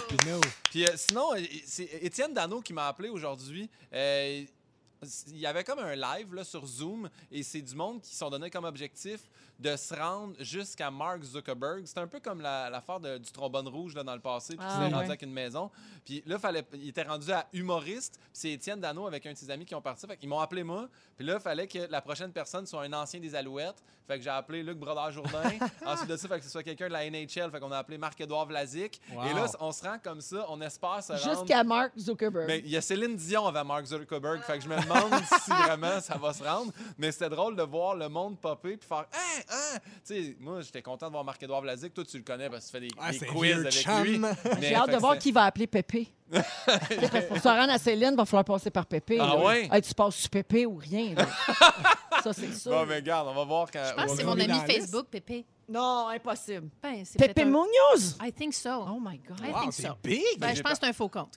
Puis 0.71 0.85
euh, 0.87 0.93
sinon, 0.97 1.35
euh, 1.35 1.41
c'est 1.67 1.89
Étienne 2.01 2.33
Dano 2.33 2.63
qui 2.63 2.73
m'a 2.73 2.89
appelé 2.89 3.11
aujourd'hui. 3.11 3.69
Euh, 3.93 4.45
il 5.29 5.39
y 5.39 5.47
avait 5.47 5.63
comme 5.63 5.79
un 5.79 5.95
live 5.95 6.35
là, 6.35 6.43
sur 6.43 6.65
Zoom 6.67 7.11
et 7.31 7.43
c'est 7.43 7.61
du 7.61 7.75
monde 7.75 8.01
qui 8.01 8.15
sont 8.15 8.31
donnés 8.31 8.51
comme 8.51 8.65
objectif 8.65 9.21
de 9.61 9.77
se 9.77 9.95
rendre 9.95 10.35
jusqu'à 10.41 10.91
Mark 10.91 11.23
Zuckerberg. 11.23 11.83
C'est 11.85 11.99
un 11.99 12.07
peu 12.07 12.19
comme 12.19 12.41
la- 12.41 12.71
l'affaire 12.71 12.99
de- 12.99 13.19
du 13.19 13.31
trombone 13.31 13.69
rouge 13.69 13.95
là, 13.95 14.03
dans 14.03 14.15
le 14.15 14.21
passé, 14.21 14.57
puis 14.57 14.65
Ah, 14.67 14.73
il 14.73 14.77
s'est 14.79 14.87
ouais. 14.89 14.95
rendu 14.95 15.09
avec 15.11 15.23
une 15.23 15.33
maison. 15.33 15.71
Puis 16.05 16.23
là, 16.27 16.39
fallait, 16.39 16.65
il 16.75 16.89
était 16.89 17.03
rendu 17.03 17.31
à 17.31 17.47
humoriste. 17.53 18.15
Puis 18.19 18.29
c'est 18.33 18.51
Étienne 18.53 18.81
Dano 18.81 19.07
avec 19.07 19.25
un 19.27 19.33
de 19.33 19.37
ses 19.39 19.51
amis 19.51 19.67
qui 19.67 19.75
ont 19.75 19.83
parti. 19.83 20.07
Fait 20.07 20.17
qu'ils 20.17 20.29
m'ont 20.29 20.41
appelé 20.41 20.63
moi. 20.65 20.89
Puis 21.17 21.27
là, 21.27 21.35
il 21.35 21.41
fallait 21.41 21.69
que 21.69 21.79
la 21.91 22.01
prochaine 22.01 22.33
personne 22.33 22.67
soit 22.67 22.83
un 22.83 22.93
ancien 22.95 23.21
des 23.21 23.35
Alouettes. 23.35 23.83
Fait 24.09 24.17
que 24.19 24.25
j'ai 24.25 24.31
appelé 24.31 24.63
Luc 24.65 24.79
Brodeur-Jourdain. 24.79 25.43
Ensuite 25.87 26.09
de 26.09 26.17
ça, 26.17 26.25
il 26.25 26.29
fallait 26.29 26.41
que 26.41 26.47
ce 26.47 26.51
soit 26.51 26.63
quelqu'un 26.65 26.89
de 26.89 26.93
la 26.93 27.09
NHL. 27.09 27.51
Fait 27.53 27.61
qu'on 27.61 27.71
a 27.71 27.79
appelé 27.79 27.97
Marc-Édouard 27.99 28.47
Vlasic. 28.47 29.01
Wow. 29.13 29.25
Et 29.25 29.35
là, 29.35 29.47
on 29.61 29.71
se 29.71 29.85
rend 29.85 29.99
comme 30.03 30.21
ça. 30.21 30.47
On 30.49 30.61
espère 30.63 31.03
se 31.05 31.13
rendre... 31.13 31.39
Jusqu'à 31.39 31.63
Mark 31.63 31.93
Zuckerberg. 31.99 32.47
Mais 32.49 32.59
il 32.61 32.71
y 32.71 32.77
a 32.77 32.81
Céline 32.81 33.15
Dion 33.15 33.47
avant 33.47 33.65
Mark 33.65 33.85
Zuckerberg. 33.85 34.41
Fait 34.43 34.59
que 34.59 34.65
je 34.65 34.69
me 34.69 34.81
demande 34.83 35.13
si 35.45 35.51
vraiment 35.51 36.01
ça 36.01 36.17
va 36.17 36.33
se 36.33 36.43
rendre. 36.43 36.73
Mais 36.99 37.13
c'était 37.13 37.29
drôle 37.29 37.55
de 37.55 37.63
voir 37.63 37.95
le 37.95 38.09
monde 38.09 38.39
popper 38.41 38.77
puis 38.79 38.89
faire 38.89 39.07
Hein, 39.13 39.43
hein! 39.51 39.79
Tu 40.07 40.15
sais, 40.15 40.37
moi, 40.41 40.61
j'étais 40.63 40.83
content 40.83 41.07
de 41.07 41.13
voir 41.13 41.25
Marc-Édouard 41.25 41.63
Vlasic. 41.63 41.93
Toi, 41.95 42.05
tu 42.05 42.17
le 42.19 42.23
connais 42.25 42.49
parce 42.51 42.67
que 42.67 42.71
tu 42.71 42.73
fais 42.73 42.81
des, 42.89 42.95
Ah, 42.99 43.11
des 43.13 43.19
quiz 43.19 43.53
avec 43.59 43.73
chum. 43.73 44.03
lui. 44.05 44.21
J'ai 44.61 44.75
hâte 44.75 44.89
de 44.89 44.95
que 44.95 45.01
voir 45.01 45.19
qui 45.19 45.33
va 45.33 45.45
appeler 45.45 45.67
Pépé. 45.67 46.09
Pour 46.31 47.39
se 47.39 47.49
rendre 47.49 47.73
à 47.73 47.79
Céline, 47.79 48.11
il 48.13 48.17
va 48.17 48.25
falloir 48.25 48.45
passer 48.45 48.71
par 48.71 48.87
Pépé. 48.87 49.19
Ah 49.21 49.27
là. 49.27 49.37
ouais? 49.45 49.69
Hey, 49.73 49.83
tu 49.83 49.93
passes 49.95 50.15
sur 50.15 50.31
Pépé 50.31 50.65
ou 50.67 50.77
rien. 50.77 51.15
ça, 52.23 52.33
c'est 52.33 52.53
sûr. 52.55 52.71
Bon, 52.71 52.87
mais 52.87 52.97
regarde, 52.97 53.27
on 53.29 53.35
va 53.35 53.45
voir 53.45 53.71
quand. 53.71 53.83
Je 53.89 53.95
pense 53.95 54.11
que 54.13 54.17
c'est 54.17 54.23
est 54.23 54.25
mon 54.27 54.39
ami. 54.39 54.61
Facebook, 54.73 55.07
Pépé. 55.11 55.45
Non, 55.69 56.09
impossible. 56.09 56.69
Ben, 56.83 57.05
c'est 57.05 57.17
Pépé 57.19 57.33
peut-être 57.35 57.47
un- 57.47 57.51
Munoz? 57.51 58.17
I 58.25 58.33
think 58.33 58.53
so. 58.55 58.71
Oh 58.89 58.99
my 59.01 59.19
God. 59.19 59.39
I 59.41 59.53
Wow, 59.53 59.61
think 59.61 59.73
so. 59.73 59.89
big! 60.03 60.21
Ben, 60.39 60.55
je 60.55 60.63
pense 60.63 60.73
que 60.73 60.79
c'est 60.83 60.89
un 60.89 60.93
faux 60.93 61.09
compte. 61.09 61.37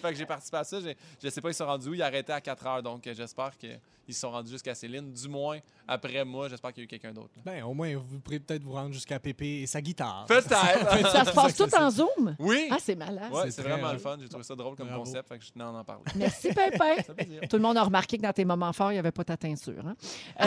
fait 0.00 0.10
que 0.10 0.14
j'ai 0.14 0.26
participé 0.26 0.56
à 0.56 0.64
ça. 0.64 0.78
Je 1.22 1.28
sais 1.28 1.40
pas, 1.40 1.50
ils 1.50 1.54
sont 1.54 1.66
rendus 1.66 1.88
où. 1.88 1.94
Ils 1.94 2.02
arrêtaient 2.02 2.32
à 2.32 2.40
4 2.40 2.66
heures. 2.66 2.82
Donc, 2.82 3.06
euh, 3.06 3.14
j'espère 3.16 3.56
qu'ils 3.56 4.05
ils 4.08 4.14
se 4.14 4.20
sont 4.20 4.30
rendus 4.30 4.50
jusqu'à 4.52 4.74
Céline. 4.74 5.12
Du 5.12 5.28
moins, 5.28 5.58
après 5.88 6.24
moi, 6.24 6.48
j'espère 6.48 6.72
qu'il 6.72 6.82
y 6.82 6.84
a 6.84 6.86
eu 6.86 6.88
quelqu'un 6.88 7.12
d'autre. 7.12 7.30
là. 7.36 7.42
Ben, 7.44 7.62
au 7.64 7.74
moins, 7.74 7.94
vous 7.96 8.20
pourrez 8.20 8.38
peut-être 8.40 8.62
vous 8.62 8.72
rendre 8.72 8.92
jusqu'à 8.92 9.18
Pépé 9.18 9.62
et 9.62 9.66
sa 9.66 9.80
guitare. 9.80 10.26
Peut-être! 10.26 10.48
Ça 11.10 11.24
se 11.24 11.30
passe 11.32 11.56
tout 11.56 11.74
en 11.78 11.90
Zoom? 11.90 12.36
oui! 12.38 12.68
Ah, 12.70 12.76
c'est 12.80 12.94
malade. 12.96 13.32
Ouais, 13.32 13.50
c'est 13.50 13.62
vraiment 13.62 13.92
le 13.92 13.98
fun. 13.98 14.16
J'ai 14.20 14.28
trouvé 14.28 14.44
ça 14.44 14.54
drôle 14.54 14.76
comme 14.76 14.88
Bravo. 14.88 15.04
concept. 15.04 15.28
Fait 15.28 15.38
que 15.38 15.44
je 15.44 15.50
tenais 15.52 15.64
à 15.64 15.70
en 15.70 15.84
parler. 15.84 16.02
Merci, 16.16 16.48
plaisir. 16.52 17.40
Tout 17.48 17.56
le 17.56 17.62
monde 17.62 17.76
a 17.76 17.82
remarqué 17.82 18.16
que 18.16 18.22
dans 18.22 18.32
tes 18.32 18.44
moments 18.44 18.72
forts, 18.72 18.90
il 18.92 18.94
n'y 18.94 18.98
avait 19.00 19.12
pas 19.12 19.24
ta 19.24 19.36
teinture. 19.36 19.84
hein? 19.86 19.94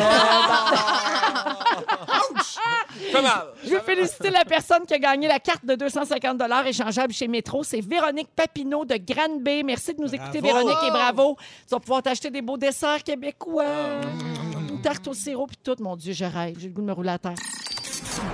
Euh, 1.68 1.68
Mal! 3.13 3.47
Je 3.63 3.69
veux 3.69 3.79
féliciter 3.81 4.29
la 4.29 4.45
personne 4.45 4.85
qui 4.85 4.93
a 4.93 4.99
gagné 4.99 5.27
la 5.27 5.39
carte 5.39 5.65
de 5.65 5.75
250 5.75 6.41
échangeable 6.65 7.13
chez 7.13 7.27
Métro. 7.27 7.63
C'est 7.63 7.81
Véronique 7.81 8.29
Papineau 8.35 8.85
de 8.85 8.95
Grande 8.95 9.41
Bay. 9.41 9.63
Merci 9.63 9.93
de 9.93 10.01
nous 10.01 10.13
écouter, 10.13 10.41
Bravo. 10.41 10.57
Véronique, 10.57 10.87
et 10.87 10.91
bravo. 10.91 11.37
Tu 11.67 11.71
vas 11.71 11.79
pouvoir 11.79 12.01
t'acheter 12.01 12.29
des 12.29 12.41
beaux 12.41 12.57
desserts 12.57 13.03
québécois. 13.03 13.65
Ah. 13.67 14.69
Une 14.69 14.81
tarte 14.81 15.07
au 15.07 15.13
sirop 15.13 15.47
puis 15.47 15.57
tout. 15.63 15.75
Mon 15.79 15.95
Dieu, 15.95 16.13
je 16.13 16.25
rêve. 16.25 16.55
J'ai 16.59 16.67
le 16.67 16.73
goût 16.73 16.81
de 16.81 16.87
me 16.87 16.93
rouler 16.93 17.09
à 17.09 17.19
terre. 17.19 17.35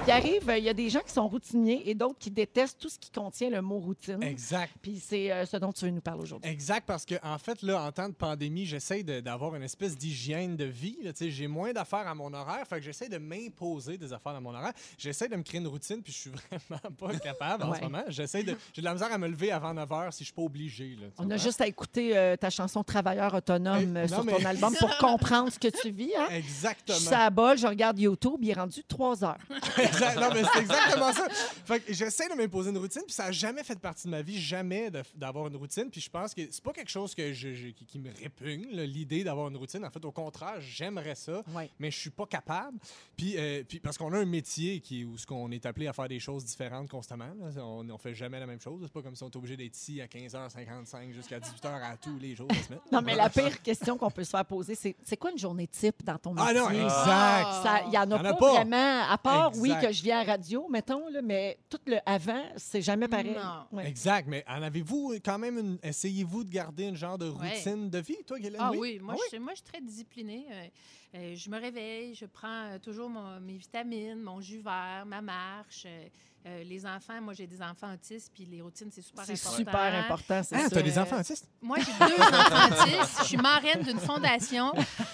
Qui 0.05 0.11
arrive, 0.11 0.49
euh, 0.49 0.57
il 0.57 0.63
y 0.63 0.69
a 0.69 0.73
des 0.73 0.89
gens 0.89 0.99
qui 1.01 1.11
sont 1.11 1.28
routiniers 1.28 1.89
et 1.89 1.95
d'autres 1.95 2.17
qui 2.19 2.30
détestent 2.32 2.80
tout 2.80 2.89
ce 2.89 2.97
qui 2.99 3.09
contient 3.11 3.49
le 3.49 3.61
mot 3.61 3.80
routine. 3.80 4.21
Exact. 4.21 4.71
Puis 4.82 5.01
c'est 5.03 5.32
euh, 5.32 5.45
ce 5.45 5.57
dont 5.57 5.71
tu 5.73 5.86
veux 5.86 5.91
nous 5.91 6.01
parler 6.01 6.21
aujourd'hui. 6.21 6.49
Exact, 6.49 6.86
parce 6.86 7.05
que 7.05 7.15
en 7.23 7.38
fait, 7.38 7.61
là, 7.63 7.82
en 7.82 7.91
temps 7.91 8.07
de 8.07 8.13
pandémie, 8.13 8.65
j'essaie 8.65 9.03
d'avoir 9.03 9.55
une 9.55 9.63
espèce 9.63 9.97
d'hygiène 9.97 10.55
de 10.55 10.65
vie. 10.65 10.97
J'ai 11.19 11.47
moins 11.47 11.73
d'affaires 11.73 12.07
à 12.07 12.13
mon 12.15 12.32
horaire, 12.34 12.65
fait 12.67 12.78
que 12.78 12.84
j'essaie 12.84 13.09
de 13.09 13.17
m'imposer 13.17 13.97
des 13.97 14.13
affaires 14.13 14.36
à 14.36 14.39
mon 14.39 14.53
horaire. 14.53 14.73
J'essaie 14.97 15.28
de 15.28 15.36
me 15.36 15.43
créer 15.43 15.59
une 15.59 15.67
routine, 15.67 16.01
puis 16.01 16.13
je 16.13 16.17
suis 16.17 16.32
vraiment 16.69 16.95
pas 16.97 17.17
capable 17.19 17.63
en 17.63 17.71
Ouais. 17.71 17.80
ce 17.80 17.84
moment. 17.84 18.03
J'essaie 18.09 18.43
de. 18.43 18.55
J'ai 18.73 18.82
de 18.82 18.86
la 18.86 18.93
misère 18.93 19.11
à 19.11 19.17
me 19.17 19.28
lever 19.28 19.51
avant 19.51 19.73
9 19.73 19.89
h 19.89 20.11
si 20.11 20.19
je 20.19 20.26
suis 20.26 20.34
pas 20.34 20.43
obligé. 20.43 20.95
là, 21.01 21.07
On 21.17 21.30
a 21.32 21.38
juste 21.38 21.59
à 21.61 21.67
écouter 21.67 22.15
euh, 22.15 22.36
ta 22.38 22.49
chanson 22.49 22.84
Travailleur 22.84 23.34
autonome 23.34 23.97
Eh, 23.97 23.99
euh, 23.99 24.07
non, 24.07 24.07
sur 24.07 24.23
mais- 24.23 24.38
ton 24.38 24.45
album 24.45 24.73
pour 24.80 24.95
comprendre 24.99 25.51
ce 25.51 25.57
que 25.59 25.67
tu 25.67 25.89
vis. 25.89 26.11
Hein? 26.15 26.28
Exactement. 26.32 26.97
Je 26.99 27.03
suis 27.05 27.13
à 27.15 27.19
la 27.26 27.30
bol, 27.32 27.57
je 27.57 27.65
regarde 27.67 27.99
YouTube, 27.99 28.38
il 28.41 28.49
est 28.51 28.53
rendu 28.53 28.84
3 28.88 29.23
heures. 29.23 29.38
Non, 30.20 30.30
mais 30.34 30.43
c'est 30.53 30.59
exactement 30.61 31.11
ça. 31.13 31.28
Fait 31.30 31.80
que 31.80 31.93
j'essaie 31.93 32.30
de 32.30 32.36
m'imposer 32.36 32.70
une 32.72 32.78
routine, 32.78 33.01
puis 33.05 33.13
ça 33.13 33.26
n'a 33.26 33.32
jamais 33.32 33.63
fait 33.63 33.78
partie 33.80 34.05
de 34.07 34.11
ma 34.11 34.22
vie, 34.22 34.39
jamais 34.39 34.91
d'avoir 35.16 35.47
une 35.47 35.55
routine. 35.55 35.89
Puis 35.91 36.01
je 36.01 36.09
pense 36.09 36.34
que 36.34 36.41
c'est 36.49 36.63
pas 36.63 36.72
quelque 36.74 36.89
chose 36.91 37.13
que 37.16 37.34
je, 37.34 37.53
je- 37.53 37.68
qui, 37.70 37.86
qui 37.86 37.99
me 37.99 38.09
répugne, 38.11 38.68
l'idée 38.72 39.24
d'avoir 39.24 39.47
une 39.49 39.57
routine. 39.57 39.84
En 39.86 39.89
fait, 39.89 40.03
au 40.05 40.11
contraire, 40.11 40.59
j'aimerais 40.59 41.16
ça, 41.16 41.41
Ouais. 41.53 41.70
mais 41.80 41.91
je 41.91 41.97
suis 41.99 42.09
pas 42.09 42.26
capable. 42.26 42.78
Puis, 43.18 43.36
euh, 43.38 43.63
puis 43.68 43.80
parce 43.80 43.97
qu'on 43.97 44.11
a 44.13 44.18
un 44.20 44.26
métier 44.26 44.80
qui, 44.80 45.03
où 45.05 45.18
ce 45.18 45.26
qu'on 45.26 45.51
est 45.51 45.66
appelé 45.66 45.88
à 45.88 45.93
faire 45.93 46.07
des 46.07 46.20
choses 46.20 46.45
différentes 46.45 46.89
constamment. 46.89 47.26
là. 47.39 47.63
On, 47.63 47.88
on 47.89 47.97
fait 47.97 48.13
jamais 48.13 48.39
la 48.39 48.45
même 48.47 48.59
chose. 48.61 48.80
C'est 48.84 48.91
pas 48.93 49.01
comme 49.01 49.16
si 49.16 49.24
on 49.24 49.30
est 49.30 49.36
obligé 49.36 49.57
d'être 49.57 49.76
ici 49.76 50.01
à 50.01 50.05
15h55 50.07 51.11
jusqu'à 51.13 51.39
18h 51.39 51.68
à 51.84 51.97
tous 51.97 52.18
les 52.20 52.36
jours 52.36 52.47
de 52.47 52.55
la 52.55 52.61
semaine. 52.63 52.80
Non, 52.91 53.01
mais 53.01 53.16
la 53.16 53.30
pire 53.30 53.61
question 53.61 53.97
qu'on 53.97 54.11
peut 54.11 54.24
se 54.24 54.30
faire 54.30 54.45
poser, 54.45 54.76
c'est 54.76 54.95
c'est 55.03 55.18
quoi 55.18 55.32
une 55.32 55.38
journée 55.38 55.68
type 55.68 56.03
dans 56.03 56.18
ton 56.18 56.34
métier? 56.34 56.49
Ah 56.49 56.53
non, 56.53 56.70
exact. 56.70 57.86
Il 57.86 57.89
n'y 57.91 57.97
en 57.97 58.11
a 58.11 58.34
pas. 58.34 58.53
vraiment, 58.53 59.03
à 59.09 59.18
part, 59.18 59.51
oui, 59.62 59.72
que 59.82 59.91
je 59.91 60.01
viens 60.03 60.20
à 60.20 60.24
radio, 60.24 60.68
mettons, 60.70 61.08
là, 61.10 61.22
mais 61.22 61.58
tout 61.70 61.80
le 61.88 61.97
avant, 62.06 62.43
c'est 62.58 62.82
jamais 62.82 63.08
pareil. 63.08 63.34
Non. 63.36 63.66
Ouais. 63.78 63.88
Exact, 63.88 64.28
mais 64.28 64.43
en 64.47 64.62
avez-vous 64.62 65.16
quand 65.24 65.38
même 65.39 65.58
une. 65.58 65.78
Essayez-vous 65.84 66.43
de 66.43 66.49
garder 66.49 66.86
une 66.86 66.95
genre 66.95 67.18
de 67.18 67.30
Ouais. 67.30 67.49
routine 67.56 67.89
de 67.89 67.97
vie, 67.99 68.18
toi, 68.26 68.38
Guylaine? 68.39 68.62
Ah 68.64 68.72
oui, 68.72 68.99
moi, 69.01 69.16
Ah 69.18 69.22
Je, 69.32 69.38
moi 69.38 69.51
je 69.53 69.58
suis 69.62 69.66
très 69.72 69.82
disciplinée. 69.82 70.45
Euh, 70.51 70.68
euh, 71.16 71.36
je 71.36 71.49
me 71.49 71.60
réveille, 71.60 72.14
je 72.16 72.26
prends 72.26 72.66
euh, 72.74 72.80
toujours 72.80 73.10
mon- 73.10 73.39
mes 73.39 73.58
vitamines, 73.58 74.22
mon 74.22 74.41
jus 74.41 74.60
vert, 74.60 75.03
ma 75.06 75.22
marche. 75.22 75.84
euh, 75.86 76.06
euh, 76.46 76.64
les 76.64 76.86
enfants, 76.86 77.20
moi 77.22 77.34
j'ai 77.34 77.48
des 77.48 77.62
enfants 77.62 77.91
autistes, 77.93 78.32
puis 78.34 78.46
les 78.46 78.62
routines, 78.62 78.89
c'est 78.91 79.02
super 79.02 79.26
C'est 79.26 79.34
important. 79.34 79.58
super 79.58 79.96
important, 79.96 80.43
c'est 80.43 80.56
Ah, 80.56 80.64
ça. 80.64 80.70
t'as 80.70 80.82
des 80.84 81.00
enfants 81.00 81.20
autistes? 81.20 81.48
Moi, 81.62 81.78
j'ai 81.80 81.91
deux 82.06 82.22
enfants 82.22 82.68
autistes. 82.84 83.18
Je 83.20 83.24
suis 83.26 83.38
marraine 83.38 83.82
d'une 83.82 84.00
fondation, 84.00 84.72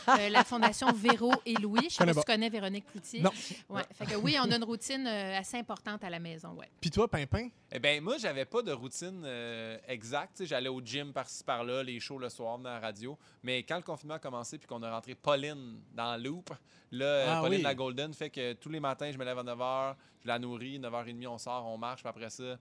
euh, 0.10 0.30
la 0.30 0.44
fondation 0.44 0.92
Véro 0.92 1.34
et 1.46 1.54
Louis. 1.56 1.88
Je 1.90 1.96
sais 1.96 2.06
pas 2.06 2.14
si 2.14 2.20
tu 2.20 2.26
connais 2.26 2.50
Véronique 2.50 2.86
Cloutier. 2.92 3.22
Non. 3.22 3.32
Ouais. 3.70 3.84
Fait 3.94 4.06
que 4.06 4.16
oui, 4.16 4.36
on 4.40 4.52
a 4.52 4.56
une 4.58 4.64
routine 4.64 5.08
euh, 5.08 5.38
assez 5.40 5.58
importante 5.58 6.04
à 6.04 6.10
la 6.10 6.20
maison, 6.20 6.50
ouais. 6.54 6.70
Puis 6.82 6.90
toi, 6.90 7.08
Pimpin? 7.08 7.48
Eh 7.74 7.80
bien, 7.80 8.02
moi, 8.02 8.18
j'avais 8.18 8.44
pas 8.44 8.62
de 8.62 8.72
routine 8.74 9.24
euh, 9.26 9.78
exacte. 9.88 10.44
J'allais 10.44 10.68
au 10.68 10.82
gym 10.82 11.14
par-ci, 11.14 11.42
par-là, 11.44 11.84
les 11.84 12.02
shows 12.02 12.18
le 12.20 12.28
soir, 12.28 12.58
dans 12.58 12.70
la 12.70 12.80
radio. 12.82 13.18
Mais 13.44 13.64
quand 13.64 13.78
le 13.78 13.82
confinement 13.82 14.16
a 14.16 14.20
commencé 14.20 14.58
puis 14.58 14.68
qu'on 14.68 14.84
a 14.84 14.92
rentré 14.92 15.16
Pauline 15.16 15.80
dans 15.94 16.18
le 16.18 16.24
loop, 16.24 16.50
là, 16.92 17.06
euh, 17.06 17.26
Ah 17.30 17.40
Pauline 17.42 17.58
oui. 17.60 17.64
la 17.64 17.74
Golden 17.74 18.14
fait 18.14 18.30
que 18.30 18.54
tous 18.54 18.70
les 18.70 18.82
matins, 18.82 19.10
je 19.10 19.18
me 19.18 19.24
lève 19.24 19.40
à 19.40 19.44
9h, 19.44 19.96
je 20.22 20.28
la 20.28 20.38
nourris, 20.38 20.80
9h30, 20.80 21.28
on 21.28 21.38
sort, 21.38 21.66
on 21.66 21.78
marche, 21.78 22.02
puis 22.02 22.10
après 22.10 22.30
ça, 22.30 22.58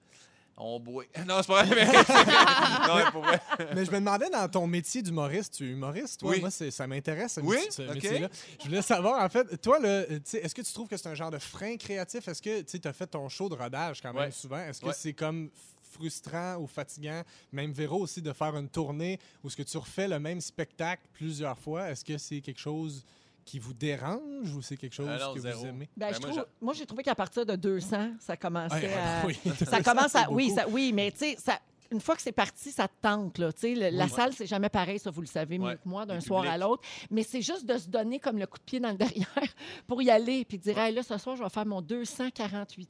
on 0.61 0.79
boit. 0.81 1.05
Non, 1.27 1.37
c'est 1.41 1.47
pas 1.49 1.65
vrai, 1.65 1.75
mais... 1.75 1.87
non, 2.89 2.97
mais 2.97 3.11
pour 3.13 3.23
vrai. 3.23 3.41
Mais 3.75 3.85
je 3.85 3.91
me 3.91 3.97
demandais 3.99 4.29
dans 4.31 4.49
ton 4.49 4.67
métier 4.67 5.03
d'humoriste, 5.03 5.55
tu 5.55 5.67
es 5.69 5.73
humoriste, 5.73 6.21
toi? 6.21 6.31
Oui. 6.31 6.41
Moi, 6.41 6.51
ça 6.51 6.87
m'intéresse, 6.87 7.35
ce, 7.35 7.41
Oui? 7.41 7.57
métier- 7.57 7.71
ce 7.71 7.83
OK. 7.83 7.95
métier-là. 7.95 8.29
Je 8.63 8.69
voulais 8.69 8.83
savoir, 8.83 9.23
en 9.25 9.29
fait, 9.29 9.61
toi, 9.61 9.79
là, 9.79 9.89
euh, 9.89 10.19
est-ce 10.35 10.55
que 10.55 10.63
tu 10.63 10.73
trouves 10.73 10.89
que 10.89 10.97
c'est 10.97 11.09
un 11.09 11.15
genre 11.15 11.31
de 11.31 11.39
frein 11.39 11.77
créatif? 11.77 12.27
Est-ce 12.29 12.43
que 12.43 12.63
tu 12.63 12.79
as 12.89 12.93
fait 12.93 13.07
ton 13.07 13.29
show 13.29 13.49
de 13.49 13.55
rodage 13.55 14.01
quand 14.01 14.13
même 14.13 14.25
Ouais. 14.25 14.31
souvent? 14.31 14.59
Est-ce 14.59 14.81
que 14.81 14.87
Ouais. 14.87 14.93
c'est 14.97 15.13
comme 15.13 15.51
frustrant 15.93 16.57
ou 16.59 16.67
fatigant, 16.67 17.23
même 17.53 17.73
Véro 17.73 17.99
aussi, 18.01 18.23
de 18.23 18.33
faire 18.33 18.57
une 18.57 18.69
tournée 18.69 19.19
où 19.43 19.49
est-ce 19.49 19.57
que 19.57 19.63
tu 19.63 19.77
refais 19.77 20.07
le 20.09 20.21
même 20.21 20.41
spectacle 20.41 21.03
plusieurs 21.13 21.59
fois? 21.59 21.91
Est-ce 21.91 22.05
que 22.05 22.17
c'est 22.17 22.41
quelque 22.41 22.61
chose 22.61 23.05
qui 23.45 23.59
vous 23.59 23.73
dérange 23.75 24.55
ou 24.55 24.63
c'est 24.63 24.77
quelque 24.77 24.95
chose 24.95 25.09
non, 25.09 25.35
que 25.35 25.41
zéro. 25.41 25.61
vous 25.61 25.67
aimez? 25.67 25.89
Ben, 25.97 26.09
Ben, 26.11 26.15
je 26.15 26.21
moi, 26.21 26.31
trouve- 26.31 26.47
moi, 26.61 26.75
j'ai 26.75 26.87
trouvé 26.87 27.03
qu'à 27.03 27.15
partir 27.15 27.45
de 27.47 27.57
200, 27.57 28.11
ça 28.21 28.37
commençait 28.37 28.75
Ouais, 28.89 28.95
à... 28.95 29.23
oui. 29.27 29.39
Ça 29.67 29.83
commence 29.83 30.15
à... 30.15 30.31
Oui, 30.31 30.51
ça, 30.51 30.69
oui, 30.69 30.93
mais 30.95 31.11
tu 31.13 31.19
sais, 31.19 31.37
ça... 31.39 31.59
Une 31.93 32.01
fois 32.01 32.15
que 32.15 32.23
c'est 32.23 32.31
parti, 32.31 32.71
ça 32.71 32.87
te 32.87 32.93
tente. 33.03 33.37
Là, 33.39 33.51
La 33.91 34.07
salle, 34.07 34.33
c'est 34.33 34.47
jamais 34.47 34.69
pareil, 34.69 35.01
ça, 35.01 35.11
vous 35.11 35.23
le 35.23 35.27
savez 35.27 35.59
mieux 35.59 35.67
Ouais. 35.71 35.75
que 35.75 35.89
moi, 35.89 36.07
d'un 36.07 36.21
soir 36.21 36.45
à 36.47 36.57
l'autre. 36.57 36.85
Mais 37.11 37.25
c'est 37.25 37.43
juste 37.43 37.67
de 37.67 37.77
se 37.79 37.89
donner 37.89 38.21
comme 38.21 38.39
le 38.39 38.47
coup 38.47 38.59
de 38.59 38.63
pied 38.63 38.79
dans 38.79 38.91
le 38.93 38.97
derrière 38.97 39.27
pour 39.89 40.01
y 40.01 40.09
aller 40.09 40.45
puis 40.45 40.57
dire, 40.57 40.79
Hey, 40.79 40.95
là, 40.95 41.03
ce 41.03 41.19
soir, 41.19 41.35
je 41.35 41.43
vais 41.43 41.49
faire 41.51 41.67
mon 41.67 41.83
248e. 41.83 42.77
tu 42.77 42.87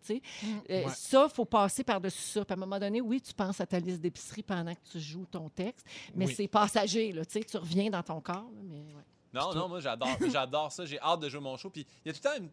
sais. 0.00 0.22
Mm. 0.42 0.46
Euh, 0.70 0.84
Ouais. 0.84 0.92
Ça, 0.94 1.26
il 1.30 1.34
faut 1.34 1.44
passer 1.44 1.84
par-dessus 1.84 2.22
ça. 2.22 2.44
Puis 2.46 2.54
à 2.54 2.56
un 2.56 2.60
moment 2.60 2.78
donné, 2.78 3.02
oui, 3.02 3.20
tu 3.20 3.34
penses 3.34 3.60
à 3.60 3.66
ta 3.66 3.78
liste 3.78 4.00
d'épicerie 4.00 4.42
pendant 4.42 4.74
que 4.74 4.80
tu 4.90 4.98
joues 5.00 5.26
ton 5.30 5.50
texte, 5.50 5.86
mais 6.14 6.24
Oui. 6.26 6.34
c'est 6.34 6.48
passager. 6.48 7.12
Là, 7.12 7.26
tu 7.26 7.56
reviens 7.58 7.90
dans 7.90 8.02
ton 8.02 8.22
corps. 8.22 8.36
là, 8.54 8.60
mais, 8.64 8.76
ouais. 8.78 9.04
Non, 9.32 9.54
non, 9.54 9.68
moi, 9.68 9.80
j'adore, 9.80 10.08
j'adore 10.32 10.72
ça. 10.72 10.84
J'ai 10.84 11.00
hâte 11.00 11.20
de 11.20 11.28
jouer 11.28 11.40
mon 11.40 11.56
show. 11.56 11.70
Puis 11.70 11.86
il 12.04 12.08
y 12.08 12.10
a 12.10 12.12
tout 12.14 12.20
le 12.24 12.30
temps 12.30 12.36
une- 12.44 12.50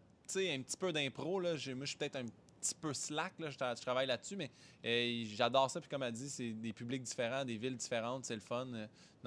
un 0.59 0.61
petit 0.61 0.77
peu 0.77 0.91
d'impro. 0.91 1.39
là. 1.39 1.51
Moi, 1.51 1.57
je 1.85 1.85
suis 1.85 1.97
peut-être 1.97 2.17
un 2.17 2.25
petit 2.61 2.75
peu 2.75 2.93
slack. 2.93 3.33
Là. 3.39 3.49
Je 3.49 3.81
travaille 3.81 4.07
là-dessus, 4.07 4.35
mais 4.35 4.51
euh, 4.85 5.23
j'adore 5.35 5.69
ça. 5.71 5.79
Puis 5.79 5.89
comme 5.89 6.03
elle 6.03 6.11
dit, 6.11 6.29
c'est 6.29 6.51
des 6.51 6.73
publics 6.73 7.01
différents, 7.03 7.45
des 7.45 7.57
villes 7.57 7.77
différentes. 7.77 8.25
C'est 8.25 8.35
le 8.35 8.41
fun. 8.41 8.67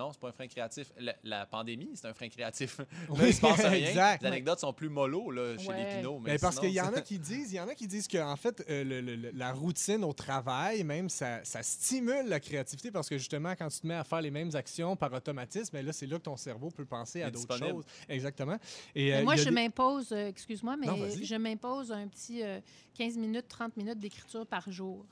Non, 0.01 0.13
c'est 0.13 0.21
pas 0.21 0.29
un 0.29 0.33
frein 0.33 0.47
créatif. 0.47 0.93
La, 0.99 1.15
la 1.25 1.45
pandémie, 1.47 1.91
c'est 1.95 2.07
un 2.07 2.15
frein 2.15 2.29
créatif. 2.31 2.79
Là, 2.79 2.85
Oui, 3.11 3.19
il 3.27 3.35
se 3.35 3.41
passe 3.41 3.61
rien. 3.61 3.89
exact. 3.89 4.23
Les 4.23 4.29
anecdotes 4.29 4.61
sont 4.61 4.73
plus 4.73 4.89
mollo 4.89 5.31
là, 5.31 5.59
chez 5.59 5.69
Ouais. 5.69 5.85
les 5.91 5.97
Pinots. 5.99 6.19
Mais 6.21 6.39
parce 6.39 6.59
qu'il 6.59 6.71
y 6.71 6.81
en 6.81 6.93
a 6.95 7.01
qui 7.03 7.19
disent, 7.19 7.53
il 7.53 7.57
y 7.57 7.61
en 7.61 7.69
a 7.69 7.75
qui 7.75 7.87
disent 7.87 8.09
que 8.09 8.17
en 8.19 8.37
fait 8.37 8.65
euh, 8.71 8.83
le- 8.83 9.01
le- 9.03 9.17
le- 9.17 9.31
la 9.33 9.53
routine 9.53 10.03
au 10.05 10.13
travail 10.15 10.85
même 10.85 11.09
ça, 11.11 11.45
ça 11.45 11.63
stimule 11.63 12.27
la 12.29 12.41
créativité 12.41 12.91
parce 12.91 13.09
que 13.09 13.19
justement 13.19 13.53
quand 13.57 13.69
tu 13.69 13.81
te 13.81 13.87
mets 13.87 13.95
à 13.95 14.05
faire 14.05 14.23
les 14.23 14.31
mêmes 14.31 14.51
actions 14.55 14.97
par 14.97 15.13
automatisme, 15.13 15.71
ben 15.77 15.85
là 15.85 15.93
c'est 15.93 16.07
là 16.07 16.17
que 16.19 16.23
ton 16.25 16.37
cerveau 16.37 16.71
peut 16.71 16.87
penser 16.87 17.23
à 17.23 17.31
d'autres 17.31 17.59
choses. 17.59 17.85
Exactement. 18.09 18.57
Et 18.95 19.11
Mais 19.11 19.17
euh, 19.19 19.25
moi, 19.25 19.37
je 19.37 19.45
des- 19.45 19.51
m'impose, 19.51 20.13
euh, 20.13 20.29
excuse-moi, 20.29 20.77
mais 20.79 20.87
Non, 20.87 20.97
je 21.23 21.35
m'impose 21.37 21.93
un 21.93 22.09
petit 22.09 22.43
euh, 22.43 22.61
15 22.97 23.17
minutes, 23.19 23.47
30 23.49 23.77
minutes 23.77 23.99
d'écriture 23.99 24.47
par 24.47 24.71
jour. 24.71 25.05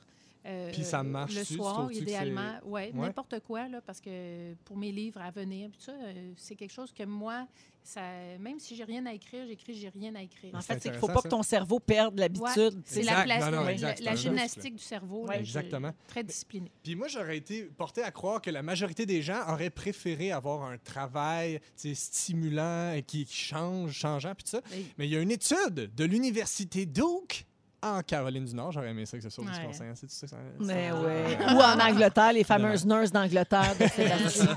Euh, 0.49 0.71
Puis 0.73 0.83
ça 0.85 1.03
marche-tu? 1.03 1.39
Le 1.39 1.45
soir, 1.45 1.93
idéalement. 1.93 2.55
Oui, 2.65 2.81
Ouais. 2.83 2.93
n'importe 2.95 3.41
quoi, 3.41 3.69
là, 3.69 3.81
parce 3.83 4.01
que 4.01 4.55
pour 4.65 4.77
mes 4.77 4.91
livres 4.93 5.21
à 5.21 5.31
venir, 5.31 5.69
puis 5.71 5.81
ça, 5.83 5.93
euh, 5.93 6.33
c'est 6.37 6.55
quelque 6.57 6.73
chose 6.73 6.93
que 6.93 7.03
moi, 7.05 7.47
ça, 7.83 8.01
même 8.39 8.59
si 8.59 8.75
j'ai 8.77 8.85
rien 8.85 9.05
à 9.07 9.13
écrire, 9.13 9.47
j'écris, 9.47 9.75
j'ai 9.75 9.89
rien 9.89 10.15
à 10.15 10.23
écrire. 10.23 10.55
En 10.55 10.61
fait, 10.61 10.75
c'est 10.75 10.81
qu'il 10.81 10.93
ne 10.93 10.97
faut 10.99 11.07
pas 11.09 11.23
que 11.23 11.29
ton 11.29 11.43
cerveau 11.43 11.81
perde 11.81 12.19
l'habitude. 12.19 12.75
Ouais, 12.75 12.83
c'est 12.85 13.03
la, 13.03 13.23
place, 13.25 13.45
Non, 13.45 13.51
non, 13.59 13.65
la- 13.65 13.73
exact, 13.73 14.01
la, 14.01 14.05
c'est 14.05 14.09
un 14.09 14.13
muscle. 14.13 14.29
gymnastique 14.29 14.77
du 14.77 14.83
cerveau. 14.83 15.25
là, 15.27 15.33
Ouais, 15.35 15.41
exactement. 15.41 15.93
Très 16.07 16.25
discipliné. 16.25 16.71
Puis 16.83 16.95
moi, 16.95 17.09
j'aurais 17.09 17.37
été 17.37 17.65
porté 17.65 18.03
à 18.03 18.11
croire 18.11 18.41
que 18.43 18.51
la 18.51 18.63
majorité 18.63 19.07
des 19.07 19.23
gens 19.23 19.41
auraient 19.53 19.71
préféré 19.71 20.33
avoir 20.33 20.63
un 20.65 20.79
travail 20.79 21.61
stimulant 21.77 22.93
et 22.93 23.03
qui, 23.03 23.25
qui 23.25 23.35
change, 23.37 23.93
changeant, 23.93 24.35
puis 24.35 24.45
tout 24.45 24.51
ça. 24.51 24.61
Mais- 24.71 24.83
Mais 24.99 25.07
il 25.07 25.13
y 25.13 25.17
a 25.17 25.21
une 25.21 25.31
étude 25.31 25.91
de 25.95 26.05
l'université 26.05 26.87
Duke 26.87 27.47
en 27.83 28.03
Caroline 28.03 28.45
du 28.45 28.55
Nord. 28.55 28.73
J'aurais 28.73 28.89
aimé 28.91 29.07
ça 29.07 29.17
que 29.17 29.23
ce 29.23 29.31
soit 29.31 29.45
au 29.45 29.47
Ouais. 29.47 29.53
Wisconsin. 29.53 29.93
C'est 29.95 30.11
ça, 30.11 30.27
ça- 30.27 30.37
Mais 30.61 30.89
ça- 30.91 31.01
ouais. 31.01 31.37
Ou 31.55 31.59
en 31.61 31.79
Angleterre, 31.79 32.33
les 32.33 32.45
fameuses 32.45 32.85
nurses 32.87 33.13
d'Angleterre 33.13 33.75
de 33.79 33.87
Sébastien. 33.95 34.57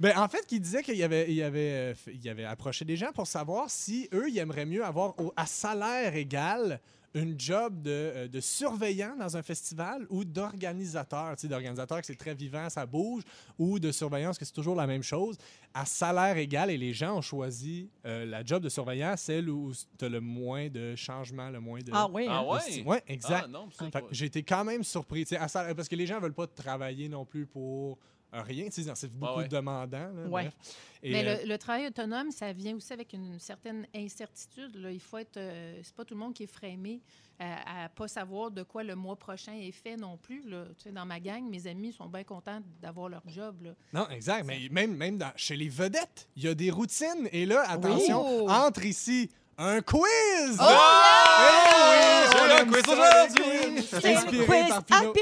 Ben, 0.00 0.18
en 0.18 0.28
fait, 0.28 0.46
qui 0.46 0.58
disait 0.60 0.82
qu'il 0.82 0.96
y 0.96 1.02
avait, 1.04 1.26
il 1.28 1.34
y 1.36 1.42
avait, 1.42 1.70
euh, 1.72 1.94
il 2.08 2.24
y 2.24 2.28
avait 2.28 2.44
approché 2.44 2.84
des 2.84 2.96
gens 2.96 3.12
pour 3.12 3.26
savoir 3.26 3.66
si 3.68 4.08
eux, 4.12 4.28
ils 4.28 4.38
aimeraient 4.38 4.66
mieux 4.66 4.84
avoir 4.84 5.18
au- 5.20 5.32
à 5.36 5.46
salaire 5.46 6.14
égal 6.16 6.80
une 7.14 7.38
job 7.38 7.82
de, 7.82 7.90
euh, 7.90 8.28
de 8.28 8.40
surveillant 8.40 9.16
dans 9.18 9.36
un 9.36 9.42
festival 9.42 10.06
ou 10.10 10.24
d'organisateur. 10.24 11.34
Tu 11.36 11.42
sais, 11.42 11.48
d'organisateur, 11.48 12.00
que 12.00 12.06
c'est 12.06 12.14
très 12.14 12.34
vivant, 12.34 12.68
ça 12.70 12.86
bouge, 12.86 13.22
ou 13.58 13.78
de 13.78 13.90
surveillance, 13.90 14.38
que 14.38 14.44
c'est 14.44 14.52
toujours 14.52 14.76
la 14.76 14.86
même 14.86 15.02
chose, 15.02 15.36
à 15.74 15.84
salaire 15.84 16.36
égal. 16.36 16.70
Et 16.70 16.78
les 16.78 16.92
gens 16.92 17.16
ont 17.18 17.22
choisi 17.22 17.90
euh, 18.06 18.24
la 18.26 18.44
job 18.44 18.62
de 18.62 18.68
surveillant, 18.68 19.14
celle 19.16 19.50
où 19.50 19.72
tu 19.98 20.04
as 20.04 20.08
le 20.08 20.20
moins 20.20 20.68
de 20.68 20.94
changements, 20.94 21.50
le 21.50 21.60
moins 21.60 21.80
de. 21.80 21.90
Ah 21.92 22.08
oui, 22.12 22.26
Ah 22.28 22.38
hein? 22.40 22.44
ouais? 22.54 22.82
Ouais, 22.84 23.02
exact. 23.08 23.48
Ah, 23.80 24.00
j'ai 24.12 24.26
été 24.26 24.42
quand 24.42 24.64
même 24.64 24.84
surpris. 24.84 25.24
tu 25.24 25.30
sais, 25.30 25.36
à 25.36 25.48
salaire- 25.48 25.74
parce 25.74 25.88
que 25.88 25.96
les 25.96 26.06
gens 26.06 26.20
veulent 26.20 26.32
pas 26.34 26.46
travailler 26.46 27.08
non 27.08 27.24
plus 27.24 27.46
pour 27.46 27.98
rien. 28.32 28.68
C'est 28.70 29.10
beaucoup 29.12 29.32
Ouais, 29.34 29.42
ouais. 29.42 29.48
demandant. 29.48 29.98
là, 29.98 30.22
Ouais. 30.28 30.28
bref. 30.44 30.54
Et, 31.02 31.12
Mais 31.12 31.26
euh, 31.26 31.36
le, 31.42 31.48
le 31.48 31.58
travail 31.58 31.86
autonome, 31.86 32.30
ça 32.30 32.52
vient 32.52 32.76
aussi 32.76 32.92
avec 32.92 33.12
une 33.14 33.38
certaine 33.38 33.86
incertitude. 33.94 34.76
là. 34.76 34.90
Il 34.90 35.00
faut 35.00 35.16
être. 35.18 35.36
euh, 35.38 35.80
c'est 35.82 35.94
pas 35.94 36.04
tout 36.04 36.14
le 36.14 36.20
monde 36.20 36.34
qui 36.34 36.42
est 36.42 36.46
frémé 36.52 37.00
à, 37.38 37.84
à 37.84 37.88
pas 37.88 38.06
savoir 38.06 38.50
de 38.50 38.62
quoi 38.62 38.82
le 38.84 38.94
mois 38.94 39.16
prochain 39.16 39.54
est 39.54 39.72
fait 39.72 39.96
non 39.96 40.18
plus. 40.18 40.42
Là. 40.48 40.66
Tu 40.76 40.84
sais, 40.84 40.92
dans 40.92 41.06
ma 41.06 41.18
gang, 41.18 41.42
mes 41.48 41.66
amis 41.66 41.92
sont 41.92 42.06
bien 42.08 42.22
contents 42.24 42.60
d'avoir 42.82 43.08
leur 43.08 43.22
job. 43.28 43.62
Là. 43.62 43.70
Non, 43.94 44.08
exact. 44.10 44.44
Mais 44.44 44.68
même, 44.70 44.94
même 44.94 45.16
dans- 45.16 45.32
chez 45.36 45.56
les 45.56 45.68
vedettes, 45.70 46.28
il 46.36 46.42
y 46.44 46.48
a 46.48 46.54
des 46.54 46.70
routines. 46.70 47.28
Et 47.32 47.46
là, 47.46 47.62
attention, 47.68 48.44
Oui. 48.44 48.52
entre 48.52 48.84
ici 48.84 49.30
un 49.62 49.80
quiz! 49.82 50.56
Oh, 50.58 50.64
Eh 51.38 51.42
oui, 51.90 52.30
J'ai 52.32 52.42
le 52.42 52.48
j'aime 52.56 52.70
quiz 52.70 52.82
aujourd'hui! 52.88 53.86
C'est 53.90 54.14
le 54.14 54.20
quiz 54.26 54.48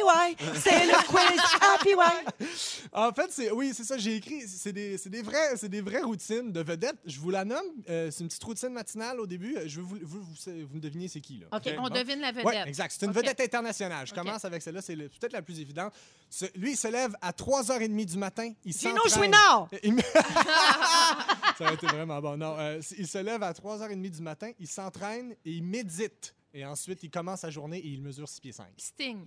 Why. 0.05 0.37
C'est 0.61 0.87
le 0.87 1.07
quiz 1.07 1.41
Happy 1.61 1.95
Why. 1.95 2.47
En 2.93 3.13
fait, 3.13 3.27
c'est 3.31 3.51
oui, 3.51 3.73
c'est 3.77 3.85
ça. 3.85 3.99
J'ai 3.99 4.17
écrit. 4.17 4.43
C'est 4.49 4.73
des, 4.73 4.97
c'est 4.97 5.11
des 5.11 5.21
vrais, 5.23 5.57
c'est 5.57 5.69
des 5.69 5.81
vraies 5.83 6.01
routines 6.03 6.51
de 6.53 6.61
vedettes. 6.63 6.97
Je 7.05 7.21
vous 7.21 7.29
la 7.31 7.45
nomme. 7.45 7.59
euh, 7.89 8.11
c'est 8.11 8.21
une 8.23 8.29
petite 8.29 8.43
routine 8.45 8.71
matinale 8.71 9.21
au 9.21 9.27
début. 9.27 9.57
Je 9.67 9.77
veux 9.81 9.83
vous, 9.87 9.99
vous, 10.03 10.21
vous, 10.23 10.35
vous 10.47 10.75
me 10.77 10.81
deviniez 10.81 11.07
c'est 11.09 11.21
qui 11.21 11.39
là. 11.39 11.47
OK, 11.57 11.71
on 11.79 11.83
Bon. 11.83 11.89
devine 11.91 12.21
la 12.21 12.33
vedette. 12.33 12.67
Exact. 12.67 12.95
C'est 12.99 13.05
une 13.07 13.13
vedette 13.13 13.41
internationale. 13.41 14.07
Je 14.07 14.15
commence 14.15 14.45
avec 14.45 14.63
celle-là. 14.63 14.81
C'est 14.83 14.97
peut-être 14.97 15.33
la 15.35 15.43
plus 15.43 15.61
évidente. 15.61 15.93
Ce- 16.31 16.47
lui, 16.57 16.73
il 16.73 16.77
se 16.77 16.89
lève 16.89 17.15
à 17.21 17.33
3h30 17.33 18.05
du 18.07 18.17
matin. 18.19 18.51
Il 18.65 18.73
Gino. 18.73 19.01
Chouinard. 19.09 19.69
Ça 21.59 21.69
a 21.69 21.73
été 21.73 21.87
vraiment 21.87 22.21
bon. 22.21 22.37
Non, 22.37 22.55
euh, 22.59 22.81
il 22.97 23.07
se 23.07 23.19
lève 23.19 23.43
à 23.43 23.53
3h30 23.53 24.11
du 24.11 24.23
matin, 24.23 24.28
il 24.59 24.67
s'entraîne 24.69 25.33
et 25.45 25.53
il 25.53 25.63
médite. 25.63 26.35
Et 26.55 26.65
ensuite, 26.65 27.03
il 27.03 27.11
commence 27.11 27.41
sa 27.41 27.51
journée 27.51 27.79
et 27.79 27.89
il 27.89 28.03
mesure 28.03 28.29
6 28.29 28.41
pieds 28.41 28.53
5. 28.53 28.67
Sting. 28.79 29.27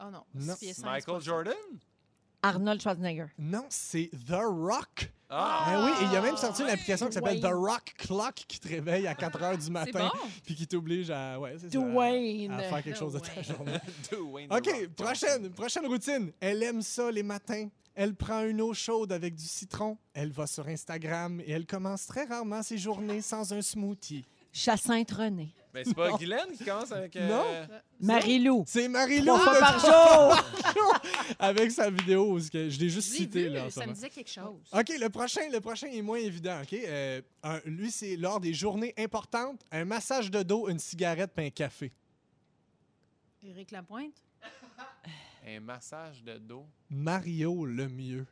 Oh 0.00 0.10
non. 0.10 0.22
Non. 0.34 0.54
six 0.54 0.58
pieds 0.60 0.74
cinq, 0.74 0.82
c'est 0.82 0.90
Michael 0.90 1.14
pas 1.14 1.20
ça. 1.20 1.24
Jordan? 1.26 1.54
Arnold 2.44 2.80
Schwarzenegger. 2.80 3.26
Non, 3.38 3.66
c'est 3.68 4.10
The 4.26 4.32
Rock. 4.42 5.12
Ah! 5.30 5.62
Ah 5.66 5.84
oui, 5.84 5.90
et 6.02 6.06
il 6.06 6.12
y 6.12 6.16
a 6.16 6.20
même 6.20 6.36
sorti 6.36 6.62
une 6.62 6.66
ouais. 6.66 6.72
application 6.74 7.06
qui 7.06 7.12
s'appelle 7.12 7.38
Dwayne. 7.40 7.54
The 7.54 7.56
Rock 7.70 7.94
Clock 7.98 8.34
qui 8.34 8.58
te 8.58 8.68
réveille 8.68 9.06
à 9.06 9.14
4 9.14 9.38
h 9.40 9.64
du 9.64 9.70
matin 9.70 10.10
bon. 10.12 10.28
puis 10.44 10.54
qui 10.56 10.66
t'oblige 10.66 11.08
à, 11.10 11.38
ouais, 11.38 11.56
c'est 11.58 11.72
ça, 11.72 11.78
à- 11.78 11.82
Dwayne. 11.82 12.52
à 12.52 12.62
faire 12.64 12.82
quelque 12.82 12.98
chose 12.98 13.12
de 13.12 13.20
ta 13.20 13.32
Dwayne. 13.32 13.44
journée. 13.44 13.78
Dwayne 14.10 14.48
The 14.48 14.52
OK, 14.54 14.66
Rock 14.66 14.88
prochaine, 14.96 15.50
prochaine 15.50 15.86
routine. 15.86 16.32
Elle 16.40 16.62
aime 16.64 16.82
ça 16.82 17.10
les 17.12 17.22
matins. 17.22 17.68
Elle 17.94 18.14
prend 18.16 18.42
une 18.44 18.60
eau 18.60 18.74
chaude 18.74 19.12
avec 19.12 19.34
du 19.36 19.44
citron. 19.44 19.96
Elle 20.12 20.32
va 20.32 20.46
sur 20.48 20.66
Instagram 20.66 21.40
et 21.42 21.52
elle 21.52 21.66
commence 21.66 22.06
très 22.06 22.24
rarement 22.24 22.62
ses 22.62 22.76
journées 22.78 23.20
sans 23.22 23.52
un 23.52 23.62
smoothie. 23.62 24.24
Jacinthe 24.52 25.10
René. 25.12 25.54
Mais 25.74 25.84
c'est 25.84 25.94
pas 25.94 26.12
Guylaine 26.18 26.52
qui 26.54 26.64
commence 26.66 26.92
avec. 26.92 27.16
euh, 27.16 27.28
Non. 27.30 27.76
Marie-Lou. 28.00 28.64
C'est 28.66 28.88
Marie-Lou 28.88 29.34
Trois 29.38 29.58
par 29.58 29.78
jour. 29.78 30.44
avec 31.38 31.70
sa 31.70 31.88
vidéo. 31.88 32.38
que- 32.52 32.68
Je 32.68 32.78
l'ai 32.78 32.90
juste 32.90 33.10
cité. 33.10 33.44
vu, 33.44 33.48
Là, 33.54 33.70
ça 33.70 33.86
me 33.86 33.94
disait 33.94 34.10
quelque 34.10 34.28
chose. 34.30 34.60
OK, 34.70 34.88
le 35.00 35.08
prochain, 35.08 35.48
le 35.50 35.60
prochain 35.60 35.86
est 35.86 36.02
moins 36.02 36.18
évident. 36.18 36.60
OK? 36.60 36.74
Euh, 36.74 37.22
un- 37.42 37.60
lui, 37.64 37.90
c'est 37.90 38.16
lors 38.16 38.38
des 38.38 38.52
journées 38.52 38.92
importantes, 38.98 39.62
un 39.70 39.86
massage 39.86 40.30
de 40.30 40.42
dos, 40.42 40.68
une 40.68 40.78
cigarette 40.78 41.30
puis 41.34 41.46
un 41.46 41.50
café. 41.50 41.90
Éric 43.42 43.70
Lapointe? 43.70 44.22
Un 45.46 45.60
massage 45.60 46.22
de 46.22 46.36
dos. 46.36 46.66
Mario 46.90 47.64
le 47.64 47.88
mieux. 47.88 48.26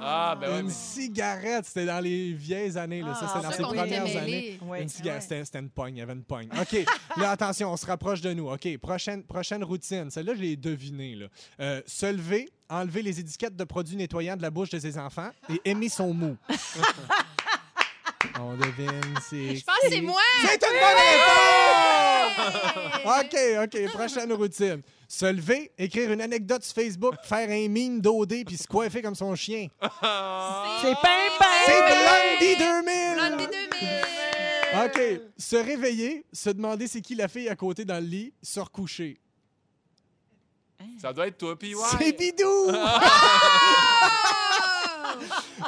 Ah, 0.00 0.36
ben 0.40 0.52
ouais, 0.52 0.60
une 0.60 0.66
mais. 0.66 0.72
cigarette, 0.72 1.64
c'était 1.66 1.86
dans 1.86 1.98
les 1.98 2.32
vieilles 2.32 2.78
années. 2.78 3.02
Là. 3.02 3.14
ça, 3.14 3.26
Ah, 3.26 3.28
c'était 3.50 3.62
dans 3.62 3.70
ses 3.70 3.76
premières 3.76 4.16
années. 4.16 4.58
Ouais. 4.62 4.82
Une 4.82 4.88
cigarette, 4.88 5.22
ouais. 5.22 5.28
c'était, 5.28 5.44
c'était 5.44 5.58
une 5.58 5.70
pogne, 5.70 5.96
il 5.96 5.98
y 5.98 6.02
avait 6.02 6.12
une 6.12 6.22
pogne. 6.22 6.48
OK, 6.60 6.76
là, 7.16 7.30
attention, 7.32 7.72
on 7.72 7.76
se 7.76 7.84
rapproche 7.86 8.20
de 8.20 8.32
nous. 8.32 8.48
OK, 8.48 8.78
prochaine, 8.78 9.24
prochaine 9.24 9.64
routine. 9.64 10.10
Celle-là, 10.10 10.34
je 10.36 10.40
l'ai 10.40 10.56
devinée. 10.56 11.16
Là. 11.16 11.26
Euh, 11.60 11.82
se 11.86 12.06
lever, 12.06 12.48
enlever 12.70 13.02
les 13.02 13.18
étiquettes 13.18 13.56
de 13.56 13.64
produits 13.64 13.96
nettoyants 13.96 14.36
de 14.36 14.42
la 14.42 14.50
bouche 14.50 14.70
de 14.70 14.78
ses 14.78 14.96
enfants 14.98 15.30
et 15.52 15.60
aimer 15.64 15.88
son 15.88 16.14
mou. 16.14 16.36
on 18.40 18.54
devine, 18.54 19.14
c'est... 19.28 19.56
Je 19.56 19.64
pense 19.64 19.78
que 19.82 19.88
c'est 19.90 20.00
moi! 20.00 20.20
C'est 20.42 20.62
une 20.64 20.78
bonne 20.78 20.96
réponse! 21.02 22.77
OK, 23.20 23.36
OK, 23.64 23.92
prochaine 23.92 24.32
routine. 24.32 24.82
Se 25.08 25.26
lever, 25.26 25.72
écrire 25.78 26.12
une 26.12 26.20
anecdote 26.20 26.62
sur 26.62 26.74
Facebook, 26.74 27.14
faire 27.22 27.48
un 27.48 27.68
mime 27.68 28.00
d'OD 28.00 28.44
puis 28.44 28.56
se 28.56 28.66
coiffer 28.66 29.00
comme 29.00 29.14
son 29.14 29.34
chien. 29.34 29.68
C'est 29.80 30.94
Pimpin. 30.94 31.46
C'est 31.66 31.80
Blondie 31.80 32.56
2000! 32.58 33.14
Blondie 33.16 33.46
2000! 33.46 34.84
OK. 34.84 35.00
Se 35.38 35.56
réveiller, 35.56 36.26
se 36.32 36.50
demander 36.50 36.86
c'est 36.86 37.00
qui 37.00 37.14
la 37.14 37.28
fille 37.28 37.48
à 37.48 37.56
côté 37.56 37.84
dans 37.84 38.02
le 38.02 38.08
lit, 38.08 38.34
se 38.42 38.60
recoucher. 38.60 39.18
Ça 41.00 41.12
doit 41.12 41.26
être 41.26 41.38
toi, 41.38 41.58
puis 41.58 41.74
ouais. 41.74 41.82
C'est 41.98 42.12
Bidou! 42.16 42.70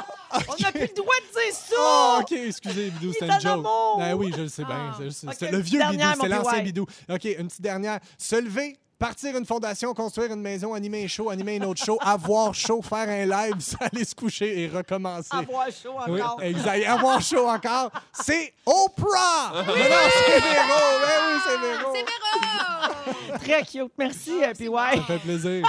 On 0.33 0.63
n'a 0.63 0.71
plus 0.71 0.81
le 0.81 0.87
droit 0.95 1.15
de 1.15 1.33
dire 1.33 1.53
ça. 1.53 1.75
Oh, 1.79 2.17
OK, 2.21 2.31
excusez, 2.31 2.89
Bidou, 2.91 3.13
c'était 3.13 3.25
une 3.27 3.39
joke. 3.41 3.65
Ben 3.97 4.13
oui, 4.15 4.31
je 4.35 4.41
le 4.43 4.47
sais 4.49 4.63
bien. 4.63 4.91
Ah. 4.93 4.97
c'est- 5.09 5.27
c'est- 5.37 5.51
le 5.51 5.59
vieux 5.59 5.79
petite 5.79 5.91
Bidou, 5.91 6.09
mon 6.21 6.27
l'ancien. 6.27 6.63
Bidou. 6.63 6.85
OK, 7.09 7.23
une 7.25 7.47
petite 7.47 7.61
dernière. 7.61 7.99
Se 8.17 8.35
lever, 8.35 8.77
partir 8.99 9.35
une 9.35 9.45
fondation, 9.45 9.93
construire 9.95 10.31
une 10.31 10.41
maison, 10.41 10.73
animer 10.75 11.03
un 11.05 11.07
show, 11.07 11.29
animer 11.31 11.59
un 11.59 11.65
autre 11.65 11.83
show, 11.83 11.97
avoir 12.01 12.53
chaud, 12.53 12.81
faire 12.81 13.09
un 13.09 13.25
live, 13.25 13.55
aller 13.79 14.05
se 14.05 14.13
coucher 14.15 14.61
et 14.61 14.67
recommencer. 14.67 15.29
Avoir 15.31 15.65
chaud 15.71 15.95
Oui, 16.07 16.21
encore. 16.21 16.41
exact. 16.43 16.85
Avoir 16.85 17.21
chaud 17.21 17.47
encore, 17.47 17.91
c'est 18.13 18.53
Oprah! 18.65 19.53
Mais 19.67 19.89
non, 19.89 19.95
c'est 20.13 20.39
Véro! 20.39 20.79
Ben 21.01 21.19
oui, 21.27 21.39
c'est 21.45 21.57
Véro! 21.57 21.93
C'est 21.93 22.05
Véro! 22.05 23.39
Très 23.39 23.63
cute. 23.63 23.91
Merci, 23.97 24.43
Happy 24.43 24.65
Ça 24.65 24.71
Why. 24.71 25.01
fait 25.07 25.17
plaisir. 25.19 25.63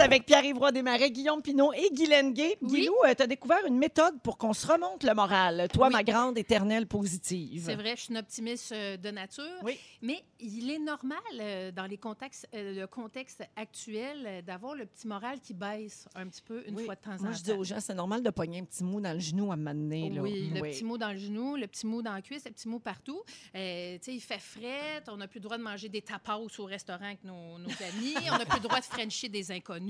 Avec 0.00 0.26
Pierre-Yves 0.26 0.58
Desmarais, 0.72 1.10
Guillaume 1.10 1.42
Pinot 1.42 1.72
et 1.72 1.90
Guylaine 1.92 2.32
Gay. 2.32 2.56
Oui. 2.62 2.80
Guilou, 2.82 2.94
tu 3.16 3.22
as 3.22 3.26
découvert 3.26 3.66
une 3.66 3.76
méthode 3.76 4.14
pour 4.22 4.38
qu'on 4.38 4.52
se 4.52 4.64
remonte 4.66 5.02
le 5.02 5.12
moral. 5.12 5.66
Toi, 5.72 5.88
Oui. 5.88 5.92
ma 5.92 6.02
grande 6.04 6.38
éternelle 6.38 6.86
positive. 6.86 7.64
C'est 7.66 7.74
vrai, 7.74 7.96
je 7.96 8.02
suis 8.02 8.10
une 8.12 8.18
optimiste 8.18 8.72
euh, 8.72 8.96
de 8.96 9.10
nature. 9.10 9.44
Oui. 9.64 9.76
Mais 10.00 10.22
il 10.38 10.70
est 10.70 10.78
normal, 10.78 11.18
euh, 11.40 11.72
dans 11.72 11.86
les 11.86 11.98
contextes, 11.98 12.48
euh, 12.54 12.74
le 12.80 12.86
contexte 12.86 13.42
actuel, 13.56 14.24
euh, 14.26 14.42
d'avoir 14.42 14.76
le 14.76 14.86
petit 14.86 15.08
moral 15.08 15.40
qui 15.40 15.52
baisse 15.52 16.06
un 16.14 16.28
petit 16.28 16.42
peu 16.42 16.62
une 16.68 16.76
Oui. 16.76 16.84
fois 16.84 16.94
de 16.94 17.00
temps 17.00 17.10
en 17.10 17.18
Moi, 17.20 17.30
temps. 17.32 17.36
je 17.36 17.42
dis 17.42 17.52
aux 17.52 17.64
gens, 17.64 17.80
c'est 17.80 17.94
normal 17.94 18.22
de 18.22 18.30
pogner 18.30 18.60
un 18.60 18.64
petit 18.64 18.84
mou 18.84 19.00
dans 19.00 19.12
le 19.12 19.18
genou 19.20 19.50
à 19.50 19.56
m'amener. 19.56 20.12
Oui, 20.20 20.50
le 20.54 20.60
petit 20.62 20.84
mot 20.84 20.96
dans 20.96 21.10
le 21.12 21.18
genou, 21.18 21.56
le 21.56 21.66
petit 21.66 21.86
mot 21.86 22.02
dans 22.02 22.12
la 22.14 22.22
cuisse, 22.22 22.44
le 22.46 22.52
petit 22.52 22.68
mot 22.68 22.78
partout. 22.78 23.20
Euh, 23.54 23.96
tu 23.98 24.04
sais, 24.04 24.14
il 24.14 24.20
fait 24.20 24.38
frais, 24.40 25.02
on 25.08 25.16
n'a 25.16 25.26
plus 25.26 25.38
le 25.40 25.44
droit 25.44 25.58
de 25.58 25.62
manger 25.62 25.88
des 25.88 26.02
tapas 26.02 26.38
au 26.38 26.64
restaurant 26.64 27.04
avec 27.04 27.24
nos, 27.24 27.58
nos 27.58 27.68
amis, 27.68 28.14
on 28.32 28.38
n'a 28.38 28.46
plus 28.46 28.58
le 28.60 28.62
droit 28.68 28.78
de 28.78 28.84
frencher 28.84 29.28
des 29.28 29.50
inconnus, 29.50 29.87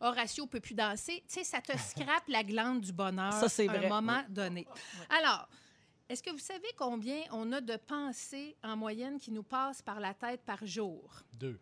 Horatio 0.00 0.46
peut 0.46 0.60
plus 0.60 0.74
danser. 0.74 1.22
Tu 1.28 1.34
sais, 1.34 1.44
ça 1.44 1.60
te 1.60 1.76
scrape 1.78 2.28
la 2.28 2.42
glande 2.44 2.80
du 2.80 2.92
bonheur 2.92 3.32
Ça, 3.32 3.48
c'est 3.48 3.68
à 3.68 3.72
vrai. 3.72 3.86
un 3.86 3.88
moment 3.88 4.22
donné. 4.28 4.66
Alors, 5.10 5.48
est-ce 6.08 6.22
que 6.22 6.30
vous 6.30 6.38
savez 6.38 6.68
combien 6.76 7.22
on 7.32 7.52
a 7.52 7.60
de 7.60 7.76
pensées 7.76 8.56
en 8.62 8.76
moyenne 8.76 9.18
qui 9.18 9.30
nous 9.30 9.42
passent 9.42 9.82
par 9.82 10.00
la 10.00 10.14
tête 10.14 10.40
par 10.44 10.64
jour? 10.64 11.22
Deux. 11.34 11.60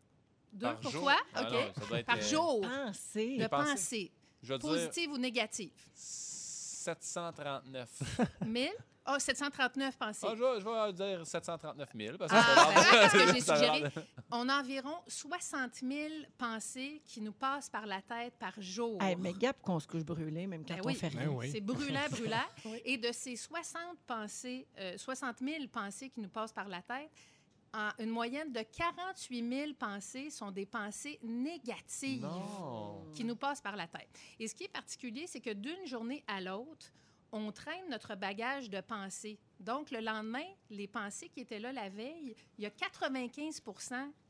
Deux, 0.52 0.66
Par 0.66 0.82
jour? 0.82 0.92
pourquoi? 0.92 1.16
Ah 1.34 1.42
non, 1.42 2.02
par 2.04 2.16
euh, 2.16 2.20
jour, 2.22 2.60
de 2.62 3.46
pensées. 3.48 4.12
dire 4.42 4.58
positives 4.58 5.10
ou 5.10 5.18
négatives? 5.18 5.72
739. 5.94 7.88
1000? 8.46 8.70
Ah, 9.06 9.18
739 9.20 9.96
pensées. 9.96 10.26
Ah, 10.28 10.34
je, 10.36 10.42
vais, 10.42 10.60
je 10.60 10.64
vais 10.66 10.92
dire 11.16 11.26
739 11.26 11.88
000. 11.96 12.18
Parce 12.18 12.32
que 12.32 12.36
Ah, 12.38 12.72
ben, 12.74 13.08
ce 13.08 13.12
que 13.16 13.34
j'ai 13.34 13.40
suggéré. 13.40 13.84
On 14.32 14.48
a 14.48 14.60
environ 14.60 14.96
60 15.06 15.74
000 15.74 16.08
pensées 16.36 17.00
qui 17.04 17.20
nous 17.20 17.32
passent 17.32 17.70
par 17.70 17.86
la 17.86 18.02
tête 18.02 18.34
par 18.38 18.52
jour. 18.60 19.00
Hey, 19.02 19.16
mais 19.16 19.32
gap 19.32 19.60
qu'on 19.62 19.78
se 19.80 19.86
couche 19.86 20.04
brûlé, 20.04 20.46
même 20.46 20.64
quand 20.66 20.74
Ben 20.74 20.80
on 20.84 20.86
oui. 20.88 20.94
fait 20.96 21.08
rien. 21.08 21.26
Ben 21.26 21.28
oui. 21.28 21.50
C'est 21.52 21.60
brûlant, 21.60 22.00
brûlant. 22.10 22.36
Oui. 22.64 22.80
Et 22.84 22.98
de 22.98 23.12
ces 23.12 23.36
60, 23.36 23.80
pensées, 24.06 24.66
euh, 24.78 24.98
60 24.98 25.36
000 25.40 25.66
pensées 25.72 26.10
qui 26.10 26.20
nous 26.20 26.28
passent 26.28 26.52
par 26.52 26.68
la 26.68 26.82
tête, 26.82 27.10
en- 27.72 27.90
une 28.02 28.10
moyenne 28.10 28.52
de 28.52 28.62
48 28.62 29.48
000 29.48 29.72
pensées 29.78 30.30
sont 30.30 30.50
des 30.50 30.66
pensées 30.66 31.18
négatives 31.22 32.22
Non. 32.22 33.04
qui 33.14 33.22
nous 33.24 33.36
passent 33.36 33.60
par 33.60 33.76
la 33.76 33.86
tête. 33.86 34.08
Et 34.40 34.48
ce 34.48 34.54
qui 34.54 34.64
est 34.64 34.68
particulier, 34.72 35.26
c'est 35.26 35.40
que 35.40 35.50
d'une 35.52 35.86
journée 35.86 36.24
à 36.26 36.40
l'autre, 36.40 36.86
on 37.36 37.52
traîne 37.52 37.88
notre 37.90 38.14
bagage 38.14 38.68
de 38.70 38.80
pensées. 38.80 39.38
Donc, 39.60 39.90
le 39.90 40.00
lendemain, 40.00 40.44
les 40.70 40.86
pensées 40.88 41.28
qui 41.28 41.40
étaient 41.40 41.58
là 41.58 41.72
la 41.72 41.88
veille, 41.88 42.34
il 42.58 42.64
y 42.64 42.66
a 42.66 42.70
95 42.70 43.62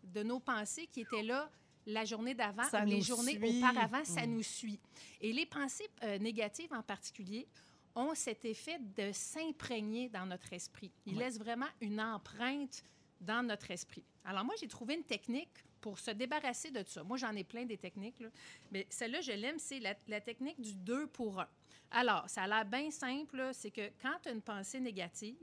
de 0.04 0.22
nos 0.22 0.40
pensées 0.40 0.86
qui 0.86 1.00
étaient 1.00 1.22
là 1.22 1.50
la 1.86 2.04
journée 2.04 2.34
d'avant 2.34 2.64
ou 2.64 2.86
les 2.86 3.00
journées 3.00 3.38
suit. 3.38 3.59
auparavant, 3.62 4.04
ça 4.04 4.26
Mm. 4.26 4.30
nous 4.34 4.42
suit. 4.42 4.80
Et 5.20 5.32
les 5.32 5.46
pensées 5.46 5.88
euh, 6.02 6.18
négatives 6.18 6.72
en 6.72 6.82
particulier 6.82 7.46
ont 7.94 8.14
cet 8.14 8.44
effet 8.44 8.78
de 8.96 9.12
s'imprégner 9.12 10.09
dans 10.09 10.26
notre 10.26 10.52
esprit. 10.52 10.90
Ils 11.07 11.14
Ouais. 11.16 11.24
laissent 11.24 11.38
vraiment 11.38 11.68
une 11.80 12.00
empreinte 12.00 12.82
dans 13.20 13.42
notre 13.46 13.70
esprit. 13.70 14.04
Alors 14.24 14.44
moi, 14.44 14.54
j'ai 14.61 14.68
trouvé 14.68 14.94
une 14.94 15.04
technique 15.04 15.64
pour 15.87 16.01
se 16.01 16.11
débarrasser 16.11 16.72
de 16.72 16.82
ça. 16.84 17.05
Moi, 17.05 17.16
j'en 17.16 17.30
ai 17.37 17.45
plein 17.45 17.64
des 17.64 17.76
techniques, 17.76 18.20
mais 18.72 18.89
celle-là, 18.91 19.20
je 19.20 19.30
l'aime, 19.30 19.61
c'est 19.61 19.78
la, 19.78 19.95
la 20.09 20.20
technique 20.20 20.61
du 20.61 20.74
2 20.74 21.07
pour 21.07 21.39
1. 21.39 21.47
Alors, 21.93 22.28
ça 22.28 22.43
a 22.43 22.49
l'air 22.49 22.64
bien 22.64 22.91
simple, 22.91 23.51
c'est 23.53 23.70
que 23.70 23.93
quand 24.03 24.18
tu 24.20 24.28
as 24.28 24.32
une 24.32 24.43
pensée 24.43 24.80
négative, 24.80 25.37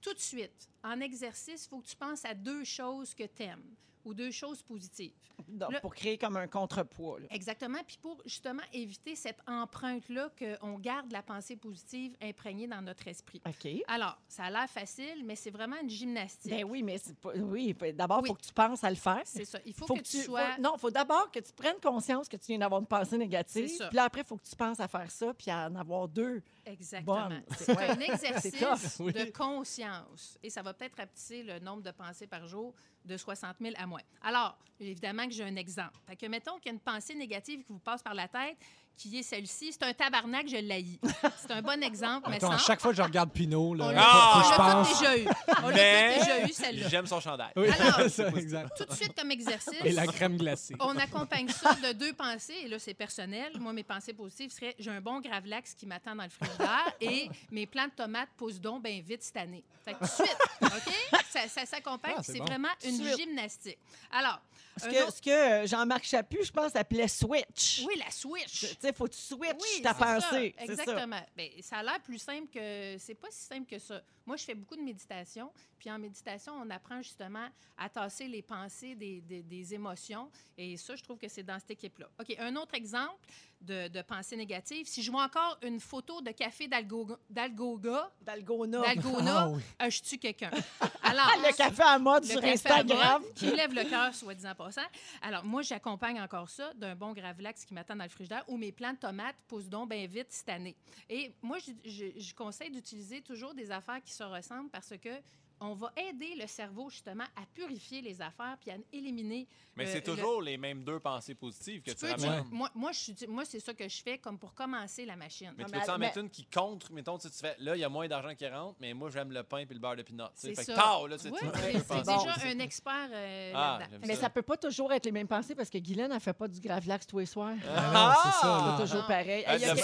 tout 0.00 0.12
de 0.12 0.18
suite, 0.18 0.68
en 0.82 0.98
exercice, 0.98 1.66
il 1.66 1.68
faut 1.68 1.78
que 1.78 1.86
tu 1.86 1.94
penses 1.94 2.24
à 2.24 2.34
deux 2.34 2.64
choses 2.64 3.14
que 3.14 3.22
tu 3.22 3.44
aimes. 3.44 3.62
Ou 4.04 4.14
deux 4.14 4.30
choses 4.30 4.62
positives. 4.62 5.12
Donc, 5.48 5.80
pour 5.80 5.94
créer 5.94 6.16
comme 6.18 6.36
un 6.36 6.46
contrepoids. 6.46 7.20
là. 7.20 7.26
Exactement. 7.30 7.78
Puis 7.86 7.98
pour 8.00 8.20
justement 8.24 8.62
éviter 8.72 9.16
cette 9.16 9.40
empreinte-là 9.48 10.30
qu'on 10.38 10.78
garde 10.78 11.10
la 11.12 11.22
pensée 11.22 11.56
positive 11.56 12.16
imprégnée 12.22 12.66
dans 12.66 12.80
notre 12.82 13.06
esprit. 13.08 13.40
OK. 13.46 13.68
Alors, 13.88 14.16
ça 14.28 14.44
a 14.44 14.50
l'air 14.50 14.68
facile, 14.70 15.22
mais 15.24 15.34
c'est 15.36 15.50
vraiment 15.50 15.76
une 15.82 15.90
gymnastique. 15.90 16.50
Ben 16.52 16.64
oui, 16.64 16.82
mais 16.82 17.00
pas. 17.20 17.32
Oui, 17.36 17.72
ben 17.74 17.94
d'abord, 17.94 18.18
il 18.20 18.22
Oui. 18.22 18.28
faut 18.28 18.34
que 18.34 18.42
tu 18.46 18.52
penses 18.52 18.84
à 18.84 18.90
le 18.90 18.96
faire. 18.96 19.22
C'est 19.24 19.44
ça. 19.44 19.58
Il 19.66 19.72
faut, 19.74 19.86
Faut 19.86 19.94
que, 19.94 20.02
tu 20.02 20.22
sois... 20.22 20.52
faut- 20.52 20.60
non, 20.62 20.72
il 20.76 20.80
faut 20.80 20.90
d'abord 20.90 21.30
que 21.30 21.40
tu 21.40 21.52
prennes 21.52 21.80
conscience 21.82 22.28
que 22.28 22.36
tu 22.36 22.46
viens 22.48 22.58
d'avoir 22.58 22.80
une 22.80 22.86
pensée 22.86 23.18
négative. 23.18 23.70
Puis 23.88 23.96
là, 23.96 24.04
après, 24.04 24.20
il 24.20 24.26
faut 24.26 24.36
que 24.36 24.46
tu 24.48 24.54
penses 24.56 24.80
à 24.80 24.88
faire 24.88 25.10
ça, 25.10 25.34
puis 25.34 25.50
à 25.50 25.66
en 25.68 25.74
avoir 25.74 26.06
deux. 26.08 26.42
Exactement. 26.64 27.28
C'est 27.58 27.76
un 27.76 27.98
exercice. 28.00 28.96
Oui. 29.00 29.12
de 29.12 29.24
conscience. 29.30 30.38
Et 30.42 30.50
ça 30.50 30.62
va 30.62 30.72
peut-être 30.74 30.96
rapetisser 30.96 31.42
le 31.42 31.58
nombre 31.58 31.82
de 31.82 31.90
pensées 31.90 32.26
par 32.26 32.46
jour 32.46 32.74
de 33.04 33.16
60 33.16 33.56
000 33.60 33.74
à 33.76 33.86
moins. 33.86 34.00
Alors, 34.22 34.58
évidemment 34.80 35.26
que 35.26 35.32
j'ai 35.32 35.44
un 35.44 35.56
exemple. 35.56 35.98
Fait 36.06 36.16
que 36.16 36.26
mettons 36.26 36.56
qu'il 36.58 36.66
y 36.66 36.68
a 36.70 36.72
une 36.72 36.80
pensée 36.80 37.14
négative 37.14 37.64
qui 37.64 37.72
vous 37.72 37.78
passe 37.78 38.02
par 38.02 38.14
la 38.14 38.28
tête, 38.28 38.56
qui 38.96 39.18
est 39.18 39.22
celle-ci. 39.22 39.72
C'est 39.72 39.82
un 39.84 39.92
tabarnak, 39.92 40.48
je 40.48 40.56
l'haïs. 40.56 40.98
C'est 41.40 41.50
un 41.52 41.62
bon 41.62 41.82
exemple, 41.82 42.28
mais 42.30 42.36
à 42.36 42.40
sans... 42.40 42.58
chaque 42.58 42.80
fois 42.80 42.92
que 42.92 42.96
je 42.96 43.02
regarde 43.02 43.30
Pinot, 43.30 43.74
là, 43.74 43.84
On 43.86 43.90
l'a 43.90 44.02
Ah! 44.04 44.82
déjà 44.88 45.16
eu. 45.18 45.26
On 45.62 45.68
l'a 45.68 45.74
Mais- 45.74 46.18
déjà 46.18 46.46
eu, 46.46 46.52
celle-là. 46.52 46.88
J'aime 46.88 47.06
son 47.06 47.20
chandail. 47.20 47.50
Oui, 47.56 47.68
Alors- 47.68 48.00
c'est 48.02 48.08
ça, 48.08 48.28
exact. 48.28 48.76
Tout 48.76 48.84
de 48.84 48.92
suite 48.94 49.14
comme 49.18 49.30
exercice. 49.30 49.74
Et 49.84 49.92
la 49.92 50.06
crème 50.06 50.36
glacée. 50.36 50.74
On 50.80 50.96
accompagne 50.96 51.48
ça 51.48 51.74
de 51.74 51.92
deux 51.92 52.12
pensées, 52.12 52.54
et 52.64 52.68
là, 52.68 52.78
c'est 52.78 52.94
personnel. 52.94 53.52
Moi, 53.58 53.72
mes 53.72 53.82
pensées 53.84 54.12
positives 54.12 54.50
seraient 54.50 54.74
j'ai 54.78 54.90
un 54.90 55.00
bon 55.00 55.20
gravlax 55.20 55.74
qui 55.74 55.86
m'attend 55.86 56.14
dans 56.14 56.24
le 56.24 56.30
frigidaire 56.30 56.92
et 57.00 57.28
mes 57.50 57.66
plants 57.66 57.86
de 57.86 57.92
tomates 57.92 58.28
poussent 58.36 58.60
donc 58.60 58.82
bien 58.84 59.00
vite 59.04 59.22
cette 59.22 59.36
année. 59.36 59.64
Fait 59.84 59.92
que 59.94 59.98
tout 59.98 60.04
de 60.04 60.10
suite, 60.10 60.38
OK? 60.62 61.20
Ça, 61.30 61.40
ça 61.48 61.66
s'accompagne, 61.66 62.14
Ah, 62.16 62.22
c'est 62.22 62.32
c'est 62.32 62.38
bon. 62.38 62.44
vraiment 62.46 62.68
une 62.84 62.94
Suite. 63.04 63.18
gymnastique. 63.18 63.78
Alors, 64.12 64.40
Ce 64.76 64.86
que, 64.88 65.06
autre- 65.06 65.20
que 65.20 65.30
euh, 65.30 65.66
Jean-Marc 65.66 66.04
Chaput, 66.04 66.42
je 66.44 66.50
pense, 66.52 66.74
appelait 66.74 67.08
switch. 67.08 67.82
oui, 67.86 67.94
la 67.98 68.10
switch. 68.10 68.60
Tu 68.60 68.66
sais, 68.80 68.92
faut 68.92 69.04
que 69.04 69.12
tu 69.14 69.20
switches 69.20 69.52
Oui, 69.76 69.82
ta 69.82 69.94
ça, 69.94 70.04
pensée. 70.04 70.54
C'est 70.58 70.66
ça. 70.66 70.82
Exactement. 70.82 71.20
Ben, 71.36 71.48
ça 71.62 71.76
a 71.78 71.82
l'air 71.82 72.00
plus 72.00 72.18
simple 72.18 72.48
que. 72.52 72.96
C'est 72.98 73.14
pas 73.14 73.28
si 73.30 73.44
simple 73.46 73.66
que 73.66 73.78
ça. 73.78 74.00
Moi, 74.26 74.36
je 74.36 74.44
fais 74.44 74.54
beaucoup 74.54 74.76
de 74.76 74.82
méditation. 74.82 75.52
Puis 75.78 75.90
en 75.90 75.98
méditation, 75.98 76.52
on 76.54 76.70
apprend 76.70 77.02
justement 77.02 77.46
à 77.76 77.88
tasser 77.88 78.26
les 78.26 78.42
pensées 78.42 78.94
des, 78.94 79.20
des- 79.20 79.42
des 79.42 79.74
émotions. 79.74 80.30
Et 80.56 80.76
ça, 80.76 80.96
je 80.96 81.02
trouve 81.02 81.18
que 81.18 81.28
c'est 81.28 81.42
dans 81.42 81.58
cette 81.58 81.72
équipe-là. 81.72 82.08
OK, 82.20 82.34
un 82.38 82.56
autre 82.56 82.74
exemple 82.74 83.18
de, 83.60 83.88
de 83.88 84.02
pensée 84.02 84.36
négative. 84.36 84.86
Si 84.86 85.02
je 85.02 85.10
vois 85.10 85.24
encore 85.24 85.58
une 85.62 85.80
photo 85.80 86.20
de 86.22 86.30
café 86.30 86.68
d'Algo- 86.68 87.18
d'Algoga, 87.28 88.10
Dalgona. 88.22 88.80
d'Algona, 88.80 89.38
Ah 89.40 89.48
oui. 89.50 89.62
euh, 89.82 89.90
je 89.90 90.02
tue 90.02 90.18
quelqu'un. 90.18 90.50
Alors, 91.02 91.30
le 91.38 91.54
café 91.56 91.82
à 91.82 91.98
mode 91.98 92.24
sur 92.24 92.42
Instagram. 92.44 93.22
mode 93.22 93.34
qui 93.34 93.46
lève 93.46 93.74
le 93.74 93.84
cœur, 93.84 94.14
soit 94.14 94.34
disant 94.34 94.54
passant. 94.54 94.82
Alors, 95.22 95.44
moi, 95.44 95.62
j'accompagne 95.62 96.20
encore 96.20 96.48
ça 96.48 96.72
d'un 96.74 96.94
bon 96.94 97.12
gravlax 97.12 97.64
qui 97.64 97.74
m'attend 97.74 97.96
dans 97.96 98.04
le 98.04 98.10
frigidaire 98.10 98.44
où 98.48 98.56
mes 98.56 98.72
plants 98.72 98.92
de 98.92 98.98
tomates 98.98 99.36
poussent 99.48 99.68
donc 99.68 99.90
bien 99.90 100.06
vite 100.06 100.28
cette 100.30 100.48
année. 100.48 100.76
Et 101.10 101.32
moi, 101.42 101.58
je, 101.58 101.72
je- 101.90 102.18
je 102.20 102.34
conseille 102.34 102.70
d'utiliser 102.70 103.20
toujours 103.22 103.54
des 103.54 103.70
affaires 103.70 104.02
qui 104.02 104.12
se 104.14 104.24
ressemblent 104.24 104.70
parce 104.70 104.96
que 104.98 105.20
on 105.64 105.74
va 105.74 105.92
aider 105.96 106.34
le 106.38 106.46
cerveau 106.46 106.88
justement 106.90 107.24
à 107.36 107.46
purifier 107.54 108.00
les 108.02 108.20
affaires 108.20 108.56
puis 108.60 108.70
à 108.70 108.76
éliminer. 108.92 109.46
Mais 109.76 109.86
c'est 109.86 110.06
le- 110.06 110.14
toujours 110.14 110.40
les 110.40 110.56
mêmes 110.56 110.84
deux 110.84 111.00
pensées 111.00 111.34
positives 111.34 111.82
que 111.82 111.90
Tu 111.90 111.96
tu, 111.96 112.06
peux, 112.06 112.14
tu- 112.14 112.26
ramènes. 112.26 112.44
moi, 112.50 112.70
moi, 112.74 112.92
je 112.92 112.98
suis- 112.98 113.26
moi, 113.26 113.44
c'est 113.44 113.58
ça 113.58 113.74
que 113.74 113.88
je 113.88 114.02
fais 114.02 114.18
comme 114.18 114.38
pour 114.38 114.54
commencer 114.54 115.04
la 115.04 115.16
machine. 115.16 115.52
Mais 115.56 115.64
Non, 115.64 115.68
tu 115.70 115.74
mais- 115.78 115.84
peux 115.84 115.90
en 115.90 115.98
mais- 115.98 116.06
mettre 116.06 116.18
une 116.18 116.30
qui 116.30 116.44
contre, 116.46 116.92
mettons, 116.92 117.18
tu 117.18 117.28
tu 117.28 117.38
fais, 117.38 117.56
là, 117.58 117.74
il 117.76 117.80
y 117.80 117.84
a 117.84 117.88
moins 117.88 118.06
d'argent 118.06 118.34
qui 118.36 118.46
rentre, 118.46 118.76
mais 118.80 118.94
moi, 118.94 119.10
j'aime 119.10 119.32
le 119.32 119.42
pain 119.42 119.58
et 119.58 119.66
le 119.68 119.78
beurre 119.80 119.96
de 119.96 120.02
pinot. 120.02 120.24
C'est 120.34 120.54
ça. 120.54 120.74
tard, 120.74 121.08
là, 121.08 121.16
Oui, 121.16 121.20
c'est 121.22 121.30
bon. 121.30 122.16
déjà 122.18 122.34
un 122.46 122.58
expert 122.60 123.08
euh, 123.12 123.52
Ah, 123.54 123.80
Mais 124.06 124.14
ça. 124.14 124.22
ça 124.22 124.30
peut 124.30 124.42
pas 124.42 124.56
toujours 124.56 124.92
être 124.92 125.06
les 125.06 125.12
mêmes 125.12 125.26
pensées 125.28 125.54
parce 125.56 125.70
que 125.70 125.78
Guylaine, 125.78 126.12
elle 126.12 126.20
fait 126.20 126.32
pas 126.32 126.46
du 126.46 126.60
gravlax 126.60 127.06
tous 127.06 127.18
les 127.18 127.26
soirs. 127.26 127.54
Ah 127.68 127.90
non, 127.92 128.12
c'est 128.22 128.40
ça. 128.40 128.76
C'est 128.78 128.84
toujours 128.84 129.06
pareil. 129.06 129.44
Ah, 129.46 129.58
j'en 129.58 129.74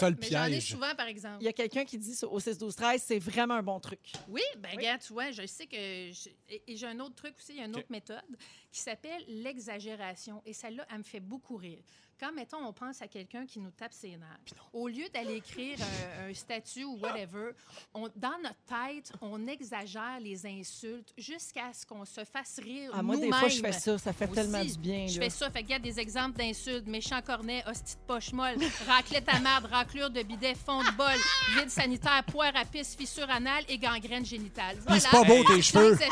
ai 0.46 0.60
souvent, 0.60 0.94
par 0.96 1.06
exemple. 1.08 1.38
il 1.40 1.44
y 1.44 1.48
a 1.48 1.52
quelqu'un 1.52 1.84
qui 1.84 1.98
dit 1.98 2.16
au 2.30 2.38
6 2.38 2.58
12 2.58 2.76
13 2.76 3.02
c'est 3.02 3.18
vraiment 3.18 3.54
un 3.54 3.62
bon 3.62 3.80
truc. 3.80 4.00
Oui, 4.28 4.42
ben 4.58 4.70
regarde, 4.76 5.00
tu 5.00 5.12
vois, 5.12 5.30
je 5.32 5.46
sais 5.46 5.66
que... 5.70 6.12
je- 6.12 6.30
et 6.48 6.62
et 6.66 6.76
j'ai 6.76 6.86
un 6.86 7.00
autre 7.00 7.14
truc 7.14 7.34
aussi, 7.38 7.52
il 7.52 7.58
y 7.58 7.62
a 7.62 7.66
une 7.66 7.76
autre 7.76 7.90
méthode 7.90 8.36
qui 8.70 8.80
s'appelle 8.80 9.24
l'exagération. 9.28 10.42
Et 10.44 10.52
celle-là, 10.52 10.86
elle 10.90 10.98
me 10.98 11.02
fait 11.02 11.20
beaucoup 11.20 11.56
rire. 11.56 11.82
Quand, 12.20 12.32
mettons, 12.32 12.58
on 12.66 12.72
pense 12.74 13.00
à 13.00 13.08
quelqu'un 13.08 13.46
qui 13.46 13.58
nous 13.60 13.70
tape 13.70 13.94
ses 13.94 14.10
nerfs, 14.10 14.38
au 14.74 14.88
lieu 14.88 15.08
d'aller 15.14 15.36
écrire 15.36 15.78
un, 15.80 16.28
un 16.28 16.34
statut 16.34 16.84
ou 16.84 16.98
whatever, 16.98 17.52
on- 17.94 18.08
dans 18.14 18.36
notre 18.42 18.60
tête, 18.66 19.10
on 19.22 19.46
exagère 19.46 20.20
les 20.20 20.44
insultes 20.44 21.14
jusqu'à 21.16 21.72
ce 21.72 21.86
qu'on 21.86 22.04
se 22.04 22.22
fasse 22.24 22.60
rire 22.62 22.90
Ah, 22.92 23.02
moi, 23.02 23.16
des 23.16 23.30
fois, 23.32 23.48
je 23.48 23.60
fais 23.60 23.72
ça. 23.72 23.96
Ça 23.96 24.12
fait 24.12 24.26
Aussi, 24.26 24.34
tellement 24.34 24.62
du 24.62 24.76
bien. 24.78 25.06
Je 25.06 25.18
là. 25.18 25.24
fais 25.24 25.30
ça, 25.30 25.50
fait 25.50 25.60
que 25.62 25.66
regarde 25.68 25.82
des 25.82 25.98
exemples 25.98 26.36
d'insultes. 26.38 26.86
Méchant 26.86 27.22
cornet, 27.22 27.64
hostie 27.66 27.94
de 27.94 28.00
poche 28.06 28.32
molle, 28.32 28.56
raclette 28.86 29.28
à 29.28 29.40
marde, 29.40 29.64
raclure 29.66 30.10
de 30.10 30.22
bidet, 30.22 30.54
fond 30.54 30.82
de 30.82 30.90
bol, 30.96 31.06
vide 31.58 31.70
sanitaire, 31.70 32.22
poire 32.30 32.52
à 32.54 32.66
pisse, 32.66 32.94
fissure 32.96 33.30
anale 33.30 33.64
et 33.68 33.78
gangrène 33.78 34.26
génitale. 34.26 34.76
Puis 34.86 35.00
c'est 35.00 35.10
pas 35.10 35.24
beau, 35.24 35.42
tes 35.44 35.62
cheveux. 35.62 35.96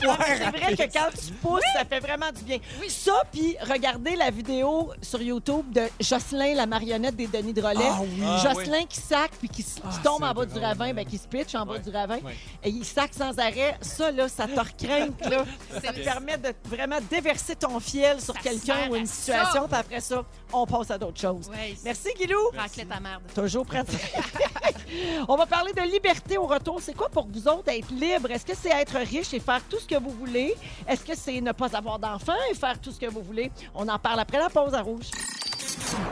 C'est 0.00 0.50
vrai 0.50 0.76
que 0.76 0.92
quand 0.92 1.08
tu 1.10 1.32
pousses, 1.34 1.62
ça 1.74 1.84
fait 1.84 2.00
vraiment 2.00 2.30
du 2.32 2.42
bien. 2.44 2.58
Ça, 2.88 3.22
puis 3.32 3.56
regardez 3.80 4.14
la 4.14 4.30
vidéo 4.30 4.92
sur 5.00 5.22
YouTube 5.22 5.72
de 5.72 5.82
Jocelyn, 6.00 6.54
la 6.54 6.66
marionnette 6.66 7.16
des 7.16 7.26
Denis 7.26 7.54
de 7.54 7.62
Relais. 7.62 7.88
Ah 7.88 8.00
oui. 8.02 8.22
Ah, 8.22 8.42
Jocelyn 8.42 8.84
qui 8.84 9.00
sac 9.00 9.30
puis 9.38 9.48
qui, 9.48 9.64
Ah, 9.82 9.88
tombe 10.04 10.22
en 10.22 10.34
bas 10.34 10.44
du 10.44 10.58
ravin, 10.58 10.92
ben, 10.92 11.06
qui 11.06 11.16
se 11.16 11.26
pitch 11.26 11.54
en 11.54 11.64
bas 11.64 11.78
du 11.78 11.88
ravin. 11.88 12.18
Ouais. 12.18 12.36
Et 12.62 12.68
il 12.68 12.84
sac 12.84 13.14
sans 13.14 13.38
arrêt. 13.38 13.78
Ça, 13.80 14.10
là, 14.10 14.28
ça 14.28 14.46
te 14.46 14.60
recrainte, 14.60 15.24
là. 15.24 15.44
Ça 15.82 15.92
te 15.94 16.04
permet 16.04 16.36
de 16.36 16.52
vraiment 16.64 16.98
déverser 17.08 17.56
ton 17.56 17.80
fiel 17.80 18.20
sur 18.20 18.34
quelqu'un 18.34 18.90
ou 18.90 18.96
une 18.96 19.06
situation, 19.06 19.66
puis 19.66 19.78
après 19.78 20.00
ça, 20.00 20.24
on 20.52 20.66
passe 20.66 20.90
à 20.90 20.98
d'autres 20.98 21.20
choses. 21.20 21.48
Ouais, 21.48 21.74
Merci, 21.84 22.08
Guilou. 22.18 22.50
Raclette 22.54 22.90
à 22.90 23.00
merde. 23.00 23.22
Toujours 23.34 23.64
pratique. 23.64 23.98
On 25.28 25.36
va 25.36 25.46
parler 25.46 25.72
de 25.72 25.82
liberté 25.82 26.36
au 26.36 26.46
retour. 26.46 26.80
C'est 26.80 26.94
quoi 26.94 27.08
pour 27.08 27.26
vous 27.26 27.46
autres 27.46 27.68
être 27.68 27.90
libre? 27.90 28.30
Est-ce 28.30 28.44
que 28.44 28.56
c'est 28.60 28.70
être 28.70 28.96
riche 28.98 29.32
et 29.32 29.40
faire 29.40 29.62
tout 29.68 29.78
ce 29.78 29.86
que 29.86 29.98
vous 30.00 30.10
voulez? 30.10 30.56
Est-ce 30.88 31.04
que 31.04 31.14
c'est 31.16 31.40
ne 31.40 31.52
pas 31.52 31.76
avoir 31.76 31.98
d'enfants 31.98 32.32
et 32.50 32.54
faire 32.54 32.80
tout 32.80 32.90
ce 32.90 32.98
que 32.98 33.06
vous 33.06 33.22
voulez? 33.22 33.50
On 33.74 33.88
en 33.88 33.98
parle 33.98 34.20
après 34.20 34.38
la 34.38 34.48
pause 34.48 34.74
à 34.74 34.82
rouge. 34.82 35.10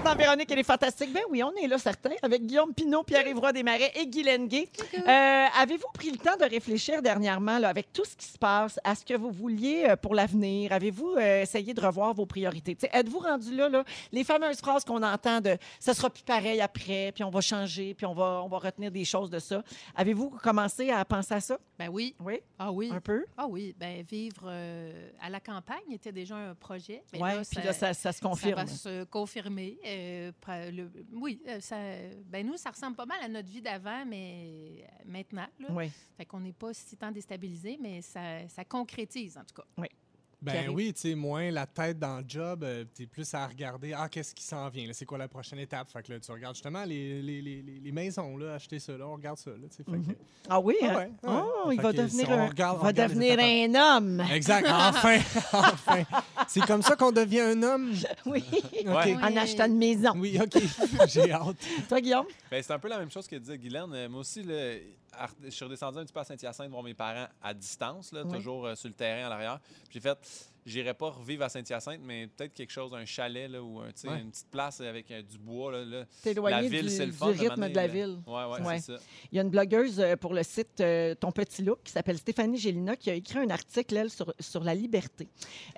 Dans 0.04 0.14
Véronique, 0.14 0.50
elle 0.50 0.58
est 0.60 0.64
fantastique. 0.64 1.12
Ben 1.12 1.22
oui, 1.30 1.42
on 1.42 1.52
est 1.62 1.66
là, 1.66 1.76
certains, 1.78 2.14
avec 2.22 2.46
Guillaume 2.46 2.72
Pinot, 2.72 3.02
Pierre-Yves 3.02 3.38
Roy 3.38 3.52
Desmarais 3.52 3.92
et 3.94 4.06
Guy 4.06 4.22
Lenguet. 4.22 4.68
Euh, 4.96 5.44
Avez-vous 5.60 5.88
pris 5.92 6.10
le 6.10 6.16
temps 6.16 6.36
de 6.36 6.44
réfléchir 6.44 7.02
dernièrement, 7.02 7.58
là, 7.58 7.68
avec 7.68 7.92
tout 7.92 8.04
ce 8.04 8.16
qui 8.16 8.26
se 8.26 8.38
passe, 8.38 8.80
à 8.84 8.94
ce 8.94 9.04
que 9.04 9.14
vous 9.14 9.30
vouliez 9.30 9.84
euh, 9.90 9.96
pour 9.96 10.14
l'avenir? 10.14 10.72
Avez-vous 10.72 11.16
euh, 11.16 11.42
essayé 11.42 11.74
de 11.74 11.80
revoir 11.80 12.14
vos 12.14 12.24
priorités? 12.26 12.76
Êtes-vous 12.92 13.18
rendu 13.18 13.54
là, 13.54 13.68
là, 13.68 13.84
les 14.12 14.24
fameuses 14.24 14.58
phrases 14.58 14.84
qu'on 14.84 15.02
entend 15.02 15.40
de 15.40 15.56
«ça 15.80 15.92
sera 15.94 16.08
plus 16.10 16.22
pareil 16.24 16.60
après, 16.60 17.12
puis 17.14 17.22
on 17.24 17.30
va 17.30 17.40
changer, 17.40 17.94
puis 17.94 18.06
on 18.06 18.14
va, 18.14 18.40
on 18.44 18.48
va 18.48 18.58
retenir 18.58 18.90
des 18.90 19.04
choses 19.04 19.30
de 19.30 19.38
ça». 19.38 19.62
Avez-vous 19.96 20.30
commencé 20.30 20.90
à 20.90 21.04
penser 21.04 21.34
à 21.34 21.40
ça? 21.40 21.58
Ben 21.78 21.88
oui. 21.90 22.14
Oui, 22.24 22.40
Ah 22.58 22.72
oui. 22.72 22.90
un 22.92 23.00
peu? 23.00 23.24
Ah 23.36 23.46
oui. 23.48 23.74
Ben 23.78 24.02
vivre 24.02 24.44
euh, 24.46 25.10
à 25.20 25.28
la 25.28 25.40
campagne 25.40 25.92
était 25.92 26.12
déjà 26.12 26.36
un 26.36 26.54
projet. 26.54 27.02
Oui, 27.12 27.28
puis 27.50 27.62
là, 27.64 27.72
ça, 27.72 27.92
ça 27.92 28.12
se 28.12 28.20
confirme. 28.20 28.56
Ça 28.58 28.64
va 28.64 28.66
se 28.66 29.04
confirmer. 29.04 29.57
Euh, 29.84 30.32
le- 30.70 30.90
oui, 31.12 31.40
euh, 31.48 31.60
ça, 31.60 31.76
ben 32.26 32.46
nous, 32.46 32.56
ça 32.56 32.70
ressemble 32.70 32.96
pas 32.96 33.06
mal 33.06 33.18
à 33.22 33.28
notre 33.28 33.48
vie 33.48 33.62
d'avant, 33.62 34.04
mais 34.06 34.86
maintenant. 35.06 35.46
Là. 35.60 35.66
Oui. 35.70 35.90
Fait 36.16 36.24
qu'on 36.24 36.40
n'est 36.40 36.52
pas 36.52 36.72
si 36.74 36.96
tant 36.96 37.10
déstabilisé, 37.10 37.78
mais 37.80 38.00
ça, 38.02 38.48
ça 38.48 38.64
concrétise, 38.64 39.36
en 39.36 39.44
tout 39.44 39.54
cas. 39.62 39.66
Ben 40.40 40.68
oui, 40.68 40.92
tu 40.94 41.00
sais, 41.00 41.14
moins 41.16 41.50
la 41.50 41.66
tête 41.66 41.98
dans 41.98 42.18
le 42.18 42.24
job, 42.26 42.62
euh, 42.62 42.84
t'es 42.94 43.06
plus 43.06 43.34
à 43.34 43.44
regarder, 43.46 43.92
ah, 43.92 44.08
qu'est-ce 44.08 44.32
qui 44.32 44.44
s'en 44.44 44.68
vient, 44.68 44.88
c'est 44.92 45.04
quoi 45.04 45.18
la 45.18 45.26
prochaine 45.26 45.58
étape? 45.58 45.90
Fait 45.90 46.00
que 46.02 46.12
là, 46.12 46.20
tu 46.20 46.30
regardes 46.30 46.54
justement 46.54 46.84
les, 46.84 47.20
les, 47.22 47.42
les, 47.42 47.90
maisons, 47.92 48.36
là, 48.36 48.54
acheter 48.54 48.78
ça, 48.78 48.96
là, 48.96 49.06
on 49.08 49.14
regarde 49.14 49.36
ça, 49.38 49.50
là, 49.50 49.66
tu 49.74 49.82
que- 49.82 49.90
Ah 50.48 50.60
oui? 50.60 50.76
Ah 50.80 50.86
hein? 50.86 50.94
ouais, 50.94 51.04
ouais. 51.04 51.10
Oh, 51.66 51.70
il 51.72 51.80
va 51.80 51.92
devenir, 51.92 52.30
un, 52.30 52.46
regarde- 52.46 52.80
va 52.80 52.92
devenir 52.92 53.36
un 53.40 53.96
homme. 53.96 54.22
Exact, 54.32 54.68
enfin, 54.70 55.18
enfin. 55.52 56.04
C'est 56.46 56.60
comme 56.64 56.82
ça 56.82 56.94
qu'on 56.94 57.12
devient 57.12 57.40
un 57.40 57.62
homme? 57.64 57.92
Oui. 58.26 58.44
Ouais. 58.86 59.14
En 59.16 59.36
achetant 59.36 59.66
une 59.66 59.78
maison. 59.78 60.12
Oui, 60.16 60.38
OK, 60.40 60.62
j'ai 61.08 61.32
hâte. 61.32 61.56
Toi, 61.88 62.00
Guillaume? 62.00 62.26
Ben, 62.50 62.62
c'est 62.62 62.72
un 62.72 62.78
peu 62.78 62.88
la 62.88 62.98
même 62.98 63.10
chose 63.10 63.26
que 63.26 63.34
disait 63.36 63.58
Guylaine. 63.58 63.92
Euh, 63.92 64.08
Moi 64.08 64.20
aussi, 64.20 64.42
là, 64.42 64.54
à- 65.18 65.28
je 65.44 65.50
suis 65.50 65.64
redescendu 65.64 65.98
un 65.98 66.04
petit 66.04 66.12
peu 66.12 66.20
à 66.20 66.24
Saint-Hyacinthe 66.24 66.70
voir 66.70 66.82
mes 66.82 66.94
parents 66.94 67.26
à 67.42 67.54
distance, 67.54 68.12
là, 68.12 68.22
Oui. 68.24 68.32
toujours 68.36 68.66
euh, 68.66 68.74
sur 68.74 68.88
le 68.88 68.94
terrain 68.94 69.26
à 69.26 69.28
l'arrière. 69.28 69.60
J'ai 69.90 70.00
fait. 70.00 70.18
J'irais 70.68 70.94
pas 70.94 71.10
revivre 71.10 71.44
à 71.44 71.48
Saint-Hyacinthe, 71.48 72.00
mais 72.04 72.26
peut-être 72.28 72.54
quelque 72.54 72.70
chose, 72.70 72.94
un 72.94 73.04
chalet 73.04 73.50
là, 73.50 73.62
ou 73.62 73.80
un, 73.80 73.86
Ouais. 73.88 74.20
une 74.20 74.30
petite 74.30 74.50
place 74.50 74.80
avec 74.80 75.10
euh, 75.10 75.22
du 75.22 75.38
bois. 75.38 75.72
Là, 75.72 75.84
là. 75.84 75.98
La 75.98 76.04
T'éloigner 76.22 76.68
ville, 76.68 76.82
du, 76.86 76.90
c'est 76.90 77.06
le 77.06 77.12
du 77.12 77.16
fun. 77.18 77.26
rythme 77.32 77.68
de 77.68 77.74
la 77.74 77.86
ville. 77.86 78.18
Oui, 78.26 78.32
ouais, 78.34 78.60
Ouais. 78.66 78.78
c'est 78.80 78.92
ça. 78.96 78.98
Il 79.32 79.36
y 79.36 79.38
a 79.38 79.42
une 79.42 79.50
blogueuse 79.50 79.98
euh, 80.00 80.16
pour 80.16 80.34
le 80.34 80.42
site 80.42 80.80
euh, 80.80 81.14
Ton 81.14 81.32
Petit 81.32 81.62
Look 81.62 81.80
qui 81.84 81.92
s'appelle 81.92 82.18
Stéphanie 82.18 82.58
Gélina 82.58 82.96
qui 82.96 83.10
a 83.10 83.14
écrit 83.14 83.38
un 83.38 83.50
article, 83.50 83.96
elle, 83.96 84.10
sur, 84.10 84.32
sur 84.38 84.62
la 84.62 84.74
liberté. 84.74 85.28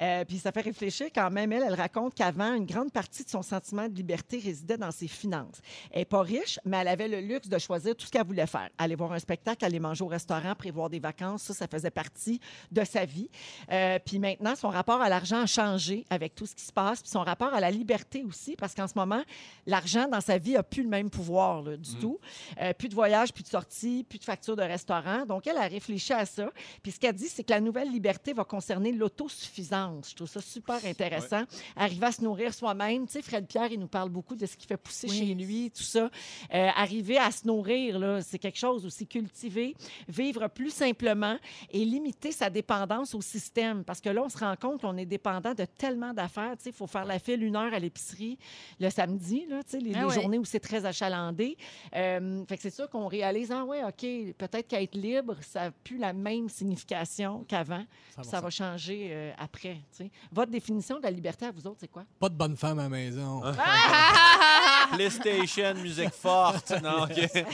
Euh, 0.03 0.25
puis 0.25 0.39
ça 0.39 0.53
fait 0.53 0.61
réfléchir 0.63 1.09
quand 1.15 1.31
même. 1.31 1.53
Elle, 1.53 1.63
elle 1.67 1.75
raconte 1.75 2.15
qu'avant, 2.15 2.55
une 2.55 2.67
grande 2.67 2.93
partie 2.93 3.25
de 3.25 3.29
son 3.31 3.43
sentiment 3.43 3.89
de 3.89 3.95
liberté 3.95 4.39
résidait 4.39 4.77
dans 4.79 4.91
ses 4.91 5.09
finances. 5.09 5.61
Elle 5.91 6.01
n'est 6.01 6.05
pas 6.05 6.23
riche, 6.23 6.59
mais 6.65 6.79
elle 6.79 6.89
avait 6.89 7.09
le 7.09 7.21
luxe 7.21 7.49
de 7.49 7.59
choisir 7.59 7.95
tout 7.97 8.07
ce 8.07 8.11
qu'elle 8.11 8.27
voulait 8.27 8.47
faire. 8.47 8.69
Aller 8.79 8.95
voir 8.97 9.13
un 9.13 9.19
spectacle, 9.19 9.65
aller 9.65 9.79
manger 9.81 10.05
au 10.05 10.09
restaurant, 10.09 10.55
prévoir 10.55 10.91
des 10.91 10.99
vacances, 11.01 11.43
ça, 11.45 11.55
ça 11.55 11.67
faisait 11.69 11.91
partie 11.91 12.41
de 12.73 12.83
sa 12.85 13.05
vie. 13.05 13.29
Euh, 13.71 13.99
puis 14.05 14.19
maintenant, 14.19 14.55
son 14.57 14.69
rapport 14.81 15.01
à 15.03 15.09
l'argent 15.09 15.43
a 15.43 15.47
changé 15.47 16.05
avec 16.11 16.35
tout 16.35 16.47
ce 16.47 16.55
qui 16.55 16.65
se 16.65 16.73
passe, 16.73 17.03
puis 17.03 17.11
son 17.11 17.21
rapport 17.21 17.53
à 17.53 17.61
la 17.61 17.71
liberté 17.71 18.25
aussi, 18.25 18.57
parce 18.57 18.75
qu'en 18.75 18.89
ce 18.89 18.95
moment, 18.97 19.23
l'argent 19.67 20.09
dans 20.09 20.21
sa 20.21 20.39
vie 20.39 20.57
a 20.57 20.63
plus 20.63 20.83
le 20.83 20.89
même 20.89 21.11
pouvoir 21.11 21.63
là, 21.63 21.77
du 21.77 21.95
tout. 21.97 22.19
Euh, 22.61 22.73
plus 22.73 22.89
de 22.89 22.95
voyages, 22.95 23.33
plus 23.33 23.43
de 23.43 23.49
sorties, 23.49 24.05
plus 24.09 24.19
de 24.19 24.25
factures 24.25 24.57
de 24.57 24.63
restaurant. 24.63 25.27
Donc, 25.27 25.47
elle 25.47 25.59
a 25.59 25.67
réfléchi 25.69 26.13
à 26.13 26.25
ça. 26.25 26.51
Puis, 26.83 26.93
ce 26.93 26.99
qu'elle 26.99 27.15
dit, 27.15 27.29
c'est 27.29 27.45
que 27.45 27.51
la 27.51 27.61
nouvelle 27.61 27.91
liberté 27.91 28.33
va 28.33 28.45
concerner 28.45 28.93
l'autosuffisance. 28.93 30.11
Je 30.11 30.17
trouve 30.17 30.29
ça 30.29 30.41
super 30.41 30.85
intéressant. 30.85 31.43
Arriver 31.77 32.07
à 32.07 32.13
se 32.13 32.23
nourrir 32.23 32.55
soi-même. 32.55 33.07
Tu 33.07 33.13
sais, 33.13 33.23
Fred 33.23 33.47
Pierre, 33.47 33.71
il 33.73 33.81
nous 33.81 33.89
parle 33.89 34.09
beaucoup 34.09 34.35
de 34.35 34.47
ce 34.47 34.57
qui 34.57 34.67
fait 34.67 34.77
pousser 34.77 35.09
Oui. 35.11 35.19
chez 35.19 35.35
lui, 35.35 35.71
tout 35.71 35.83
ça. 35.83 36.11
Euh, 36.55 36.69
arriver 36.77 37.19
à 37.19 37.31
se 37.31 37.47
nourrir, 37.47 37.99
là, 37.99 38.23
c'est 38.23 38.39
quelque 38.39 38.59
chose 38.59 38.87
aussi. 38.87 39.07
Cultiver, 39.07 39.75
vivre 40.09 40.49
plus 40.49 40.71
simplement 40.71 41.37
et 41.71 41.85
limiter 41.85 42.33
sa 42.33 42.49
dépendance 42.51 43.15
au 43.15 43.21
système. 43.21 43.85
Parce 43.85 44.01
que 44.01 44.09
là, 44.09 44.23
on 44.25 44.29
se 44.29 44.39
rend 44.39 44.55
compte 44.57 44.70
qu'on 44.79 44.97
est 44.97 45.07
dépendant 45.07 45.55
de 45.55 45.65
tellement 45.65 46.13
d'affaires. 46.13 46.57
Tu 46.57 46.65
sais, 46.65 46.71
il 46.71 46.77
faut 46.77 46.87
faire 46.87 47.05
la 47.05 47.19
file 47.19 47.43
une 47.43 47.57
heure 47.57 47.73
à 47.73 47.79
l'épicerie 47.79 48.39
le 48.79 48.91
samedi, 48.91 49.47
là, 49.49 49.63
tu 49.63 49.71
sais, 49.73 49.79
les, 49.79 49.93
Ah 49.95 50.05
les 50.05 50.11
journées 50.11 50.39
où 50.39 50.45
c'est 50.45 50.61
très 50.61 50.85
achalandé. 50.85 51.57
Euh, 51.97 52.45
fait 52.49 52.57
que 52.57 52.63
c'est 52.63 52.75
sûr 52.75 52.89
qu'on 52.89 53.07
réalise, 53.07 53.51
ah 53.53 53.65
ouais, 53.65 53.83
OK, 53.85 54.01
peut-être 54.37 54.69
qu'être 54.69 54.95
libre, 54.95 55.37
ça 55.41 55.67
n'a 55.67 55.71
plus 55.71 55.99
la 55.99 56.13
même 56.13 56.49
signification 56.49 57.45
qu'avant. 57.49 57.85
Ça 58.23 58.41
va 58.41 58.51
changer 58.51 59.09
euh, 59.11 59.33
après. 59.39 59.75
tu 59.97 60.05
sais. 60.05 60.11
Votre 60.33 60.51
définition 60.51 60.99
de 60.99 61.03
la 61.03 61.11
liberté 61.11 61.47
à 61.47 61.51
vous 61.51 61.67
autres, 61.67 61.79
c'est 61.81 61.89
quoi? 61.91 62.05
Pas 62.19 62.29
de 62.29 62.35
bonne 62.35 62.57
femme 62.57 62.79
à 62.79 62.83
la 62.85 62.89
maison. 62.89 63.43
PlayStation, 64.93 65.75
musique 65.75 66.11
forte. 66.15 66.73
Non, 66.83 67.05
OK. 67.05 67.45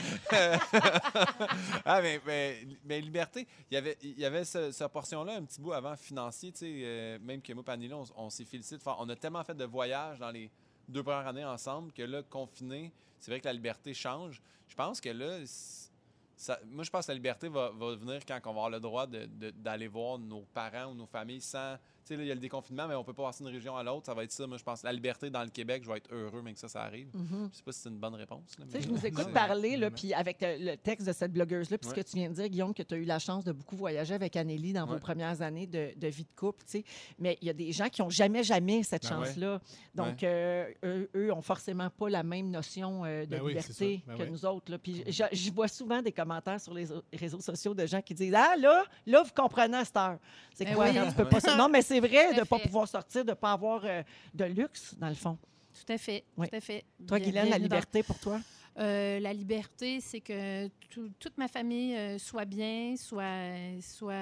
ah, 1.85 2.01
mais, 2.01 2.19
mais, 2.25 2.57
mais 2.85 3.01
liberté, 3.01 3.47
il 3.69 3.75
y 3.75 3.77
avait, 3.77 3.97
il 4.01 4.19
y 4.19 4.25
avait 4.25 4.43
ce- 4.45 4.71
cette 4.71 4.87
portion-là 4.91 5.35
un 5.37 5.43
petit 5.43 5.61
bout 5.61 5.73
avant 5.73 5.95
financier, 5.95 6.51
tu 6.51 6.59
sais, 6.59 6.65
euh, 6.97 7.19
même 7.21 7.41
que 7.41 7.53
moi, 7.53 7.63
Panilo, 7.63 8.03
on, 8.17 8.25
on 8.25 8.29
s'est 8.29 8.45
félicité. 8.45 8.77
faire- 8.79 8.97
On 8.99 9.07
a 9.09 9.15
tellement 9.15 9.43
fait 9.43 9.55
de 9.55 9.65
voyages 9.65 10.19
dans 10.19 10.31
les 10.31 10.49
deux 10.87 11.03
premières 11.03 11.27
années 11.27 11.45
ensemble 11.45 11.91
que 11.91 12.01
là, 12.03 12.23
confiné, 12.23 12.91
c'est 13.19 13.31
vrai 13.31 13.39
que 13.39 13.45
la 13.45 13.53
liberté 13.53 13.93
change. 13.93 14.41
Je 14.67 14.75
pense 14.75 14.99
que 15.01 15.09
là, 15.09 15.39
moi, 16.67 16.83
je 16.83 16.89
pense 16.89 17.05
que 17.07 17.11
la 17.11 17.15
liberté 17.15 17.49
va, 17.49 17.71
va 17.71 17.95
venir 17.95 18.25
quand 18.25 18.39
on 18.45 18.47
va 18.47 18.49
avoir 18.49 18.69
le 18.69 18.79
droit 18.79 19.07
d'aller 19.07 19.87
voir 19.87 20.19
nos 20.19 20.41
parents 20.53 20.91
ou 20.91 20.93
nos 20.93 21.07
familles 21.07 21.41
sans. 21.41 21.77
Tu 22.07 22.15
sais, 22.15 22.21
il 22.21 22.27
y 22.27 22.31
a 22.31 22.35
le 22.35 22.39
déconfinement, 22.39 22.87
mais 22.87 22.95
on 22.95 23.03
peut 23.03 23.13
pas 23.13 23.23
passer 23.25 23.43
d'une 23.43 23.53
région 23.53 23.75
à 23.75 23.83
l'autre. 23.83 24.05
Ça 24.05 24.13
va 24.13 24.23
être 24.23 24.31
ça. 24.31 24.47
Moi, 24.47 24.57
je 24.57 24.63
pense 24.63 24.83
la 24.83 24.93
liberté 24.93 25.29
dans 25.29 25.43
le 25.43 25.49
Québec, 25.49 25.83
je 25.83 25.91
vais 25.91 25.97
être 25.97 26.13
heureux, 26.13 26.41
mais 26.41 26.53
que 26.53 26.59
ça, 26.59 26.67
ça 26.69 26.81
arrive. 26.83 27.09
Je 27.13 27.57
sais 27.57 27.63
pas 27.63 27.71
si 27.71 27.81
c'est 27.81 27.89
une 27.89 27.97
bonne 27.97 28.15
réponse. 28.15 28.57
là, 28.57 28.65
Tu 28.65 28.71
sais, 28.71 28.77
mais- 28.77 28.83
je 28.83 28.89
vous 28.89 29.05
écoute 29.05 29.33
parler, 29.33 29.75
là, 29.77 29.91
puis 29.91 30.13
avec 30.13 30.37
le, 30.41 30.57
le 30.71 30.77
texte 30.77 31.05
de 31.07 31.11
cette 31.11 31.33
blogueuse-là, 31.33 31.77
puis 31.77 31.89
ce 31.89 31.93
Ouais. 31.95 32.03
que 32.03 32.07
tu 32.09 32.15
viens 32.15 32.29
de 32.29 32.35
dire, 32.35 32.47
Guillaume, 32.47 32.73
que 32.73 32.83
tu 32.83 32.93
as 32.95 32.97
eu 32.97 33.03
la 33.03 33.19
chance 33.19 33.43
de 33.43 33.51
beaucoup 33.51 33.75
voyager 33.75 34.13
avec 34.13 34.35
Anneli 34.35 34.71
dans 34.73 34.85
vos 34.85 34.99
premières 34.99 35.41
années 35.41 35.67
de, 35.67 35.91
de 35.97 36.07
vie 36.07 36.23
de 36.23 36.35
couple, 36.39 36.63
tu 36.65 36.71
sais. 36.79 36.83
Mais 37.19 37.37
il 37.41 37.47
y 37.47 37.49
a 37.49 37.53
des 37.53 37.71
gens 37.71 37.89
qui 37.89 38.01
n'ont 38.01 38.09
jamais, 38.09 38.43
jamais 38.43 38.83
cette 38.83 39.03
Ben 39.09 39.19
ouais. 39.19 39.25
chance-là. 39.27 39.59
Donc, 39.95 40.23
euh, 40.23 40.71
eux, 40.83 41.09
eux 41.15 41.33
ont 41.33 41.41
forcément 41.41 41.89
pas 41.89 42.09
la 42.09 42.23
même 42.23 42.49
notion 42.49 43.03
euh, 43.05 43.25
de 43.25 43.31
Ben 43.37 43.45
liberté. 43.47 44.01
Ben 44.07 44.17
que 44.17 44.23
oui. 44.23 44.31
nous 44.31 44.45
autres. 44.45 44.71
là. 44.71 44.77
Puis 44.77 45.03
je, 45.07 45.23
je 45.31 45.51
vois 45.51 45.67
souvent 45.67 46.01
des 46.01 46.11
commentaires 46.11 46.61
sur 46.61 46.73
les 46.73 46.85
réseaux 47.13 47.41
sociaux 47.41 47.73
de 47.73 47.85
gens 47.85 48.01
qui 48.01 48.13
disent 48.13 48.33
Ah, 48.35 48.55
là, 48.57 48.83
là, 49.05 49.23
vous 49.23 49.31
comprenez 49.35 49.77
à 49.77 49.85
cette 49.85 49.97
heure. 49.97 50.17
C'est 50.53 50.65
quoi? 50.73 50.85
oui. 50.87 50.93
quand 50.95 51.07
tu 51.09 51.15
peux 51.15 51.25
pas? 51.29 51.37
Non, 51.57 51.69
mais 51.69 51.81
c'est 51.81 51.96
vrai 51.99 52.27
Tout 52.29 52.35
de 52.35 52.39
ne 52.41 52.45
pas 52.45 52.59
pouvoir 52.59 52.87
sortir, 52.87 53.23
de 53.25 53.29
ne 53.31 53.35
pas 53.35 53.53
avoir 53.53 53.81
euh, 53.85 54.03
de 54.33 54.45
luxe, 54.45 54.95
dans 54.97 55.09
le 55.09 55.15
fond. 55.15 55.37
Tout 55.73 55.93
à 55.93 55.97
fait. 55.97 56.23
Oui. 56.37 56.47
Tout 56.49 56.55
à 56.55 56.59
fait. 56.61 56.85
Toi, 57.07 57.17
Bien- 57.19 57.25
Guylaine, 57.27 57.49
la 57.49 57.57
dans- 57.57 57.63
liberté 57.63 58.03
pour 58.03 58.17
toi? 58.19 58.39
Euh, 58.79 59.19
la 59.19 59.33
liberté, 59.33 59.99
c'est 60.01 60.21
que 60.21 60.67
tout- 60.91 61.09
toute 61.19 61.35
ma 61.39 61.47
famille 61.47 61.95
euh, 61.95 62.19
soit 62.19 62.45
bien, 62.45 62.95
soit, 62.95 63.25
soit 63.81 64.13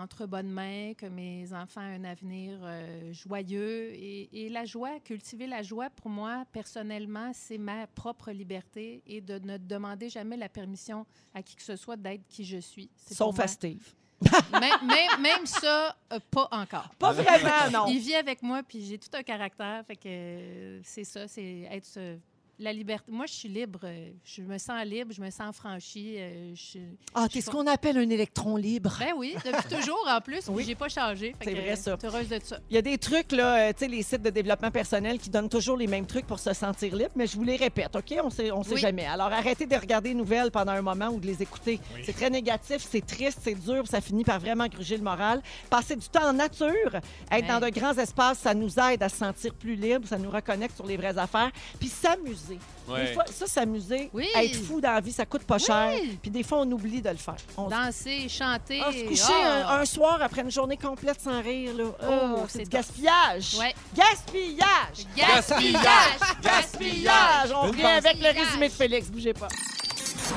entre 0.00 0.26
bonnes 0.26 0.48
mains, 0.50 0.94
que 0.94 1.06
mes 1.06 1.52
enfants 1.52 1.80
aient 1.80 1.96
un 1.96 2.04
avenir 2.04 2.60
euh, 2.62 3.12
joyeux. 3.12 3.90
Et, 3.94 4.44
et 4.44 4.48
la 4.48 4.64
joie, 4.64 5.00
cultiver 5.00 5.48
la 5.48 5.62
joie, 5.62 5.90
pour 5.90 6.08
moi, 6.08 6.44
personnellement, 6.52 7.32
c'est 7.34 7.58
ma 7.58 7.88
propre 7.88 8.30
liberté 8.30 9.02
et 9.08 9.20
de 9.20 9.40
ne 9.40 9.58
demander 9.58 10.08
jamais 10.08 10.36
la 10.36 10.48
permission 10.48 11.04
à 11.34 11.42
qui 11.42 11.56
que 11.56 11.62
ce 11.62 11.74
soit 11.74 11.96
d'être 11.96 12.28
qui 12.28 12.44
je 12.44 12.58
suis. 12.58 12.88
C'est 12.96 13.14
Sauf 13.14 13.38
à 13.40 13.48
Steve. 13.48 13.92
Même, 14.52 14.86
même- 14.86 15.20
même 15.20 15.46
ça, 15.46 15.94
euh, 16.12 16.18
pas 16.30 16.48
encore. 16.50 16.88
Pas 16.98 17.12
vraiment, 17.12 17.70
non. 17.72 17.86
Il 17.88 17.98
vit 18.00 18.14
avec 18.14 18.42
moi, 18.42 18.62
puis 18.66 18.84
j'ai 18.84 18.98
tout 18.98 19.10
un 19.14 19.22
caractère. 19.22 19.84
Fait 19.86 19.96
que 19.96 20.08
euh, 20.08 20.80
c'est 20.82 21.04
ça, 21.04 21.28
c'est 21.28 21.68
être 21.70 21.86
euh, 21.98 22.16
la 22.58 22.72
liberté. 22.72 23.04
Moi, 23.12 23.26
je 23.26 23.34
suis 23.34 23.48
libre. 23.48 23.80
euh, 23.84 24.10
Je 24.24 24.40
me 24.42 24.56
sens 24.58 24.82
libre, 24.84 25.12
je 25.12 25.20
me 25.20 25.30
sens 25.30 25.54
franchie. 25.54 26.16
euh, 26.18 26.54
je- 26.54 26.78
Ah, 27.14 27.26
t'es 27.30 27.40
ce 27.40 27.50
qu'on 27.50 27.66
appelle 27.66 27.98
un 27.98 28.08
électron 28.08 28.56
libre. 28.56 28.96
Ben 28.98 29.12
oui, 29.16 29.34
depuis 29.44 29.76
toujours 29.76 30.06
en 30.08 30.20
plus. 30.20 30.44
Oui. 30.48 30.64
J'ai 30.66 30.74
pas 30.74 30.88
changé. 30.88 31.34
C'est 31.42 31.52
vrai, 31.54 31.76
ça. 31.76 31.94
je 31.94 31.98
suis 31.98 32.06
heureuse 32.16 32.28
de 32.28 32.38
ça. 32.42 32.58
Il 32.70 32.74
y 32.74 32.78
a 32.78 32.82
des 32.82 32.96
trucs, 32.98 33.32
là, 33.32 33.68
euh, 33.68 33.72
tu 33.72 33.80
sais, 33.80 33.88
les 33.88 34.02
sites 34.02 34.22
de 34.22 34.30
développement 34.30 34.70
personnel 34.70 35.18
qui 35.18 35.28
donnent 35.30 35.48
toujours 35.48 35.76
les 35.76 35.86
mêmes 35.86 36.06
trucs 36.06 36.26
pour 36.26 36.38
se 36.38 36.52
sentir 36.54 36.96
libre, 36.96 37.10
mais 37.14 37.26
je 37.26 37.36
vous 37.36 37.44
les 37.44 37.56
répète, 37.56 37.94
OK? 37.94 38.14
On 38.22 38.30
sait, 38.30 38.50
on 38.50 38.62
sait 38.62 38.74
Oui. 38.74 38.80
jamais. 38.80 39.04
Alors, 39.06 39.32
arrêtez 39.32 39.66
de 39.66 39.76
regarder 39.76 40.10
les 40.10 40.14
nouvelles 40.14 40.50
pendant 40.50 40.72
un 40.72 40.82
moment 40.82 41.08
ou 41.08 41.20
de 41.20 41.26
les 41.26 41.42
écouter. 41.42 41.78
Oui. 41.94 42.02
C'est 42.04 42.14
très 42.14 42.30
négatif, 42.30 42.78
c'est 42.78 43.04
triste, 43.04 43.40
c'est 43.42 43.54
dur, 43.54 43.86
ça 43.86 44.00
finit 44.00 44.24
par 44.24 44.40
vraiment 44.40 44.66
gruger 44.66 44.96
le 44.96 45.02
moral. 45.02 45.42
Passer 45.68 45.96
du 45.96 46.08
temps 46.08 46.28
en 46.28 46.32
nature, 46.32 46.70
être 46.94 47.02
Ouais. 47.30 47.42
dans 47.42 47.60
de 47.60 47.68
grands 47.68 47.96
espaces, 47.98 48.38
ça 48.38 48.54
nous 48.54 48.78
aide 48.78 49.02
à 49.02 49.08
se 49.08 49.16
sentir 49.16 49.52
plus 49.54 49.74
libre, 49.76 50.06
ça 50.08 50.16
nous 50.18 50.30
reconnecte 50.30 50.74
sur 50.76 50.86
les 50.86 50.96
vraies 50.96 51.18
affaires. 51.18 51.50
Puis 51.78 51.88
s'amuser. 51.88 52.45
Ouais. 52.88 53.06
Des 53.06 53.12
fois, 53.14 53.24
ça, 53.30 53.46
s'amuser, 53.46 54.10
Oui. 54.12 54.28
être 54.36 54.56
fou 54.64 54.80
dans 54.80 54.92
la 54.92 55.00
vie, 55.00 55.12
ça 55.12 55.26
coûte 55.26 55.42
pas 55.42 55.58
cher. 55.58 55.90
Puis 56.22 56.30
des 56.30 56.42
fois, 56.42 56.58
on 56.60 56.70
oublie 56.70 57.02
de 57.02 57.08
le 57.10 57.16
faire. 57.16 57.34
On 57.56 57.68
Danser, 57.68 58.28
chanter. 58.28 58.80
ah, 58.84 58.92
se 58.92 59.04
coucher 59.04 59.22
ah! 59.44 59.76
un, 59.76 59.80
un 59.80 59.84
soir 59.84 60.18
après 60.22 60.42
une 60.42 60.50
journée 60.50 60.76
complète 60.76 61.20
sans 61.20 61.42
rire, 61.42 61.72
là. 61.76 61.84
Oh, 62.02 62.04
Oh, 62.38 62.44
c'est 62.48 62.62
du 62.64 62.68
gaspillage. 62.70 63.56
Ouais. 63.58 63.74
Gaspillage! 63.96 65.06
Gaspillage! 65.16 66.20
Gaspillage! 66.42 67.50
On 67.54 67.62
revient 67.68 67.82
avec 67.84 68.16
le 68.20 68.38
résumé 68.40 68.68
de 68.68 68.72
Félix. 68.72 69.08
Bougez 69.10 69.34
pas. 69.34 69.48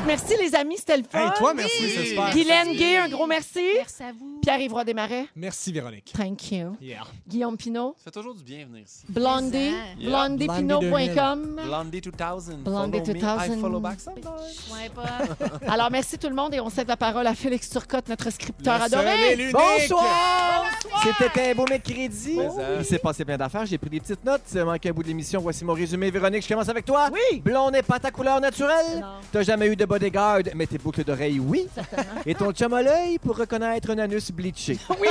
Merci, 0.05 0.33
les 0.39 0.55
amis. 0.55 0.77
C'était 0.77 0.97
le 0.97 1.03
fun. 1.09 1.19
Hey, 1.19 1.29
toi, 1.37 1.53
merci, 1.53 1.77
Oui. 1.81 1.91
c'est 1.95 2.05
super. 2.05 2.29
Guylaine 2.31 2.73
Gay, 2.75 2.97
un 2.97 3.09
gros 3.09 3.27
merci. 3.27 3.61
Merci 3.75 4.03
à 4.03 4.11
vous. 4.11 4.39
Pierre-Yves 4.41 4.73
Desmarais. 4.85 5.25
Merci, 5.35 5.71
Véronique. 5.71 6.13
Thank 6.15 6.51
you. 6.51 6.75
Yeah. 6.81 7.01
Guillaume 7.27 7.57
Pinot. 7.57 7.95
Ça 7.97 8.05
fait 8.05 8.11
toujours 8.11 8.35
du 8.35 8.43
bien 8.43 8.65
venir 8.65 8.83
ici. 8.83 9.03
Blondie. 9.09 9.71
Yeah. 9.99 10.09
Blondiepinot.com. 10.09 11.61
Blondie 11.65 12.01
2000. 12.01 12.63
Blondie 12.63 12.63
Follow 12.63 12.87
me, 12.87 12.99
2000. 13.05 13.23
I 13.57 13.59
follow 13.61 13.79
back 13.79 13.99
sometimes. 13.99 14.71
Ouais, 14.71 14.89
pas. 14.89 15.47
Alors, 15.73 15.91
merci 15.91 16.17
tout 16.17 16.29
le 16.29 16.35
monde 16.35 16.53
et 16.53 16.59
on 16.59 16.69
cède 16.69 16.87
la 16.87 16.97
parole 16.97 17.27
à 17.27 17.33
Félix 17.35 17.69
Turcotte, 17.69 18.07
notre 18.09 18.29
scripteur 18.31 18.79
Le 18.83 18.89
seul 18.89 19.05
et 19.05 19.09
adoré. 19.09 19.35
l'unique. 19.35 19.53
Bonsoir! 19.53 20.65
C'était 21.03 21.51
un 21.51 21.55
beau 21.55 21.65
mercredi. 21.69 22.35
Mais. 22.37 22.47
Il 22.79 22.85
s'est 22.85 22.99
passé 22.99 23.25
plein 23.25 23.37
d'affaires. 23.37 23.65
J'ai 23.65 23.77
pris 23.77 23.89
des 23.89 23.99
petites 23.99 24.23
notes. 24.23 24.41
Il 24.53 24.63
manquait 24.63 24.89
un 24.89 24.93
bout 24.93 25.03
de 25.03 25.07
l'émission. 25.07 25.41
Voici 25.41 25.63
mon 25.65 25.73
résumé. 25.73 26.09
Véronique, 26.11 26.43
je 26.43 26.47
commence 26.49 26.69
avec 26.69 26.85
toi. 26.85 27.09
Oui. 27.11 27.39
Blond 27.41 27.71
n'est 27.71 27.83
pas 27.83 27.99
ta 27.99 28.11
couleur 28.11 28.39
naturelle. 28.39 28.99
Non, 29.01 29.07
T'as 29.31 29.43
jamais 29.43 29.67
eu 29.67 29.75
de 29.79 29.85
bodyguard, 29.85 30.41
mais 30.55 30.67
tes 30.67 30.77
boucles 30.77 31.03
d'oreilles, 31.03 31.39
oui. 31.39 31.67
certainement. 31.73 32.21
Et 32.25 32.35
ton 32.35 32.51
chum 32.51 32.73
à 32.73 32.81
l'œil 32.81 33.17
pour 33.17 33.37
reconnaître 33.37 33.89
un 33.91 33.97
anus 33.97 34.31
bleaché. 34.31 34.77
Oui! 34.89 35.07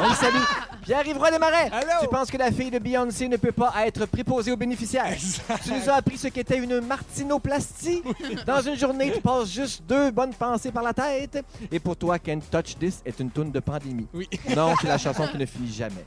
On 0.00 0.08
le 0.08 0.14
salue. 0.14 0.42
Pierre-Yves 0.82 1.18
Roy 1.18 1.30
Desmarais. 1.30 1.70
Allô? 1.72 1.90
Tu 2.02 2.08
penses 2.08 2.30
que 2.30 2.36
la 2.36 2.50
fille 2.52 2.70
de 2.70 2.78
Beyoncé 2.78 3.28
ne 3.28 3.36
peut 3.36 3.52
pas 3.52 3.72
être 3.86 4.06
préposée 4.06 4.52
aux 4.52 4.56
bénéficiaires? 4.56 5.16
Tu 5.64 5.72
nous 5.72 5.88
as 5.90 5.94
appris 5.94 6.16
ce 6.18 6.28
qu'était 6.28 6.58
une 6.58 6.80
martinoplastie. 6.80 8.02
Dans 8.46 8.60
une 8.60 8.76
journée, 8.76 9.12
tu 9.12 9.20
passes 9.20 9.50
juste 9.50 9.82
deux 9.88 10.10
bonnes 10.10 10.34
pensées 10.34 10.70
par 10.70 10.82
la 10.82 10.92
tête. 10.92 11.42
Et 11.72 11.78
pour 11.80 11.96
toi, 11.96 12.18
Can't 12.18 12.40
Touch 12.50 12.76
This 12.78 13.00
est 13.04 13.18
une 13.20 13.30
toune 13.30 13.50
de 13.50 13.60
pandémie. 13.60 14.06
Oui. 14.14 14.28
Non, 14.54 14.74
c'est 14.80 14.88
la 14.88 14.98
chanson 14.98 15.26
qui 15.26 15.38
ne 15.38 15.46
finit 15.46 15.72
jamais. 15.72 16.04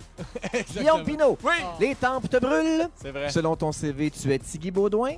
Guillaume 0.73 1.03
Pinot, 1.03 1.37
Oui. 1.43 1.53
les 1.79 1.95
tempes 1.95 2.29
te 2.29 2.37
brûlent. 2.37 2.87
C'est 2.95 3.11
vrai. 3.11 3.29
Selon 3.29 3.55
ton 3.55 3.71
CV, 3.71 4.11
tu 4.11 4.31
es 4.31 4.39
Tiggy 4.39 4.71
Baudouin. 4.71 5.13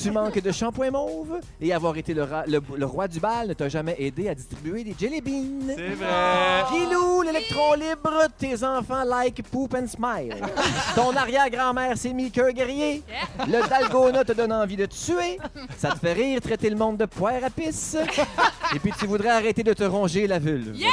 tu 0.00 0.10
manques 0.10 0.40
de 0.40 0.52
shampoing 0.52 0.90
mauve. 0.90 1.40
Et 1.60 1.72
avoir 1.72 1.96
été 1.96 2.14
le, 2.14 2.19
ra- 2.22 2.44
le- 2.46 2.60
le 2.76 2.86
roi 2.86 3.08
du 3.08 3.20
bal 3.20 3.48
ne 3.48 3.52
t'a 3.54 3.68
jamais 3.68 3.96
aidé 3.98 4.28
à 4.28 4.34
distribuer 4.34 4.84
des 4.84 4.94
jelly 4.98 5.20
beans. 5.20 5.74
C'est 5.76 5.94
vrai. 5.94 6.64
Guilou, 6.72 7.22
l'électron 7.22 7.74
libre, 7.74 8.26
tes 8.38 8.62
enfants 8.64 9.04
like 9.04 9.42
poop 9.50 9.74
and 9.74 9.86
smile. 9.86 10.36
Ton 10.94 11.14
arrière-grand-mère 11.16 11.96
s'est 11.96 12.12
mis 12.12 12.30
cœur 12.30 12.50
guerrier. 12.52 13.02
Le 13.46 13.68
dalgona 13.68 14.24
te 14.24 14.32
donne 14.32 14.52
envie 14.52 14.76
de 14.76 14.86
te 14.86 14.94
tuer. 14.94 15.38
Ça 15.76 15.90
te 15.90 15.98
fait 15.98 16.12
rire 16.12 16.40
traiter 16.40 16.70
le 16.70 16.76
monde 16.76 16.96
de 16.96 17.06
poire 17.06 17.44
à 17.44 17.50
pisse. 17.50 17.96
Et 18.74 18.78
puis 18.78 18.92
tu 18.98 19.06
voudrais 19.06 19.30
arrêter 19.30 19.62
de 19.62 19.72
te 19.72 19.84
ronger 19.84 20.26
la 20.26 20.38
vulve. 20.38 20.76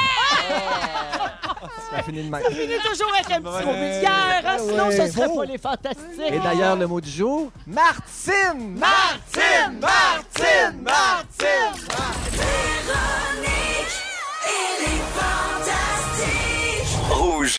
Ça 1.90 2.02
finit 2.02 2.22
de 2.24 2.30
même. 2.30 2.42
Ça 2.42 2.50
finit 2.50 2.78
toujours 2.84 3.12
avec 3.14 3.30
un 3.30 3.40
petit 3.40 3.64
mot 3.64 3.72
vulgaire, 3.72 4.42
hein, 4.44 4.56
sinon 4.58 4.86
ouais, 4.88 4.96
ce 4.96 5.12
serait 5.12 5.28
beau. 5.28 5.40
pas 5.40 5.44
les 5.46 5.58
fantastiques. 5.58 6.32
Et 6.32 6.38
d'ailleurs, 6.38 6.76
le 6.76 6.86
mot 6.86 7.00
du 7.00 7.10
jour, 7.10 7.50
Martine! 7.66 8.76
Martine! 8.78 9.78
Martine! 9.80 9.80
Martine! 9.80 10.82
Martine! 10.82 11.74
Martine! 11.88 12.42
Véronique 12.88 13.96
et 14.46 14.70
les 14.82 15.00
fantastiques! 15.16 16.98
Rouge! 17.10 17.56